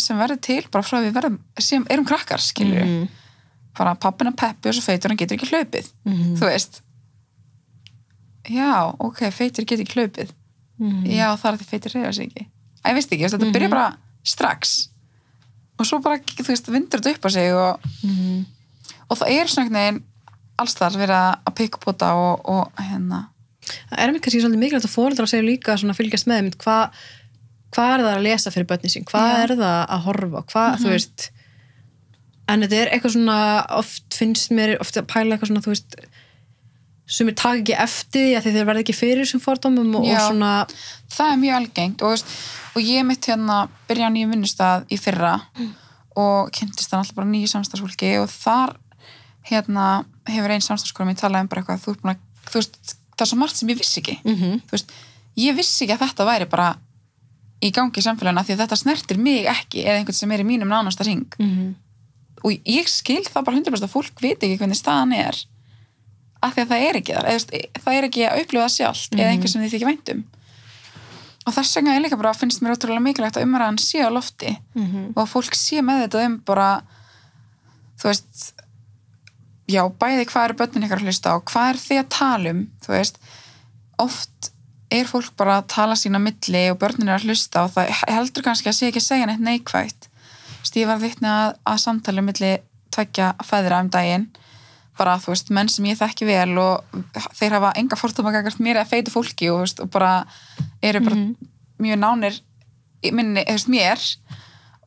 sem 0.00 0.18
verður 0.18 0.40
til 0.42 0.62
bara 0.72 0.86
frá 0.86 0.96
að 0.98 1.04
við 1.08 1.12
verðum, 1.18 1.36
sem 1.60 1.84
erum 1.92 2.06
krakkar, 2.08 2.40
skilur 2.42 2.80
Mhm, 2.84 3.04
bara 3.76 3.92
pappina 3.98 4.30
peppi 4.32 4.70
og 4.70 4.74
svo 4.74 4.82
feitur 4.86 5.10
hann 5.10 5.18
getur 5.18 5.36
ekki 5.36 5.50
hlaupið 5.50 5.90
mhm. 6.06 6.34
þú 6.38 6.46
veist. 6.48 6.80
Já, 8.48 8.94
ok, 9.00 9.20
feitir 9.32 9.64
get 9.66 9.80
ekki 9.80 9.98
hlaupið. 10.00 10.32
Mhm. 10.78 11.04
já, 11.06 11.28
það 11.38 11.52
er 11.52 11.58
því 11.60 11.68
feitir 11.70 11.94
reyfa 11.94 12.12
sig 12.12 12.26
ekki. 12.30 12.46
Æ, 12.84 12.88
ég 12.90 12.94
veist 12.98 13.12
ekki, 13.14 13.28
þetta 13.30 13.52
byrja 13.54 13.70
bara 13.70 13.86
strax. 14.24 14.74
Og 15.78 15.86
svo 15.86 16.00
bara, 16.02 16.18
þú 16.18 16.46
veist, 16.48 16.68
vindur 16.70 17.00
þetta 17.00 17.14
upp 17.14 17.24
á 17.24 17.30
sig 17.30 17.52
og, 17.52 17.80
Mhm. 18.02 18.46
og 19.10 19.18
það 19.18 19.30
er 19.30 19.46
svona 19.46 20.02
alls 20.60 20.76
þar 20.78 20.98
verið 21.00 21.20
að 21.20 21.54
pikka 21.58 21.82
á 21.82 21.86
þetta 21.90 22.10
og, 22.20 22.48
og 22.54 22.82
hérna. 22.88 23.20
Það 23.64 24.00
er 24.00 24.12
mér 24.12 24.24
kannski 24.24 24.42
svolítið 24.42 24.62
mikilvægt 24.62 24.88
að 24.88 24.94
fóreldrar 24.94 25.30
segja 25.30 25.46
líka 25.46 25.78
svona 25.80 25.96
fylgjast 25.96 26.28
með 26.28 26.40
þeim 26.40 26.50
hvað 26.64 26.98
hva 27.74 27.86
er 27.90 28.04
það 28.04 28.12
að 28.12 28.26
lesa 28.28 28.52
fyrir 28.54 28.68
börnin 28.70 28.92
sín? 28.92 29.06
Hvað 29.08 29.30
Já. 29.30 29.38
er 29.42 29.54
það 29.58 29.78
að 29.96 30.04
horfa? 30.04 30.42
Hvað, 30.52 30.74
þú 30.82 30.90
veist 30.92 31.24
en 32.50 32.64
þetta 32.64 32.80
er 32.80 32.90
eitthvað 32.92 33.14
svona 33.16 33.38
oft 33.78 34.18
finnst 34.18 34.52
mér 34.54 34.74
oft 34.82 34.98
að 35.00 35.08
pæla 35.10 35.34
eitthvað 35.34 35.50
svona 35.50 35.64
þú 35.64 35.72
veist 35.72 35.96
sem 37.14 37.28
er 37.28 37.36
takk 37.36 37.60
ekki 37.60 37.76
eftir 37.84 38.26
því 38.26 38.34
að 38.38 38.46
þeir 38.48 38.68
verða 38.68 38.82
ekki 38.84 38.96
fyrir 38.96 39.22
þessum 39.24 39.42
fordómum 39.44 39.96
og, 39.98 40.06
og 40.08 40.20
svona 40.24 40.52
það 41.12 41.30
er 41.30 41.40
mjög 41.42 41.56
algengt 41.58 42.04
og, 42.04 42.22
og 42.74 42.84
ég 42.84 43.08
mitt 43.08 43.28
hérna 43.28 43.58
byrja 43.88 44.08
á 44.08 44.14
nýjum 44.14 44.36
vinnustað 44.36 44.86
í 44.92 45.00
fyrra 45.00 45.34
og 46.20 46.52
kynntist 46.54 46.92
það 46.92 47.02
alltaf 47.02 47.18
bara 47.18 47.30
nýju 47.32 47.50
samstagsfólki 47.52 48.14
og 48.22 48.30
þar 48.32 48.76
hérna 49.50 50.04
hefur 50.30 50.50
einn 50.54 50.64
samstagskona 50.64 51.10
mér 51.10 51.20
talað 51.20 51.44
um 51.44 51.48
bara 51.52 51.60
eitthvað 51.62 51.82
þú 51.84 51.94
að, 52.10 52.16
þú 52.50 52.60
veist, 52.60 52.94
það 53.14 53.24
er 53.26 53.30
svo 53.30 53.38
margt 53.38 53.56
sem 53.60 53.68
ég 53.68 53.78
vissi 53.78 54.00
ekki. 54.00 54.18
Mm 54.24 54.60
þú 54.64 54.76
veist, 54.76 54.92
ég 55.36 55.56
vissi 55.56 55.84
ekki 55.84 55.96
að 55.96 56.04
þetta 56.06 56.24
væri 56.30 56.46
bara 56.50 56.68
í 57.64 57.70
gangi 57.72 58.00
í 58.00 58.04
samfélagina 58.04 58.44
því 58.44 58.52
að 58.56 58.62
þetta 58.64 58.76
snertir 58.76 59.18
mig 59.18 59.46
ekki 59.48 59.84
eða 59.84 59.98
einhvern 60.00 60.14
sem 60.18 60.32
er 60.32 60.40
í 60.40 60.44
mínum 60.48 60.68
nánasta 60.68 61.04
ring 61.06 61.24
-hmm. 61.38 61.74
og 62.44 62.52
ég 62.66 62.88
skil 62.88 63.22
það 63.24 63.44
bara 63.44 63.56
100% 63.56 63.84
að 63.84 63.88
fólk 63.94 64.20
veit 64.20 64.42
ekki 64.42 64.58
hvernig 64.58 64.76
staðan 64.76 65.12
er 65.12 65.34
af 66.42 66.54
því 66.54 66.60
að 66.62 66.68
það 66.68 66.82
er 66.88 66.96
ekki 66.96 67.12
þar 67.14 67.28
eða, 67.30 67.60
það 67.84 67.94
er 67.94 68.04
ekki 68.04 68.24
að 68.28 68.40
upplifa 68.42 68.64
það 68.64 68.74
sjálft 68.76 69.14
eða 69.14 69.30
einhver 69.30 69.48
sem 69.48 69.62
þið 69.62 69.70
þykir 69.74 69.86
væntum 69.88 70.24
og 71.46 71.52
þess 71.54 71.76
vegna 71.76 71.94
er 71.94 72.00
líka 72.02 72.16
bara 72.16 72.34
finnst 72.34 72.60
mér 72.62 72.72
ótrúlega 72.76 73.00
mikilvægt 73.00 73.36
að 73.36 73.44
umræðan 73.46 73.78
sé 73.80 73.98
á 74.04 74.08
lofti 74.12 74.56
Mhm. 74.74 75.12
og 75.16 75.22
að 75.24 75.32
fólk 75.32 75.54
sé 75.54 75.80
með 75.80 76.02
þetta 76.08 76.26
um 76.26 76.38
bara 76.44 76.82
þú 77.98 78.04
veist 78.10 78.52
já, 79.70 79.82
bæði 79.88 80.26
hvað 80.30 80.48
eru 80.48 80.58
börnin 80.62 80.88
ykkar 80.88 81.02
að 81.02 81.10
hlusta 81.10 81.34
á 81.34 81.36
hvað 81.40 81.68
er 81.72 81.82
þið 81.84 82.00
að 82.02 82.10
tala 82.16 82.54
um? 82.54 82.64
Þú 82.84 82.94
veist, 82.94 83.20
oft 84.02 84.50
er 84.94 85.06
fólk 85.10 85.32
bara 85.40 85.60
að 85.60 85.70
tala 85.74 85.96
sína 85.98 86.20
milli 86.22 86.66
og 86.70 86.80
börnin 86.82 87.08
er 87.10 87.18
að 87.18 87.30
hlusta 87.30 87.64
og 87.66 87.72
það 87.74 87.94
heldur 88.08 88.44
kannski 88.46 88.70
að 88.70 88.76
sé 88.78 88.90
ekki 88.90 89.02
að 89.02 89.08
segja 89.08 89.30
neitt 89.30 89.42
neikvægt 89.42 90.10
ég 90.78 90.88
var 90.88 91.02
vitni 91.02 91.28
að, 91.28 91.58
að 91.66 91.82
samtali 91.82 92.24
milli 92.24 92.54
tveggja 92.94 93.34
fæðra 93.44 93.82
um 93.84 93.90
daginn. 93.92 94.28
Bara, 94.98 95.16
þú 95.18 95.32
veist, 95.32 95.50
menn 95.54 95.70
sem 95.70 95.86
ég 95.88 95.98
þekki 95.98 96.28
vel 96.28 96.54
og 96.62 96.98
þeir 97.34 97.56
hafa 97.56 97.72
enga 97.80 97.98
fórtum 97.98 98.28
að 98.30 98.38
gagast 98.38 98.62
mér 98.62 98.78
eða 98.78 98.90
feitu 98.92 99.14
fólki 99.14 99.50
og, 99.50 99.64
veist, 99.64 99.82
og 99.82 99.90
bara 99.90 100.20
eru 100.84 101.02
bara 101.02 101.18
mjög 101.82 101.98
nánir 101.98 102.38
minni, 103.10 103.42
þú 103.42 103.56
veist, 103.56 103.72
mér 103.72 104.04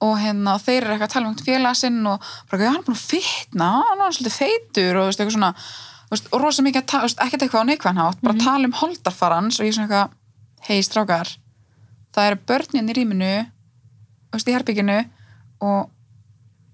og 0.04 0.14
hérna, 0.22 0.58
þeir 0.62 0.84
eru 0.84 0.94
eitthvað 0.94 1.08
að 1.08 1.14
tala 1.14 1.26
um 1.26 1.34
einhvern 1.34 1.48
félaga 1.48 1.80
sinn 1.80 2.00
og 2.06 2.30
bara, 2.52 2.62
já, 2.64 2.70
hann 2.70 2.80
er 2.82 2.88
búin 2.88 2.98
að 2.98 3.06
fitna 3.12 3.70
hann 3.88 4.06
er 4.06 4.16
svolítið 4.18 4.38
feitur. 4.38 5.00
Og, 5.02 5.10
veist, 5.10 5.20
eitthvað 5.22 5.38
svona 5.38 5.52
veist, 6.12 6.32
og 6.32 6.44
rosa 6.44 6.66
mikið 6.66 6.84
að 6.84 6.90
tala, 6.94 7.12
ekkert 7.26 7.46
eitthvað 7.46 7.66
á 7.66 7.70
neikvæðan 7.72 8.22
bara 8.24 8.40
tala 8.44 8.70
um 8.70 8.78
holdarfarans 8.82 9.60
og 9.60 9.68
ég 9.68 9.74
er 9.74 9.78
svona 9.78 9.90
eitthvað 9.90 10.70
hei, 10.70 10.80
strákar 10.86 11.34
það 12.16 12.32
eru 12.32 12.42
börnin 12.50 12.92
í 12.92 12.98
rýminu 12.98 13.32
veist, 14.34 14.48
í 14.48 14.56
herbygginu 14.56 14.98
og 15.66 15.90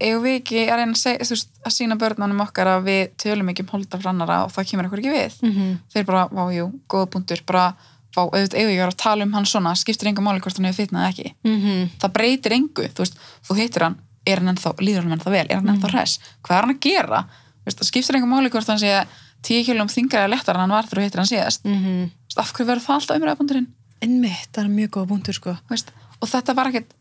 eigum 0.03 0.23
við 0.25 0.37
ekki 0.41 0.63
að 0.67 0.81
reyna 0.81 0.97
að, 1.13 1.71
sína 1.71 1.97
börnunum 1.99 2.43
okkar 2.43 2.69
að 2.73 2.87
við 2.89 3.01
tölum 3.23 3.51
ekki 3.53 3.63
um 3.63 3.73
holdarfrannara 3.77 4.39
og 4.45 4.51
það 4.51 4.69
kemur 4.71 4.89
okkur 4.89 5.01
ekki 5.03 5.13
við? 5.13 5.37
Mhm. 5.47 5.75
þeir 5.93 6.07
bara, 6.09 6.23
vá, 6.27 6.43
jú, 6.55 6.65
góða 6.91 7.11
punktur 7.13 7.43
bara, 7.47 7.67
vá, 8.13 8.21
auðvitað 8.23 8.57
eigum 8.59 8.69
við 8.71 8.77
ekki 8.79 8.87
að 8.87 8.97
tala 9.03 9.23
um 9.27 9.33
hann 9.33 9.45
svona 9.49 9.73
skiptir 9.79 10.07
enga 10.11 10.21
máli 10.25 10.41
hvort 10.43 10.57
hann 10.59 10.67
hefur 10.69 10.85
fitnað 10.85 11.03
eða 11.03 11.13
ekki. 11.13 11.33
Mhm. 11.43 11.89
það 12.01 12.13
breytir 12.17 12.55
engu, 12.57 12.87
þú 12.93 13.03
veist, 13.03 13.17
þú 13.47 13.57
hittir 13.59 13.81
hann 13.87 13.97
er 14.25 14.39
hann 14.39 14.53
ennþá, 14.55 14.73
líður 14.79 15.03
hann 15.07 15.17
ennþá 15.17 15.31
vel, 15.33 15.45
er 15.49 15.55
hann 15.59 15.71
ennþá 15.73 15.91
hress? 15.91 16.19
Hvað 16.43 16.57
er 16.57 16.61
hann 16.67 16.75
að 16.75 16.79
gera, 16.87 17.23
veist, 17.65 17.79
það 17.79 17.89
skiptir 17.91 18.15
enga 18.19 18.29
máli 18.31 18.49
hvort 18.53 18.67
hann 18.67 18.79
sé 18.79 19.05
10 19.43 19.65
kilum 19.67 19.87
þingra 19.91 20.23
eða 20.23 20.31
léttar 20.37 20.55
en 20.55 20.61
hann 20.63 20.69
var 20.77 20.83
þegar 20.87 20.99
þú 21.01 21.07
hittir 21.07 21.19
hann 21.23 21.31
síðast, 21.33 21.63
Mhm. 21.65 22.11
Þú 22.13 22.29
veist, 22.29 22.39
af 22.39 22.53
hverju 22.53 22.67
verður 22.69 22.85
það 22.87 22.95
alltaf 22.99 23.17
umræðabundurinn, 23.19 23.67
einmitt, 24.01 24.49
það 24.53 24.63
er 24.63 24.69
mjög 24.69 24.89
góða 24.95 25.07
punktur 25.07 25.33
sko. 25.33 25.57
Og 26.21 26.27
þetta 26.29 26.55
var 26.55 26.67
ekkert 26.71 26.91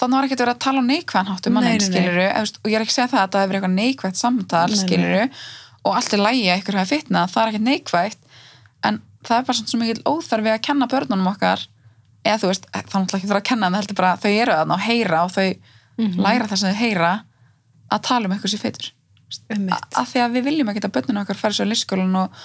þannig 0.00 0.16
var 0.16 0.24
ekkert 0.28 0.40
verið 0.40 0.54
að 0.54 0.62
tala 0.64 0.80
um 0.80 0.88
neikvæðan 0.88 1.28
hátt 1.28 1.46
um 1.46 1.54
nei. 1.60 1.78
skiluru 1.78 2.26
og 2.30 2.70
ég 2.70 2.76
er 2.78 2.84
ekki 2.84 2.94
að 2.94 2.98
segja 2.98 3.10
það 3.12 3.20
að 3.20 3.32
það 3.34 3.42
hefur 3.44 3.56
eitthvað 3.58 3.76
neikvætt 3.76 4.16
samtal 4.20 4.76
skiluru, 4.80 5.24
og 5.84 5.96
allt 5.96 6.14
er 6.16 6.22
lægi 6.24 6.46
að 6.48 6.60
ykkur 6.62 6.78
hafi 6.80 6.96
fitnað, 6.96 7.32
það 7.34 7.42
er 7.42 7.50
ekkert 7.52 7.68
neikvætt. 7.68 8.16
en 8.16 8.19
það 9.26 9.36
er 9.38 9.44
bara 9.48 9.56
svona 9.58 9.68
svo 9.72 9.80
mikil 9.80 10.02
óþarfi 10.08 10.52
að 10.54 10.62
kenna 10.68 10.86
börnunum 10.90 11.30
okkar. 11.32 11.66
Eða 12.24 12.38
þú 12.42 12.50
veist, 12.50 12.66
er 12.74 12.82
náttúrulega 12.84 13.16
ekki 13.18 13.28
þurfa 13.30 13.40
að 13.40 13.48
kenna 13.50 13.66
en 13.66 13.72
það 13.74 13.80
heldur 13.80 13.98
bara 14.00 14.12
að 14.16 14.22
þau 14.24 14.32
eru 14.42 14.52
þarna 14.58 14.74
og 14.76 14.80
heyra 14.86 15.20
og 15.24 15.30
þau 15.36 15.48
læra 16.24 16.46
það 16.50 16.56
sem 16.60 16.72
þau 16.74 16.80
heyra 16.80 17.12
að 17.90 18.02
tala 18.08 18.26
um 18.28 18.32
eitthvað 18.36 18.52
sér 18.54 18.62
feitur. 18.64 18.90
Af 19.96 20.08
því 20.12 20.20
að 20.24 20.32
við 20.36 20.44
viljum 20.50 20.68
ekki 20.72 20.82
að 20.84 20.92
börnunum 20.96 21.22
okkar 21.24 21.36
fara 21.40 21.52
svo 21.56 21.64
í 21.64 21.70
lýskólan 21.70 22.16
og 22.20 22.40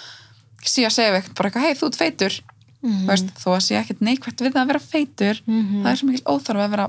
að 0.65 0.93
segja 0.95 1.13
eitthvað 1.15 1.35
bara 1.37 1.49
eitthvað, 1.49 1.65
hei 1.65 1.73
þú 1.79 1.87
ert 1.91 1.99
feitur. 2.01 2.37
Mhm. 2.85 3.01
þú 3.05 3.09
veist, 3.09 3.29
þó 3.41 3.47
að 3.55 3.61
sé 3.65 3.75
ekkert 3.79 4.01
neikvætt 4.05 4.41
við 4.45 4.53
að 4.61 4.67
vera 4.69 4.79
feitur 4.79 5.39
Mhm. 5.47 5.81
það 5.83 5.91
er 5.91 5.95
svo 5.97 6.07
mikil 6.07 6.25
óþarfi 6.29 6.63
að 6.65 6.69
vera 6.75 6.87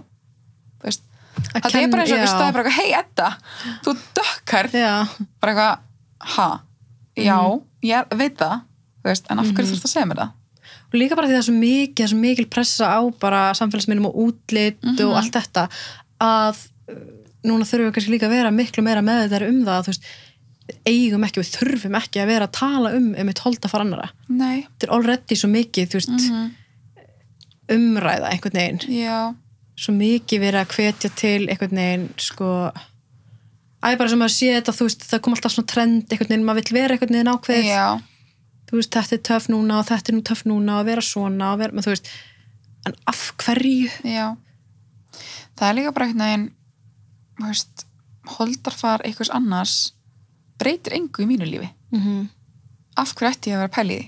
veist, 0.84 1.03
Að 1.55 1.62
það 1.70 1.82
er 1.82 1.89
bara 1.93 2.03
eins 2.03 2.12
og 2.12 2.18
við 2.18 2.28
staðið 2.32 2.53
bara 2.53 2.64
eitthvað, 2.64 2.78
hei 2.80 2.93
Edda, 2.93 3.28
þú 3.84 3.97
dökkar. 4.16 4.68
Bara 5.41 5.53
eitthvað, 5.53 5.78
ha? 6.20 6.61
Já, 7.16 7.39
ég 7.82 7.97
er- 7.97 8.16
veit 8.16 8.37
það 8.37 8.61
veist, 9.12 9.26
en 9.30 9.38
af 9.38 9.46
hverju 9.46 9.66
Mhm. 9.66 9.72
þú 9.72 9.76
ert 9.76 9.86
að 9.88 9.94
segja 9.94 10.07
mér 10.11 10.20
það? 10.22 10.32
Og 10.86 10.94
líka 11.00 11.16
bara 11.16 11.26
því 11.26 11.32
það 11.34 11.42
er 11.42 11.48
svo 11.48 11.59
mikið, 11.61 11.96
það 11.96 12.04
er 12.07 12.12
svo 12.14 12.20
mikil 12.22 12.46
pressa 12.46 12.86
á 12.86 13.00
bara 13.20 13.40
samfélagsminnum 13.54 14.07
og 14.07 14.14
útlit 14.26 14.78
Mhm. 14.82 15.00
og 15.07 15.16
allt 15.16 15.32
þetta 15.32 15.68
að 16.20 16.57
uh, 16.88 16.94
núna 17.44 17.64
þurfum 17.66 17.86
við 17.90 17.94
kannski 17.96 18.14
líka 18.14 18.26
að 18.26 18.36
vera 18.36 18.50
miklu 18.50 18.82
meira 18.82 19.02
með 19.02 19.28
þetta 19.30 19.48
um 19.48 19.64
það 19.64 19.78
að 19.78 19.84
þú 19.86 19.92
veist 19.94 20.07
eigum 20.86 21.24
ekki, 21.24 21.40
við 21.42 21.50
þurfum 21.57 21.94
ekki 22.00 22.20
að 22.22 22.26
vera 22.26 22.46
að 22.48 22.52
tala 22.59 22.88
um 22.96 23.14
um 23.18 23.28
eitt 23.28 23.38
holda 23.38 23.68
fara 23.70 23.84
annara 23.84 24.09
nei, 24.28 24.66
þetta 24.66 24.86
er 24.88 24.94
already 24.96 25.34
svo 25.36 25.48
mikið, 25.50 25.86
þú 25.90 25.98
veist 26.00 26.30
Mhm. 26.30 26.50
umræða 27.68 28.30
einhvern 28.30 28.54
veginn. 28.59 28.80
Já, 29.02 29.34
svo 29.76 29.92
mikið 29.94 30.40
verið 30.40 30.61
að 30.62 30.74
hvetja 30.76 31.11
til 31.18 31.46
einhvern 31.50 31.78
veginn 31.80 32.09
sko 32.16 32.50
æ, 33.82 33.96
bara 33.98 34.09
sem 34.09 34.22
að 34.24 34.32
sé 34.34 34.50
þetta, 34.57 34.72
þú 34.74 34.86
veist, 34.88 35.02
það 35.11 35.20
kom 35.22 35.34
alltaf 35.36 35.52
svona 35.54 35.66
trend 35.72 36.09
einhvern 36.09 36.28
veginn, 36.32 36.44
maður 36.46 36.61
vill 36.62 36.76
vera 36.80 36.94
einhvern 36.96 37.16
veginn 37.16 37.32
ákveð 37.34 37.64
já 37.64 38.02
þú 38.66 38.80
veist, 38.80 38.92
þetta 38.94 39.16
er 39.16 39.22
töff 39.28 39.48
núna 39.52 39.80
og 39.80 39.88
þetta 39.90 40.12
er 40.12 40.16
nú 40.16 40.24
töff 40.26 40.44
núna 40.48 40.80
og 40.80 40.88
vera 40.88 41.04
svona 41.04 41.52
og 41.54 41.60
vera, 41.62 41.84
þú 41.84 41.92
veist 41.94 42.10
en 42.86 42.94
af 43.10 43.22
hverju? 43.42 43.90
já. 44.04 44.36
Það 45.56 45.68
er 45.68 45.76
líka 45.78 45.92
bara 45.96 46.06
einhvern 46.06 46.24
veginn 46.26 46.48
þú 47.38 47.50
veist, 47.50 47.86
holdarfar 48.36 49.04
einhvers 49.06 49.30
annars 49.30 49.76
breytir 50.60 50.96
engu 50.96 51.22
í 51.22 51.28
mínu 51.28 51.46
lífi. 51.46 51.70
Mm 51.92 52.00
-hmm. 52.00 52.28
af 52.96 53.14
hverju 53.14 53.32
ætti 53.32 53.50
ég 53.50 53.56
að 53.56 53.60
vera 53.60 53.84
því? 53.84 54.00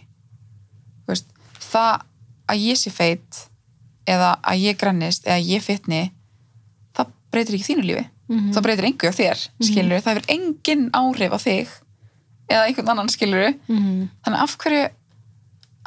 Þú 1.04 1.09
veist, 1.09 1.26
það 1.72 2.00
að 2.48 2.56
ég 2.56 2.76
sé 2.76 2.90
feit 2.90 3.48
eða 4.06 4.38
að 4.42 4.56
ég 4.59 4.78
grannist 4.78 5.26
eða 5.26 5.40
ég 5.44 5.62
fitni 5.62 6.12
það 6.94 7.06
breytir 7.30 7.54
ekki 7.54 7.74
þínu 7.74 7.84
lífi. 7.84 8.06
Mhm. 8.28 8.52
það 8.52 8.62
breytir 8.62 8.84
engu 8.84 9.09
á 9.09 9.12
þér, 9.12 9.38
skilur 9.64 10.02
það 10.04 10.14
hefur 10.14 10.26
engin 10.28 10.90
áhrif 10.92 11.32
á 11.32 11.38
þig 11.40 11.68
eða 12.49 12.64
einhvern 12.66 12.88
annan 12.94 13.09
skilur 13.12 13.55
Mm 13.68 13.78
-hmm. 13.78 14.09
þannig 14.24 14.40
af 14.42 14.57
hverju 14.59 14.88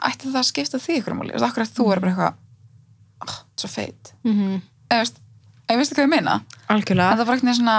ætti 0.02 0.32
það 0.32 0.42
að 0.42 0.50
skipta 0.50 0.80
þig 0.80 1.02
ykkur 1.02 1.14
máli, 1.14 1.34
af 1.34 1.54
hverju 1.54 1.74
þú 1.76 1.88
vera 1.90 2.02
bara 2.02 2.12
eitthvað 2.12 2.34
oh, 3.28 3.38
svo 3.58 3.70
feit. 3.70 4.14
Eða 4.90 5.00
veist, 5.00 5.20
eða 5.68 5.78
veistu 5.78 5.96
hvað 5.96 6.08
ég 6.08 6.16
meina? 6.16 6.42
Algjörlega. 6.68 7.10
Þetta 7.12 7.22
er 7.22 7.26
bara 7.26 7.38
eitthvað 7.38 7.60
svona 7.60 7.78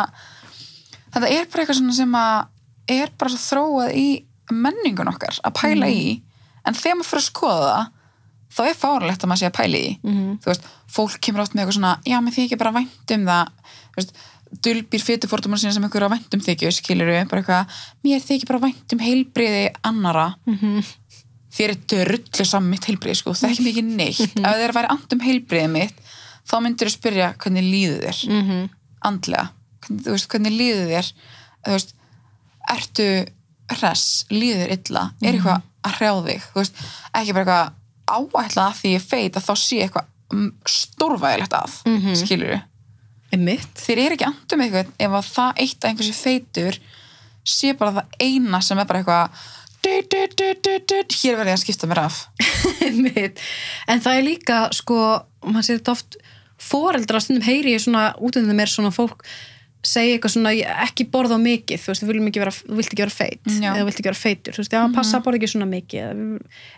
þetta 1.12 1.28
er 1.28 1.48
bara 1.52 1.62
eitthvað 1.62 1.96
sem 1.96 2.14
að 2.14 2.46
er 2.88 3.10
bara 3.18 3.30
svo 3.30 3.40
þróað 3.48 3.96
í 3.96 4.06
menningun 4.52 5.08
okkar 5.08 5.40
að 5.44 5.56
pæla 5.60 5.88
í. 5.88 6.22
En 6.66 6.74
þegar 6.74 6.98
maður 6.98 7.10
fyrir 7.10 7.22
að 7.22 7.30
skoða 7.30 7.72
það 7.72 7.90
þá 8.52 8.62
er 8.68 8.76
fáralegt 8.76 9.24
að 9.24 9.30
maður 9.30 9.40
sé 9.40 9.48
að 9.48 9.58
pæla 9.58 9.78
í. 9.78 9.90
Því. 10.02 10.10
Mhm. 10.12 10.38
þú 10.42 10.50
veist, 10.50 10.66
fólk 10.92 11.20
kemur 11.24 11.42
átt 11.42 11.54
með 11.54 11.62
eitthvað 11.62 11.78
svona 11.78 11.92
já, 12.04 12.20
mér 12.20 12.36
þykir 12.36 12.58
bara 12.58 12.76
vænt 12.76 13.14
um 13.16 13.26
það. 13.26 13.52
Þú 13.92 13.96
veist, 13.96 14.12
dulbýr 14.62 15.00
fytufórtumar 15.02 15.58
sína 15.58 15.72
sem 15.72 15.82
einhverju 15.86 16.08
að 16.08 16.14
vænt 16.16 16.34
um 16.36 16.40
þykju, 16.44 16.72
skilur 16.76 17.12
bara 17.30 17.40
eitthvað, 17.42 17.66
mér 18.04 18.20
þykir 18.26 18.48
bara 18.50 18.58
vænt 18.66 18.92
um 18.92 18.98
heilbriði 18.98 19.62
annara 19.84 20.34
Mhm. 20.46 20.82
þér 21.52 21.70
er 21.70 21.80
drullu 21.92 22.44
saman 22.48 22.70
mitt 22.70 22.84
heilbriði 22.88 23.16
sko, 23.16 23.30
það 23.32 23.44
er 23.44 23.50
ekki 23.56 23.66
mikið 23.68 23.88
neitt 23.96 24.20
ef 24.20 24.56
þér 24.60 24.72
væri 24.76 24.90
and 24.90 25.12
um 25.12 25.20
heilbriðið 25.20 25.70
mitt 25.72 25.94
þá 26.48 26.54
myndir 26.62 26.88
þú 26.88 26.92
spyrja 26.96 27.34
hvernig 27.38 27.64
líður 27.72 28.06
þér? 28.06 28.18
Mhm. 28.30 28.70
andlega. 29.04 29.48
Hvernig, 29.82 30.04
veist, 30.06 30.28
hvernig 30.28 30.52
líður 30.54 30.88
þér? 30.92 31.12
Þú 31.66 31.70
veist, 31.72 31.94
ertu 32.70 33.06
hress, 33.72 34.24
líður 34.30 34.66
þér 34.68 34.72
illa? 34.76 35.02
Er 35.22 35.32
eitthvað 35.34 35.62
að 35.84 35.96
hrjáð 35.98 36.20
þig? 36.28 36.42
Veist, 36.54 36.74
ekki 37.14 37.32
bara 37.34 37.44
eitthvað 37.44 37.72
áætla 38.42 38.66
að 38.68 38.76
því 38.80 38.92
ég 38.96 39.02
feit 39.02 39.32
að 39.38 39.46
þá 39.48 39.54
sé 39.58 39.80
eitthvað 39.86 40.06
mm, 40.32 40.52
stórvægilegt 40.66 41.52
að, 41.56 41.74
mm 41.86 41.96
Mhm. 42.02 42.14
skilur 42.16 42.52
einmitt 42.52 42.68
þér 43.78 44.02
er 44.02 44.16
ekki 44.16 44.28
andum 44.28 44.64
eitthvað 44.64 44.92
ef 44.98 45.16
að 45.18 45.30
það 45.32 45.62
eitt 45.64 45.78
að 45.80 45.90
einhversi 45.90 46.16
feitur 46.18 46.78
sé 47.48 47.72
bara 47.78 47.96
það 47.96 48.18
eina 48.22 48.60
sem 48.62 48.78
er 48.78 48.88
bara 48.88 49.02
eitthvað 49.02 49.48
hér 51.10 51.38
verði 51.40 51.50
ég 51.50 51.56
að 51.56 51.62
skipta 51.64 51.88
mér 51.90 52.02
af. 52.04 52.18
En 53.90 54.02
það 54.04 54.18
er 54.18 54.26
líka 54.26 54.58
sko, 54.76 54.98
maður 55.48 55.66
sér 55.66 55.80
þetta 55.80 55.96
oft 55.96 56.20
foreldra 56.62 57.22
stundum 57.22 57.42
heyri 57.48 57.74
ég 57.74 57.82
svona 57.82 58.12
út 58.22 58.38
um 58.38 58.46
þeim 58.46 58.62
er 58.62 58.70
svona 58.70 58.92
fólk 58.94 59.24
segja 59.82 60.14
eitthvað 60.14 60.34
svona 60.36 60.52
ekki 60.84 61.08
borða 61.10 61.40
mikið. 61.42 61.80
Þú 61.82 61.90
veist, 61.90 62.04
þú 62.04 62.10
viljum 62.12 62.28
ekki 62.30 62.42
vera, 62.44 62.54
vilt 62.78 62.92
vera 63.02 63.14
feit 63.16 63.50
Já. 63.50 63.72
eða 63.72 63.88
vilt 63.88 63.98
ekki 63.98 64.08
vera 64.12 64.20
feitur, 64.20 64.54
þú 64.54 64.62
veist, 64.62 64.76
já, 64.76 64.82
passa 64.94 65.18
að 65.18 65.24
borða 65.26 65.40
ekki 65.40 65.50
svona 65.56 65.68
mikið. 65.72 66.22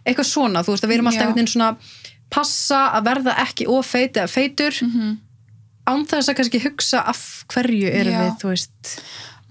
Eitthvað 0.07 0.31
svona, 0.31 0.63
þú 0.65 0.73
veist, 0.73 0.87
að 0.87 0.93
við 0.93 0.97
erum 0.97 1.11
alltaf 1.11 1.27
einhvern 1.27 1.41
veginn 1.43 1.53
svona 1.53 1.71
passa 2.33 2.81
að 2.97 3.11
verða 3.11 3.37
ekki 3.45 3.69
of 3.69 3.91
feit 3.93 4.17
eða 4.17 4.33
feitur. 4.33 4.81
Mhm. 4.87 5.13
án 5.13 5.34
þess 5.85 6.29
að 6.31 6.37
kannski 6.39 6.61
hugsa 6.65 7.03
af 7.07 7.45
hverju 7.53 7.91
erum 7.93 8.13
Já. 8.15 8.21
við, 8.25 8.37
þú 8.43 8.49
veist 8.55 9.01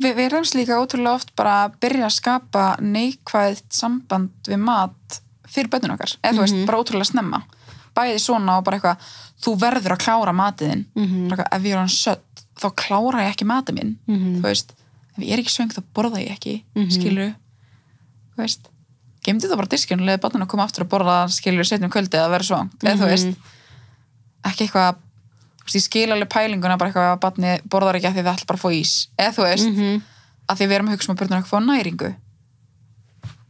Vi, 0.02 0.10
við 0.10 0.24
erum 0.26 0.44
líka 0.58 0.80
ótrúlega 0.82 1.14
oft 1.14 1.36
bara 1.38 1.52
að 1.68 1.76
byrja 1.80 2.06
að 2.08 2.16
skapa 2.16 2.64
neikvæðt 2.82 3.68
samband 3.78 4.32
við 4.50 4.58
mat 4.60 5.20
fyrir 5.48 5.70
bönnun 5.70 5.94
okkar, 5.94 6.16
eða 6.24 6.34
þú 6.34 6.42
veist, 6.42 6.66
bara 6.66 6.80
ótrúlega 6.82 7.06
snemma 7.12 7.44
bæði 7.96 8.16
svona 8.20 8.58
og 8.58 8.64
bara 8.66 8.80
eitthvað 8.80 8.98
þú 9.46 9.54
verður 9.62 9.94
að 9.94 10.02
klára 10.02 10.34
matiðin 10.34 10.86
Mhm. 10.96 11.30
bara 11.30 11.44
eitthvað, 11.44 11.54
ef 11.60 11.62
ég 11.64 11.72
er 11.74 11.78
hann 11.78 11.88
sött, 11.94 12.44
þá 12.58 12.68
klára 12.76 13.22
ég 13.22 13.32
ekki 13.36 13.46
matið 13.46 13.74
minn, 13.78 13.98
Mhm. 14.08 14.42
þú 14.42 14.42
veist 14.42 14.72
ef 15.18 15.24
ég 15.24 15.32
er 15.34 15.38
ekki 15.44 15.54
svöng 15.54 15.72
þá 15.72 15.84
borða 15.94 16.18
ég 16.26 16.32
ekki, 16.34 16.64
Mhm. 16.76 16.90
skilur 16.90 17.36
þú 18.34 18.38
veist 18.42 18.60
gemdi 19.24 19.48
það 19.48 19.56
bara 19.58 19.68
diskinn 19.68 20.02
og 20.02 20.08
leiði 20.08 20.20
bönnun 20.26 20.42
að 20.44 20.48
koma 20.50 20.64
aftur 20.66 20.84
að 20.84 20.90
borða 20.90 21.30
skilur 21.30 21.64
setjum 21.64 21.92
kvöldi 21.92 22.18
eða 22.18 22.30
vera 22.34 22.44
svang 22.44 22.70
eða 22.82 22.98
þú 22.98 23.06
Mhm. 23.06 23.10
veist, 23.14 23.38
ekki 24.44 24.68
eitthvað 24.68 24.96
veist, 25.64 25.76
ég 25.80 25.86
skil 25.88 26.10
alveg 26.12 26.30
pælinguna 26.34 26.78
bara 26.78 26.92
eitthvað 26.92 27.12
að 27.14 27.22
barni 27.24 27.54
borðar 27.70 28.00
ekki 28.00 28.10
að 28.12 28.18
því 28.18 28.24
það 28.26 28.36
ætla 28.38 28.50
bara 28.52 28.60
að 28.60 28.66
fá 28.66 28.70
ís. 28.80 28.94
Eða 29.18 29.36
þú 29.38 29.48
veist, 29.48 29.70
Mhm. 29.70 30.02
að 30.50 30.58
því 30.60 30.68
við 30.68 30.76
erum 30.78 30.88
að 30.90 30.96
hugsa 30.98 31.10
um 31.10 31.16
að 31.16 31.20
börnur 31.24 31.40
ekki 31.40 31.54
fá 31.54 31.60
næringu. 31.64 32.16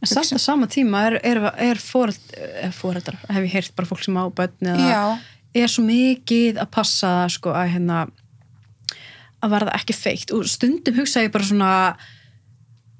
En 0.03 0.07
samt 0.07 0.34
á 0.36 0.39
sama 0.39 0.68
tíma 0.68 1.05
er, 1.07 1.14
er, 1.24 1.38
er 1.57 1.78
er 2.59 2.72
foreldrar, 2.76 3.18
hef 3.30 3.43
ég 3.43 3.51
heyrt 3.53 3.76
bara 3.76 3.88
fólk 3.88 4.03
sem 4.03 4.18
á 4.20 4.28
já, 4.78 5.20
er 5.55 5.68
svo 5.72 5.84
mikið 5.86 6.59
að 6.59 6.72
passa 6.72 7.30
sko 7.30 7.53
að 7.55 7.72
hérna 7.72 8.01
að 9.43 9.49
verða 9.55 9.76
ekki 9.80 9.95
feikt 9.95 10.34
og 10.36 10.43
stundum 10.47 10.95
hugsa 10.95 11.24
ég 11.24 11.32
bara 11.32 11.43
svona 11.47 11.95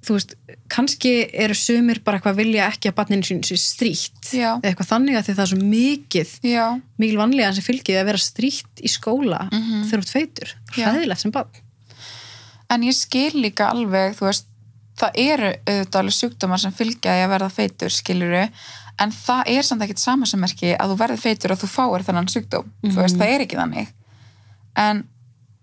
þú 0.04 0.16
veist, 0.18 0.34
kannski 0.74 1.12
eru 1.45 1.56
sumir 1.56 1.99
bara 2.04 2.18
eitthvað 2.20 2.36
vilja 2.41 2.66
ekki 2.72 2.89
að 2.91 2.95
barninu 2.97 3.24
sín 3.28 3.41
sé 3.47 3.56
stríkt 3.62 4.34
Já. 4.36 4.58
eða 4.60 4.72
eitthvað 4.74 4.89
þannig 4.91 5.18
að 5.20 5.30
það 5.32 5.43
er 5.45 5.51
svo 5.54 5.60
mikið 5.74 6.34
já, 6.49 6.66
mikil 6.99 7.18
vanlega 7.22 7.54
sem 7.56 7.64
fylgið 7.68 7.99
að 8.01 8.10
vera 8.12 8.18
stríkt 8.26 8.84
í 8.84 8.91
skóla 8.91 9.45
Mhm. 9.51 9.84
þegar 9.88 9.93
þú 9.93 10.04
ert 10.04 10.14
feitur, 10.18 10.54
Já. 10.78 10.86
hræðilegt 10.91 11.20
sem 11.24 11.32
barn 11.32 11.49
en 12.70 12.82
ég 12.88 12.93
skil 12.97 13.32
líka 13.38 13.70
alveg, 13.72 14.16
þú 14.18 14.26
veist 14.30 14.45
það 14.97 15.12
eru 15.18 15.51
auðvitað 15.66 15.99
alveg 16.04 16.18
sjúkdómar 16.20 16.60
sem 16.62 16.72
fylgja 16.72 17.16
að 17.24 17.30
verða 17.34 17.49
feitur, 17.51 17.89
skiluru 17.89 18.43
en 18.99 19.10
það 19.12 19.43
er 19.47 19.64
samt 19.66 19.82
ekkit 19.82 19.99
samasemmerki 20.04 20.76
að 20.78 20.91
þú 20.93 20.97
verði 20.99 21.18
feitur 21.24 21.51
og 21.56 21.60
þú 21.64 21.70
fáir 21.74 22.04
þennan 22.06 22.30
sjúkdóm 22.30 22.68
þú 22.86 22.99
veist, 23.01 23.18
það 23.18 23.32
er 23.34 23.41
ekki 23.47 23.58
þannig 23.58 23.88
en 24.76 25.04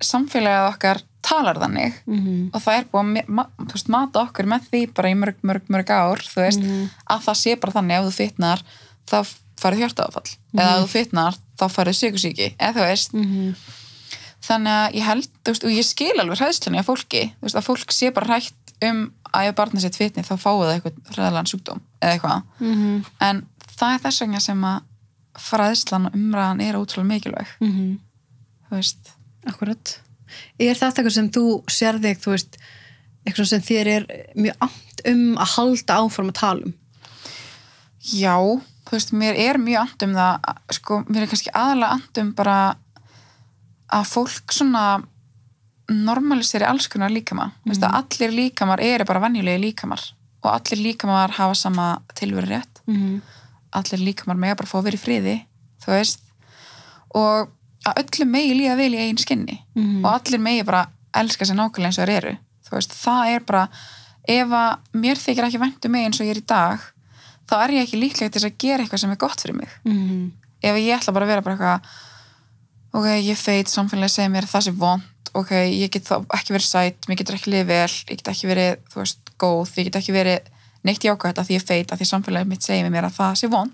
samfélagið 0.00 0.68
okkar 0.70 1.02
talar 1.20 1.58
þannig 1.60 1.98
mm 2.06 2.50
og 2.54 2.62
það 2.64 2.78
er 2.78 2.86
búið 2.90 3.18
að 3.20 3.34
ma 3.36 3.44
mata 3.92 4.24
okkur 4.24 4.48
með 4.48 4.70
því 4.70 4.80
bara 4.96 5.10
í 5.10 5.18
mörg, 5.18 5.36
mörg, 5.46 5.66
mörg 5.68 5.92
ár 5.92 6.24
veist, 6.34 6.64
að 7.04 7.26
það 7.26 7.40
sé 7.42 7.56
bara 7.60 7.76
þannig 7.76 7.98
ef 7.98 8.08
þú 8.08 8.14
fitnar 8.16 8.64
þá 9.10 9.18
farið 9.60 9.84
hjartaáfall. 9.84 10.30
Eða 10.56 10.72
ef 10.72 10.82
þú 10.82 10.90
fitnar 10.94 11.38
þá 11.60 11.66
farið 11.74 11.98
sykursíki 11.98 12.48
eða 12.56 12.72
þú 12.76 12.86
veist, 12.88 13.14
-hmm. 13.14 13.54
þannig 14.48 14.76
að 14.78 14.98
ég 14.98 15.08
held 15.10 15.30
veist, 15.50 15.64
og 15.64 15.70
ég 15.76 15.86
skil 15.86 16.16
alveg 16.16 16.40
hræðslunni 16.40 16.80
af 16.80 16.88
fólki 16.88 17.22
veist, 17.40 17.56
að 17.56 17.68
fólk 17.68 17.92
sé 17.92 18.10
bara 18.10 18.26
hrætt 18.26 18.74
um 18.82 19.12
að 19.30 19.48
ef 19.48 19.54
barnið 19.54 19.84
sitt 19.84 19.96
fitni 19.96 20.24
þá 20.24 20.34
fáið 20.40 20.66
það 20.66 20.74
eitthvað 20.74 21.14
hræðalan 21.14 21.50
sjúkdóm 21.50 21.80
eða 22.00 22.12
eitthvað. 22.12 22.42
Mm 22.60 23.04
en 23.20 23.46
það 23.76 23.94
er 23.94 24.02
þess 24.04 24.20
vegna 24.20 24.40
sem 24.40 24.64
að 24.64 24.78
fræðslan 25.40 26.06
og 26.06 26.14
umræðan 26.14 26.60
er 26.60 26.76
ótrúlega 26.76 27.10
mikilvæg. 27.12 27.48
-hmm. 27.60 27.98
þú 28.68 28.76
veist, 28.76 29.12
Akkurat. 29.48 30.00
Er 30.60 30.76
þetta 30.78 31.00
eitthvað 31.00 31.16
sem 31.16 31.30
þú 31.34 31.44
sér 31.70 32.00
þig, 32.02 32.20
þú 32.22 32.34
veist, 32.34 32.58
eitthvað 33.26 33.50
sem 33.50 33.64
þér 33.64 33.92
er 33.94 34.08
mjög 34.36 34.66
amt 34.66 35.04
um 35.10 35.24
að 35.40 35.54
halda 35.56 35.96
áfram 36.02 36.30
að 36.32 36.38
tala 36.40 36.68
um? 36.68 36.76
Já, 38.00 38.36
þú 38.88 38.96
veist, 38.96 39.14
mér 39.16 39.40
er 39.40 39.60
mjög 39.60 39.86
andum 39.86 40.14
það, 40.16 40.52
sko, 40.76 41.00
mér 41.08 41.24
er 41.24 41.32
kannski 41.32 41.52
aðalega 41.52 41.96
andum 41.98 42.30
bara 42.36 42.58
að 43.90 44.06
fólk 44.12 44.54
svona 44.54 44.84
normaliseri 45.90 46.66
alls 46.68 46.86
konar 46.90 47.10
líkama. 47.10 47.50
Mm. 47.64 47.74
Að 47.74 47.98
allir 47.98 48.34
líkamar 48.36 48.82
eru 48.84 49.06
bara 49.08 49.22
venjulegi 49.26 49.64
líkamar 49.64 50.04
og 50.40 50.50
allir 50.54 50.80
líkamar 50.84 51.34
hafa 51.36 51.56
sama 51.58 51.86
tilveru 52.14 52.46
rétt. 52.48 52.82
Mm 52.86 52.96
-hmm. 52.96 53.20
Allir 53.72 54.00
líkamar 54.00 54.36
mega 54.36 54.54
bara 54.54 54.68
fá 54.68 54.78
að 54.78 54.84
vera 54.84 54.96
í 54.96 55.04
friði, 55.04 55.46
þú 55.84 55.90
veist. 55.92 56.20
Og 57.14 57.50
að 57.86 58.02
öllum 58.04 58.30
megi 58.30 58.54
líða 58.58 58.76
vel 58.76 58.92
í 58.94 58.98
eigin 59.00 59.18
skinni 59.18 59.58
Mhm. 59.74 60.04
og 60.04 60.12
allir 60.20 60.38
megi 60.40 60.62
bara 60.64 60.86
elska 61.14 61.44
sér 61.44 61.56
nákvæmlega 61.56 61.86
eins 61.86 61.98
og 61.98 62.06
þeir 62.08 62.16
eru. 62.16 62.36
Veist, 62.70 62.92
það 62.94 63.26
er 63.34 63.40
bara, 63.40 63.68
ef 64.28 64.46
að 64.48 64.78
mér 64.94 65.16
þykir 65.18 65.44
ekki 65.48 65.58
væntu 65.58 65.88
mig 65.90 66.04
eins 66.06 66.20
og 66.20 66.26
ég 66.26 66.30
er 66.36 66.40
í 66.42 66.46
dag, 66.46 66.78
þá 67.48 67.54
er 67.64 67.70
ég 67.70 67.82
ekki 67.88 67.98
líklega 68.00 68.30
til 68.30 68.44
að 68.46 68.58
gera 68.58 68.82
eitthvað 68.84 68.98
sem 69.00 69.10
er 69.10 69.16
gott 69.16 69.40
fyrir 69.40 69.56
mig. 69.56 69.68
Mm 69.84 70.08
-hmm. 70.08 70.30
Ef 70.62 70.76
ég 70.76 70.94
ætla 71.00 71.12
bara 71.12 71.24
að 71.24 71.28
vera 71.28 71.40
bara 71.42 71.56
eitthvað 71.56 71.80
ok, 72.92 73.06
ég 73.24 73.36
feit, 73.36 73.66
samfélagi 73.68 74.10
segir 74.10 74.30
mér 74.30 74.42
að 74.44 74.50
það 74.54 74.62
sé 74.66 74.72
vond, 74.76 75.02
ok, 75.34 75.50
ég 75.50 75.90
get 75.90 76.04
þá 76.04 76.26
ekki 76.34 76.52
verið 76.54 76.68
sætt, 76.70 77.06
mér 77.08 77.16
getur 77.16 77.34
ekki 77.34 77.50
liðið 77.50 77.66
vel, 77.66 77.88
ég 78.10 78.16
get 78.18 78.28
ekki 78.28 78.46
verið, 78.50 78.76
þú 78.90 78.96
veist, 79.00 79.18
góð, 79.38 79.68
ég 79.78 79.84
get 79.84 79.96
ekki 79.96 80.12
verið 80.12 80.38
neitt 80.84 81.04
jákvæmt 81.04 81.38
að 81.38 81.46
því 81.46 81.54
ég 81.58 81.66
feit, 81.66 81.92
að 81.92 81.98
því 81.98 82.06
samfélagi 82.10 82.46
mitt 82.48 82.62
segir 82.62 82.90
mér 82.90 83.04
að 83.04 83.16
það 83.18 83.34
sé 83.34 83.46
vond, 83.48 83.72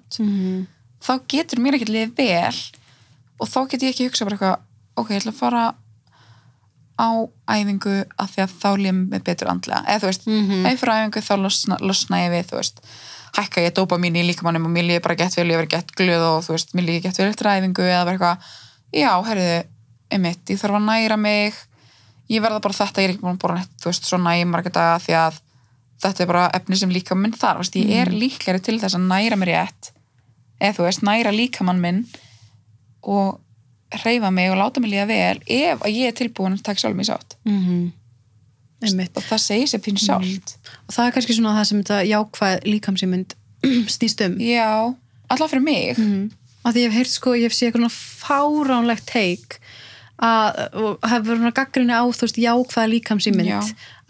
þá 1.03 1.13
getur 1.29 1.59
mér 1.61 1.75
ekki 1.75 1.93
liðið 1.93 2.17
vel 2.17 2.55
og 3.41 3.49
þá 3.49 3.59
get 3.71 3.83
ég 3.83 3.93
ekki 3.95 4.07
hugsað 4.09 4.29
bara 4.31 4.37
eitthvað, 4.37 4.63
ok, 4.97 5.11
ég 5.11 5.21
ætla 5.23 5.33
að 5.35 5.41
fara 5.41 5.65
á 6.97 7.09
æfingu 7.53 7.95
að 8.17 8.31
því 8.33 8.41
að 8.47 8.55
þá 8.63 8.69
líðum 8.81 9.01
mér 9.13 9.23
betur 9.27 9.51
andlega, 9.53 9.83
eða 9.85 10.01
þú 10.01 10.09
veist, 10.09 10.27
Mhm. 10.27 10.67
ef 10.67 10.73
ég 10.73 10.79
fyrir 10.81 10.95
æfingu 10.97 11.23
þá 11.27 11.35
losna, 11.43 11.77
losna 11.81 12.17
ég 12.25 12.31
við, 12.33 12.47
þú 12.51 12.57
veist. 12.57 12.81
Hækka 13.37 13.61
ég 13.67 13.75
dópa 13.77 13.99
mín 14.01 14.17
í 14.17 14.23
líkamannum 14.25 14.65
og 14.65 14.73
mér 14.73 14.87
líður 14.89 15.03
bara 15.03 15.15
gett 15.17 15.35
vel, 15.37 15.49
ég 15.51 15.59
verið 15.61 15.69
gett 15.77 15.93
glöð 15.93 16.23
og 16.25 16.45
þú 16.47 16.53
veist, 16.57 16.73
mér 16.75 16.87
líður 16.89 17.03
gett 17.03 17.17
vel 17.19 17.29
eftir 17.29 17.47
æfingu 17.53 17.85
eða 17.85 18.05
bara 18.05 18.17
eitthvað, 18.17 18.39
já, 18.97 19.11
herriðu 19.29 19.65
einmitt, 20.11 20.45
ég 20.49 20.59
þarf 20.63 20.79
að 20.79 20.87
næra 20.89 21.17
mig. 21.19 21.55
Ég 22.31 22.41
verða 22.43 22.61
bara 22.63 22.75
þetta, 22.75 23.03
ég 23.03 23.05
er 23.05 23.13
ekki 23.15 23.21
búin 23.23 23.37
að 23.37 23.43
bóra 23.45 23.55
neitt 23.61 23.77
þú 23.79 23.85
veist, 23.93 24.05
svo 24.09 24.19
næ 24.19 24.33
ég 24.41 24.47
marga 24.49 24.71
daga 24.73 24.99
því 25.05 25.13
að 25.21 25.41
þetta 26.03 26.21
er 26.21 26.27
bara 26.27 26.51
efni 26.55 26.77
sem 26.77 26.91
líkaminn 26.91 27.37
þarf. 27.37 27.71
Ég 27.77 27.91
er 28.07 28.11
líklegri 28.11 28.63
til 28.63 28.81
þess 28.81 28.95
að 28.97 29.05
næra 29.07 29.37
mér 29.37 29.53
rétt 29.53 29.91
eða 30.61 30.75
þú 30.79 30.83
veist, 30.89 31.03
næra 31.05 31.31
líkamann 31.31 31.81
minn 31.81 32.07
og 33.07 33.39
hreyfa 34.03 34.31
mig 34.35 34.51
og 34.51 34.59
láta 34.59 34.83
mig 34.83 34.91
líða 34.93 35.07
vel 35.11 35.39
ef 35.47 35.85
að 35.87 35.95
ég 35.95 36.11
er 36.11 36.17
tilbúin 36.19 36.57
að 36.59 36.65
taka 36.67 36.83
sjálf 36.83 36.99
mig 36.99 37.07
sátt 37.09 37.37
Einmitt. 38.85 39.17
og 39.17 39.25
það 39.25 39.41
segir 39.41 39.71
sér 39.71 39.81
pínu 39.87 40.03
sjálft 40.03 40.57
Og 40.87 40.93
það 40.93 41.07
er 41.07 41.15
kannski 41.17 41.37
svona 41.39 41.55
það 41.57 41.69
sem 41.71 41.79
þetta 41.83 42.01
jákvæð 42.11 42.67
líkamsýmynd 42.73 43.37
snýst 43.97 44.21
um. 44.27 44.35
já, 44.43 44.69
alltaf 45.31 45.51
fyrir 45.55 45.65
mig 45.65 45.97
Mm. 45.99 46.27
Að 46.67 46.75
því 46.75 46.81
ég 46.83 46.89
hef 46.91 46.97
heyrt 46.99 47.11
sko, 47.15 47.33
ég 47.39 47.47
hef 47.47 47.55
séð 47.55 47.69
eitthvað 47.71 47.95
fáránlegt 47.95 49.05
teik 49.07 49.61
að, 50.19 50.57
og 50.75 51.05
hef 51.07 51.23
verið 51.29 51.53
gaggrinni 51.55 51.95
á, 51.95 52.03
þú 52.11 52.27
veist, 52.27 52.41
jákvæða 52.43 52.91
líkamsýmynd 52.91 53.47
Já. 53.53 53.61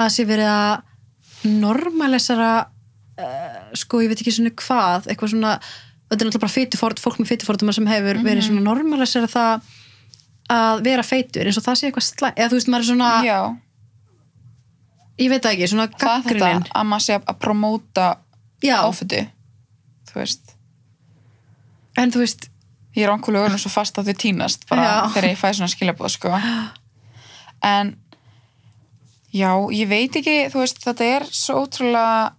að 0.01 0.13
sé 0.15 0.25
verið 0.25 0.49
að 0.49 1.51
normalisera 1.61 2.53
uh, 3.21 3.59
sko, 3.77 4.01
ég 4.05 4.09
veit 4.13 4.23
ekki 4.23 4.33
svona 4.39 4.55
hvað 4.57 5.11
eitthvað 5.13 5.35
svona, 5.35 5.53
þetta 6.07 6.21
er 6.23 6.27
náttúrulega 6.29 6.45
bara 6.47 6.55
fytufort, 6.57 7.01
fólk 7.03 7.19
með 7.21 7.31
fytuforduma 7.33 7.73
sem 7.75 7.87
hefur 7.91 8.21
verið 8.23 8.43
Mhm. 8.43 8.49
svona 8.49 8.63
normalisera 8.63 9.27
það 9.27 9.63
að 10.51 10.83
vera 10.85 11.03
feitur, 11.03 11.47
eins 11.47 11.57
og 11.59 11.65
það 11.67 11.75
sé 11.81 11.87
eitthvað 11.91 12.07
slæ 12.07 12.29
eða 12.37 12.49
þú 12.51 12.59
veist, 12.61 12.69
maður 12.69 12.85
er 12.85 12.91
svona, 12.93 13.09
já, 13.27 13.39
ég 15.19 15.31
veit 15.33 15.43
ekki, 15.51 15.69
svona 15.73 15.87
það 15.89 15.95
er 15.97 16.23
þetta 16.23 16.39
gaggrinin 16.39 16.69
að 16.77 16.87
maður 16.87 17.07
sé 17.07 17.15
að 17.19 17.39
promóta 17.43 18.07
áfötu 18.63 19.23
þú 20.11 20.15
veist 20.21 20.55
en 21.97 22.11
þú 22.13 22.19
veist 22.23 22.49
ég 22.97 23.05
er 23.05 23.11
ankulega 23.13 23.45
orðin 23.49 23.59
svo 23.61 23.71
fast 23.71 23.99
að 23.99 24.09
þau 24.11 24.17
tínast 24.23 24.67
bara 24.71 24.83
Já. 24.83 25.09
þegar 25.15 25.29
ég 25.31 25.39
fæ 25.41 25.49
svona 25.53 25.73
skilabóð 25.73 26.11
sko. 26.15 26.31
en 27.63 27.97
já, 29.35 29.51
ég 29.73 29.89
veit 29.89 30.17
ekki 30.17 30.37
þú 30.53 30.63
veist, 30.63 30.79
þetta 30.85 31.05
er 31.17 31.27
svo 31.31 31.65
ótrúlega 31.67 32.33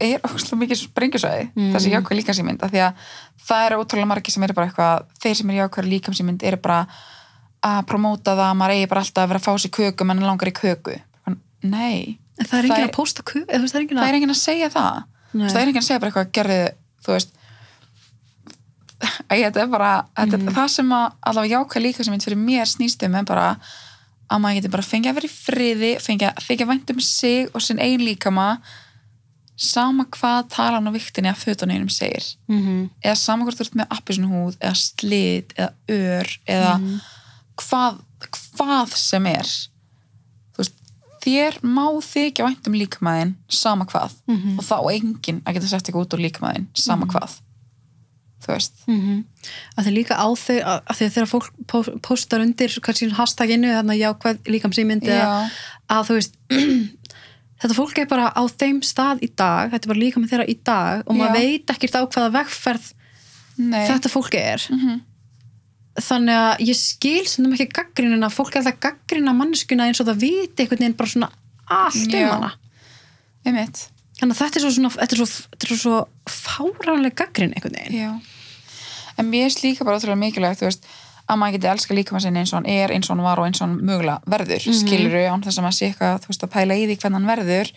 er 0.00 0.20
ótrúlega 0.24 0.58
mikið 0.62 0.80
sprengjusvæði. 0.80 1.44
Mm. 1.56 1.70
þessi 1.74 1.92
jákvæð 1.94 2.18
líkamsýmynd 2.20 2.62
af 2.66 2.70
því 2.72 2.82
að 2.86 3.06
það 3.48 3.66
eru 3.66 3.80
ótrúlega 3.82 4.10
margir 4.10 4.32
sem 4.34 4.46
eru 4.46 4.56
bara 4.56 4.70
eitthvað 4.70 5.06
þeir 5.22 5.36
sem 5.40 5.50
eru 5.50 5.60
jákvæð 5.62 5.90
líkamsýmynd 5.94 6.42
eru 6.50 6.60
bara 6.64 6.80
að 7.70 7.80
promóta 7.90 8.32
það 8.36 8.46
að 8.48 8.58
maður 8.60 8.74
eigi 8.76 8.88
bara 8.88 9.00
alltaf 9.04 9.22
að 9.24 9.28
vera 9.34 9.40
að 9.42 9.46
fá 9.48 9.52
sér 9.60 9.74
köku 9.76 10.04
menn 10.08 10.22
langar 10.24 10.48
í 10.48 10.54
köku. 10.56 10.96
Nei, 11.60 12.18
en 12.40 12.46
það 12.46 12.58
er 12.58 12.68
enginn 12.70 12.88
að 12.88 12.94
posta 12.96 13.22
ku, 13.22 13.42
eða 13.44 13.58
þú 13.58 13.66
veist, 13.66 13.74
það 13.74 13.80
er 13.80 13.84
enginn 13.84 14.00
að 14.00 14.14
enginn 14.16 14.32
að 14.32 14.40
segja 14.40 14.70
það. 14.72 15.02
Það 15.34 15.60
er 15.60 15.68
enginn 15.68 15.82
að 15.82 15.88
segja 15.90 16.00
bara 16.00 16.10
eitthvað 16.10 16.32
gerði 16.38 16.60
þú 17.04 17.12
veist 17.16 17.36
þetta 19.30 19.62
er 19.62 19.70
bara 19.70 19.92
þetta, 20.16 20.38
Mhm. 20.40 20.54
það 20.56 20.68
sem 20.68 20.90
að 20.92 21.06
allavega 21.22 21.54
jákvæð 21.58 21.82
líka 21.84 22.04
sem 22.04 22.18
fyrir 22.20 22.40
mér 22.40 22.66
snýst 22.68 23.02
um 23.06 23.14
er 23.14 23.24
bara 23.24 23.46
að 24.30 24.40
maður 24.40 24.56
getur 24.60 24.70
bara 24.70 24.82
fengið 24.86 25.10
að 25.10 25.14
vera 25.18 25.28
í 25.28 25.34
friði 25.34 25.92
fengið 26.00 26.28
að 26.30 26.44
þykja 26.48 26.66
vænt 26.70 26.90
um 26.90 27.00
sig 27.00 27.48
og 27.54 27.62
sinn 27.62 27.80
ein 27.80 28.00
líkama 28.00 28.60
sama 29.60 30.06
hvað 30.08 30.46
talan 30.54 30.88
á 30.88 30.90
viktinni 30.94 31.28
að 31.28 31.42
fötunum 31.44 31.90
segir. 31.92 32.24
Mm 32.48 32.88
eða 33.04 33.16
sama 33.20 33.44
hvort 33.44 33.58
þú 33.58 33.66
ert 33.66 33.76
með 33.80 33.90
appisinu 33.96 34.30
húð 34.30 34.56
eða 34.60 34.76
slit 34.80 35.52
eða 35.56 35.72
ör 35.88 36.30
eða 36.46 36.72
hvað, 37.60 38.00
hvað 38.56 38.96
sem 38.96 39.26
er. 39.26 39.52
Veist, 40.56 40.80
þér 41.24 41.60
má 41.62 41.84
þykja 42.00 42.46
vænt 42.46 42.70
um 42.70 42.78
líkamæðin 42.80 43.36
sama 43.48 43.84
hvað. 43.84 44.16
Mhm. 44.26 44.58
og 44.58 44.64
þá 44.64 44.76
enginn 44.94 45.42
að 45.44 45.54
geta 45.54 45.68
sett 45.68 45.84
eitthvað 45.86 46.06
út 46.06 46.14
úr 46.16 46.24
líkamæðin 46.24 46.68
sama 46.74 47.06
hvað. 47.06 47.40
Þú 48.40 48.54
veist, 48.54 48.72
-hmm. 48.86 49.24
að 49.76 49.84
því 49.84 49.90
líka 49.92 50.16
á 50.16 50.28
þau 50.32 50.60
að, 50.64 50.78
að 50.88 50.96
þegar 50.96 51.28
fólk 51.28 51.52
póstar 52.00 52.40
undir 52.40 52.72
hashtaginu 53.12 53.68
þannig 53.68 53.94
að 53.96 54.02
jákvæð 54.04 54.36
líkamsýmyndi 54.48 55.12
Já. 55.12 55.50
að 55.90 56.06
þú 56.08 56.14
veist 56.16 56.34
þetta 57.60 57.76
fólk 57.76 58.00
er 58.00 58.08
bara 58.10 58.30
á 58.32 58.42
þeim 58.48 58.80
stað 58.86 59.22
í 59.26 59.30
dag 59.36 59.70
þetta 59.74 59.84
er 59.84 59.92
bara 59.92 60.02
líka 60.02 60.22
með 60.22 60.32
þeirra 60.32 60.48
í 60.48 60.56
dag 60.64 61.04
og 61.06 61.18
maður 61.18 61.36
veit 61.36 61.74
ekkert 61.74 61.98
á 61.98 62.02
hvaða 62.06 62.32
vegferð 62.38 62.90
nei. 63.60 63.84
þetta 63.88 64.12
fólk 64.12 64.36
er. 64.40 64.66
Mhm. 64.70 65.00
þannig 66.00 66.38
að 66.38 66.64
ég 66.70 66.78
skil 66.78 67.26
sem 67.28 67.52
ekki 67.52 67.68
gaggrinin 67.76 68.24
að 68.24 68.36
fólk 68.38 68.54
er 68.54 68.62
alltaf 68.62 68.80
gaggrina 68.80 69.34
manneskuna 69.36 69.88
eins 69.90 70.00
og 70.00 70.08
það 70.08 70.22
viti 70.22 70.64
einhvern 70.64 70.84
veginn 70.84 70.96
bara 70.96 71.12
svona 71.12 71.30
allt 71.70 72.14
um 72.14 72.20
Já. 72.20 72.30
hana. 72.30 72.50
Einmitt, 73.46 73.82
þannig 74.18 74.34
að 74.34 74.40
þetta 74.40 74.58
er 74.58 74.64
svo, 74.64 74.72
svona, 74.76 74.90
þetta 74.96 75.16
er 75.16 75.20
svo, 75.20 75.28
þetta 75.54 75.68
er 75.74 75.80
svo 75.82 75.98
fáránlega 76.30 77.18
gaggrin 77.22 77.54
einhvern 77.56 77.76
veginn. 77.78 77.98
Já. 78.00 78.10
En 79.18 79.30
mér 79.30 79.50
er 79.50 79.60
líka 79.64 79.84
bara 79.84 79.98
ótrúlega 79.98 80.20
mikilvægt 80.20 80.62
þú 80.62 80.68
veist, 80.70 80.88
að 81.30 81.38
maður 81.40 81.56
geti 81.56 81.70
elska 81.70 81.96
líkamæðin 81.96 82.24
sinni 82.26 82.42
eins 82.42 82.52
og 82.52 82.58
hann 82.58 82.68
er 82.70 82.92
eins 82.94 83.08
og 83.08 83.16
hann 83.16 83.24
var 83.24 83.40
og 83.40 83.46
eins 83.48 83.60
og 83.60 83.66
hann 83.66 83.78
mögulega 83.86 84.20
verður 84.26 84.66
mm 84.66 84.72
-hmm. 84.72 85.32
án 85.32 85.44
þess 85.44 85.58
að 85.58 85.64
maður 85.64 85.78
sé 85.78 85.86
eitthvað 85.86 86.20
þú 86.22 86.28
veist, 86.30 86.44
að 86.44 86.54
pæla 86.54 86.74
í 86.74 86.86
því 86.86 86.96
hvernig 87.00 87.18
hann 87.18 87.30
verður 87.32 87.72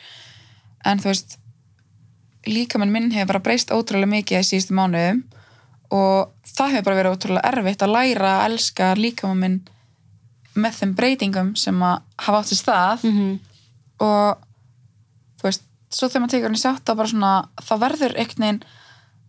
en 0.85 0.99
þú 0.99 1.07
veist 1.11 1.37
líkamæn 2.45 2.91
minn 2.91 3.11
hefur 3.11 3.27
bara 3.27 3.39
breyst 3.39 3.71
ótrúlega 3.71 4.13
mikið 4.13 4.39
í 4.39 4.47
síðustu 4.49 4.73
mánuðum 4.73 5.23
og 5.89 6.33
það 6.43 6.71
hefur 6.71 6.83
bara 6.83 6.99
verið 6.99 7.13
ótrúlega 7.13 7.49
erfitt 7.51 7.81
að 7.81 7.93
læra 7.95 8.31
að 8.37 8.45
elska 8.47 8.93
líkamæn 8.95 9.39
minn 9.39 9.61
með 10.53 10.73
þeim 10.79 10.95
breytingum 10.95 11.55
sem 11.55 11.83
að 11.83 12.01
hafa 12.17 12.39
átt 12.39 12.51
sér 12.51 12.59
stað 12.61 13.03
mm 13.03 13.13
-hmm. 13.17 13.39
og 13.99 14.37
þú 15.39 15.43
veist, 15.43 15.63
svo 15.89 16.07
þegar 16.07 16.21
maður 16.21 16.31
tekur 16.31 16.47
hann 16.49 16.59
í 16.59 16.65
sjátt 16.65 16.85
þá 17.67 17.75
verður 17.79 18.13
veginn 18.17 18.63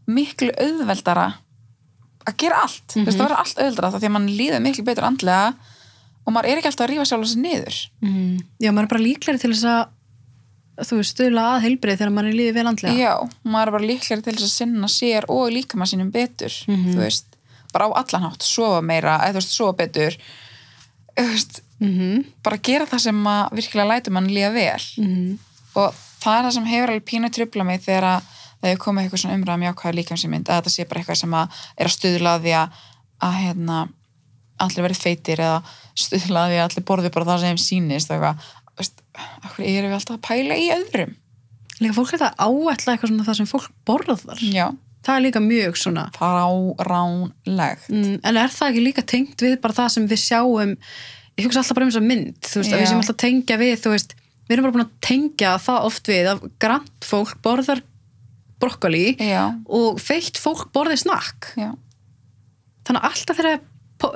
miklu 0.07 0.51
auðveldara 0.61 1.33
að 2.25 2.37
gera 2.41 2.63
allt, 2.65 2.85
þú 2.93 3.05
veist, 3.05 3.19
það 3.19 3.25
verður 3.25 3.41
allt 3.43 3.59
auðveldara 3.61 3.91
þá 3.91 3.99
því 3.99 4.09
að 4.09 4.15
mann 4.17 4.31
líður 4.39 4.63
miklu 4.65 4.85
betur 4.87 5.07
andlega 5.09 5.73
og 6.25 6.33
maður 6.33 6.49
er 6.51 6.61
ekki 6.61 6.71
alltaf 6.71 6.87
að 6.87 6.93
rífa 6.93 7.05
sjálf 7.09 7.29
sig 7.29 7.43
niður. 7.43 7.81
Já, 8.63 8.71
maður 8.71 8.87
er 8.87 8.93
bara 8.95 9.05
líklegri 9.05 9.43
til 9.43 9.53
þess 9.53 9.67
að 9.69 10.89
þú 10.89 10.99
veist, 10.99 11.13
stuðla 11.15 11.45
að 11.53 11.67
heilbrið 11.67 11.99
þegar 12.01 12.15
maður 12.15 12.31
er 12.31 12.39
lífið 12.39 12.57
vel 12.59 12.67
andlega. 12.71 12.95
Já, 12.99 13.13
maður 13.45 13.71
er 13.71 13.77
bara 13.77 13.91
líklegri 13.91 14.25
til 14.25 14.35
þess 14.39 14.47
að 14.49 14.55
sinna 14.55 14.91
sér 14.91 15.29
og 15.31 15.45
líka 15.55 15.79
maður 15.79 15.93
sínum 15.93 16.15
betur 16.15 16.57
þú 16.65 16.97
veist, 17.03 17.37
bara 17.75 17.91
á 17.93 17.97
allan 18.01 18.27
hátt 18.27 18.47
sofa 18.47 18.81
meira, 18.81 19.19
eða 19.27 19.37
þú 19.37 19.43
veist, 19.43 19.55
sofa 19.55 19.77
betur. 19.83 20.19
Þú 21.15 21.29
veist, 21.31 21.61
mm 21.83 22.25
bara 22.45 22.61
gera 22.65 22.87
það 22.89 23.05
sem 23.05 23.21
að 23.29 23.55
virkilega 23.59 23.91
lætur 23.91 24.15
mann 24.17 24.33
líða 24.33 24.53
vel. 24.55 24.85
-hmm. 24.97 25.39
og 25.75 25.95
það 26.25 26.39
er 26.39 26.45
það 26.45 26.55
sem 26.57 26.71
hefur 26.73 26.91
alveg 26.91 27.05
pínu 27.11 27.31
trubla 27.31 27.65
mig 27.65 27.81
þegar 27.85 28.05
að 28.05 28.23
það 28.65 28.73
hefur 28.73 28.83
komið 28.87 29.05
eitthvað 29.05 29.21
svona 29.21 29.37
umræðum 29.39 29.67
jákvæða 29.69 29.97
líkamsýmynd 29.99 30.49
að 30.49 30.61
þetta 30.61 30.73
sé 30.73 30.87
bara 30.89 31.03
eitthvað 31.03 31.21
sem 31.21 31.35
að 31.37 31.59
er 31.77 31.91
að 31.91 31.95
stuðla 31.95 32.31
að 32.35 32.47
því 32.47 32.55
að, 32.57 32.79
að 33.29 33.35
hérna, 33.43 33.81
allir 34.65 34.87
verið 34.87 35.03
feitir 35.05 35.43
eða 35.45 35.59
stuðla 36.05 36.45
að 36.45 36.55
því 36.55 36.61
að 36.61 36.65
allir 36.69 36.87
borði 36.89 37.13
bara 37.13 37.29
það 37.29 37.45
sem 37.45 37.61
sýnist 37.61 38.15
og 38.15 38.25
eitthvað, 38.25 38.57
erum 39.61 39.93
við 39.93 39.99
alltaf 39.99 40.17
að 40.17 40.25
pæla 40.25 40.59
í 40.59 40.71
öðrum? 40.79 41.15
Líka 41.83 41.97
fólk 41.99 42.15
er 42.15 42.23
þetta 42.23 42.49
áætla 42.49 42.95
eitthvað 42.95 43.13
svona 43.13 43.29
það 43.29 43.39
sem 43.41 43.51
fólk 43.51 43.71
borðar. 43.85 44.43
Já, 44.55 44.67
það 45.05 45.17
er 45.19 45.25
líka 45.27 45.45
mjög 45.45 45.79
svona 45.81 46.05
fáránlegt. 46.17 47.89
Mm, 47.91 48.19
en 48.23 48.41
er 48.41 48.55
það 48.55 48.71
ekki 48.71 48.85
líka 48.89 49.07
tengt 49.11 49.45
við 49.45 49.57
bara 49.63 49.77
það 49.77 49.95
sem 49.97 50.11
við 50.11 50.23
sjáum? 50.25 50.77
Ég 51.35 51.49
hugsa 51.49 51.61
alltaf 51.65 51.77
bara 51.77 51.89
um 51.89 51.91
þess 51.91 52.01
að 52.01 52.11
mynd 52.13 52.47
veist, 52.47 52.71
að 52.71 52.79
við 52.79 52.87
sem 52.93 53.01
alltaf 53.03 53.19
tengja 53.19 53.59
við 53.59 53.89
veist, 53.91 54.15
við 54.47 54.55
erum 54.55 54.69
bara 54.69 54.77
búin 54.77 54.85
að 54.85 54.95
tengja 55.03 55.57
það 55.65 55.89
oft 55.89 56.11
við 56.13 56.31
að 56.31 56.45
grant 56.63 57.09
fólk 57.09 57.35
borðar 57.43 57.83
brokkoli 58.63 59.17
já, 59.19 59.43
og 59.67 60.01
feitt 60.01 60.39
fólk 60.41 60.71
borðir 60.75 61.01
snakk. 61.01 61.53
Já, 61.59 61.73
þannig 62.87 63.01
að 63.01 63.09
alltaf 63.11 63.37
þegar, 63.41 63.61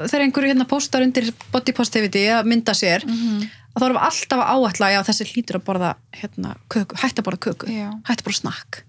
þegar 0.08 0.24
einhverju 0.26 0.52
hérna 0.52 0.68
postar 0.68 1.04
undir 1.06 1.30
body 1.52 1.72
positivity 1.76 2.26
að 2.32 2.48
mynda 2.50 2.74
sér 2.76 3.04
Mhm. 3.06 3.48
að 3.74 3.80
þá 3.80 3.84
erum 3.86 3.96
við 3.98 4.06
alltaf 4.08 4.38
að 4.42 4.52
áætla 4.54 4.90
já 4.92 5.00
þessi 5.08 5.26
hlýtur 5.32 5.56
að 5.60 5.64
borða 5.64 5.94
hérna, 6.12 6.56
köku, 6.68 6.96
hætt 7.02 7.18
að 7.18 7.24
borða 7.28 7.40
köku 7.46 7.66
Já. 7.72 7.90
hætt 8.04 8.20
að 8.22 8.24
borða 8.28 8.40
snakk. 8.42 8.82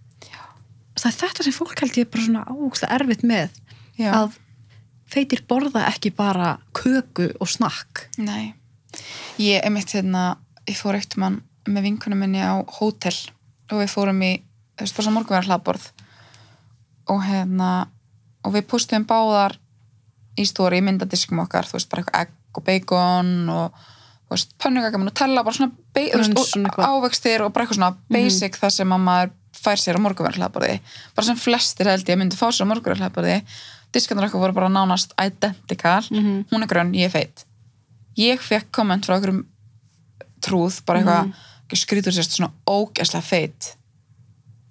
Það 0.99 1.05
er 1.13 1.17
þetta 1.29 1.43
sem 1.43 1.53
fólk 1.55 1.79
held 1.79 1.95
ég 1.95 2.09
bara 2.11 2.23
svona 2.25 2.45
águstlega 2.49 2.95
erfitt 2.99 3.21
með 3.23 3.49
já. 3.97 4.11
að 4.11 4.33
feitir 5.07 5.41
borða 5.47 5.85
ekki 5.87 6.11
bara 6.15 6.57
köku 6.73 7.29
og 7.39 7.47
snakk. 7.47 8.07
Nei. 8.17 8.53
Ég 9.39 9.63
er 9.63 9.69
mitt 9.71 9.87
hérna, 9.95 10.37
ég 10.67 10.75
fór 10.75 10.95
eitt 10.99 11.15
mann 11.17 11.41
með 11.65 11.83
vinkunum 11.87 12.19
minni 12.19 12.41
á 12.43 12.59
hótel 12.67 13.15
og 13.71 13.79
við 13.79 13.89
fórum 13.93 14.19
í, 14.25 14.41
svo 14.87 15.11
morgunverðar 15.11 15.47
hlaðborð 15.49 15.87
og 17.09 17.23
hérna 17.25 17.69
og 18.45 18.53
við 18.53 18.67
postum 18.71 19.05
báðar 19.09 19.57
í 20.39 20.45
stóri 20.47 20.79
myndadiskum 20.85 21.41
okkar, 21.43 21.67
þú 21.67 21.75
veist, 21.79 21.89
bara 21.91 22.03
eitthvað 22.03 22.21
egg 22.21 22.57
og 22.59 22.63
bacon 22.63 23.49
og 23.51 23.73
þú 24.29 24.35
veist, 24.35 24.53
pönnugaka 24.61 24.97
með 25.01 25.09
Nutella, 25.09 25.43
bara 25.43 25.55
svona, 25.57 25.71
svona 26.45 26.71
og 26.77 26.85
ávextir 27.03 27.43
og 27.43 27.51
bara 27.53 27.65
eitthvað 27.65 27.79
svona 27.81 27.97
basic 28.13 28.55
það 28.61 28.75
sem 28.77 28.95
að 28.95 29.03
maður 29.09 29.35
fær 29.59 29.81
sér 29.81 29.99
á 29.99 30.03
morgunverðar 30.05 30.39
hlaðborði 30.39 30.79
bara 31.17 31.25
sem 31.27 31.35
flestir 31.35 31.89
held 31.91 32.07
ég 32.07 32.17
myndi 32.21 32.37
fá 32.39 32.47
sér 32.53 32.63
á 32.63 32.71
morgunverðar 32.71 33.09
hlaðborði 33.09 33.41
diskandur 33.91 34.29
okkar 34.29 34.39
voru 34.45 34.53
bara 34.53 34.69
nánast 34.69 35.15
identical, 35.19 36.05
Mhm. 36.11 36.45
hún 36.51 36.63
er 36.63 36.67
grönn, 36.67 36.93
ég 36.93 37.05
er 37.05 37.09
feit. 37.09 37.45
Ég 38.15 38.39
fekk 38.39 38.71
komment 38.71 39.03
frá 39.05 39.15
einhverjum 39.17 39.45
trúð, 40.41 40.81
bara 40.85 40.99
eitthvað 41.01 41.25
mm 41.25 41.33
skrítur 41.69 42.09
sérst 42.09 42.33
svona 42.33 42.49
ógæslega 42.65 43.21
feit 43.21 43.75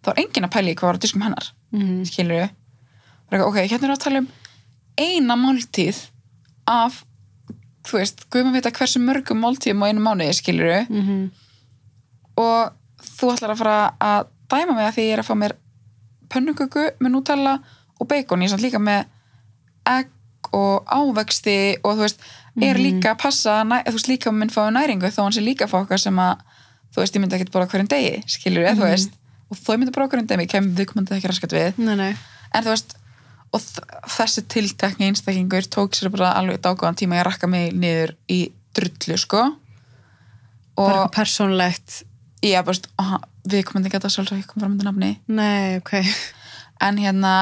þá 0.05 0.13
er 0.13 0.23
enginn 0.23 0.49
að 0.49 0.55
pæla 0.55 0.73
í 0.73 0.79
hvað 0.79 0.91
var 0.91 1.01
á 1.01 1.05
diskum 1.05 1.25
hennar 1.27 1.51
mm. 1.75 2.05
skilur 2.09 2.41
við 2.41 3.45
ok, 3.45 3.61
hérna 3.65 3.89
er 3.89 3.95
að 3.95 4.05
tala 4.05 4.23
um 4.23 4.31
eina 4.99 5.37
máltíð 5.39 6.01
af 6.69 7.03
þú 7.89 8.01
veist, 8.01 8.27
guð 8.33 8.47
maður 8.47 8.59
vita 8.59 8.75
hversu 8.79 9.03
mörgum 9.03 9.41
máltíðum 9.43 9.85
á 9.85 9.89
einu 9.89 10.05
mánuði 10.05 10.35
skilur 10.37 10.73
við 10.73 10.89
Mm 10.89 11.03
-hmm. 11.07 11.31
og 12.37 12.73
þú 13.19 13.33
ætlar 13.35 13.55
að 13.55 13.61
fara 13.63 13.79
að 14.01 14.27
dæma 14.51 14.75
mig 14.75 14.87
að 14.87 14.95
því 14.95 15.03
ég 15.07 15.13
er 15.13 15.23
að 15.23 15.29
fá 15.29 15.35
mér 15.35 15.55
pönnuköku 16.29 16.85
með 17.01 17.11
Nutella 17.11 17.59
og 18.01 18.09
bacon, 18.09 18.43
ég 18.43 18.45
er 18.45 18.51
samt 18.51 18.63
líka 18.63 18.79
með 18.79 19.05
egg 19.87 20.09
og 20.53 20.85
ávexti 20.87 21.79
og 21.83 21.97
þú 21.97 22.01
veist, 22.07 22.21
er 22.63 22.79
líka 22.79 23.13
að 23.13 23.21
passa 23.23 23.63
þú 23.65 23.93
veist, 23.93 24.09
líka 24.09 24.33
minn 24.33 24.51
fáið 24.51 24.73
næringu 24.73 25.11
þó 25.11 25.23
hann 25.23 25.33
sé 25.33 25.41
líka 25.41 25.67
að 25.67 25.81
okkar 25.83 25.99
sem 25.99 26.19
að 26.19 26.37
þú 26.95 27.01
veist, 27.01 27.15
ég 27.15 27.21
myndi 27.21 27.37
ekki 27.37 27.53
bara 27.53 27.67
hverjum 27.67 27.89
degi, 27.89 28.23
skilur 28.27 28.65
við, 28.65 28.77
þú 28.79 28.85
veist 28.89 29.13
og 29.49 29.59
þó 29.59 29.75
ég 29.75 29.81
myndi 29.81 29.95
bara 29.95 30.09
hverjum 30.09 30.29
degi, 30.29 30.49
kem 30.51 30.73
við 30.77 30.91
komandi 30.91 31.17
ekki 31.17 31.31
raskat 31.31 31.55
við. 31.57 31.79
Nei, 31.81 31.97
nei. 31.99 32.13
en 32.53 32.65
þú 32.65 32.75
veist 32.75 32.97
og 33.55 33.65
þessi 34.13 34.45
tiltekni 34.53 35.09
einstaklingur 35.09 35.69
tók 35.73 35.97
sér 35.97 36.13
bara 36.13 36.35
alveg 36.37 36.61
dágóðan 36.65 36.99
tíma 36.99 37.17
að 37.17 37.23
ég 37.23 37.29
rakka 37.29 37.49
mig 37.49 37.71
niður 37.73 38.13
í 38.29 38.41
drullu 38.77 39.17
sko. 39.21 39.45
Bara 40.77 40.85
og 40.85 40.91
eitthvað 40.91 41.15
persónlegt 41.17 42.03
ég 42.45 42.59
bara, 42.61 42.75
veist, 42.75 42.91
aha, 43.01 43.23
við 43.49 43.65
komum 43.69 43.89
ekki 43.89 43.99
að 43.99 44.05
það 44.07 44.15
sjálfsög 44.17 44.43
ekki 44.43 44.51
kom 44.53 44.65
fram 44.65 44.77
með 44.77 44.91
nafni. 44.91 45.15
Nei, 45.33 45.79
ok. 45.81 45.95
En 46.85 47.01
hérna 47.01 47.33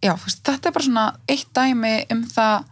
já, 0.00 0.14
veist, 0.14 0.44
þetta 0.46 0.70
er 0.70 0.76
bara 0.76 0.86
svona 0.86 1.08
eitt 1.28 1.50
dæmi 1.56 1.96
um 2.14 2.22
það 2.30 2.70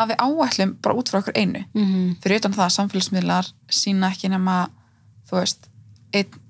að 0.00 0.10
við 0.10 0.22
áætlum 0.24 0.72
bara 0.82 0.96
út 0.98 1.10
frá 1.10 1.18
okkur 1.20 1.36
einu. 1.36 1.64
Mm 1.74 1.84
-hmm. 1.84 2.14
fyrir 2.22 2.40
utan 2.40 2.54
það 2.54 2.64
að 2.64 2.76
samfélagsmiðlar 2.78 3.50
sína 3.68 4.10
ekki 4.10 4.30
nema 4.32 4.56
þú 5.28 5.36
veist, 5.40 5.68
einn 6.14 6.40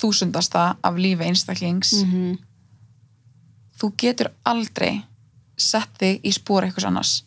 þúsundasta 0.00 0.76
af 0.84 0.94
lífi 0.94 1.24
einstaklings 1.28 1.92
Mhm. 2.04 2.38
þú 3.78 3.92
getur 3.96 4.30
aldrei 4.46 5.04
sett 5.56 5.90
þig 6.00 6.20
í 6.22 6.32
spór 6.34 6.64
eitthvað 6.66 6.86
annars 6.90 7.22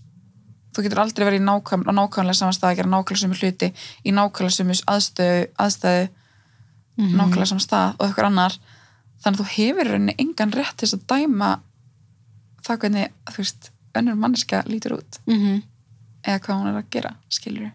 þú 0.73 0.83
getur 0.85 0.99
aldrei 1.03 1.25
verið 1.27 1.43
nákvæm, 1.43 1.83
á 1.83 1.91
nákvæmlega 1.91 2.37
samanstæða 2.39 2.71
að 2.71 2.75
gera 2.79 2.89
nákvæmlega 2.93 3.23
sömu 3.23 3.39
hluti 3.41 3.73
í 4.05 4.11
nákvæmlega 4.15 4.57
sömu 4.57 4.75
aðstöðu, 4.87 5.47
aðstæðu 5.59 6.09
Mhm. 6.97 7.15
nákvæmlega 7.17 7.47
saman 7.47 7.65
stað 7.67 7.95
og 7.99 8.07
eitthvað 8.07 8.25
annar 8.25 8.57
þannig 9.23 9.39
að 9.39 9.41
þú 9.41 9.47
hefur 9.55 9.87
rauninni 9.91 10.15
engan 10.19 10.51
rétt 10.51 10.77
til 10.77 10.87
að 10.87 11.05
dæma 11.07 11.59
það 12.63 12.77
hvernig, 12.79 13.09
þú 13.25 13.37
veist, 13.37 13.69
önnur 13.95 14.15
manneska 14.17 14.63
lítur 14.67 14.97
út 14.97 15.19
Mhm. 15.27 15.63
eða 16.23 16.39
hvað 16.39 16.55
hún 16.55 16.67
er 16.67 16.81
að 16.83 16.89
gera, 16.91 17.15
skilur 17.29 17.61
við 17.65 17.71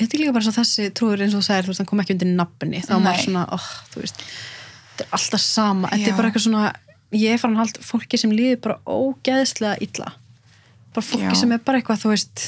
Þetta 0.00 0.16
er 0.16 0.22
líka 0.24 0.32
bara 0.36 0.46
svo 0.46 0.52
þessi 0.56 0.86
trúður 0.96 1.22
eins 1.26 1.34
og 1.36 1.42
þú 1.42 1.46
sagðir, 1.48 1.66
þú 1.66 1.72
veist, 1.74 1.80
hann 1.82 1.88
kom 1.90 2.00
ekki 2.04 2.14
undir 2.16 2.30
nafni, 2.34 2.80
þá 2.84 2.92
var 2.94 3.00
Nei. 3.00 3.06
maður 3.10 3.24
svona, 3.26 3.42
oh, 3.56 3.66
þú 3.92 4.00
veist, 4.04 4.22
þetta 4.96 5.04
er 5.06 5.16
alltaf 5.18 5.40
sama, 5.44 5.90
þetta 5.92 6.10
er 6.12 6.16
bara 6.20 6.30
eitthvað 6.30 6.46
svona, 6.46 6.62
ég 7.20 7.34
er 7.34 7.42
farin 7.42 7.56
að 7.58 7.64
halda 7.64 7.84
fólki 7.90 8.20
sem 8.22 8.32
líður 8.32 8.60
bara 8.66 8.78
ógeðslega 8.86 9.76
illa, 9.86 10.12
bara 10.94 11.04
fólki 11.06 11.28
Já. 11.34 11.40
sem 11.42 11.52
er 11.52 11.60
bara 11.66 11.80
eitthvað, 11.82 12.00
þú 12.04 12.12
veist, 12.14 12.44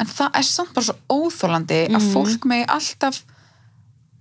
en 0.00 0.06
það 0.10 0.38
er 0.40 0.48
samt 0.48 0.74
bara 0.74 0.86
svo 0.90 0.96
óþólandi 1.12 1.80
að 1.90 2.00
Mhm. 2.00 2.12
fólk 2.14 2.44
megi 2.48 2.66
alltaf 2.68 3.22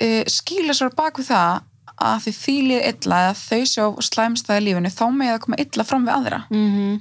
uh, 0.02 0.24
skýla 0.28 0.74
sér 0.76 0.94
bak 0.96 1.18
við 1.20 1.30
það 1.32 1.62
að 2.00 2.22
því 2.24 2.32
þýlið 2.44 2.82
illa 2.94 3.18
eða 3.26 3.36
þau 3.36 3.62
sjá 3.68 3.84
slæmstæði 4.08 4.62
lífinu 4.70 4.92
þá 4.94 5.06
með 5.12 5.32
það 5.34 5.40
koma 5.46 5.58
illa 5.64 5.84
fram 5.84 6.06
við 6.08 6.14
aðra. 6.16 6.42
Mm 6.52 7.00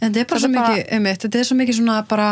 en 0.00 0.12
þetta 0.14 0.20
er 0.22 0.28
bara 0.30 0.40
svo 0.40 0.48
er 0.48 0.54
bara- 0.54 0.74
mikið 0.76 0.92
um 0.96 1.04
þetta 1.10 1.38
er 1.38 1.44
svo 1.48 1.56
mikið 1.58 1.76
svona 1.76 1.96
bara 2.08 2.28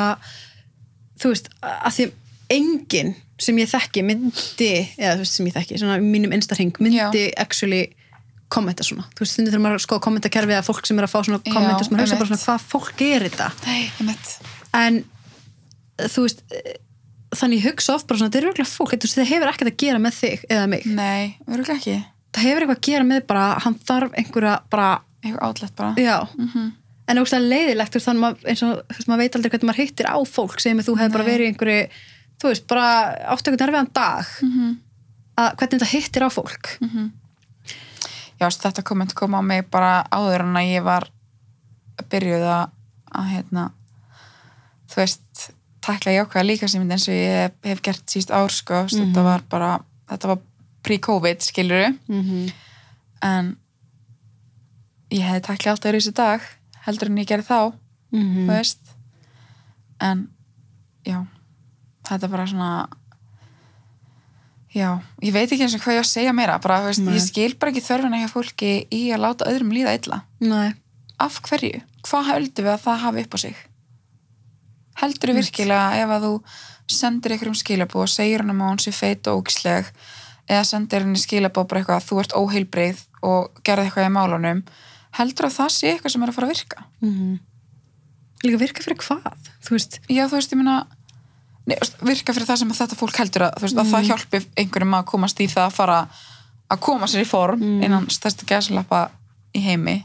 þú 1.20 1.32
veist, 1.34 1.50
að 1.60 1.96
því 1.96 2.06
enginn 2.50 3.14
sem 3.40 3.56
ég 3.60 3.70
þekki 3.70 4.04
myndi 4.04 4.72
eða 4.98 5.14
þú 5.16 5.24
veist 5.24 5.38
sem 5.38 5.48
ég 5.48 5.56
þekki, 5.56 5.80
svona 5.80 5.96
mínum 6.02 6.34
instarhing 6.36 6.76
myndi 6.82 7.24
actually 7.40 7.86
kommenta 8.50 8.84
svona. 8.84 9.06
Þú 9.14 9.24
veist, 9.24 9.36
stundið 9.36 9.54
þegar 9.54 9.64
maður 9.64 9.82
sko 9.84 10.00
kommentakerfi 10.02 10.56
eða 10.56 10.66
fólk 10.66 10.88
sem 10.88 10.98
er 10.98 11.06
að 11.06 11.12
fá 11.12 11.18
svona 11.22 11.40
Já, 11.40 11.52
kommenta 11.54 11.86
sem 11.86 11.94
maður 11.94 12.06
hugsa 12.08 12.20
bara 12.20 12.30
svona 12.30 12.44
hvað 12.44 12.64
fólk 12.72 13.04
er 13.06 13.26
þetta? 13.28 13.50
Nei, 13.66 13.82
en 14.80 15.02
þú 16.10 16.24
veist 16.26 16.42
eh, 16.58 16.72
þannig 17.38 17.68
hugsa 17.68 17.94
oft 17.94 18.08
bara 18.10 18.20
svona, 18.20 18.32
þetta 18.32 18.40
er 18.40 18.48
örgulega 18.50 18.72
fólk 18.72 18.96
það 19.06 19.30
hefur 19.30 19.52
ekkert 19.52 19.70
að 19.70 19.78
gera 19.84 20.02
með 20.02 20.18
þig 20.18 20.48
eða 20.50 20.66
mig. 20.74 20.88
Nei, 20.98 21.22
örgulega 21.46 21.78
ekki. 21.78 21.96
Það 22.34 22.46
hefur 22.48 22.64
eitthvað 22.64 22.80
að 22.80 22.90
gera 22.90 23.06
með 23.06 23.22
bara, 23.30 23.46
hann 23.64 23.78
þarf 23.86 24.18
einhverja 24.18 24.58
bara, 24.70 24.90
Eitthvað 25.20 25.50
átlegt 25.50 25.74
bara. 25.76 25.94
Já. 26.00 26.18
Mm 26.38 26.70
en 27.10 27.20
ógstæða 27.20 27.50
leiðilegt 27.50 27.92
þú 27.92 27.98
veist, 27.98 28.08
þannig 28.08 28.26
að 28.28 28.48
eins 28.52 28.62
og 28.66 28.72
þú 28.78 28.96
veist, 28.96 29.08
maður 29.10 29.22
veit 29.22 29.36
aldrei 29.36 29.50
hvernig 29.50 29.68
maður 29.70 29.82
hittir 29.82 30.08
á 30.10 30.18
fólk 30.30 30.60
sem 30.62 30.82
þú 30.86 30.96
hefur 31.00 31.16
bara 31.16 31.28
verið 31.28 31.46
í 31.46 31.50
einhverju 31.50 31.82
þú 32.40 32.52
veist, 32.52 32.66
bara 32.70 32.86
áttu 33.34 33.50
einhvern 33.50 33.68
erfiðan 33.68 33.92
dag. 33.92 34.26
-hmm. 34.40 34.76
að 35.36 35.56
hvernig 35.56 35.80
þetta 35.80 35.92
hittir 35.94 36.22
á 36.24 36.30
fólk. 36.30 36.66
Já, 38.40 38.46
veist, 38.48 38.62
þetta 38.64 38.82
komment 38.82 39.14
kom 39.14 39.34
á 39.36 39.40
mig 39.42 39.70
bara 39.70 40.04
áður 40.10 40.40
en 40.40 40.56
að 40.56 40.70
ég 40.72 40.82
var 40.82 41.10
byrjuð 42.10 42.44
að, 42.48 42.70
að 43.12 43.26
hérna, 43.34 43.70
þú 44.88 44.96
veist, 44.96 45.52
takla 45.80 46.12
jákvæða 46.12 46.46
líka 46.46 46.68
sem 46.68 46.90
eins 46.90 47.08
og 47.08 47.14
ég 47.14 47.52
hef, 47.64 47.82
gert 47.82 48.04
síst 48.08 48.30
ár, 48.30 48.48
sko, 48.48 48.84
mm 48.84 48.88
þetta 48.88 49.22
var 49.22 49.42
bara, 49.48 49.80
þetta 50.08 50.28
var 50.28 50.38
pre-covid, 50.82 51.42
skilur 51.42 51.92
mm 52.08 52.22
-hmm. 52.22 52.52
en 53.22 53.56
ég 55.10 55.26
hefði 55.26 55.40
takla 55.40 55.70
alltaf 55.70 55.92
í 55.92 55.96
þessu 55.96 56.14
dag, 56.14 56.40
heldur 56.86 57.10
en 57.10 57.18
ég 57.22 57.28
gerði 57.30 57.46
þá, 57.50 57.60
Mhm. 58.12 58.46
þú 58.46 58.46
veist, 58.50 58.80
en, 60.00 60.28
já, 61.06 61.26
þetta 62.08 62.24
er 62.24 62.28
bara 62.32 62.46
svona, 62.46 62.88
já, 64.74 64.88
ég 65.22 65.32
veit 65.34 65.50
ekki 65.50 65.62
eins 65.66 65.74
og 65.76 65.82
hvað 65.84 65.96
ég 65.96 66.02
á 66.02 66.04
að 66.04 66.10
segja 66.12 66.32
meira, 66.36 66.58
bara, 66.62 66.80
veist, 66.86 67.02
ég 67.06 67.20
skil 67.24 67.54
bara 67.58 67.72
ekki 67.72 67.84
þörfina 67.86 68.20
hjá 68.22 68.28
fólki 68.32 68.72
í 68.90 69.02
að 69.14 69.22
láta 69.24 69.48
öðrum 69.50 69.72
líða 69.74 69.94
illa. 69.98 70.22
Nei, 70.40 70.72
af 71.20 71.40
hverju? 71.42 71.82
Hvað 72.06 72.28
heldur 72.30 72.64
við 72.68 72.74
að 72.74 72.84
það 72.86 73.02
hafi 73.04 73.24
upp 73.26 73.34
á 73.34 73.38
sig? 73.44 73.56
Heldur 75.00 75.30
við 75.32 75.40
virkilega 75.40 76.02
ef 76.02 76.08
að 76.16 76.24
þú 76.26 76.32
sendir 76.90 77.34
ykkur 77.36 77.50
um 77.52 77.54
skilabó 77.58 78.02
og 78.04 78.08
segir 78.10 78.42
hann 78.42 78.50
um 78.50 78.62
að 78.64 78.70
hún 78.72 78.80
sé 78.82 78.92
feit 78.92 79.26
og 79.30 79.44
ógisleg 79.44 79.86
eða 80.50 80.64
sendir 80.66 81.04
henni 81.04 81.20
skilabó 81.22 81.62
bara 81.68 81.80
eitthvað 81.80 82.00
að 82.00 82.08
þú 82.10 82.20
ert 82.24 82.34
óheilbreið 82.40 83.02
og 83.22 83.60
gerði 83.64 83.86
eitthvað 83.86 84.08
í 84.08 84.14
málunum 84.16 84.62
heldur 85.18 85.48
að 85.48 85.56
það 85.58 85.70
sé 85.74 85.92
eitthvað 85.94 86.14
sem 86.14 86.22
er 86.26 86.32
að 86.32 86.38
fara 86.38 86.50
að 86.50 86.54
virka? 86.54 86.84
mm 87.04 87.38
líka 88.44 88.60
virka 88.60 88.84
fyrir 88.84 88.96
hvað? 89.00 89.48
Þú 89.64 89.74
veist, 89.76 89.96
Já, 90.08 90.24
þú 90.24 90.38
veist, 90.38 90.54
ég 90.54 91.80
veist, 91.80 91.96
virka 92.02 92.34
fyrir 92.34 92.48
það 92.48 92.60
sem 92.62 92.70
þetta 92.78 92.96
fólk 92.98 93.18
heldur 93.20 93.46
að, 93.46 93.56
veist, 93.64 93.78
að 93.78 93.90
það 93.92 94.06
hjálpi 94.08 94.40
einhverjum 94.62 94.94
að 94.96 95.08
komast 95.10 95.42
í 95.44 95.48
það 95.50 95.66
að 95.66 95.74
fara 95.76 95.98
að 96.70 96.80
koma 96.86 97.08
sér 97.10 97.24
í 97.24 97.28
form 97.28 97.64
innan 97.84 98.06
stærsta 98.12 98.46
gæsalappa 98.48 99.02
í 99.56 99.62
heimi. 99.64 99.98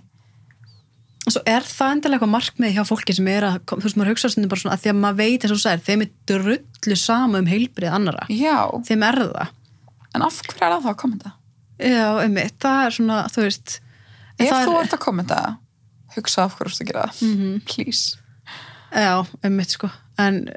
Og 1.25 1.33
svo 1.33 1.41
er 1.49 1.63
það 1.65 1.93
endilega 1.95 2.19
eitthvað 2.19 2.33
markmið 2.35 2.75
hjá 2.75 2.83
fólki 2.85 3.15
sem 3.17 3.29
er 3.31 3.47
að, 3.47 3.55
þú 3.71 3.79
veist, 3.87 3.97
maður 3.97 4.11
hugsa 4.13 4.29
stundum 4.33 4.51
bara 4.51 4.61
svona 4.61 4.75
að 4.75 4.83
því 4.83 4.91
að 4.91 4.99
maður 4.99 5.19
veit 5.23 5.45
eins 5.47 5.55
og 5.55 5.61
sagðir, 5.63 5.85
þeim 5.87 6.03
er 6.05 6.11
drullu 6.29 6.97
sama 7.01 7.41
um 7.41 7.49
heilbrið 7.49 7.95
annara, 7.97 8.27
Já, 8.29 8.57
þeim 8.85 9.07
er 9.07 9.21
það. 9.23 9.55
En 10.15 10.27
af 10.27 10.37
hverju 10.43 10.59
er 10.59 10.75
það 10.75 10.85
þá 10.85 10.91
að 10.91 10.99
kommenta? 11.01 11.33
já, 11.79 12.05
einmitt, 12.21 12.59
það 12.61 12.83
er 12.83 12.93
svona, 12.99 13.17
þú 13.33 13.47
veist 13.47 13.79
Ef 14.39 14.49
það 14.51 14.65
þú 14.67 14.75
er- 14.75 14.83
ert 14.85 14.93
að 14.97 15.03
kommenta 15.05 15.39
hugsa 16.15 16.43
af 16.45 16.55
hverju 16.57 16.75
þú 16.79 16.87
gera 16.87 17.07
það 17.09 17.21
Mhm. 17.29 17.61
please 17.65 18.17
Já, 18.95 19.25
einmitt 19.43 19.69
sko 19.75 19.89
en 20.17 20.49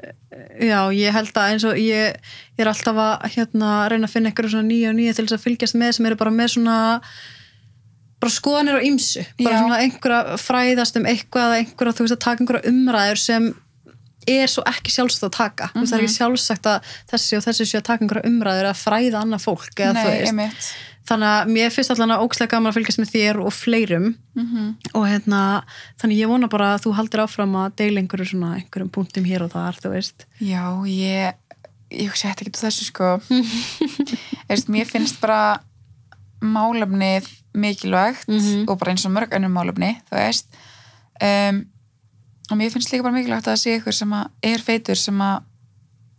já, 0.61 0.87
ég 0.95 1.11
held 1.11 1.33
að 1.35 1.49
eins 1.51 1.65
og 1.67 1.75
ég, 1.75 2.15
ég 2.55 2.63
er 2.63 2.67
alltaf 2.71 2.95
að 2.95 3.25
hérna, 3.35 3.89
reyna 3.91 4.07
að 4.07 4.13
finna 4.13 4.31
svona 4.31 4.63
nýja 4.69 4.89
og 4.89 4.95
nýja 4.95 5.15
til 5.15 5.25
þess 5.25 5.35
að 5.35 5.43
fylgjast 5.43 5.75
með 5.75 5.91
sem 5.97 6.05
eru 6.05 6.15
bara 6.15 6.31
með 6.31 6.53
svona 6.55 6.77
bara 8.19 8.31
skoðanir 8.31 8.79
á 8.79 8.81
ymsu 8.83 9.23
bara 9.43 9.55
Já. 9.55 9.59
svona 9.63 9.79
einhverja 9.83 10.37
fræðast 10.39 10.95
um 10.99 11.05
eitthvað 11.05 11.45
eða 11.49 11.57
einhverja, 11.63 11.95
þú 11.95 12.05
veist, 12.05 12.15
að 12.15 12.23
taka 12.25 12.43
einhverja 12.43 12.71
umræður 12.71 13.17
sem 13.17 13.49
er 14.27 14.47
svo 14.51 14.63
ekki 14.69 14.91
sjálfsagt 14.93 15.23
að 15.27 15.35
taka 15.37 15.65
mm 15.73 15.81
-hmm. 15.81 15.87
það 15.89 15.97
er 15.97 16.03
ekki 16.03 16.17
sjálfsagt 16.17 16.65
að 16.67 16.81
þessi 17.11 17.37
og 17.37 17.43
þessi 17.43 17.65
sé 17.65 17.77
að 17.79 17.87
taka 17.89 18.03
einhverja 18.05 18.29
umræður 18.29 18.69
að 18.71 18.81
fræða 18.85 19.21
annað 19.23 19.41
fólk 19.43 19.75
eða, 19.79 19.93
þú 20.03 20.09
Nei, 20.09 20.47
veist. 20.47 20.73
Þannig 21.09 21.29
að 21.33 21.51
mér 21.55 21.71
finnst 21.73 21.91
allan 21.95 22.11
að 22.15 22.23
ókslega 22.25 22.51
gaman 22.53 22.69
að 22.71 22.75
fylgjast 22.77 22.99
með 23.01 23.11
þér 23.15 23.39
og 23.43 23.53
fleirum. 23.55 24.07
Mm 24.37 24.75
og 24.93 25.05
hérna, 25.09 25.39
þannig 26.01 26.19
ég 26.21 26.29
vona 26.31 26.47
bara 26.51 26.73
að 26.75 26.83
þú 26.85 26.93
haldir 26.99 27.23
áfram 27.25 27.55
að 27.63 27.75
deila 27.81 28.01
einhverju 28.03 28.29
svona 28.31 28.51
einhverjum 28.59 28.91
punktum 28.93 29.25
hér 29.25 29.43
og 29.47 29.51
þar, 29.53 29.79
þú 29.81 29.93
veist. 29.95 30.25
Já, 30.39 30.63
ég 30.85 31.33
ég 31.89 32.11
þetta 32.13 32.45
ekki 32.45 32.51
þessu 32.61 32.85
sko. 32.85 33.07
Eist, 34.49 34.69
mér 34.69 34.85
finnst 34.85 35.17
bara 35.21 35.59
málefnið 36.41 37.27
mikilvægt 37.57 38.27
Mhm. 38.29 38.69
og 38.69 38.77
bara 38.79 38.91
eins 38.93 39.05
og 39.05 39.11
mörg 39.11 39.33
önnum 39.35 39.51
málefni 39.57 39.95
þú 40.09 40.15
veist. 40.15 40.47
Um, 41.21 41.65
og 42.51 42.57
mér 42.57 42.71
finnst 42.71 42.91
líka 42.93 43.03
bara 43.03 43.13
mikilvægt 43.17 43.47
að 43.47 43.53
það 43.55 43.61
sé 43.63 43.77
ykkur 43.79 43.93
sem 43.97 44.13
er 44.43 44.57
feitur 44.63 44.95
sem 44.97 45.17
að 45.19 45.43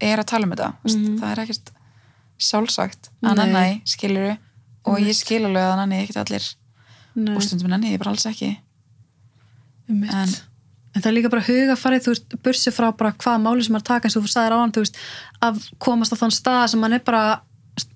er 0.01 0.19
að 0.19 0.27
tala 0.27 0.45
um 0.47 0.51
þetta. 0.53 0.73
Mm 0.85 0.91
Mhm. 0.91 1.19
það 1.21 1.31
er 1.33 1.41
ekkert 1.45 1.71
sjálfsagt. 2.41 3.09
Að 3.23 3.37
Nei. 3.37 3.47
nanni 3.47 3.83
skiluru 3.85 4.37
og 4.87 4.99
ég 5.01 5.15
skil 5.15 5.45
alveg 5.45 5.63
að 5.63 5.77
nanni 5.77 6.01
ekkert 6.05 6.17
allir. 6.25 6.55
Nei, 7.15 7.35
og 7.37 7.43
stundum 7.43 7.69
nanni 7.71 7.93
ég 7.93 7.99
bara 7.99 8.11
alls 8.15 8.27
ekki. 8.27 8.59
Einmitt. 9.89 10.13
en- 10.15 10.37
en 10.95 11.03
það 11.03 11.07
er 11.11 11.15
líka 11.17 11.31
bara 11.31 11.43
hugafarið, 11.43 12.03
þú 12.05 12.11
veist, 12.15 12.35
bursi 12.43 12.71
frá 12.73 12.91
bara 12.97 13.13
hvaða 13.13 13.43
máli 13.43 13.65
sem 13.65 13.75
maður 13.75 13.85
taka 13.85 14.09
eins 14.09 14.17
og 14.17 14.23
þú 14.25 14.31
sagðir 14.33 14.55
á 14.55 14.61
hann, 14.61 14.73
þú 14.73 14.81
veist 14.85 14.97
að 15.43 15.71
komast 15.79 16.13
á 16.13 16.17
þann 16.17 16.35
stað 16.35 16.69
sem 16.71 16.81
mann 16.81 16.93
er 16.93 16.99
bara 17.01 17.41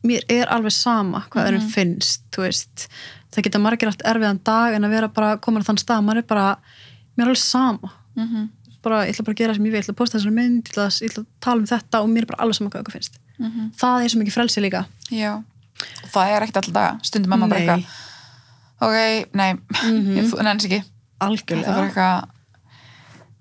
mér 0.05 0.23
er 0.29 0.47
alveg 0.47 0.73
sama 0.73 1.25
hvað 1.31 1.45
Mhm. 1.45 1.49
öðrum 1.55 1.71
finnst, 1.71 2.21
þú 2.33 2.43
veist. 2.47 2.89
Það 3.33 3.43
geta 3.45 3.59
margir 3.59 3.89
allt 3.89 4.03
erfiðan 4.05 4.43
dag 4.45 4.75
en 4.75 4.83
að 4.85 4.91
vera 4.91 5.09
bara 5.09 5.37
komin 5.39 5.63
á 5.63 5.67
þann 5.67 5.79
stað, 5.83 6.05
maður 6.05 6.19
er 6.19 6.23
bara 6.23 6.59
mér 7.19 7.23
er 7.23 7.29
alveg 7.29 7.37
sama, 7.39 7.91
mm 8.17 8.29
-hmm. 8.29 8.49
bara, 8.83 9.05
ég 9.07 9.11
ætla 9.15 9.25
bara 9.25 9.35
að 9.35 9.39
gera 9.39 9.55
sem 9.55 9.65
ég 9.65 9.71
vil, 9.73 9.81
ég 9.81 9.85
ætla 9.85 9.95
að 9.95 9.97
posta 9.97 10.19
þessari 10.19 10.35
mynd, 10.35 10.65
ég 10.65 10.73
ætla, 10.73 10.87
að, 10.87 11.03
ég 11.03 11.11
ætla 11.11 11.23
að 11.23 11.27
tala 11.41 11.61
um 11.61 11.67
þetta 11.67 12.03
og 12.03 12.09
mér 12.09 12.23
er 12.23 12.27
bara 12.27 12.43
alveg 12.43 12.55
sama 12.55 12.71
hvað 12.71 12.83
ykkur 12.83 12.93
finnst. 12.93 13.19
Það 13.77 14.05
er 14.05 14.09
svo 14.09 14.19
mikið 14.21 14.33
frelsi 14.35 14.61
líka. 14.61 14.87
Já 15.11 15.43
það 16.13 16.33
er 16.37 16.43
ekkert 16.47 16.57
alltaf 16.63 16.75
daga. 16.75 16.99
Stundum 17.03 17.31
mamma 17.35 17.49
bara 17.49 17.61
eitthvað 17.61 17.85
ok, 18.85 19.31
nei, 19.35 19.53
Mhm. 19.55 20.17
ég 20.19 20.43
nenni 20.43 20.65
ekki. 20.69 20.83
Þetta 20.85 21.57
er 21.57 21.65
bara 21.65 21.81
algjörlega 21.81 22.29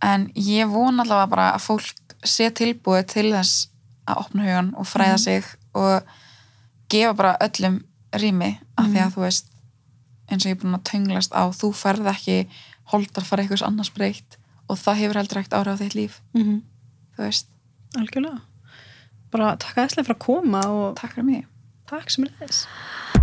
en 0.03 0.27
ég 0.35 0.69
von 0.71 0.99
allavega 0.99 1.29
bara 1.29 1.47
að 1.55 1.61
fólk 1.67 2.15
sé 2.23 2.49
tilbúið 2.51 3.07
til 3.07 3.31
þess 3.33 3.67
að 4.07 4.19
opna 4.25 4.43
hugan 4.43 4.73
og 4.77 4.85
fræða 4.87 5.17
sig 5.19 5.43
og 5.75 6.03
gefa 6.89 7.13
bara 7.15 7.37
öllum 7.41 7.81
rými 8.13 8.59
af 8.77 8.85
því 8.87 8.99
að 9.03 9.13
þú 9.15 9.21
veist 9.25 9.45
eins 10.29 10.45
og 10.45 10.49
ég 10.51 10.55
er 10.55 10.61
búin 10.63 10.77
að 10.77 10.83
tönglast 10.91 11.31
á 11.35 11.43
þú 11.51 11.71
ferð 11.75 12.07
ekki 12.13 12.37
holdar 12.93 13.23
fara 13.27 13.43
eitthvað 13.43 13.65
annars 13.67 13.89
breytt 13.95 14.37
og 14.69 14.77
það 14.77 14.95
hefur 15.01 15.19
heldur 15.19 15.37
ekkert 15.41 15.57
áhrif 15.59 15.75
á 15.75 15.81
þitt 15.81 15.95
líf. 15.95 16.19
Mm 16.35 16.61
þú 17.13 17.21
veist, 17.27 17.47
algjörlega. 17.95 18.39
Bara 19.31 19.55
takk 19.57 19.75
aðeinslega 19.77 20.05
fyrir 20.07 20.15
að 20.15 20.25
koma 20.25 20.61
og 20.67 20.95
takk 20.97 21.13
fyrir 21.13 21.25
mig 21.25 21.45
takk 21.93 22.09
sem 22.13 22.25
er 22.25 22.33
þess 22.41 23.22